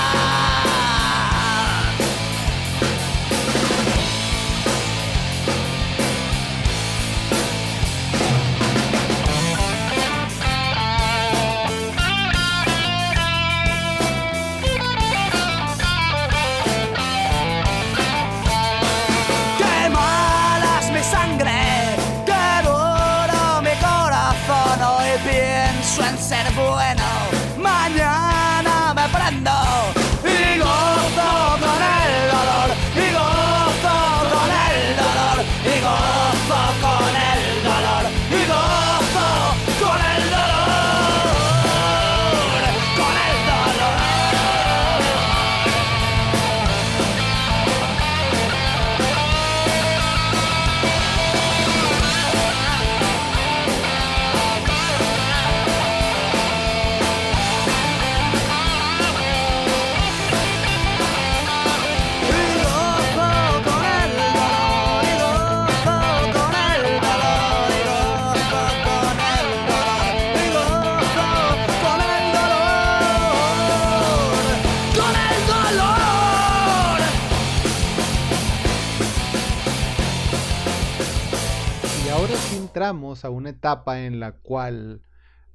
Entramos 82.72 83.26
a 83.26 83.30
una 83.30 83.49
etapa 83.49 83.99
en 83.99 84.22
la 84.22 84.31
cual 84.31 85.02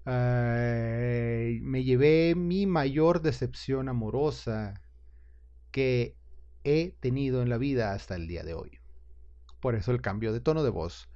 eh, 0.04 1.58
me 1.62 1.82
llevé 1.82 2.34
mi 2.34 2.66
mayor 2.66 3.22
decepción 3.22 3.88
amorosa 3.88 4.82
que 5.70 6.14
he 6.62 6.90
tenido 7.00 7.40
en 7.40 7.48
la 7.48 7.56
vida 7.56 7.94
hasta 7.94 8.16
el 8.16 8.28
día 8.28 8.42
de 8.44 8.52
hoy. 8.52 8.80
Por 9.60 9.76
eso 9.76 9.92
el 9.92 10.02
cambio 10.02 10.34
de 10.34 10.40
tono 10.40 10.62
de 10.62 10.68
voz. 10.68 11.08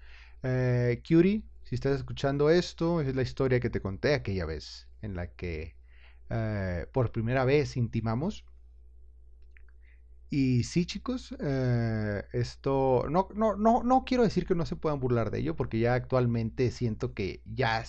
Eh, 0.42 1.02
Curie, 1.06 1.42
si 1.64 1.74
estás 1.74 1.98
escuchando 1.98 2.48
esto, 2.48 3.02
es 3.02 3.14
la 3.14 3.20
historia 3.20 3.60
que 3.60 3.68
te 3.68 3.82
conté 3.82 4.14
aquella 4.14 4.46
vez 4.46 4.88
en 5.02 5.14
la 5.14 5.26
que 5.26 5.76
eh, 6.30 6.86
por 6.94 7.12
primera 7.12 7.44
vez 7.44 7.76
intimamos. 7.76 8.46
Y 10.32 10.62
sí, 10.62 10.86
chicos, 10.86 11.34
eh, 11.40 12.24
esto 12.32 13.04
no, 13.10 13.28
no, 13.34 13.56
no, 13.56 13.82
no 13.82 14.04
quiero 14.04 14.22
decir 14.22 14.46
que 14.46 14.54
no 14.54 14.64
se 14.64 14.76
puedan 14.76 15.00
burlar 15.00 15.30
de 15.32 15.40
ello, 15.40 15.56
porque 15.56 15.80
ya 15.80 15.94
actualmente 15.94 16.70
siento 16.70 17.14
que 17.14 17.42
ya, 17.46 17.84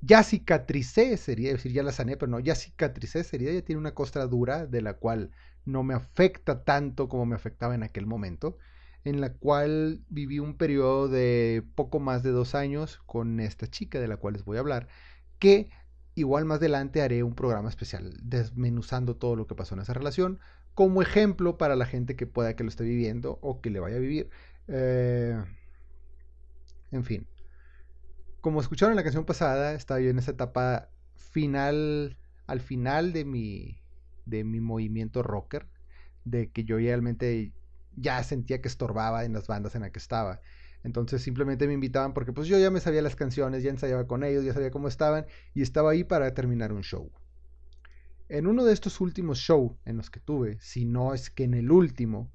ya 0.00 0.22
cicatricé, 0.22 1.16
sería 1.16 1.52
decir, 1.52 1.72
ya 1.72 1.82
la 1.82 1.92
sané, 1.92 2.16
pero 2.16 2.30
no, 2.30 2.40
ya 2.40 2.54
cicatricé, 2.54 3.24
sería, 3.24 3.52
ya 3.52 3.62
tiene 3.62 3.80
una 3.80 3.94
costra 3.94 4.26
dura 4.26 4.66
de 4.66 4.82
la 4.82 4.94
cual 4.94 5.30
no 5.64 5.82
me 5.82 5.94
afecta 5.94 6.64
tanto 6.64 7.08
como 7.08 7.26
me 7.26 7.36
afectaba 7.36 7.74
en 7.74 7.82
aquel 7.82 8.06
momento, 8.06 8.56
en 9.04 9.20
la 9.20 9.32
cual 9.34 10.02
viví 10.08 10.38
un 10.38 10.56
periodo 10.56 11.08
de 11.08 11.64
poco 11.74 12.00
más 12.00 12.22
de 12.22 12.30
dos 12.30 12.54
años 12.54 12.98
con 13.06 13.40
esta 13.40 13.66
chica 13.66 14.00
de 14.00 14.08
la 14.08 14.16
cual 14.16 14.34
les 14.34 14.44
voy 14.44 14.56
a 14.56 14.60
hablar, 14.60 14.88
que 15.38 15.70
igual 16.14 16.44
más 16.44 16.58
adelante 16.58 17.02
haré 17.02 17.22
un 17.22 17.34
programa 17.34 17.68
especial 17.68 18.14
desmenuzando 18.22 19.16
todo 19.16 19.36
lo 19.36 19.46
que 19.46 19.54
pasó 19.54 19.74
en 19.74 19.80
esa 19.80 19.94
relación, 19.94 20.40
como 20.80 21.02
ejemplo 21.02 21.58
para 21.58 21.76
la 21.76 21.84
gente 21.84 22.16
que 22.16 22.26
pueda 22.26 22.56
que 22.56 22.64
lo 22.64 22.70
esté 22.70 22.84
viviendo 22.84 23.38
o 23.42 23.60
que 23.60 23.68
le 23.68 23.80
vaya 23.80 23.96
a 23.96 23.98
vivir. 23.98 24.30
Eh, 24.66 25.38
en 26.90 27.04
fin. 27.04 27.26
Como 28.40 28.62
escucharon 28.62 28.92
en 28.92 28.96
la 28.96 29.02
canción 29.02 29.26
pasada, 29.26 29.74
estaba 29.74 30.00
yo 30.00 30.08
en 30.08 30.18
esa 30.18 30.30
etapa 30.30 30.88
final, 31.16 32.16
al 32.46 32.60
final 32.60 33.12
de 33.12 33.26
mi, 33.26 33.82
de 34.24 34.42
mi 34.42 34.60
movimiento 34.60 35.22
rocker, 35.22 35.66
de 36.24 36.50
que 36.50 36.64
yo 36.64 36.78
realmente 36.78 37.52
ya 37.94 38.24
sentía 38.24 38.62
que 38.62 38.68
estorbaba 38.68 39.26
en 39.26 39.34
las 39.34 39.48
bandas 39.48 39.74
en 39.74 39.82
las 39.82 39.90
que 39.90 39.98
estaba. 39.98 40.40
Entonces 40.82 41.20
simplemente 41.20 41.66
me 41.66 41.74
invitaban 41.74 42.14
porque 42.14 42.32
pues 42.32 42.48
yo 42.48 42.58
ya 42.58 42.70
me 42.70 42.80
sabía 42.80 43.02
las 43.02 43.16
canciones, 43.16 43.62
ya 43.62 43.68
ensayaba 43.68 44.06
con 44.06 44.24
ellos, 44.24 44.46
ya 44.46 44.54
sabía 44.54 44.70
cómo 44.70 44.88
estaban 44.88 45.26
y 45.52 45.60
estaba 45.60 45.90
ahí 45.90 46.04
para 46.04 46.32
terminar 46.32 46.72
un 46.72 46.84
show. 46.84 47.12
En 48.30 48.46
uno 48.46 48.64
de 48.64 48.72
estos 48.72 49.00
últimos 49.00 49.38
shows 49.38 49.72
en 49.84 49.96
los 49.96 50.08
que 50.08 50.20
tuve, 50.20 50.56
si 50.60 50.84
no 50.84 51.14
es 51.14 51.30
que 51.30 51.42
en 51.42 51.52
el 51.52 51.72
último, 51.72 52.30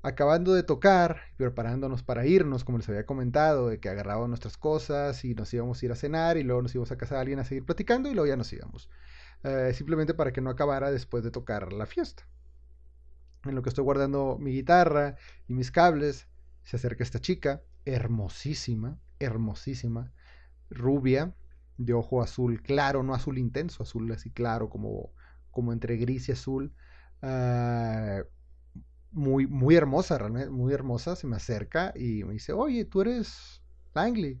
acabando 0.00 0.54
de 0.54 0.62
tocar, 0.62 1.20
preparándonos 1.36 2.02
para 2.02 2.24
irnos, 2.24 2.64
como 2.64 2.78
les 2.78 2.88
había 2.88 3.04
comentado, 3.04 3.68
de 3.68 3.80
que 3.80 3.90
agarrábamos 3.90 4.30
nuestras 4.30 4.56
cosas 4.56 5.22
y 5.26 5.34
nos 5.34 5.52
íbamos 5.52 5.82
a 5.82 5.84
ir 5.84 5.92
a 5.92 5.94
cenar 5.94 6.38
y 6.38 6.42
luego 6.42 6.62
nos 6.62 6.74
íbamos 6.74 6.90
a 6.90 6.96
casa 6.96 7.16
de 7.16 7.20
alguien 7.20 7.38
a 7.38 7.44
seguir 7.44 7.66
platicando 7.66 8.08
y 8.08 8.14
luego 8.14 8.28
ya 8.28 8.36
nos 8.38 8.50
íbamos. 8.50 8.88
Eh, 9.42 9.74
simplemente 9.74 10.14
para 10.14 10.32
que 10.32 10.40
no 10.40 10.48
acabara 10.48 10.90
después 10.90 11.22
de 11.22 11.30
tocar 11.30 11.70
la 11.74 11.84
fiesta. 11.84 12.26
En 13.44 13.54
lo 13.54 13.60
que 13.60 13.68
estoy 13.68 13.84
guardando 13.84 14.38
mi 14.40 14.52
guitarra 14.52 15.16
y 15.48 15.52
mis 15.52 15.70
cables, 15.70 16.28
se 16.64 16.76
acerca 16.76 17.04
esta 17.04 17.20
chica, 17.20 17.60
hermosísima, 17.84 18.98
hermosísima, 19.18 20.14
rubia, 20.70 21.34
de 21.80 21.94
ojo 21.94 22.22
azul 22.22 22.62
claro, 22.62 23.02
no 23.02 23.14
azul 23.14 23.38
intenso, 23.38 23.82
azul 23.82 24.10
así 24.12 24.30
claro, 24.30 24.68
como, 24.68 25.12
como 25.50 25.72
entre 25.72 25.96
gris 25.96 26.28
y 26.28 26.32
azul. 26.32 26.72
Uh, 27.22 28.24
muy, 29.12 29.46
muy 29.46 29.74
hermosa, 29.76 30.18
realmente, 30.18 30.50
muy 30.50 30.72
hermosa, 30.72 31.16
se 31.16 31.26
me 31.26 31.36
acerca 31.36 31.92
y 31.96 32.24
me 32.24 32.34
dice, 32.34 32.52
oye, 32.52 32.84
tú 32.84 33.00
eres 33.02 33.62
Langley. 33.94 34.40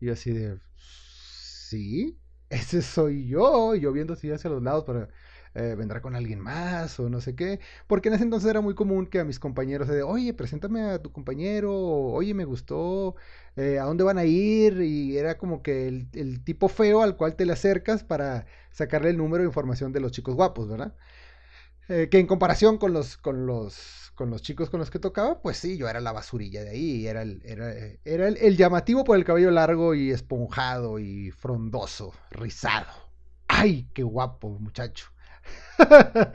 Y 0.00 0.06
yo 0.06 0.12
así 0.14 0.32
de, 0.32 0.58
sí, 0.76 2.18
ese 2.50 2.82
soy 2.82 3.28
yo, 3.28 3.74
y 3.74 3.80
yo 3.80 3.92
viendo 3.92 4.14
así 4.14 4.30
hacia 4.30 4.50
los 4.50 4.62
lados 4.62 4.84
para 4.84 5.08
eh, 5.54 5.74
vendrá 5.76 6.00
con 6.00 6.14
alguien 6.14 6.38
más 6.38 7.00
o 7.00 7.08
no 7.10 7.20
sé 7.20 7.34
qué. 7.34 7.60
Porque 7.86 8.08
en 8.08 8.14
ese 8.14 8.24
entonces 8.24 8.48
era 8.48 8.60
muy 8.60 8.74
común 8.74 9.06
que 9.06 9.18
a 9.20 9.24
mis 9.24 9.38
compañeros 9.38 9.88
de, 9.88 10.02
oye, 10.02 10.32
preséntame 10.34 10.82
a 10.82 11.02
tu 11.02 11.12
compañero, 11.12 11.72
oye, 11.74 12.34
me 12.34 12.44
gustó, 12.44 13.16
eh, 13.56 13.78
¿a 13.78 13.84
dónde 13.84 14.04
van 14.04 14.18
a 14.18 14.24
ir? 14.24 14.80
Y 14.80 15.18
era 15.18 15.38
como 15.38 15.62
que 15.62 15.88
el, 15.88 16.44
tipo 16.44 16.68
feo 16.68 17.02
al 17.02 17.16
cual 17.16 17.36
te 17.36 17.46
le 17.46 17.52
acercas 17.52 18.04
para 18.04 18.46
sacarle 18.70 19.10
el 19.10 19.16
número 19.16 19.42
de 19.42 19.48
información 19.48 19.92
de 19.92 20.00
los 20.00 20.12
chicos 20.12 20.34
guapos, 20.36 20.68
¿verdad? 20.68 20.94
Eh, 21.88 22.08
que 22.10 22.18
en 22.20 22.26
comparación 22.26 22.78
con 22.78 22.92
los, 22.92 23.16
con 23.16 23.46
los, 23.46 24.12
con 24.14 24.30
los 24.30 24.42
chicos 24.42 24.70
con 24.70 24.78
los 24.80 24.90
que 24.90 25.00
tocaba, 25.00 25.42
pues 25.42 25.56
sí, 25.58 25.76
yo 25.76 25.88
era 25.88 26.00
la 26.00 26.12
basurilla 26.12 26.62
de 26.62 26.70
ahí, 26.70 27.06
era 27.08 27.22
el, 27.22 27.42
era, 27.44 27.74
era 28.04 28.28
el 28.28 28.56
llamativo 28.56 29.02
por 29.04 29.16
el 29.16 29.24
cabello 29.24 29.50
largo 29.50 29.94
y 29.94 30.12
esponjado 30.12 31.00
y 31.00 31.32
frondoso, 31.32 32.14
rizado. 32.30 32.92
¡Ay, 33.48 33.88
qué 33.92 34.04
guapo, 34.04 34.50
muchacho! 34.60 35.06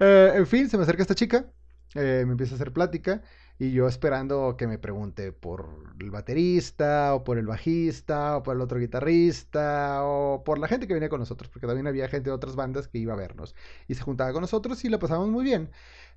Eh, 0.00 0.32
en 0.36 0.46
fin, 0.46 0.70
se 0.70 0.76
me 0.76 0.84
acerca 0.84 1.02
esta 1.02 1.16
chica, 1.16 1.50
eh, 1.96 2.22
me 2.24 2.30
empieza 2.30 2.54
a 2.54 2.56
hacer 2.56 2.72
plática 2.72 3.20
y 3.58 3.72
yo 3.72 3.88
esperando 3.88 4.56
que 4.56 4.68
me 4.68 4.78
pregunte 4.78 5.32
por 5.32 5.92
el 5.98 6.12
baterista 6.12 7.16
o 7.16 7.24
por 7.24 7.36
el 7.36 7.46
bajista 7.46 8.36
o 8.36 8.44
por 8.44 8.54
el 8.54 8.62
otro 8.62 8.78
guitarrista 8.78 10.04
o 10.04 10.44
por 10.44 10.60
la 10.60 10.68
gente 10.68 10.86
que 10.86 10.94
venía 10.94 11.08
con 11.08 11.18
nosotros, 11.18 11.50
porque 11.50 11.66
también 11.66 11.88
había 11.88 12.06
gente 12.06 12.30
de 12.30 12.36
otras 12.36 12.54
bandas 12.54 12.86
que 12.86 12.98
iba 12.98 13.14
a 13.14 13.16
vernos 13.16 13.56
y 13.88 13.94
se 13.94 14.02
juntaba 14.02 14.32
con 14.32 14.42
nosotros 14.42 14.84
y 14.84 14.88
la 14.88 15.00
pasamos 15.00 15.28
muy 15.30 15.42
bien. 15.42 15.68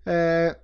Eh, 0.06 0.56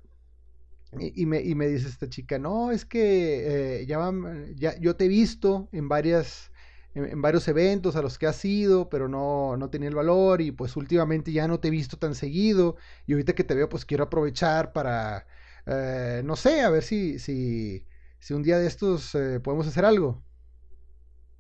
y, 0.99 1.25
me, 1.25 1.41
dice 1.41 1.89
esta 1.89 2.07
chica, 2.07 2.37
no, 2.37 2.69
es 2.71 2.85
que 2.85 3.83
ya, 3.87 4.77
yo 4.79 4.95
te 4.95 5.05
he 5.05 5.07
visto 5.07 5.69
en 5.71 5.89
varias 5.89 6.51
en, 6.93 7.21
varios 7.21 7.47
eventos 7.47 7.95
a 7.95 8.01
los 8.01 8.17
que 8.17 8.27
has 8.27 8.43
ido, 8.45 8.89
pero 8.89 9.07
no, 9.07 9.57
no 9.57 9.69
tenía 9.69 9.89
el 9.89 9.95
valor 9.95 10.41
y 10.41 10.51
pues 10.51 10.75
últimamente 10.77 11.31
ya 11.31 11.47
no 11.47 11.59
te 11.59 11.69
he 11.69 11.71
visto 11.71 11.97
tan 11.97 12.15
seguido 12.15 12.77
y 13.05 13.13
ahorita 13.13 13.33
que 13.33 13.43
te 13.43 13.55
veo 13.55 13.69
pues 13.69 13.85
quiero 13.85 14.05
aprovechar 14.05 14.73
para, 14.73 15.27
eh, 15.65 16.21
no 16.25 16.35
sé, 16.35 16.61
a 16.61 16.69
ver 16.69 16.83
si, 16.83 17.19
si, 17.19 17.85
si 18.19 18.33
un 18.33 18.43
día 18.43 18.57
de 18.59 18.67
estos 18.67 19.15
eh, 19.15 19.39
podemos 19.39 19.67
hacer 19.67 19.85
algo. 19.85 20.23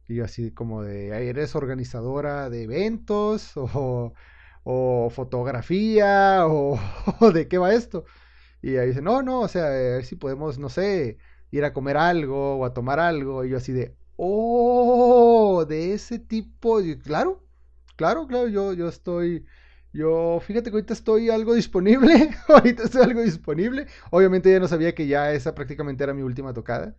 Y 0.07 0.21
así 0.21 0.51
como 0.51 0.83
de, 0.83 1.09
¿eres 1.29 1.55
organizadora 1.55 2.49
de 2.49 2.63
eventos 2.63 3.51
o, 3.57 4.13
o 4.63 5.09
fotografía 5.09 6.45
o, 6.47 6.79
de 7.33 7.47
qué 7.47 7.57
va 7.57 7.73
esto? 7.73 8.05
Y 8.61 8.77
ahí 8.77 8.89
dice, 8.89 9.01
no, 9.01 9.21
no, 9.23 9.41
o 9.41 9.47
sea, 9.47 9.67
a 9.67 9.69
ver 9.69 10.05
si 10.05 10.15
podemos, 10.15 10.59
no 10.59 10.69
sé, 10.69 11.17
ir 11.51 11.65
a 11.65 11.73
comer 11.73 11.97
algo 11.97 12.57
o 12.57 12.65
a 12.65 12.73
tomar 12.73 12.99
algo. 12.99 13.45
Y 13.45 13.51
yo 13.51 13.57
así 13.57 13.73
de, 13.73 13.95
Oh, 14.17 15.65
de 15.67 15.93
ese 15.93 16.19
tipo. 16.19 16.79
Claro, 17.03 17.43
claro, 17.95 18.27
claro, 18.27 18.47
yo, 18.47 18.73
yo 18.73 18.87
estoy. 18.89 19.45
Yo, 19.93 20.39
fíjate 20.41 20.69
que 20.69 20.75
ahorita 20.77 20.93
estoy 20.93 21.29
algo 21.29 21.53
disponible. 21.53 22.29
ahorita 22.47 22.83
estoy 22.83 23.03
algo 23.03 23.21
disponible. 23.21 23.87
Obviamente 24.11 24.51
ya 24.51 24.59
no 24.59 24.67
sabía 24.67 24.93
que 24.95 25.07
ya 25.07 25.31
esa 25.33 25.55
prácticamente 25.55 26.03
era 26.03 26.13
mi 26.13 26.23
última 26.23 26.53
tocada. 26.53 26.95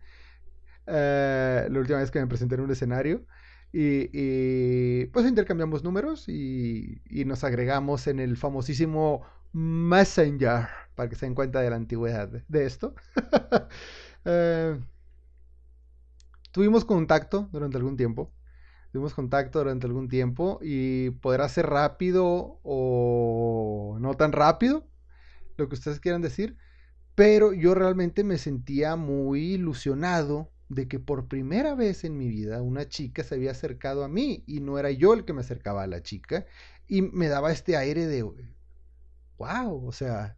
Eh, 0.87 1.67
la 1.69 1.79
última 1.79 1.99
vez 1.99 2.11
que 2.11 2.19
me 2.19 2.27
presenté 2.27 2.55
en 2.55 2.61
un 2.61 2.71
escenario. 2.71 3.25
Y, 3.71 5.05
pues 5.07 5.27
intercambiamos 5.27 5.83
números 5.83 6.27
y, 6.29 7.01
nos 7.25 7.43
agregamos 7.43 8.07
en 8.07 8.19
el 8.19 8.37
famosísimo 8.37 9.23
Messenger. 9.53 10.67
Para 10.95 11.09
que 11.09 11.15
se 11.15 11.25
den 11.25 11.35
cuenta 11.35 11.61
de 11.61 11.69
la 11.69 11.75
antigüedad 11.77 12.29
de 12.47 12.65
esto. 12.65 12.95
eh, 14.25 14.79
tuvimos 16.51 16.85
contacto 16.85 17.49
durante 17.51 17.77
algún 17.77 17.97
tiempo. 17.97 18.31
Tuvimos 18.91 19.13
contacto 19.13 19.59
durante 19.59 19.85
algún 19.85 20.09
tiempo 20.09 20.59
y 20.61 21.11
podrá 21.11 21.47
ser 21.47 21.67
rápido 21.67 22.59
o 22.63 23.97
no 23.99 24.15
tan 24.15 24.31
rápido, 24.31 24.87
lo 25.57 25.69
que 25.69 25.75
ustedes 25.75 25.99
quieran 25.99 26.21
decir, 26.21 26.57
pero 27.13 27.53
yo 27.53 27.75
realmente 27.75 28.23
me 28.23 28.37
sentía 28.37 28.95
muy 28.95 29.53
ilusionado 29.53 30.51
de 30.69 30.87
que 30.87 30.99
por 30.99 31.27
primera 31.27 31.75
vez 31.75 32.03
en 32.03 32.17
mi 32.17 32.29
vida 32.29 32.61
una 32.61 32.87
chica 32.87 33.23
se 33.23 33.35
había 33.35 33.51
acercado 33.51 34.03
a 34.03 34.07
mí 34.07 34.43
y 34.47 34.59
no 34.61 34.79
era 34.79 34.91
yo 34.91 35.13
el 35.13 35.25
que 35.25 35.33
me 35.33 35.41
acercaba 35.41 35.83
a 35.83 35.87
la 35.87 36.01
chica 36.01 36.45
y 36.87 37.01
me 37.01 37.27
daba 37.27 37.51
este 37.51 37.75
aire 37.75 38.07
de, 38.07 38.23
wow, 39.37 39.85
o 39.85 39.91
sea, 39.91 40.37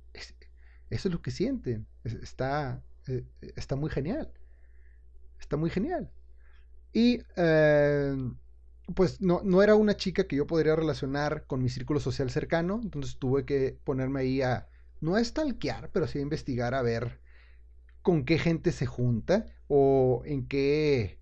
eso 0.89 1.07
es 1.07 1.13
lo 1.13 1.21
que 1.21 1.31
sienten, 1.31 1.87
está, 2.03 2.83
eh, 3.07 3.25
está 3.55 3.75
muy 3.75 3.89
genial. 3.89 4.31
Está 5.41 5.57
muy 5.57 5.69
genial. 5.69 6.09
Y 6.93 7.21
eh, 7.37 8.15
pues 8.95 9.21
no, 9.21 9.41
no, 9.43 9.63
era 9.63 9.75
una 9.75 9.95
chica 9.97 10.27
que 10.27 10.35
yo 10.35 10.47
podría 10.47 10.75
relacionar 10.75 11.45
con 11.47 11.61
mi 11.63 11.69
círculo 11.69 11.99
social 11.99 12.29
cercano, 12.29 12.79
entonces 12.83 13.17
tuve 13.19 13.45
que 13.45 13.79
ponerme 13.83 14.21
ahí 14.21 14.41
a, 14.41 14.67
no 15.01 15.15
a 15.15 15.23
stalkear, 15.23 15.91
pero 15.91 16.07
sí 16.07 16.19
a 16.19 16.21
investigar 16.21 16.73
a 16.73 16.81
ver 16.81 17.21
con 18.01 18.25
qué 18.25 18.39
gente 18.39 18.71
se 18.71 18.85
junta 18.85 19.45
o 19.67 20.23
en 20.25 20.47
qué, 20.47 21.19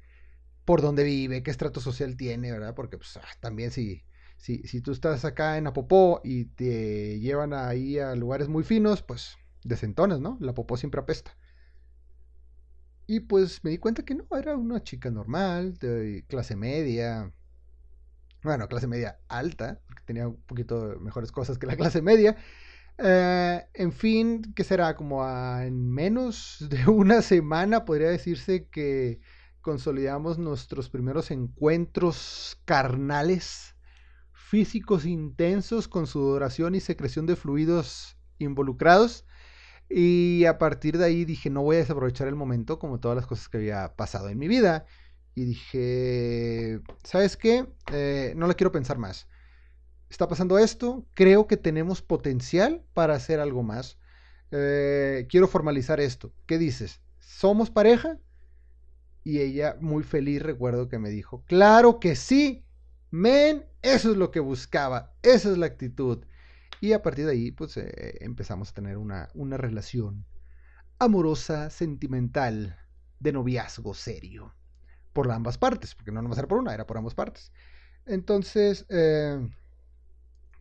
por 0.65 0.81
dónde 0.81 1.03
vive, 1.03 1.43
qué 1.43 1.51
estrato 1.51 1.81
social 1.81 2.17
tiene, 2.17 2.51
¿verdad? 2.51 2.75
Porque 2.75 2.97
pues 2.97 3.17
ah, 3.17 3.21
también 3.41 3.71
si, 3.71 4.05
si, 4.37 4.63
si 4.67 4.81
tú 4.81 4.91
estás 4.93 5.25
acá 5.25 5.57
en 5.57 5.67
Apopó 5.67 6.21
y 6.23 6.45
te 6.45 7.19
llevan 7.19 7.53
ahí 7.53 7.99
a 7.99 8.15
lugares 8.15 8.49
muy 8.49 8.63
finos, 8.63 9.03
pues 9.03 9.37
desentones, 9.63 10.19
¿no? 10.21 10.37
La 10.41 10.53
Popó 10.53 10.77
siempre 10.77 11.01
apesta. 11.01 11.37
Y 13.09 13.21
pues 13.21 13.63
me 13.63 13.71
di 13.71 13.79
cuenta 13.79 14.03
que 14.03 14.13
no, 14.13 14.27
era 14.37 14.55
una 14.55 14.83
chica 14.83 15.09
normal, 15.09 15.73
de 15.79 16.25
clase 16.27 16.55
media. 16.55 17.33
Bueno, 18.43 18.67
clase 18.67 18.85
media 18.85 19.19
alta, 19.27 19.81
porque 19.87 20.03
tenía 20.05 20.27
un 20.27 20.39
poquito 20.43 20.95
mejores 21.01 21.31
cosas 21.31 21.57
que 21.57 21.65
la 21.65 21.75
clase 21.75 22.03
media. 22.03 22.37
Eh, 22.99 23.65
en 23.73 23.93
fin, 23.93 24.53
que 24.53 24.63
será 24.63 24.95
como 24.95 25.23
a, 25.23 25.65
en 25.65 25.89
menos 25.89 26.57
de 26.69 26.85
una 26.85 27.23
semana 27.23 27.83
podría 27.83 28.09
decirse 28.09 28.67
que 28.67 29.21
consolidamos 29.61 30.37
nuestros 30.37 30.91
primeros 30.91 31.31
encuentros 31.31 32.61
carnales, 32.65 33.75
físicos 34.33 35.07
intensos 35.07 35.87
con 35.87 36.05
sudoración 36.05 36.75
y 36.75 36.79
secreción 36.79 37.25
de 37.25 37.35
fluidos 37.35 38.19
involucrados. 38.37 39.25
Y 39.89 40.45
a 40.45 40.57
partir 40.59 40.97
de 40.97 41.05
ahí 41.05 41.25
dije, 41.25 41.49
no 41.49 41.63
voy 41.63 41.77
a 41.77 41.79
desaprovechar 41.79 42.27
el 42.27 42.35
momento 42.35 42.79
como 42.79 42.99
todas 42.99 43.15
las 43.15 43.27
cosas 43.27 43.49
que 43.49 43.57
había 43.57 43.95
pasado 43.95 44.29
en 44.29 44.37
mi 44.37 44.47
vida. 44.47 44.85
Y 45.35 45.45
dije, 45.45 46.81
¿sabes 47.03 47.37
qué? 47.37 47.67
Eh, 47.91 48.33
no 48.35 48.47
la 48.47 48.53
quiero 48.53 48.71
pensar 48.71 48.97
más 48.97 49.27
está 50.09 50.27
pasando 50.27 50.57
esto, 50.57 51.05
creo 51.13 51.47
que 51.47 51.57
tenemos 51.57 52.01
potencial 52.01 52.83
para 52.93 53.15
hacer 53.15 53.39
algo 53.39 53.63
más. 53.63 53.97
Eh, 54.51 55.27
quiero 55.29 55.47
formalizar 55.47 55.99
esto. 55.99 56.33
¿Qué 56.47 56.57
dices? 56.57 57.01
¿Somos 57.19 57.69
pareja? 57.69 58.17
Y 59.23 59.39
ella, 59.39 59.77
muy 59.79 60.03
feliz, 60.03 60.41
recuerdo 60.41 60.89
que 60.89 60.97
me 60.97 61.09
dijo, 61.09 61.43
claro 61.45 61.99
que 61.99 62.15
sí, 62.15 62.65
men, 63.11 63.65
eso 63.81 64.11
es 64.11 64.17
lo 64.17 64.31
que 64.31 64.39
buscaba, 64.39 65.13
esa 65.21 65.51
es 65.51 65.57
la 65.57 65.67
actitud. 65.67 66.25
Y 66.81 66.93
a 66.93 67.01
partir 67.01 67.25
de 67.25 67.31
ahí, 67.33 67.51
pues 67.51 67.75
eh, 67.77 68.17
empezamos 68.21 68.69
a 68.69 68.73
tener 68.73 68.97
una, 68.97 69.29
una 69.33 69.57
relación 69.57 70.25
amorosa, 70.97 71.69
sentimental, 71.69 72.77
de 73.19 73.31
noviazgo 73.33 73.93
serio. 73.93 74.53
Por 75.13 75.31
ambas 75.31 75.57
partes, 75.57 75.95
porque 75.95 76.11
no 76.11 76.21
nomás 76.21 76.37
era 76.37 76.47
por 76.47 76.59
una, 76.59 76.73
era 76.73 76.85
por 76.85 76.97
ambas 76.97 77.15
partes. 77.15 77.51
Entonces, 78.05 78.85
eh, 78.89 79.49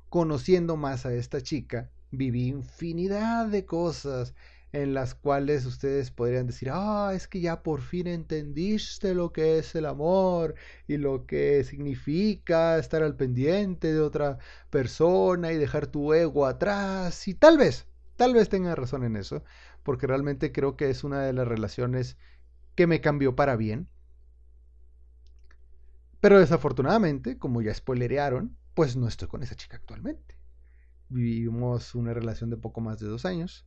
conociendo 0.08 0.76
más 0.76 1.06
a 1.06 1.12
esta 1.12 1.40
chica, 1.40 1.90
viví 2.10 2.48
infinidad 2.48 3.46
de 3.46 3.64
cosas 3.66 4.34
en 4.72 4.94
las 4.94 5.14
cuales 5.14 5.64
ustedes 5.66 6.10
podrían 6.10 6.46
decir, 6.46 6.70
ah, 6.72 7.12
es 7.14 7.26
que 7.26 7.40
ya 7.40 7.62
por 7.62 7.80
fin 7.80 8.06
entendiste 8.06 9.14
lo 9.14 9.32
que 9.32 9.58
es 9.58 9.74
el 9.74 9.86
amor 9.86 10.54
y 10.86 10.98
lo 10.98 11.26
que 11.26 11.64
significa 11.64 12.78
estar 12.78 13.02
al 13.02 13.16
pendiente 13.16 13.92
de 13.92 14.00
otra 14.00 14.38
persona 14.70 15.52
y 15.52 15.56
dejar 15.56 15.86
tu 15.86 16.12
ego 16.12 16.46
atrás. 16.46 17.28
Y 17.28 17.34
tal 17.34 17.56
vez, 17.58 17.86
tal 18.16 18.34
vez 18.34 18.48
tenga 18.48 18.74
razón 18.74 19.04
en 19.04 19.16
eso, 19.16 19.42
porque 19.82 20.06
realmente 20.06 20.52
creo 20.52 20.76
que 20.76 20.90
es 20.90 21.04
una 21.04 21.22
de 21.22 21.32
las 21.32 21.48
relaciones 21.48 22.18
que 22.74 22.86
me 22.86 23.00
cambió 23.00 23.34
para 23.36 23.56
bien. 23.56 23.88
Pero 26.20 26.38
desafortunadamente, 26.40 27.38
como 27.38 27.62
ya 27.62 27.72
spoilerearon, 27.72 28.56
pues 28.74 28.96
no 28.96 29.08
estoy 29.08 29.28
con 29.28 29.42
esa 29.42 29.54
chica 29.54 29.76
actualmente. 29.76 30.36
Vivimos 31.08 31.94
una 31.94 32.12
relación 32.12 32.50
de 32.50 32.56
poco 32.56 32.80
más 32.80 32.98
de 32.98 33.06
dos 33.06 33.24
años, 33.24 33.66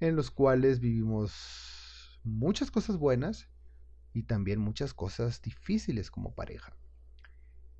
en 0.00 0.16
los 0.16 0.30
cuales 0.30 0.80
vivimos 0.80 2.20
muchas 2.24 2.70
cosas 2.70 2.96
buenas 2.96 3.48
y 4.12 4.24
también 4.24 4.60
muchas 4.60 4.94
cosas 4.94 5.40
difíciles 5.42 6.10
como 6.10 6.34
pareja. 6.34 6.76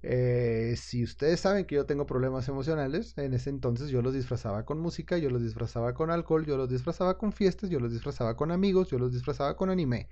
Eh, 0.02 0.76
si 0.78 1.04
ustedes 1.04 1.40
saben 1.40 1.66
que 1.66 1.74
yo 1.74 1.84
tengo 1.84 2.06
problemas 2.06 2.48
emocionales, 2.48 3.16
en 3.18 3.34
ese 3.34 3.50
entonces 3.50 3.90
yo 3.90 4.00
los 4.00 4.14
disfrazaba 4.14 4.64
con 4.64 4.80
música, 4.80 5.18
yo 5.18 5.28
los 5.28 5.42
disfrazaba 5.42 5.92
con 5.92 6.10
alcohol, 6.10 6.46
yo 6.46 6.56
los 6.56 6.70
disfrazaba 6.70 7.18
con 7.18 7.32
fiestas, 7.32 7.68
yo 7.68 7.80
los 7.80 7.92
disfrazaba 7.92 8.36
con 8.36 8.50
amigos, 8.50 8.88
yo 8.88 8.98
los 8.98 9.12
disfrazaba 9.12 9.56
con 9.56 9.68
anime. 9.68 10.08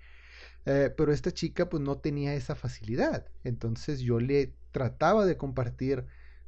Eh, 0.66 0.92
pero 0.96 1.12
esta 1.12 1.32
chica 1.32 1.68
pues 1.68 1.82
no 1.82 1.98
tenía 1.98 2.34
esa 2.34 2.54
facilidad. 2.54 3.26
Entonces 3.44 4.00
yo 4.00 4.20
le 4.20 4.54
trataba 4.72 5.24
de 5.24 5.36
compartir 5.36 6.06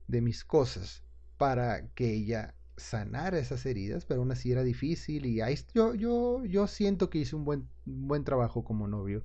de 0.09 0.21
mis 0.21 0.45
cosas 0.45 1.03
para 1.39 1.89
que 1.95 2.13
ella 2.13 2.55
sanara 2.81 3.39
esas 3.39 3.65
heridas, 3.67 4.05
pero 4.05 4.21
aún 4.21 4.33
así 4.33 4.51
era 4.51 4.63
difícil 4.63 5.27
y 5.27 5.41
ahí, 5.41 5.57
yo, 5.75 5.95
yo, 5.95 6.45
yo 6.45 6.67
siento 6.67 7.11
que 7.11 7.19
hice 7.19 7.37
un 7.37 7.45
buen, 7.45 7.69
buen 7.85 8.25
trabajo 8.25 8.65
como 8.65 8.89
novio. 8.89 9.25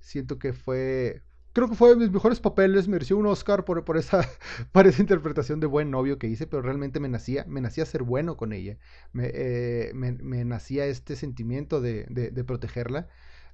Siento 0.00 0.38
que 0.38 0.52
fue, 0.52 1.22
creo 1.52 1.68
que 1.68 1.74
fue 1.74 1.90
de 1.90 1.96
mis 1.96 2.10
mejores 2.10 2.40
papeles, 2.40 2.88
mereció 2.88 3.16
un 3.16 3.26
Oscar 3.26 3.64
por, 3.64 3.84
por, 3.84 3.96
esa, 3.96 4.28
por 4.72 4.86
esa 4.86 5.02
interpretación 5.02 5.60
de 5.60 5.66
buen 5.66 5.90
novio 5.90 6.18
que 6.18 6.28
hice, 6.28 6.46
pero 6.46 6.62
realmente 6.62 7.00
me 7.00 7.08
nacía, 7.08 7.44
me 7.48 7.60
nacía 7.60 7.84
ser 7.86 8.02
bueno 8.02 8.36
con 8.36 8.52
ella, 8.52 8.78
me, 9.12 9.30
eh, 9.34 9.92
me, 9.94 10.44
nacía 10.44 10.86
este 10.86 11.16
sentimiento 11.16 11.80
de, 11.80 12.06
de, 12.10 12.44
protegerla. 12.44 13.08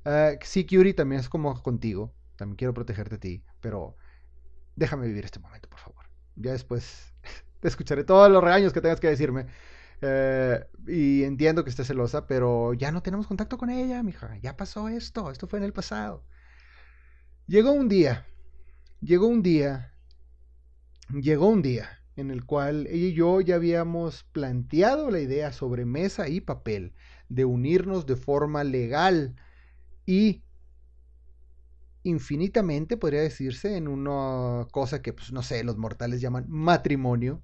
Uh, 0.04 0.36
sí, 0.42 0.66
Curie, 0.66 0.92
también 0.94 1.20
es 1.20 1.28
como 1.28 1.62
contigo, 1.62 2.12
también 2.36 2.56
quiero 2.56 2.74
protegerte 2.74 3.14
a 3.14 3.20
ti, 3.20 3.42
pero 3.60 3.96
déjame 4.76 5.06
vivir 5.06 5.24
este 5.24 5.40
momento, 5.40 5.68
por 5.68 5.78
favor. 5.78 6.04
Ya 6.36 6.52
después 6.52 7.14
escucharé 7.68 8.04
todos 8.04 8.30
los 8.30 8.42
regaños 8.42 8.72
que 8.72 8.80
tengas 8.80 9.00
que 9.00 9.08
decirme. 9.08 9.46
Eh, 10.00 10.64
y 10.86 11.22
entiendo 11.24 11.64
que 11.64 11.70
estés 11.70 11.86
celosa, 11.86 12.26
pero 12.26 12.74
ya 12.74 12.92
no 12.92 13.02
tenemos 13.02 13.26
contacto 13.26 13.58
con 13.58 13.70
ella, 13.70 14.02
mija. 14.02 14.36
Ya 14.42 14.56
pasó 14.56 14.88
esto. 14.88 15.30
Esto 15.30 15.46
fue 15.46 15.58
en 15.58 15.64
el 15.64 15.72
pasado. 15.72 16.24
Llegó 17.46 17.72
un 17.72 17.88
día. 17.88 18.26
Llegó 19.00 19.26
un 19.26 19.42
día. 19.42 19.92
Llegó 21.10 21.48
un 21.48 21.62
día 21.62 22.00
en 22.16 22.30
el 22.30 22.44
cual 22.44 22.86
ella 22.86 23.06
y 23.08 23.12
yo 23.12 23.40
ya 23.40 23.56
habíamos 23.56 24.24
planteado 24.32 25.10
la 25.10 25.20
idea 25.20 25.52
sobre 25.52 25.84
mesa 25.84 26.28
y 26.28 26.40
papel 26.40 26.94
de 27.28 27.44
unirnos 27.44 28.06
de 28.06 28.16
forma 28.16 28.62
legal 28.64 29.34
y 30.06 30.44
infinitamente, 32.04 32.96
podría 32.96 33.22
decirse, 33.22 33.76
en 33.76 33.88
una 33.88 34.66
cosa 34.70 35.02
que, 35.02 35.12
pues, 35.12 35.32
no 35.32 35.42
sé, 35.42 35.64
los 35.64 35.76
mortales 35.78 36.20
llaman 36.20 36.44
matrimonio. 36.48 37.42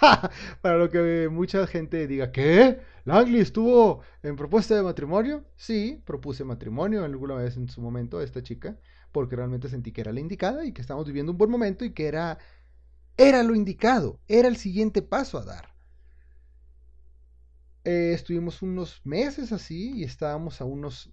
Para 0.60 0.78
lo 0.78 0.90
que 0.90 1.28
mucha 1.30 1.66
gente 1.66 2.06
diga, 2.06 2.32
¿qué? 2.32 2.80
¿Langley 3.04 3.40
estuvo 3.40 4.00
en 4.22 4.36
propuesta 4.36 4.74
de 4.74 4.82
matrimonio? 4.82 5.44
Sí, 5.56 6.02
propuse 6.04 6.44
matrimonio 6.44 7.04
alguna 7.04 7.34
vez 7.36 7.56
en 7.56 7.68
su 7.68 7.80
momento 7.80 8.18
a 8.18 8.24
esta 8.24 8.42
chica, 8.42 8.78
porque 9.12 9.36
realmente 9.36 9.68
sentí 9.68 9.92
que 9.92 10.00
era 10.00 10.12
la 10.12 10.20
indicada 10.20 10.64
y 10.64 10.72
que 10.72 10.80
estamos 10.80 11.06
viviendo 11.06 11.32
un 11.32 11.38
buen 11.38 11.50
momento 11.50 11.84
y 11.84 11.92
que 11.92 12.06
era, 12.06 12.38
era 13.16 13.42
lo 13.42 13.54
indicado, 13.54 14.20
era 14.28 14.48
el 14.48 14.56
siguiente 14.56 15.02
paso 15.02 15.38
a 15.38 15.44
dar. 15.44 15.74
Eh, 17.84 18.12
estuvimos 18.14 18.62
unos 18.62 19.00
meses 19.04 19.52
así 19.52 19.92
y 19.96 20.04
estábamos 20.04 20.60
a 20.60 20.64
unos 20.64 21.12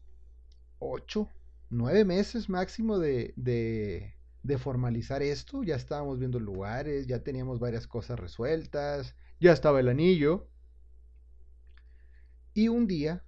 ocho, 0.79 1.29
nueve 1.69 2.05
meses 2.05 2.49
máximo 2.49 2.97
de, 2.97 3.33
de, 3.35 4.15
formalizar 4.57 5.21
esto. 5.21 5.63
Ya 5.63 5.75
estábamos 5.75 6.19
viendo 6.19 6.39
lugares, 6.39 7.07
ya 7.07 7.23
teníamos 7.23 7.59
varias 7.59 7.87
cosas 7.87 8.19
resueltas, 8.19 9.15
ya 9.39 9.51
estaba 9.53 9.79
el 9.79 9.89
anillo. 9.89 10.47
Y 12.53 12.67
un 12.67 12.87
día 12.87 13.23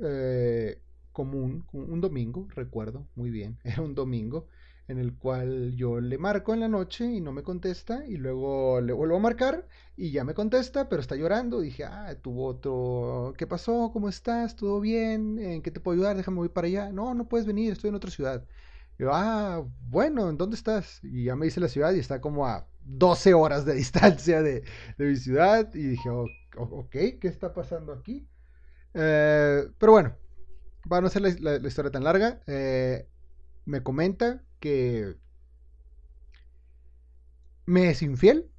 eh, 0.00 0.80
común, 1.12 1.66
un 1.72 2.00
domingo, 2.00 2.48
recuerdo 2.54 3.06
muy 3.14 3.30
bien, 3.30 3.58
era 3.64 3.82
un 3.82 3.94
domingo, 3.94 4.48
en 4.88 4.98
el 4.98 5.14
cual 5.14 5.74
yo 5.76 6.00
le 6.00 6.18
marco 6.18 6.54
en 6.54 6.60
la 6.60 6.68
noche 6.68 7.04
y 7.06 7.20
no 7.20 7.32
me 7.32 7.42
contesta 7.42 8.04
y 8.06 8.16
luego 8.16 8.80
le 8.80 8.92
vuelvo 8.92 9.16
a 9.16 9.20
marcar 9.20 9.66
y 9.96 10.10
ya 10.10 10.24
me 10.24 10.34
contesta, 10.34 10.88
pero 10.88 11.00
está 11.00 11.16
llorando. 11.16 11.60
Dije, 11.60 11.84
ah, 11.84 12.14
tuvo 12.20 12.46
otro, 12.46 13.34
¿qué 13.36 13.46
pasó? 13.46 13.90
¿Cómo 13.92 14.08
estás? 14.08 14.56
¿Todo 14.56 14.80
bien? 14.80 15.38
¿En 15.38 15.62
qué 15.62 15.70
te 15.70 15.80
puedo 15.80 15.96
ayudar? 15.96 16.16
Déjame 16.16 16.38
voy 16.38 16.48
para 16.48 16.66
allá. 16.66 16.92
No, 16.92 17.14
no 17.14 17.28
puedes 17.28 17.46
venir, 17.46 17.72
estoy 17.72 17.88
en 17.90 17.94
otra 17.96 18.10
ciudad. 18.10 18.44
Ah, 19.10 19.64
bueno, 19.88 20.28
¿en 20.28 20.36
dónde 20.36 20.56
estás? 20.56 21.00
Y 21.02 21.24
ya 21.24 21.36
me 21.36 21.46
dice 21.46 21.60
la 21.60 21.68
ciudad 21.68 21.92
y 21.92 21.98
está 21.98 22.20
como 22.20 22.46
a 22.46 22.66
12 22.84 23.34
horas 23.34 23.64
de 23.64 23.74
distancia 23.74 24.42
de, 24.42 24.64
de 24.98 25.04
mi 25.06 25.16
ciudad. 25.16 25.72
Y 25.74 25.82
dije, 25.88 26.10
ok, 26.10 26.90
¿qué 26.90 27.18
está 27.28 27.52
pasando 27.52 27.92
aquí? 27.92 28.28
Eh, 28.94 29.68
pero 29.78 29.92
bueno, 29.92 30.16
para 30.88 31.00
no 31.00 31.06
hacer 31.06 31.22
la, 31.40 31.56
historia 31.56 31.90
tan 31.90 32.04
larga, 32.04 32.40
eh, 32.46 33.08
me 33.64 33.82
comenta 33.82 34.42
que 34.60 35.16
me 37.66 37.90
es 37.90 38.02
infiel, 38.02 38.50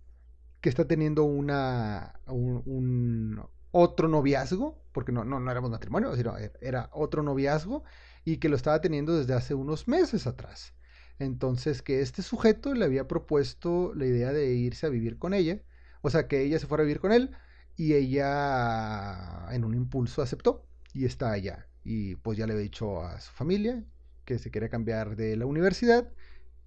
que 0.62 0.70
está 0.70 0.86
teniendo 0.88 1.24
una 1.24 2.20
un, 2.28 3.44
otro 3.72 4.08
noviazgo, 4.08 4.82
porque 4.92 5.12
no, 5.12 5.26
no, 5.26 5.40
no 5.40 5.52
éramos 5.52 5.72
matrimonio, 5.72 6.16
sino 6.16 6.36
era 6.62 6.90
otro 6.94 7.24
noviazgo, 7.24 7.84
y 8.26 8.38
que 8.38 8.50
lo 8.50 8.56
estaba 8.56 8.82
teniendo 8.82 9.18
desde 9.18 9.34
hace 9.34 9.54
unos 9.54 9.88
meses 9.88 10.28
atrás. 10.28 10.74
Entonces, 11.20 11.82
que 11.82 12.02
este 12.02 12.22
sujeto 12.22 12.74
le 12.74 12.86
había 12.86 13.08
propuesto 13.08 13.94
la 13.96 14.06
idea 14.06 14.32
de 14.34 14.54
irse 14.54 14.86
a 14.86 14.90
vivir 14.90 15.18
con 15.20 15.34
ella, 15.34 15.62
o 16.02 16.10
sea, 16.10 16.28
que 16.28 16.42
ella 16.42 16.60
se 16.60 16.68
fuera 16.68 16.84
a 16.84 16.86
vivir 16.86 17.00
con 17.00 17.12
él, 17.12 17.32
y 17.76 17.94
ella 17.94 19.48
en 19.52 19.64
un 19.64 19.74
impulso 19.76 20.22
aceptó 20.22 20.66
y 20.94 21.06
está 21.06 21.32
allá. 21.32 21.68
Y 21.84 22.16
pues 22.18 22.38
ya 22.38 22.48
le 22.48 22.54
había 22.54 22.64
dicho 22.64 23.02
a 23.04 23.20
su 23.20 23.32
familia 23.32 23.84
que 24.26 24.40
se 24.40 24.52
quería 24.52 24.70
cambiar 24.70 25.16
de 25.16 25.36
la 25.36 25.46
universidad 25.46 26.10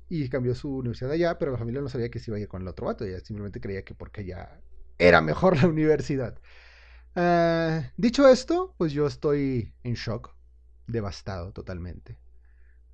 y 0.09 0.29
cambió 0.29 0.55
su 0.55 0.77
universidad 0.77 1.11
allá, 1.13 1.39
pero 1.39 1.53
la 1.53 1.59
familia 1.59 1.81
no 1.81 1.89
sabía 1.89 2.11
que 2.11 2.19
se 2.19 2.31
iba 2.31 2.39
a 2.39 2.41
ir 2.41 2.49
con 2.49 2.63
el 2.63 2.69
otro 2.69 2.87
vato, 2.87 3.05
ella 3.05 3.21
simplemente 3.21 3.61
creía 3.61 3.85
que 3.85 3.95
porque 3.95 4.25
ya 4.25 4.61
era 4.99 5.21
mejor 5.21 5.57
la 5.63 5.69
universidad. 5.69 6.39
Ah, 7.17 7.91
dicho 7.97 8.29
esto, 8.29 8.75
pues 8.79 8.93
yo 8.93 9.07
estoy 9.07 9.75
en 9.83 9.95
shock. 9.95 10.36
Devastado 10.87 11.53
totalmente. 11.53 12.19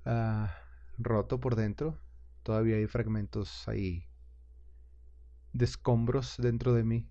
Ah, 0.05 0.55
roto 0.97 1.39
por 1.39 1.55
dentro. 1.55 1.99
Todavía 2.43 2.77
hay 2.77 2.87
fragmentos 2.87 3.67
ahí 3.67 4.07
de 5.53 5.63
escombros 5.65 6.35
dentro 6.37 6.73
de 6.73 6.83
mí. 6.83 7.07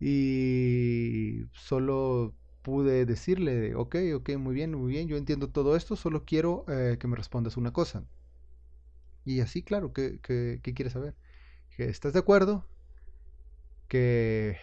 Y 0.00 1.46
solo 1.52 2.34
pude 2.62 3.06
decirle, 3.06 3.74
ok, 3.74 3.96
ok, 4.16 4.30
muy 4.38 4.54
bien, 4.54 4.72
muy 4.74 4.90
bien, 4.92 5.08
yo 5.08 5.16
entiendo 5.16 5.50
todo 5.50 5.76
esto, 5.76 5.96
solo 5.96 6.24
quiero 6.24 6.64
eh, 6.68 6.96
que 6.98 7.08
me 7.08 7.16
respondas 7.16 7.56
una 7.56 7.72
cosa. 7.72 8.04
Y 9.24 9.40
así, 9.40 9.62
claro, 9.62 9.92
¿qué, 9.92 10.20
qué, 10.22 10.60
qué 10.62 10.74
quieres 10.74 10.92
saber? 10.94 11.14
Que 11.76 11.84
¿Estás 11.86 12.12
de 12.14 12.20
acuerdo? 12.20 12.66
Que, 13.88 14.56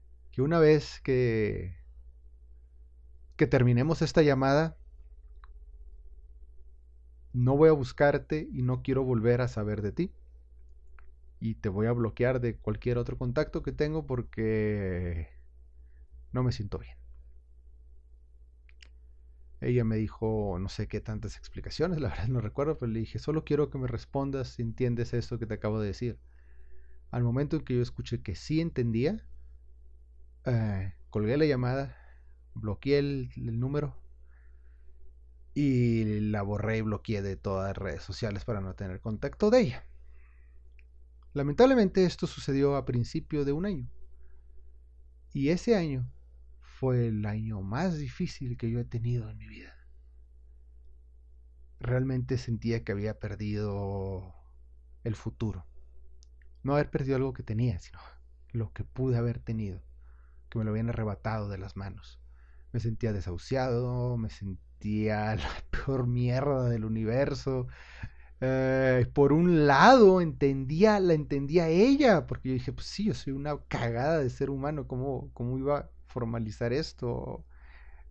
que 0.32 0.42
una 0.42 0.58
vez 0.58 1.00
que, 1.02 1.76
que 3.36 3.46
terminemos 3.46 4.02
esta 4.02 4.22
llamada, 4.22 4.76
no 7.32 7.56
voy 7.56 7.68
a 7.68 7.72
buscarte 7.72 8.48
y 8.50 8.62
no 8.62 8.82
quiero 8.82 9.04
volver 9.04 9.42
a 9.42 9.48
saber 9.48 9.82
de 9.82 9.92
ti. 9.92 10.10
Y 11.38 11.56
te 11.56 11.68
voy 11.68 11.86
a 11.86 11.92
bloquear 11.92 12.40
de 12.40 12.56
cualquier 12.56 12.96
otro 12.96 13.18
contacto 13.18 13.62
que 13.62 13.72
tengo 13.72 14.06
porque 14.06 15.28
no 16.32 16.42
me 16.42 16.52
siento 16.52 16.78
bien. 16.78 16.96
Ella 19.60 19.84
me 19.84 19.96
dijo 19.96 20.58
no 20.58 20.68
sé 20.68 20.86
qué 20.86 21.00
tantas 21.00 21.36
explicaciones, 21.36 22.00
la 22.00 22.08
verdad 22.10 22.28
no 22.28 22.40
recuerdo, 22.40 22.78
pero 22.78 22.90
le 22.90 23.00
dije, 23.00 23.18
solo 23.18 23.44
quiero 23.44 23.68
que 23.68 23.78
me 23.78 23.86
respondas 23.86 24.48
si 24.48 24.62
entiendes 24.62 25.12
esto 25.12 25.38
que 25.38 25.46
te 25.46 25.54
acabo 25.54 25.78
de 25.78 25.88
decir. 25.88 26.18
Al 27.10 27.22
momento 27.22 27.56
en 27.56 27.64
que 27.64 27.76
yo 27.76 27.82
escuché 27.82 28.22
que 28.22 28.34
sí 28.34 28.60
entendía, 28.60 29.22
eh, 30.46 30.94
colgué 31.10 31.36
la 31.36 31.44
llamada, 31.44 31.96
bloqueé 32.60 32.98
el, 32.98 33.30
número 33.58 33.96
y 35.54 36.20
la 36.20 36.42
borré 36.42 36.78
y 36.78 36.82
bloqueé 36.82 37.22
de 37.22 37.36
todas 37.36 37.68
las 37.68 37.76
redes 37.76 38.02
sociales 38.02 38.44
para 38.44 38.60
no 38.60 38.74
tener 38.74 39.00
contacto 39.00 39.50
de 39.50 39.60
ella. 39.60 39.86
Lamentablemente 41.32 42.04
esto 42.04 42.26
sucedió 42.26 42.76
a 42.76 42.84
principio 42.84 43.44
de 43.44 43.52
un 43.52 43.66
año. 43.66 43.90
Y 45.32 45.50
ese 45.50 45.76
año 45.76 46.10
fue 46.60 47.08
el 47.08 47.26
año 47.26 47.60
más 47.62 47.98
difícil 47.98 48.56
que 48.56 48.70
yo 48.70 48.80
he 48.80 48.84
tenido 48.84 49.28
en 49.30 49.38
mi 49.38 49.46
vida. 49.46 49.74
Realmente 51.78 52.38
sentía 52.38 52.84
que 52.84 52.92
había 52.92 53.18
perdido 53.18 54.34
el 55.04 55.14
futuro. 55.14 55.66
No 56.62 56.74
haber 56.74 56.90
perdido 56.90 57.16
algo 57.16 57.32
que 57.32 57.42
tenía, 57.42 57.78
sino 57.78 57.98
lo 58.52 58.72
que 58.72 58.84
pude 58.84 59.16
haber 59.18 59.38
tenido, 59.38 59.82
que 60.48 60.58
me 60.58 60.64
lo 60.64 60.70
habían 60.70 60.88
arrebatado 60.88 61.48
de 61.48 61.58
las 61.58 61.76
manos. 61.76 62.18
Me 62.76 62.80
sentía 62.80 63.12
desahuciado, 63.14 64.18
me 64.18 64.28
sentía 64.30 65.34
la 65.36 65.48
peor 65.70 66.06
mierda 66.06 66.68
del 66.68 66.84
universo. 66.84 67.68
Eh, 68.40 69.06
por 69.14 69.32
un 69.32 69.66
lado 69.66 70.20
entendía, 70.20 71.00
la 71.00 71.14
entendía 71.14 71.68
ella, 71.68 72.26
porque 72.26 72.50
yo 72.50 72.54
dije, 72.54 72.72
pues 72.72 72.86
sí, 72.86 73.04
yo 73.06 73.14
soy 73.14 73.32
una 73.34 73.58
cagada 73.68 74.18
de 74.18 74.30
ser 74.30 74.50
humano, 74.50 74.86
¿cómo, 74.88 75.30
cómo 75.34 75.58
iba 75.58 75.78
a 75.78 75.90
formalizar 76.08 76.72
esto? 76.74 77.46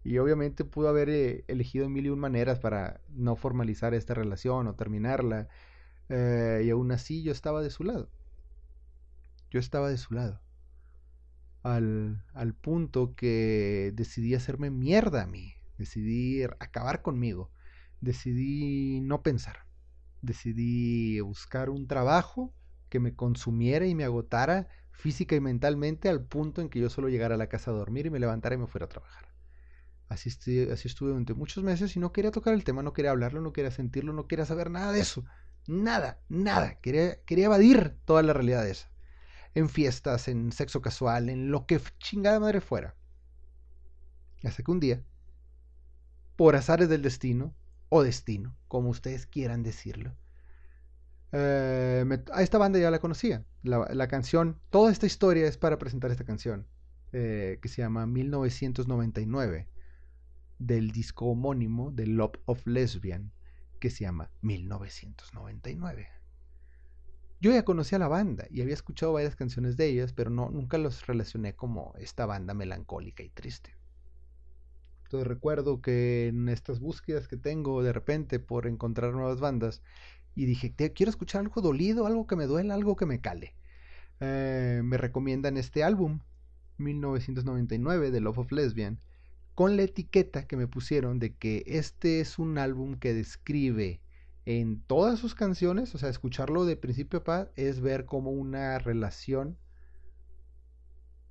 Y 0.04 0.18
obviamente 0.20 0.66
pudo 0.66 0.90
haber 0.90 1.10
eh, 1.10 1.46
elegido 1.48 1.90
mil 1.90 2.06
y 2.08 2.10
un 2.10 2.20
maneras 2.20 2.60
para 2.60 3.02
no 3.10 3.36
formalizar 3.38 3.94
esta 3.96 4.14
relación 4.16 4.68
o 4.68 4.76
terminarla. 4.76 5.50
eh, 6.10 6.64
y 6.66 6.72
aún 6.72 6.92
así 6.94 7.24
yo 7.24 7.32
estaba 7.34 7.62
de 7.64 7.72
su 7.72 7.84
lado. 7.86 8.10
Yo 9.50 9.60
estaba 9.60 9.90
de 9.90 9.98
su 9.98 10.14
lado. 10.14 10.40
Al, 11.72 12.24
al 12.34 12.54
punto 12.54 13.16
que 13.16 13.92
decidí 13.96 14.36
hacerme 14.36 14.70
mierda 14.72 15.24
a 15.24 15.28
mí. 15.28 15.56
Decidí 15.78 16.44
acabar 16.44 17.02
conmigo. 17.02 17.52
Decidí 18.02 19.02
no 19.02 19.24
pensar. 19.24 19.66
Decidí 20.22 21.20
buscar 21.22 21.70
un 21.72 21.88
trabajo 21.88 22.54
que 22.90 23.00
me 23.00 23.16
consumiera 23.16 23.88
y 23.88 23.96
me 23.96 24.06
agotara 24.06 24.68
física 24.92 25.36
y 25.36 25.42
mentalmente 25.42 26.10
al 26.10 26.24
punto 26.26 26.62
en 26.62 26.70
que 26.70 26.80
yo 26.82 26.90
solo 26.90 27.10
llegara 27.10 27.36
a 27.36 27.38
la 27.40 27.50
casa 27.50 27.72
a 27.72 27.76
dormir 27.76 28.08
y 28.08 28.12
me 28.12 28.20
levantara 28.20 28.56
y 28.56 28.60
me 28.60 28.68
fuera 28.68 28.86
a 28.86 28.90
trabajar. 28.90 29.26
Así, 30.10 30.30
estu- 30.32 30.72
así 30.72 30.88
estuve 30.90 31.10
durante 31.12 31.34
muchos 31.36 31.64
meses 31.64 31.96
y 31.96 32.00
no 32.00 32.12
quería 32.14 32.32
tocar 32.32 32.54
el 32.56 32.64
tema, 32.66 32.84
no 32.84 32.94
quería 32.94 33.12
hablarlo, 33.12 33.42
no 33.42 33.54
quería 33.54 33.72
sentirlo, 33.72 34.14
no 34.14 34.28
quería 34.28 34.46
saber 34.46 34.72
nada 34.72 34.92
de 34.94 35.02
eso. 35.02 35.26
Nada, 35.68 36.22
nada. 36.30 36.80
Quería, 36.82 37.24
quería 37.26 37.46
evadir 37.48 37.98
toda 38.06 38.24
la 38.24 38.34
realidad 38.34 38.68
esa. 38.68 38.92
En 39.56 39.70
fiestas, 39.70 40.28
en 40.28 40.52
sexo 40.52 40.82
casual, 40.82 41.30
en 41.30 41.50
lo 41.50 41.66
que 41.66 41.82
chingada 41.98 42.40
madre 42.40 42.62
fuera. 42.62 42.96
Hasta 44.44 44.62
que 44.62 44.72
un 44.72 44.80
día, 44.80 45.04
por 46.36 46.56
azares 46.56 46.90
del 46.90 47.02
destino, 47.02 47.56
o 47.90 48.04
destino, 48.04 48.56
como 48.68 48.90
ustedes 48.90 49.26
quieran 49.26 49.64
decirlo, 49.64 50.16
eh, 51.32 52.06
a 52.32 52.44
esta 52.44 52.58
banda 52.58 52.80
ya 52.80 52.92
la 52.92 53.00
conocía. 53.00 53.46
La, 53.64 53.88
la 53.92 54.08
canción, 54.08 54.60
toda 54.70 54.92
esta 54.92 55.06
historia 55.06 55.48
es 55.48 55.58
para 55.58 55.78
presentar 55.78 56.12
esta 56.12 56.26
canción, 56.26 56.68
eh, 57.12 57.60
que 57.62 57.70
se 57.70 57.82
llama 57.82 58.06
1999, 58.06 59.68
del 60.60 60.92
disco 60.92 61.28
homónimo 61.28 61.92
de 61.92 62.08
Love 62.08 62.40
of 62.46 62.66
Lesbian, 62.68 63.32
que 63.80 63.90
se 63.90 64.04
llama 64.04 64.32
1999. 64.42 66.15
Yo 67.40 67.52
ya 67.52 67.64
conocía 67.66 68.00
la 68.00 68.08
banda 68.08 68.48
y 68.50 68.62
había 68.62 68.74
escuchado 68.74 69.14
varias 69.14 69.36
canciones 69.36 69.78
de 69.78 69.88
ellas, 69.88 70.14
pero 70.14 70.30
no, 70.30 70.50
nunca 70.50 70.78
los 70.78 71.06
relacioné 71.08 71.56
como 71.56 71.94
esta 71.98 72.26
banda 72.26 72.54
melancólica 72.54 73.24
y 73.24 73.30
triste. 73.30 73.78
Entonces 75.04 75.28
recuerdo 75.28 75.82
que 75.82 76.28
en 76.28 76.50
estas 76.50 76.80
búsquedas 76.80 77.28
que 77.28 77.38
tengo 77.38 77.84
de 77.84 77.94
repente 77.94 78.40
por 78.40 78.68
encontrar 78.68 79.14
nuevas 79.14 79.40
bandas, 79.40 79.82
y 80.36 80.46
dije, 80.46 80.70
"Te- 80.70 80.92
quiero 80.94 81.10
escuchar 81.10 81.42
algo 81.42 81.62
dolido, 81.62 82.08
algo 82.08 82.28
que 82.28 82.36
me 82.36 82.46
duela, 82.48 82.74
algo 82.74 82.96
que 82.96 83.06
me 83.06 83.22
cale. 83.22 83.56
Eh, 84.20 84.82
me 84.84 84.98
recomiendan 84.98 85.58
este 85.58 85.84
álbum, 85.84 86.22
1999, 86.78 88.12
de 88.12 88.22
Love 88.22 88.40
of 88.40 88.52
Lesbian, 88.52 89.00
con 89.56 89.78
la 89.78 89.84
etiqueta 89.84 90.48
que 90.48 90.58
me 90.58 90.68
pusieron 90.68 91.20
de 91.20 91.36
que 91.36 91.64
este 91.68 92.20
es 92.22 92.40
un 92.40 92.58
álbum 92.58 92.98
que 93.00 93.14
describe 93.14 94.02
en 94.46 94.82
todas 94.82 95.20
sus 95.20 95.34
canciones, 95.34 95.94
o 95.96 95.98
sea, 95.98 96.10
escucharlo 96.10 96.66
de 96.66 96.78
principio 96.78 97.20
a 97.20 97.24
pa 97.24 97.52
es 97.56 97.82
ver 97.82 98.06
como 98.06 98.32
una 98.32 98.78
relación 98.78 99.58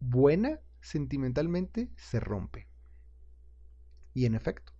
buena 0.00 0.60
sentimentalmente 0.80 1.90
se 1.96 2.20
rompe. 2.20 2.68
Y 4.12 4.26
en 4.26 4.34
efecto, 4.34 4.72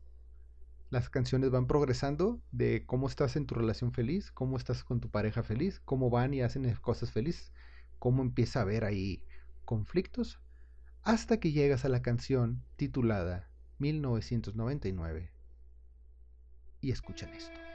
las 0.90 1.10
canciones 1.10 1.50
van 1.50 1.66
progresando 1.66 2.40
de 2.52 2.84
cómo 2.86 3.08
estás 3.08 3.36
en 3.36 3.46
tu 3.46 3.54
relación 3.54 3.92
feliz, 3.92 4.30
cómo 4.30 4.56
estás 4.56 4.84
con 4.84 5.00
tu 5.00 5.10
pareja 5.10 5.42
feliz, 5.42 5.80
cómo 5.84 6.10
van 6.10 6.34
y 6.34 6.42
hacen 6.42 6.72
cosas 6.76 7.10
felices, 7.10 7.52
cómo 7.98 8.22
empieza 8.22 8.58
a 8.58 8.62
haber 8.62 8.84
ahí 8.84 9.24
conflictos, 9.64 10.40
hasta 11.02 11.38
que 11.38 11.52
llegas 11.52 11.84
a 11.84 11.88
la 11.88 12.02
canción 12.02 12.64
titulada 12.76 13.50
1999 13.78 15.32
y 16.80 16.90
escuchan 16.90 17.30
esto. 17.30 17.73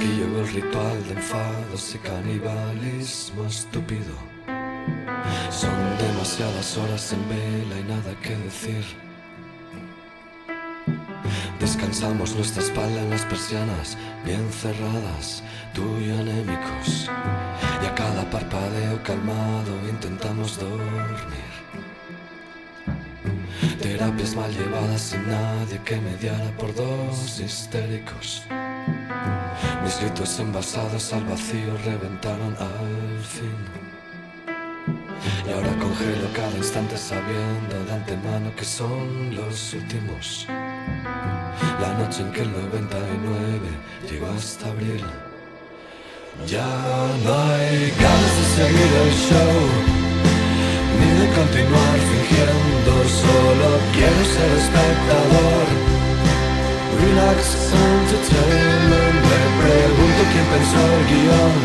Aquí 0.00 0.08
llegó 0.12 0.40
el 0.40 0.48
ritual 0.48 1.04
de 1.08 1.12
enfados 1.12 1.94
y 1.94 1.98
canibalismo 1.98 3.44
estúpido. 3.44 4.14
Son 5.50 5.98
demasiadas 5.98 6.78
horas 6.78 7.12
en 7.12 7.28
vela 7.28 7.78
y 7.78 7.82
nada 7.82 8.18
que 8.22 8.34
decir. 8.34 8.82
Descansamos 11.60 12.34
nuestra 12.34 12.62
espalda 12.62 12.98
en 13.02 13.10
las 13.10 13.26
persianas, 13.26 13.98
bien 14.24 14.50
cerradas, 14.50 15.42
tú 15.74 15.84
y 15.98 16.10
anémicos. 16.12 17.10
Y 17.82 17.84
a 17.84 17.94
cada 17.94 18.24
parpadeo 18.30 19.02
calmado 19.02 19.86
intentamos 19.86 20.58
dormir. 20.58 21.50
Terapias 23.82 24.34
mal 24.34 24.50
llevadas 24.50 25.02
sin 25.02 25.28
nadie 25.28 25.78
que 25.84 26.00
mediara 26.00 26.50
por 26.56 26.74
dos 26.74 27.38
histéricos. 27.38 28.46
Mis 29.82 30.00
gritos 30.00 30.38
envasados 30.38 31.12
al 31.12 31.24
vacío 31.24 31.76
reventaron 31.84 32.56
al 32.58 33.24
fin. 33.24 33.56
Y 35.46 35.52
ahora 35.52 35.70
congelo 35.78 36.28
cada 36.34 36.56
instante 36.56 36.96
sabiendo 36.96 37.84
de 37.84 37.92
antemano 37.92 38.54
que 38.56 38.64
son 38.64 39.34
los 39.34 39.74
últimos. 39.74 40.46
La 41.80 41.94
noche 41.98 42.22
en 42.22 42.32
que 42.32 42.42
el 42.42 42.52
99 42.52 43.68
llegó 44.08 44.30
hasta 44.30 44.68
abril. 44.68 45.04
Ya 46.46 46.66
no 47.24 47.34
hay 47.34 47.90
ganas 48.00 48.36
de 48.38 48.44
seguir 48.56 48.92
el 49.04 49.12
show, 49.28 49.56
ni 50.98 51.08
de 51.20 51.26
continuar 51.34 51.98
fingiendo, 52.10 52.92
solo 53.08 53.78
quiero 53.92 54.24
ser 54.24 54.50
espectador. 54.58 55.89
Relax 57.00 57.40
Entertainment, 57.72 59.18
me 59.30 59.42
pregunto 59.60 60.20
quién 60.32 60.46
pensó 60.52 60.80
el 60.96 61.04
guion. 61.10 61.56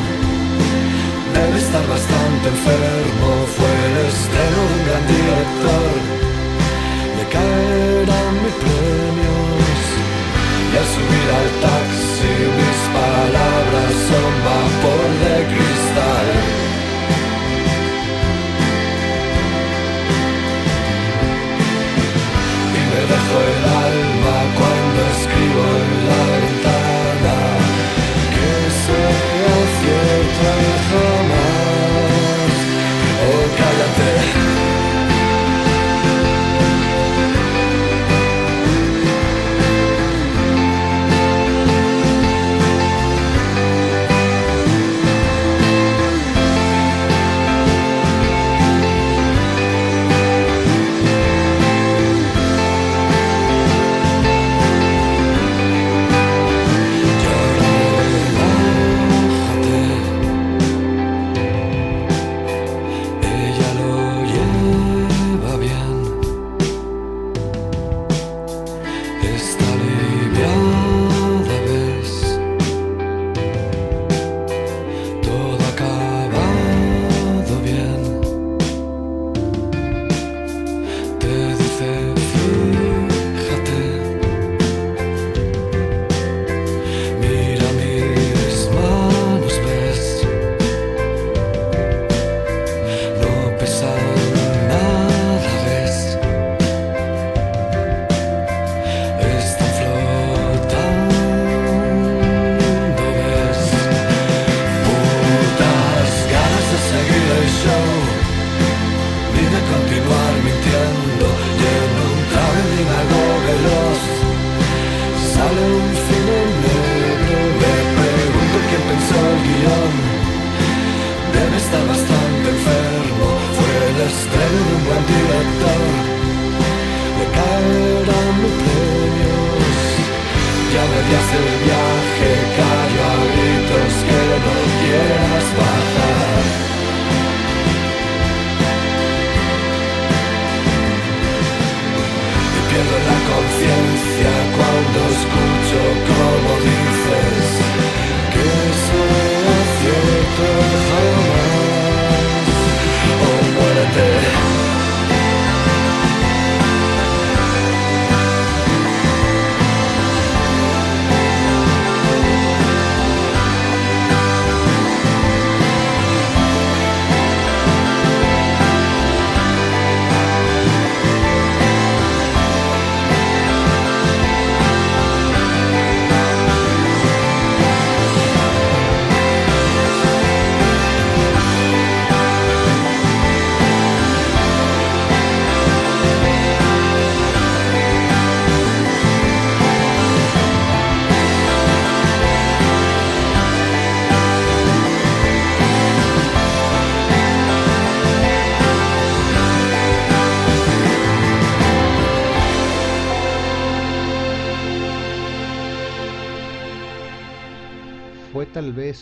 Debe 1.33 1.57
estar 1.59 1.85
bastante 1.87 2.45
enfermo, 2.55 3.29
fue 3.55 3.71
el 3.87 3.95
estreno 4.07 4.59
de 4.67 4.73
un 4.77 4.83
gran 4.87 5.03
director. 5.15 5.91
Le 7.17 7.25
caerán 7.35 8.33
mis 8.43 8.55
premios 8.63 9.77
y 10.71 10.73
al 10.79 10.87
subir 10.95 11.27
al 11.39 11.49
taxi 11.67 12.33
mis 12.59 12.79
palabras 12.95 13.91
son 14.07 14.31
vapor 14.47 15.03
de 15.23 15.35
cristal. 15.51 16.44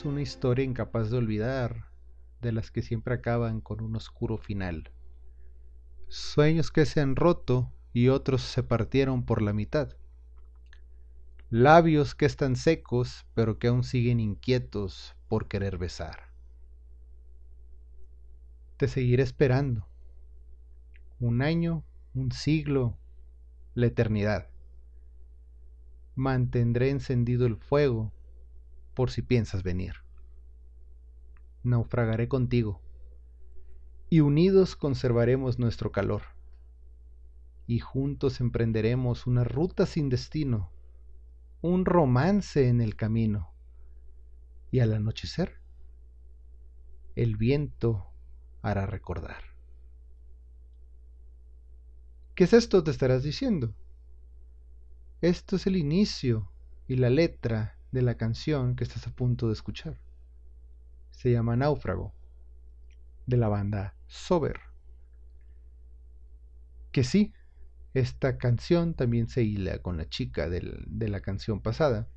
Una 0.06 0.22
historia 0.22 0.66
incapaz 0.66 1.10
de 1.12 1.18
olvidar, 1.18 1.86
de 2.42 2.52
las 2.52 2.72
que 2.72 2.82
siempre 2.82 3.14
acaban 3.14 3.62
con 3.62 3.82
un 3.82 3.96
oscuro 3.96 4.38
final. 4.38 4.92
Sueños 6.10 6.72
que 6.72 6.86
se 6.86 7.00
han 7.00 7.16
roto 7.16 7.72
y 7.94 8.10
otros 8.10 8.42
se 8.42 8.64
partieron 8.64 9.24
por 9.24 9.42
la 9.42 9.54
mitad. 9.54 9.94
Labios 11.50 12.16
que 12.16 12.26
están 12.26 12.58
secos 12.58 13.26
pero 13.34 13.60
que 13.60 13.68
aún 13.68 13.86
siguen 13.86 14.20
inquietos 14.20 15.16
por 15.30 15.48
querer 15.48 15.78
besar. 15.78 16.34
Te 18.76 18.90
seguiré 18.90 19.24
esperando. 19.24 19.88
Un 21.22 21.42
año, 21.42 21.86
un 22.14 22.34
siglo, 22.34 22.98
la 23.74 23.86
eternidad. 23.86 24.50
Mantendré 26.16 26.90
encendido 26.90 27.46
el 27.46 27.56
fuego 27.56 28.12
por 28.94 29.12
si 29.12 29.22
piensas 29.22 29.64
venir. 29.64 29.96
Naufragaré 31.64 32.28
contigo, 32.28 32.82
y 34.10 34.20
unidos 34.20 34.76
conservaremos 34.76 35.60
nuestro 35.60 35.92
calor, 35.92 36.24
y 37.66 37.80
juntos 37.80 38.42
emprenderemos 38.42 39.26
una 39.26 39.44
ruta 39.44 39.86
sin 39.86 40.10
destino, 40.10 40.72
un 41.62 41.86
romance 41.86 42.68
en 42.68 42.82
el 42.82 42.96
camino, 42.96 43.54
y 44.72 44.80
al 44.80 44.94
anochecer, 44.94 45.62
el 47.16 47.38
viento 47.38 48.08
hará 48.62 48.86
recordar. 48.86 49.44
¿Qué 52.36 52.46
es 52.46 52.54
esto? 52.54 52.84
Te 52.84 52.90
estarás 52.90 53.22
diciendo. 53.22 53.76
Esto 55.22 55.56
es 55.56 55.68
el 55.68 55.78
inicio 55.78 56.52
y 56.88 56.96
la 56.96 57.10
letra 57.10 57.78
de 57.94 58.02
la 58.02 58.18
canción 58.18 58.76
que 58.76 58.84
estás 58.84 59.06
a 59.08 59.12
punto 59.12 59.48
de 59.48 59.54
escuchar. 59.54 60.00
Se 61.12 61.32
llama 61.32 61.56
Náufrago, 61.56 62.12
de 63.28 63.38
la 63.38 63.48
banda 63.48 63.96
Sober. 64.08 64.60
Que 66.92 67.04
sí, 67.04 67.34
esta 67.94 68.40
canción 68.40 68.96
también 68.96 69.28
se 69.28 69.44
hila 69.44 69.78
con 69.78 69.98
la 69.98 70.10
chica 70.10 70.50
del- 70.50 70.84
de 70.88 71.08
la 71.08 71.22
canción 71.22 71.62
pasada. 71.62 72.08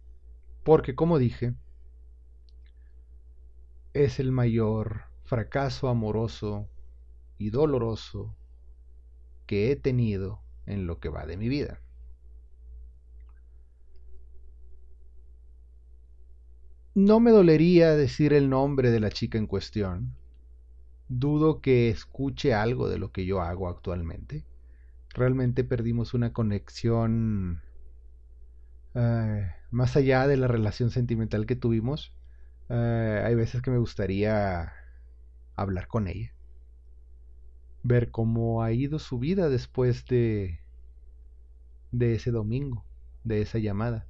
Porque 0.64 0.94
como 0.94 1.18
dije, 1.18 1.54
es 3.92 4.18
el 4.18 4.32
mayor 4.32 5.02
fracaso 5.24 5.88
amoroso 5.88 6.70
y 7.36 7.50
doloroso 7.50 8.34
que 9.46 9.70
he 9.70 9.76
tenido 9.76 10.40
en 10.64 10.86
lo 10.86 11.00
que 11.00 11.10
va 11.10 11.26
de 11.26 11.36
mi 11.36 11.50
vida. 11.50 11.82
No 16.96 17.20
me 17.20 17.30
dolería 17.30 17.94
decir 17.94 18.32
el 18.32 18.48
nombre 18.48 18.90
de 18.90 19.00
la 19.00 19.10
chica 19.10 19.36
en 19.36 19.46
cuestión. 19.46 20.16
Dudo 21.10 21.60
que 21.60 21.90
escuche 21.90 22.54
algo 22.54 22.88
de 22.88 22.96
lo 22.98 23.12
que 23.12 23.26
yo 23.26 23.42
hago 23.42 23.68
actualmente. 23.68 24.46
Realmente 25.10 25.62
perdimos 25.62 26.14
una 26.14 26.32
conexión 26.32 27.60
eh, 28.94 29.46
más 29.70 29.94
allá 29.98 30.26
de 30.26 30.38
la 30.38 30.48
relación 30.48 30.88
sentimental 30.88 31.44
que 31.44 31.54
tuvimos. 31.54 32.14
eh, 32.70 33.22
hay 33.26 33.34
veces 33.34 33.60
que 33.60 33.70
me 33.70 33.76
gustaría 33.76 34.72
hablar 35.54 35.88
con 35.88 36.08
ella. 36.08 36.32
Ver 37.82 38.10
cómo 38.10 38.62
ha 38.62 38.72
ido 38.72 38.98
su 38.98 39.18
vida 39.18 39.50
después 39.50 40.06
de, 40.06 40.60
de 41.92 42.14
ese 42.14 42.30
domingo, 42.30 42.86
de 43.22 43.42
esa 43.42 43.58
llamada 43.58 44.06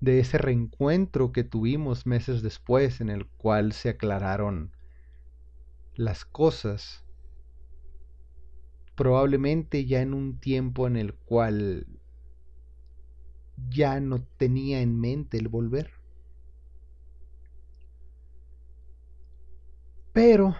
de 0.00 0.18
ese 0.20 0.38
reencuentro 0.38 1.32
que 1.32 1.44
tuvimos 1.44 2.06
meses 2.06 2.42
después 2.42 3.00
en 3.00 3.10
el 3.10 3.26
cual 3.26 3.72
se 3.72 3.90
aclararon 3.90 4.72
las 5.94 6.24
cosas, 6.24 7.04
probablemente 8.96 9.84
ya 9.84 10.00
en 10.00 10.14
un 10.14 10.40
tiempo 10.40 10.86
en 10.86 10.96
el 10.96 11.14
cual 11.14 11.86
ya 13.68 14.00
no 14.00 14.22
tenía 14.38 14.80
en 14.80 14.98
mente 14.98 15.36
el 15.36 15.48
volver. 15.48 15.90
Pero, 20.12 20.56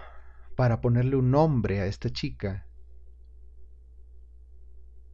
para 0.55 0.81
ponerle 0.81 1.15
un 1.15 1.31
nombre 1.31 1.81
a 1.81 1.85
esta 1.87 2.09
chica, 2.09 2.67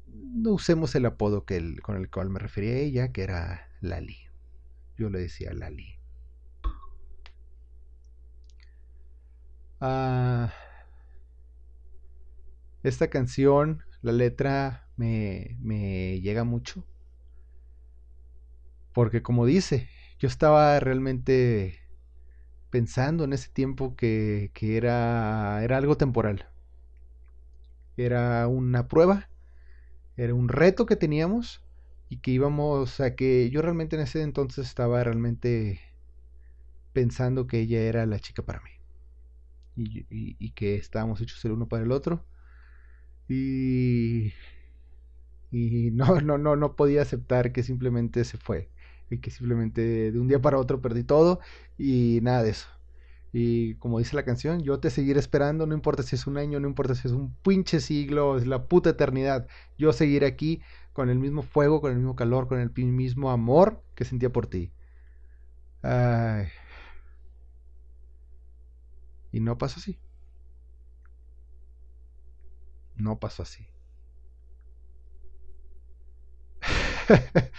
no 0.05 0.51
usemos 0.51 0.93
el 0.95 1.05
apodo 1.05 1.45
que 1.45 1.77
con 1.81 1.95
el 1.97 2.09
cual 2.09 2.29
me 2.29 2.39
refería 2.39 2.73
a 2.73 2.77
ella, 2.79 3.11
que 3.11 3.23
era 3.23 3.66
Lali. 3.81 4.17
Yo 4.97 5.09
le 5.09 5.19
decía 5.19 5.53
Lali. 5.53 5.95
Ah, 9.79 10.51
esta 12.83 13.09
canción, 13.09 13.83
la 14.01 14.11
letra 14.11 14.87
me, 14.95 15.57
me 15.61 16.19
llega 16.21 16.43
mucho. 16.43 16.83
Porque 18.93 19.21
como 19.21 19.45
dice, 19.45 19.89
yo 20.19 20.27
estaba 20.27 20.79
realmente 20.79 21.79
pensando 22.69 23.23
en 23.23 23.33
ese 23.33 23.49
tiempo 23.49 23.95
que, 23.95 24.51
que 24.53 24.77
era, 24.77 25.63
era 25.63 25.77
algo 25.77 25.97
temporal. 25.97 26.47
Era 27.97 28.47
una 28.47 28.87
prueba, 28.87 29.29
era 30.17 30.33
un 30.33 30.49
reto 30.49 30.85
que 30.85 30.95
teníamos 30.95 31.63
y 32.09 32.17
que 32.19 32.31
íbamos 32.31 32.99
a 32.99 33.15
que 33.15 33.49
yo 33.49 33.61
realmente 33.61 33.95
en 33.95 34.03
ese 34.03 34.21
entonces 34.21 34.67
estaba 34.67 35.03
realmente 35.03 35.79
pensando 36.93 37.47
que 37.47 37.59
ella 37.61 37.79
era 37.81 38.05
la 38.05 38.19
chica 38.19 38.43
para 38.43 38.59
mí. 38.61 38.69
Y, 39.75 40.05
y- 40.09 40.51
que 40.51 40.75
estábamos 40.75 41.21
hechos 41.21 41.43
el 41.45 41.51
uno 41.53 41.67
para 41.67 41.83
el 41.83 41.91
otro. 41.91 42.25
Y 43.29 44.33
y 45.51 45.91
no 45.91 46.19
no 46.21 46.37
no 46.37 46.55
no 46.55 46.75
podía 46.75 47.01
aceptar 47.01 47.51
que 47.51 47.63
simplemente 47.63 48.23
se 48.25 48.37
fue. 48.37 48.69
Y 49.09 49.19
que 49.19 49.31
simplemente 49.31 50.11
de 50.11 50.19
un 50.19 50.27
día 50.27 50.41
para 50.41 50.57
otro 50.59 50.81
perdí 50.81 51.03
todo 51.03 51.39
y 51.77 52.19
nada 52.21 52.43
de 52.43 52.49
eso. 52.51 52.67
Y 53.33 53.75
como 53.75 53.99
dice 53.99 54.15
la 54.15 54.25
canción 54.25 54.61
yo 54.63 54.79
te 54.79 54.89
seguiré 54.89 55.19
esperando 55.19 55.65
no 55.67 55.75
importa 55.75 56.03
si 56.03 56.15
es 56.15 56.27
un 56.27 56.37
año 56.37 56.59
no 56.59 56.67
importa 56.67 56.95
si 56.95 57.07
es 57.07 57.13
un 57.13 57.35
pinche 57.43 57.79
siglo 57.81 58.37
es 58.37 58.47
la 58.47 58.67
puta 58.67 58.91
eternidad. 58.91 59.47
Yo 59.77 59.93
seguiré 59.93 60.27
aquí 60.27 60.61
con 60.97 61.11
el 61.11 61.19
mismo 61.19 61.43
fuego, 61.43 61.79
con 61.79 61.91
el 61.91 61.97
mismo 61.97 62.15
calor, 62.15 62.47
con 62.47 62.59
el 62.59 62.71
mismo 62.73 63.29
amor 63.29 63.83
que 63.93 64.03
sentía 64.03 64.31
por 64.31 64.47
ti. 64.47 64.71
Y 69.31 69.39
no 69.39 69.59
pasó 69.59 69.79
así. 69.79 69.99
No 72.95 73.19
pasó 73.19 73.43
así. 73.43 73.67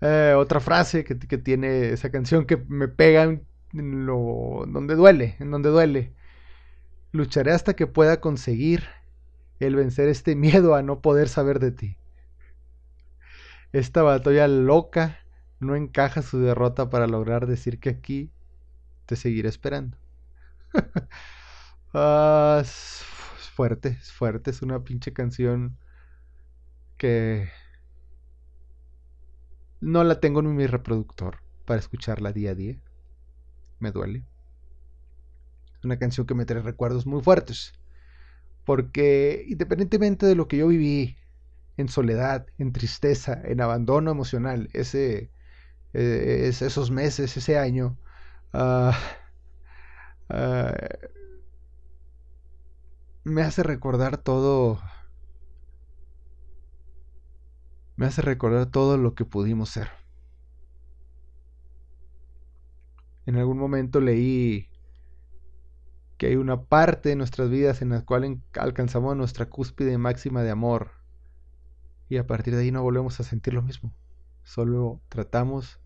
Eh, 0.00 0.34
otra 0.36 0.60
frase 0.60 1.02
que, 1.04 1.18
que 1.18 1.38
tiene 1.38 1.90
esa 1.90 2.10
canción 2.10 2.44
que 2.46 2.58
me 2.68 2.88
pega 2.88 3.22
en 3.22 3.46
lo 3.72 4.64
donde 4.68 4.96
duele, 4.96 5.36
en 5.38 5.50
donde 5.50 5.70
duele. 5.70 6.12
Lucharé 7.12 7.52
hasta 7.52 7.74
que 7.74 7.86
pueda 7.86 8.20
conseguir 8.20 8.84
el 9.60 9.76
vencer 9.76 10.08
este 10.08 10.36
miedo 10.36 10.74
a 10.74 10.82
no 10.82 11.00
poder 11.00 11.28
saber 11.28 11.58
de 11.58 11.70
ti. 11.72 11.96
Esta 13.74 14.02
batalla 14.04 14.46
loca 14.46 15.18
no 15.58 15.74
encaja 15.74 16.22
su 16.22 16.38
derrota 16.38 16.90
para 16.90 17.08
lograr 17.08 17.48
decir 17.48 17.80
que 17.80 17.88
aquí 17.88 18.30
te 19.04 19.16
seguiré 19.16 19.48
esperando. 19.48 19.98
Es 21.92 21.92
es 23.40 23.50
fuerte, 23.52 23.88
es 24.00 24.12
fuerte, 24.12 24.52
es 24.52 24.62
una 24.62 24.84
pinche 24.84 25.12
canción 25.12 25.76
que 26.96 27.48
no 29.80 30.04
la 30.04 30.20
tengo 30.20 30.38
en 30.38 30.54
mi 30.54 30.68
reproductor 30.68 31.38
para 31.64 31.80
escucharla 31.80 32.30
día 32.30 32.52
a 32.52 32.54
día. 32.54 32.76
Me 33.80 33.90
duele. 33.90 34.22
Es 35.78 35.84
una 35.84 35.98
canción 35.98 36.28
que 36.28 36.34
me 36.36 36.44
trae 36.44 36.62
recuerdos 36.62 37.06
muy 37.06 37.22
fuertes. 37.24 37.72
Porque 38.64 39.44
independientemente 39.48 40.26
de 40.26 40.36
lo 40.36 40.46
que 40.46 40.58
yo 40.58 40.68
viví 40.68 41.16
en 41.76 41.88
soledad, 41.88 42.46
en 42.58 42.72
tristeza, 42.72 43.40
en 43.44 43.60
abandono 43.60 44.10
emocional, 44.10 44.68
ese, 44.72 45.32
eh, 45.94 46.46
es- 46.48 46.62
esos 46.62 46.90
meses, 46.92 47.36
ese 47.36 47.58
año, 47.58 47.98
ah, 48.52 48.98
ah, 50.28 50.74
me 53.24 53.42
hace 53.42 53.62
recordar 53.62 54.16
todo, 54.18 54.80
me 57.96 58.06
hace 58.06 58.22
recordar 58.22 58.66
todo 58.70 58.96
lo 58.98 59.14
que 59.16 59.24
pudimos 59.24 59.70
ser. 59.70 59.90
En 63.26 63.36
algún 63.36 63.58
momento 63.58 64.00
leí 64.00 64.70
que 66.16 66.26
hay 66.26 66.36
una 66.36 66.64
parte 66.64 67.10
de 67.10 67.16
nuestras 67.16 67.50
vidas 67.50 67.80
en 67.82 67.90
la 67.90 68.04
cual 68.04 68.42
alcanzamos 68.54 69.16
nuestra 69.16 69.46
cúspide 69.48 69.96
máxima 69.98 70.42
de 70.42 70.50
amor 70.50 70.90
y 72.08 72.16
a 72.18 72.26
partir 72.26 72.54
de 72.54 72.62
ahí 72.62 72.70
no 72.72 72.82
volvemos 72.82 73.20
a 73.20 73.24
sentir 73.24 73.54
lo 73.54 73.62
mismo. 73.62 73.94
Solo 74.44 75.02
tratamos 75.08 75.80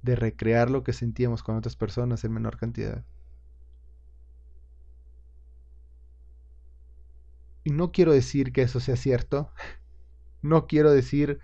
de 0.00 0.16
recrear 0.16 0.70
lo 0.70 0.82
que 0.82 0.94
sentíamos 0.94 1.42
con 1.42 1.54
otras 1.56 1.76
personas 1.76 2.24
en 2.24 2.32
menor 2.32 2.56
cantidad. 2.56 3.04
Y 7.64 7.70
no 7.70 7.92
quiero 7.92 8.12
decir 8.12 8.52
que 8.52 8.62
eso 8.62 8.80
sea 8.80 8.96
cierto. 8.96 9.52
No 10.42 10.66
quiero 10.68 10.92
decir 10.92 11.40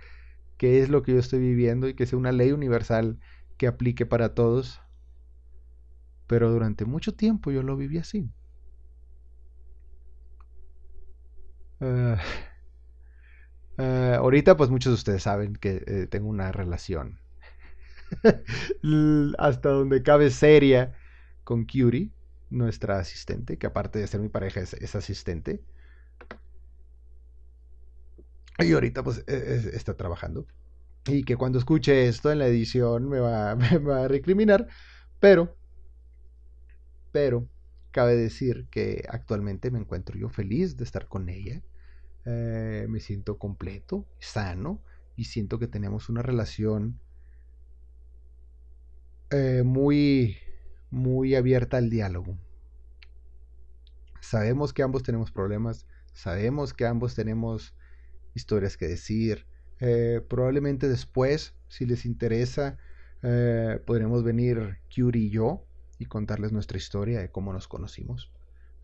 que 0.59 0.81
es 0.83 0.89
lo 0.91 1.03
que 1.03 1.13
yo 1.13 1.19
estoy 1.21 1.41
viviendo 1.41 1.89
y 1.89 1.95
que 1.95 2.07
sea 2.07 2.19
una 2.19 2.33
ley 2.33 2.53
universal 2.53 3.19
que 3.59 3.67
aplique 3.67 4.07
para 4.07 4.35
todos. 4.35 4.81
Pero 6.27 6.51
durante 6.51 6.85
mucho 6.85 7.15
tiempo 7.15 7.53
yo 7.53 7.63
lo 7.63 7.77
viví 7.77 7.99
así. 7.99 8.29
Ah, 11.81 12.21
ah, 13.79 14.17
ahorita 14.19 14.57
pues 14.57 14.71
muchos 14.71 14.93
de 14.93 14.95
ustedes 14.95 15.23
saben 15.23 15.55
que 15.57 15.83
eh, 15.87 16.07
tengo 16.11 16.29
una 16.29 16.53
relación 16.53 17.21
hasta 19.39 19.69
donde 19.71 20.03
cabe 20.03 20.31
seria 20.31 20.95
con 21.45 21.65
Curie, 21.67 22.11
nuestra 22.51 22.99
asistente, 22.99 23.59
que 23.59 23.67
aparte 23.67 23.99
de 23.99 24.07
ser 24.07 24.21
mi 24.21 24.29
pareja 24.29 24.61
es, 24.61 24.75
es 24.75 24.95
asistente. 24.95 25.65
Y 28.59 28.73
ahorita 28.73 29.03
pues 29.03 29.19
e- 29.27 29.33
e- 29.35 29.77
está 29.77 29.97
trabajando. 29.97 30.47
Y 31.07 31.25
que 31.25 31.37
cuando 31.37 31.59
escuche 31.59 32.09
esto 32.09 32.33
en 32.33 32.41
la 32.41 32.49
edición 32.49 33.09
me 33.09 33.21
va, 33.21 33.57
me 33.57 33.79
va 33.79 34.05
a 34.05 34.09
recriminar. 34.09 34.69
Pero, 35.21 35.59
pero, 37.11 37.49
cabe 37.91 38.17
decir 38.17 38.69
que 38.71 39.05
actualmente 39.09 39.71
me 39.71 39.79
encuentro 39.79 40.19
yo 40.19 40.29
feliz 40.29 40.77
de 40.77 40.85
estar 40.85 41.09
con 41.09 41.29
ella. 41.29 41.63
Eh, 42.25 42.87
me 42.89 43.01
siento 43.01 43.37
completo, 43.37 44.07
sano 44.21 44.81
y 45.17 45.25
siento 45.25 45.59
que 45.59 45.67
tenemos 45.67 46.09
una 46.09 46.23
relación 46.23 47.01
eh, 49.31 49.63
muy, 49.65 50.37
muy 50.91 51.35
abierta 51.35 51.79
al 51.79 51.91
diálogo. 51.91 52.39
Sabemos 54.21 54.73
que 54.73 54.83
ambos 54.83 55.03
tenemos 55.03 55.33
problemas, 55.33 55.87
sabemos 56.13 56.75
que 56.75 56.87
ambos 56.87 57.15
tenemos 57.17 57.75
historias 58.35 58.77
que 58.77 58.87
decir. 58.87 59.47
Eh, 59.81 60.21
probablemente 60.29 60.89
después, 60.89 61.55
si 61.69 61.87
les 61.87 62.07
interesa, 62.07 62.79
podremos 63.87 64.25
venir 64.25 64.79
Curie 64.93 65.27
y 65.27 65.31
yo 65.31 65.65
y 66.01 66.07
contarles 66.07 66.51
nuestra 66.51 66.77
historia 66.77 67.21
de 67.21 67.31
cómo 67.31 67.53
nos 67.53 67.69
conocimos. 67.69 68.33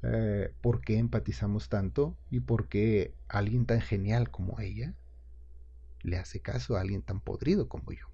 Eh, 0.03 0.53
por 0.61 0.81
qué 0.81 0.99
empatizamos 0.99 1.69
tanto 1.69 2.17
y 2.31 2.41
por 2.41 2.69
qué 2.69 3.15
alguien 3.27 3.67
tan 3.67 3.81
genial 3.81 4.31
como 4.31 4.61
ella 4.61 4.95
le 6.03 6.19
hace 6.19 6.41
caso 6.41 6.77
a 6.77 6.81
alguien 6.81 7.03
tan 7.03 7.21
podrido 7.21 7.69
como 7.69 7.91
yo. 7.93 8.07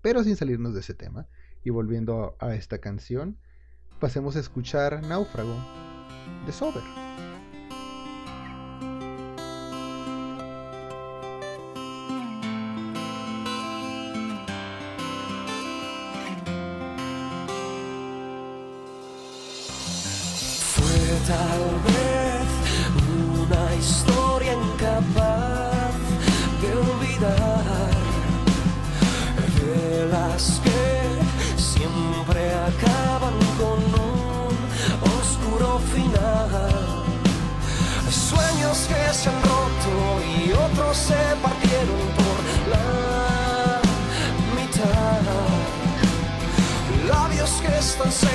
Pero 0.00 0.24
sin 0.24 0.36
salirnos 0.36 0.74
de 0.74 0.80
ese 0.80 0.94
tema 0.94 1.26
y 1.62 1.70
volviendo 1.70 2.36
a, 2.40 2.46
a 2.46 2.54
esta 2.54 2.78
canción, 2.78 3.38
pasemos 4.00 4.36
a 4.36 4.40
escuchar 4.40 5.02
Náufrago 5.02 5.56
de 6.46 6.52
Sober. 6.52 6.82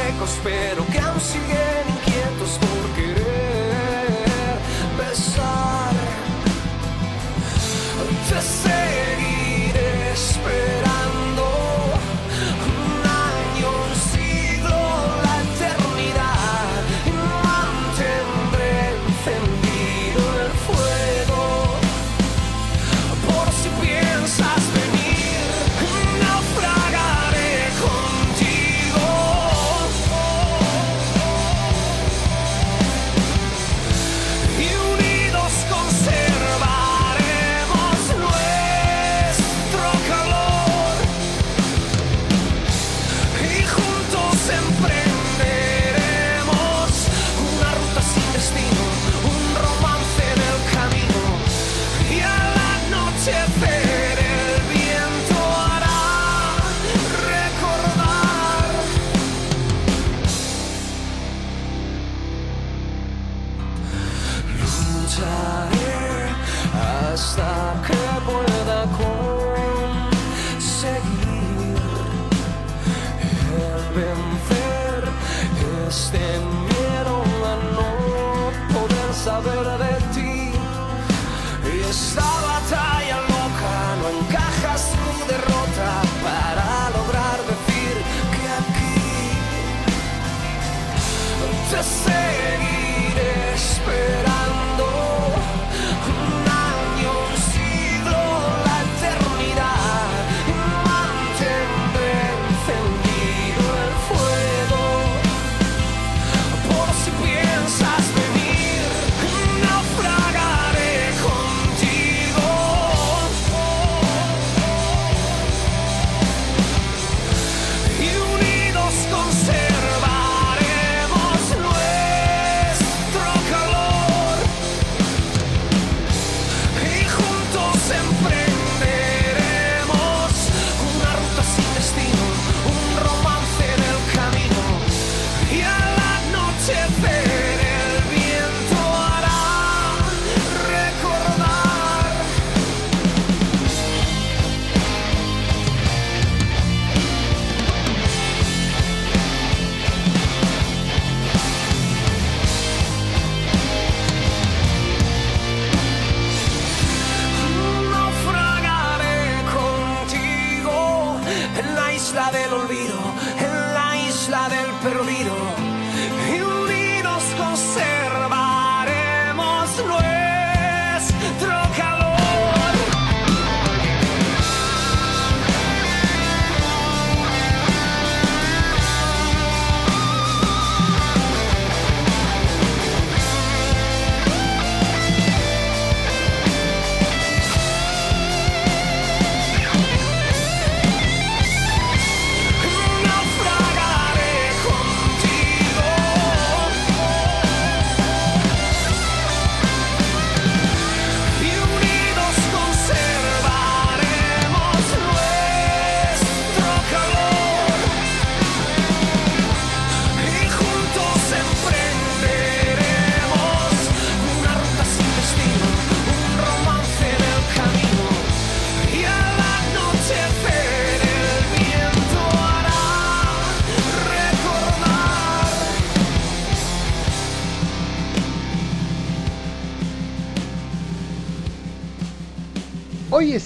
ecos, 0.10 0.40
pero 0.44 0.86
que 0.88 1.00
aún 1.00 1.20
siguen 1.20 1.86
inquietos 1.88 2.60
porque 2.60 3.09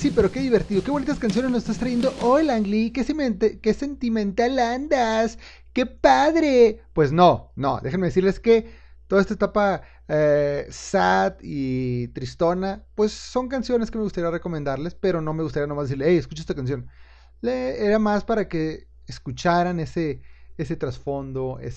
sí, 0.04 0.12
pero 0.12 0.32
qué 0.32 0.42
divertido, 0.42 0.84
qué 0.84 0.92
bonitas 0.92 1.18
canciones 1.18 1.50
nos 1.50 1.60
estás 1.60 1.78
trayendo 1.78 2.18
hoy, 2.20 2.44
Langley, 2.44 2.92
qué, 2.92 3.60
qué 3.62 3.74
sentimental 3.74 4.60
andas, 4.60 5.40
qué 5.72 5.86
padre. 5.86 6.82
Pues 6.92 7.14
no, 7.14 7.54
no, 7.56 7.80
déjenme 7.82 8.08
decirles 8.08 8.38
que 8.42 8.70
toda 9.08 9.22
esta 9.22 9.36
etapa 9.36 9.82
eh, 10.10 10.68
sad 10.70 11.36
y 11.42 12.10
tristona, 12.10 12.84
pues 12.96 13.14
son 13.14 13.48
canciones 13.48 13.90
que 13.90 13.98
me 13.98 14.04
gustaría 14.04 14.30
recomendarles, 14.30 14.94
pero 14.94 15.22
no 15.22 15.34
me 15.34 15.42
gustaría 15.42 15.68
nomás 15.68 15.86
decirle, 15.86 16.08
hey, 16.10 16.18
escucha 16.18 16.42
esta 16.42 16.54
canción. 16.54 16.90
Era 17.42 17.98
más 17.98 18.26
para 18.26 18.50
que 18.50 18.90
escucharan 19.08 19.80
ese, 19.80 20.22
ese 20.58 20.76
trasfondo, 20.76 21.60
e- 21.62 21.72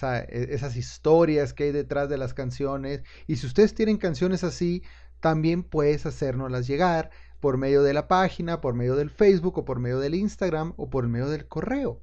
esas 0.50 0.74
historias 0.74 1.54
que 1.54 1.64
hay 1.64 1.72
detrás 1.72 2.08
de 2.08 2.18
las 2.18 2.34
canciones. 2.34 3.02
Y 3.28 3.36
si 3.36 3.46
ustedes 3.46 3.72
tienen 3.72 3.98
canciones 3.98 4.42
así, 4.42 4.82
también 5.20 5.62
puedes 5.62 6.06
hacérnoslas 6.06 6.66
llegar 6.66 7.10
por 7.40 7.56
medio 7.58 7.82
de 7.82 7.94
la 7.94 8.08
página, 8.08 8.60
por 8.60 8.74
medio 8.74 8.96
del 8.96 9.10
Facebook 9.10 9.58
o 9.58 9.64
por 9.64 9.78
medio 9.78 9.98
del 9.98 10.14
Instagram 10.14 10.74
o 10.76 10.90
por 10.90 11.06
medio 11.08 11.28
del 11.28 11.46
correo. 11.46 12.02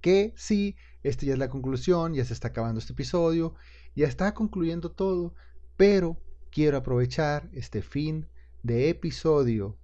Que 0.00 0.32
sí, 0.36 0.76
esta 1.02 1.26
ya 1.26 1.32
es 1.34 1.38
la 1.38 1.48
conclusión, 1.48 2.14
ya 2.14 2.24
se 2.24 2.32
está 2.32 2.48
acabando 2.48 2.78
este 2.78 2.92
episodio, 2.92 3.54
ya 3.94 4.06
está 4.06 4.34
concluyendo 4.34 4.90
todo, 4.90 5.34
pero 5.76 6.16
quiero 6.50 6.76
aprovechar 6.78 7.48
este 7.52 7.82
fin 7.82 8.28
de 8.62 8.88
episodio 8.88 9.76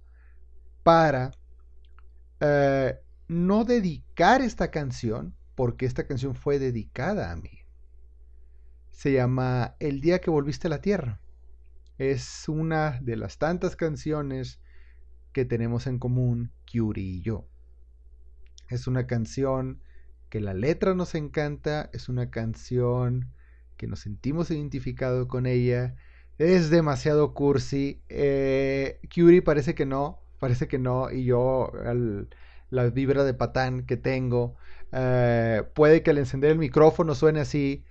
para 0.83 1.31
eh, 2.39 2.99
no 3.27 3.65
dedicar 3.65 4.41
esta 4.41 4.71
canción, 4.71 5.35
porque 5.55 5.85
esta 5.85 6.07
canción 6.07 6.35
fue 6.35 6.59
dedicada 6.59 7.31
a 7.31 7.35
mí. 7.35 7.51
Se 8.91 9.13
llama 9.13 9.75
El 9.79 10.01
día 10.01 10.19
que 10.19 10.29
volviste 10.29 10.67
a 10.67 10.69
la 10.69 10.81
tierra. 10.81 11.19
Es 11.99 12.47
una 12.47 12.97
de 13.01 13.17
las 13.17 13.39
tantas 13.39 13.75
canciones 13.75 14.61
que 15.33 15.43
tenemos 15.43 15.85
en 15.85 15.99
común 15.99 16.53
Curie 16.71 17.03
y 17.03 17.21
yo. 17.21 17.45
Es 18.69 18.87
una 18.87 19.05
canción 19.05 19.81
que 20.29 20.39
la 20.39 20.53
letra 20.53 20.95
nos 20.95 21.13
encanta, 21.13 21.89
es 21.91 22.07
una 22.07 22.29
canción 22.31 23.33
que 23.75 23.87
nos 23.87 23.99
sentimos 23.99 24.49
identificados 24.49 25.27
con 25.27 25.45
ella. 25.45 25.95
Es 26.37 26.69
demasiado 26.69 27.33
cursi. 27.33 28.01
Eh, 28.07 29.01
parece 29.43 29.75
que 29.75 29.85
no, 29.85 30.21
parece 30.39 30.69
que 30.69 30.79
no, 30.79 31.11
y 31.11 31.25
yo 31.25 31.69
la 32.69 32.89
vibra 32.91 33.25
de 33.25 33.33
patán 33.33 33.85
que 33.85 33.97
tengo, 33.97 34.55
eh, 34.93 35.63
puede 35.75 36.01
que 36.01 36.11
al 36.11 36.17
encender 36.19 36.51
el 36.51 36.59
micrófono 36.59 37.13
suene 37.13 37.41
así, 37.41 37.83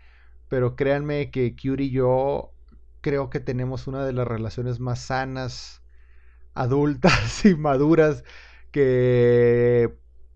pero 0.49 0.77
créanme 0.77 1.31
que 1.31 1.55
Curie 1.55 1.89
y 1.89 1.91
yo 1.91 2.55
creo 3.09 3.31
que 3.31 3.41
tenemos 3.41 3.87
una 3.87 4.05
de 4.05 4.13
las 4.13 4.29
relaciones 4.29 4.81
más 4.81 5.01
sanas, 5.01 5.81
adultas 6.53 7.43
y 7.47 7.55
maduras 7.55 8.23
que 8.71 9.95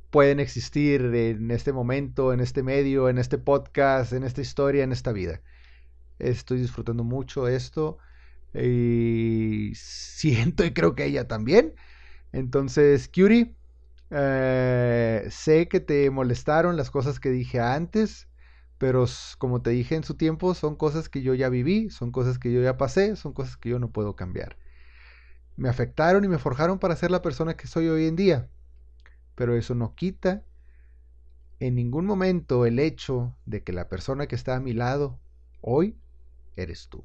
pueden 0.09 0.41
existir 0.41 1.03
en 1.15 1.51
este 1.51 1.75
momento, 1.75 2.33
en 2.33 2.41
este 2.41 2.63
medio, 2.63 3.11
en 3.11 3.19
este 3.19 3.37
podcast, 3.37 4.15
en 4.15 4.25
esta 4.25 4.41
historia, 4.41 4.85
en 4.85 4.93
esta 4.93 5.13
vida. 5.13 5.43
Estoy 6.19 6.61
disfrutando 6.61 7.05
mucho 7.05 7.47
esto 7.47 7.99
y 8.55 9.73
siento 9.75 10.65
y 10.65 10.73
creo 10.73 10.95
que 10.95 11.05
ella 11.05 11.29
también. 11.29 11.75
Entonces, 12.33 13.11
Curie, 13.15 13.55
eh, 14.09 15.27
sé 15.31 15.69
que 15.69 15.81
te 15.81 16.09
molestaron 16.09 16.79
las 16.79 16.91
cosas 16.91 17.21
que 17.21 17.29
dije 17.29 17.61
antes, 17.61 18.29
pero 18.83 19.07
como 19.39 19.63
te 19.63 19.71
dije 19.71 19.95
en 19.95 20.03
su 20.03 20.15
tiempo, 20.15 20.55
son 20.55 20.75
cosas 20.75 21.09
que 21.09 21.23
yo 21.23 21.35
ya 21.35 21.49
viví, 21.49 21.89
son 21.89 22.11
cosas 22.11 22.41
que 22.41 22.53
yo 22.53 22.61
ya 22.61 22.79
pasé, 22.79 23.15
son 23.15 23.33
cosas 23.33 23.57
que 23.57 23.69
yo 23.69 23.79
no 23.79 23.93
puedo 23.93 24.17
cambiar. 24.17 24.57
Me 25.57 25.69
afectaron 25.69 26.25
y 26.25 26.29
me 26.29 26.41
forjaron 26.41 26.81
para 26.81 26.97
ser 26.97 27.13
la 27.13 27.23
persona 27.23 27.57
que 27.57 27.69
soy 27.69 27.87
hoy 27.87 28.07
en 28.07 28.17
día, 28.17 28.49
pero 29.37 29.55
eso 29.55 29.77
no 29.77 29.95
quita 29.95 30.43
en 31.61 31.77
ningún 31.77 32.07
momento 32.07 32.67
el 32.67 32.81
hecho 32.81 33.37
de 33.47 33.63
que 33.63 33.73
la 33.73 33.89
persona 33.89 34.27
que 34.27 34.35
está 34.35 34.57
a 34.57 34.61
mi 34.61 34.73
lado 34.73 35.21
hoy 35.61 35.97
eres 36.57 36.89
tú. 36.89 37.05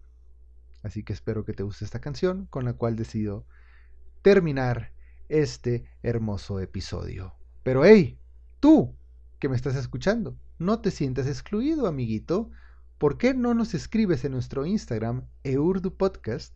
Así 0.82 1.04
que 1.04 1.14
espero 1.14 1.46
que 1.46 1.54
te 1.54 1.62
guste 1.62 1.86
esta 1.86 2.02
canción 2.02 2.48
con 2.48 2.66
la 2.66 2.74
cual 2.74 2.96
decido 2.96 3.46
terminar 4.24 4.94
este 5.30 5.86
hermoso 6.02 6.60
episodio. 6.60 7.36
Pero 7.62 7.86
hey, 7.86 8.18
tú 8.60 8.96
que 9.40 9.50
me 9.50 9.56
estás 9.56 9.76
escuchando, 9.76 10.36
no 10.58 10.82
te 10.82 10.92
sientas 10.92 11.28
excluido, 11.28 11.88
amiguito. 11.88 12.50
¿Por 12.98 13.18
qué 13.18 13.34
no 13.34 13.54
nos 13.54 13.74
escribes 13.74 14.26
en 14.26 14.32
nuestro 14.32 14.66
Instagram, 14.66 15.28
Eurdu 15.44 15.96
Podcast, 15.96 16.56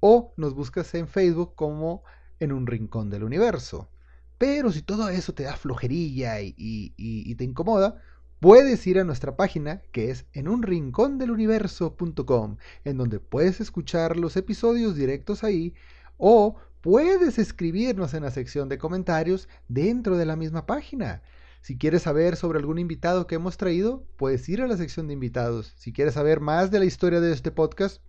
o 0.00 0.32
nos 0.36 0.54
buscas 0.54 0.94
en 0.94 1.06
Facebook 1.06 1.54
como 1.54 2.02
En 2.40 2.52
un 2.52 2.66
Rincón 2.66 3.10
del 3.10 3.24
Universo? 3.24 3.90
Pero 4.38 4.72
si 4.72 4.82
todo 4.82 5.08
eso 5.08 5.34
te 5.34 5.44
da 5.44 5.56
flojerilla 5.56 6.40
y, 6.40 7.34
te 7.36 7.44
incomoda, 7.44 8.02
puedes 8.40 8.86
ir 8.86 8.98
a 8.98 9.04
nuestra 9.04 9.36
página 9.36 9.82
que 9.92 10.10
es 10.10 10.26
en 10.32 10.48
unrincondeluniverso.com, 10.48 12.56
en 12.84 12.96
donde 12.96 13.20
puedes 13.20 13.60
escuchar 13.60 14.16
los 14.16 14.36
episodios 14.36 14.96
directos 14.96 15.44
ahí 15.44 15.74
o 16.16 16.56
puedes 16.80 17.38
escribirnos 17.38 18.14
en 18.14 18.24
la 18.24 18.32
sección 18.32 18.68
de 18.68 18.78
comentarios 18.78 19.48
dentro 19.68 20.16
de 20.16 20.26
la 20.26 20.34
misma 20.34 20.66
página. 20.66 21.22
Si 21.62 21.78
quieres 21.78 22.02
saber 22.02 22.36
sobre 22.36 22.58
algún 22.58 22.78
invitado 22.78 23.26
que 23.26 23.36
hemos 23.36 23.56
traído, 23.56 24.06
puedes 24.18 24.48
ir 24.50 24.60
a 24.62 24.66
la 24.68 24.76
sección 24.76 25.06
de 25.06 25.14
invitados. 25.14 25.72
Si 25.76 25.92
quieres 25.94 26.14
saber 26.14 26.40
más 26.40 26.70
de 26.70 26.80
la 26.80 26.84
historia 26.86 27.20
de 27.20 27.32
este 27.32 27.52
podcast 27.52 28.02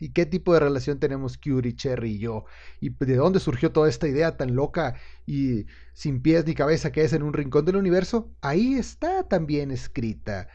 y 0.00 0.10
qué 0.12 0.26
tipo 0.26 0.54
de 0.54 0.60
relación 0.60 1.00
tenemos 1.00 1.38
Curie, 1.38 1.74
Cherry 1.74 2.12
y 2.12 2.18
yo, 2.20 2.44
y 2.80 2.90
de 2.90 3.16
dónde 3.16 3.40
surgió 3.40 3.72
toda 3.72 3.88
esta 3.88 4.08
idea 4.08 4.36
tan 4.36 4.54
loca 4.54 4.96
y 5.26 5.66
sin 5.94 6.22
pies 6.22 6.46
ni 6.46 6.54
cabeza 6.54 6.92
que 6.92 7.02
es 7.04 7.12
en 7.12 7.22
un 7.24 7.32
rincón 7.34 7.64
del 7.64 7.76
universo, 7.76 8.32
ahí 8.40 8.74
está 8.74 9.24
también 9.28 9.70
escrita. 9.72 10.48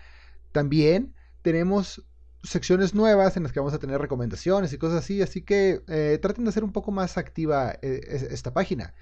También 0.52 1.16
tenemos 1.41 2.06
secciones 2.44 2.94
nuevas 2.94 3.38
en 3.38 3.44
las 3.44 3.52
que 3.54 3.60
vamos 3.60 3.74
a 3.74 3.80
tener 3.80 4.00
recomendaciones 4.02 4.74
y 4.74 4.78
cosas 4.78 5.00
así, 5.00 5.22
así 5.22 5.41
que 5.44 5.82
eh, 5.88 6.20
traten 6.22 6.44
de 6.45 6.50
hacer 6.50 6.64
un 6.64 6.74
poco 6.74 6.91
más 6.91 7.18
activa 7.18 7.74
eh, 7.82 8.02
es- 8.08 8.24
esta 8.24 8.54
página. 8.54 8.94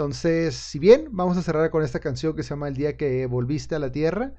Entonces, 0.00 0.54
si 0.54 0.78
bien 0.78 1.08
vamos 1.10 1.36
a 1.36 1.42
cerrar 1.42 1.68
con 1.68 1.82
esta 1.82 2.00
canción 2.00 2.34
que 2.34 2.42
se 2.42 2.48
llama 2.48 2.68
El 2.68 2.74
día 2.74 2.96
que 2.96 3.26
volviste 3.26 3.74
a 3.74 3.78
la 3.78 3.92
tierra, 3.92 4.32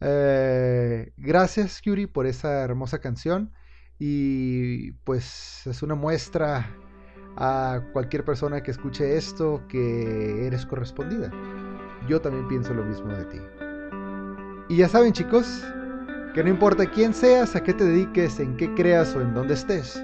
eh, 0.00 1.12
gracias 1.16 1.82
Curie 1.82 2.06
por 2.06 2.24
esa 2.24 2.62
hermosa 2.62 3.00
canción 3.00 3.52
y 3.98 4.92
pues 5.02 5.66
es 5.66 5.82
una 5.82 5.96
muestra 5.96 6.70
a 7.36 7.80
cualquier 7.92 8.24
persona 8.24 8.62
que 8.62 8.70
escuche 8.70 9.16
esto 9.16 9.60
que 9.68 10.46
eres 10.46 10.64
correspondida. 10.64 11.32
Yo 12.08 12.20
también 12.20 12.46
pienso 12.46 12.72
lo 12.72 12.84
mismo 12.84 13.08
de 13.12 13.24
ti. 13.24 13.40
Y 14.68 14.76
ya 14.76 14.88
saben 14.88 15.12
chicos, 15.12 15.64
que 16.32 16.44
no 16.44 16.48
importa 16.48 16.88
quién 16.88 17.12
seas, 17.12 17.56
a 17.56 17.60
qué 17.64 17.74
te 17.74 17.82
dediques, 17.82 18.38
en 18.38 18.56
qué 18.56 18.72
creas 18.74 19.16
o 19.16 19.20
en 19.20 19.34
dónde 19.34 19.54
estés. 19.54 20.00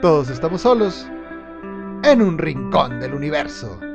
Todos 0.00 0.30
estamos 0.30 0.62
solos 0.62 1.06
en 2.04 2.22
un 2.22 2.38
rincón 2.38 3.00
del 3.00 3.14
universo. 3.14 3.87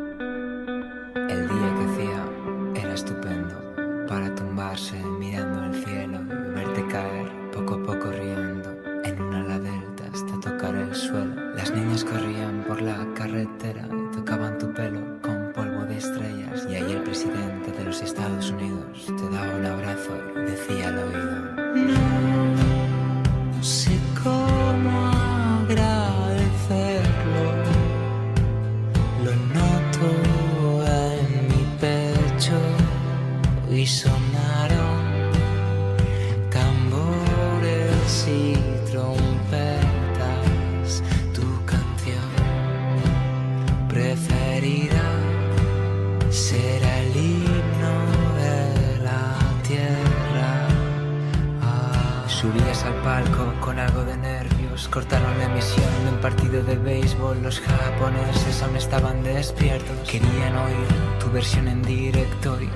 Versión 61.64 61.68
en 61.68 61.82
directo 61.84 62.62
y 62.62 62.70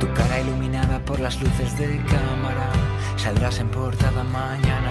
tu 0.00 0.12
cara 0.14 0.40
iluminada 0.40 0.98
por 1.04 1.20
las 1.20 1.40
luces 1.40 1.76
de 1.78 1.96
cámara. 2.04 2.70
Saldrás 3.16 3.58
en 3.58 3.68
portada 3.68 4.24
mañana, 4.24 4.87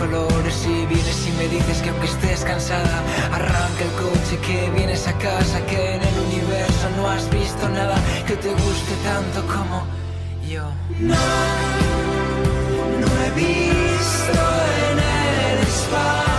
colores 0.00 0.66
y 0.66 0.86
vienes 0.86 1.28
y 1.28 1.32
me 1.32 1.46
dices 1.48 1.82
que 1.82 1.90
aunque 1.90 2.06
estés 2.06 2.40
cansada, 2.42 3.02
arranca 3.32 3.82
el 3.84 3.92
coche 4.02 4.38
que 4.46 4.70
vienes 4.70 5.06
a 5.06 5.12
casa, 5.18 5.64
que 5.66 5.96
en 5.96 6.02
el 6.02 6.18
universo 6.26 6.88
no 6.96 7.10
has 7.10 7.28
visto 7.28 7.68
nada 7.68 7.96
que 8.26 8.34
te 8.34 8.50
guste 8.50 8.92
tanto 9.04 9.46
como 9.46 9.84
yo. 10.48 10.64
No, 11.00 11.26
no 13.02 13.08
he 13.24 13.30
visto 13.36 14.40
en 14.90 14.98
el 14.98 15.58
espacio. 15.68 16.29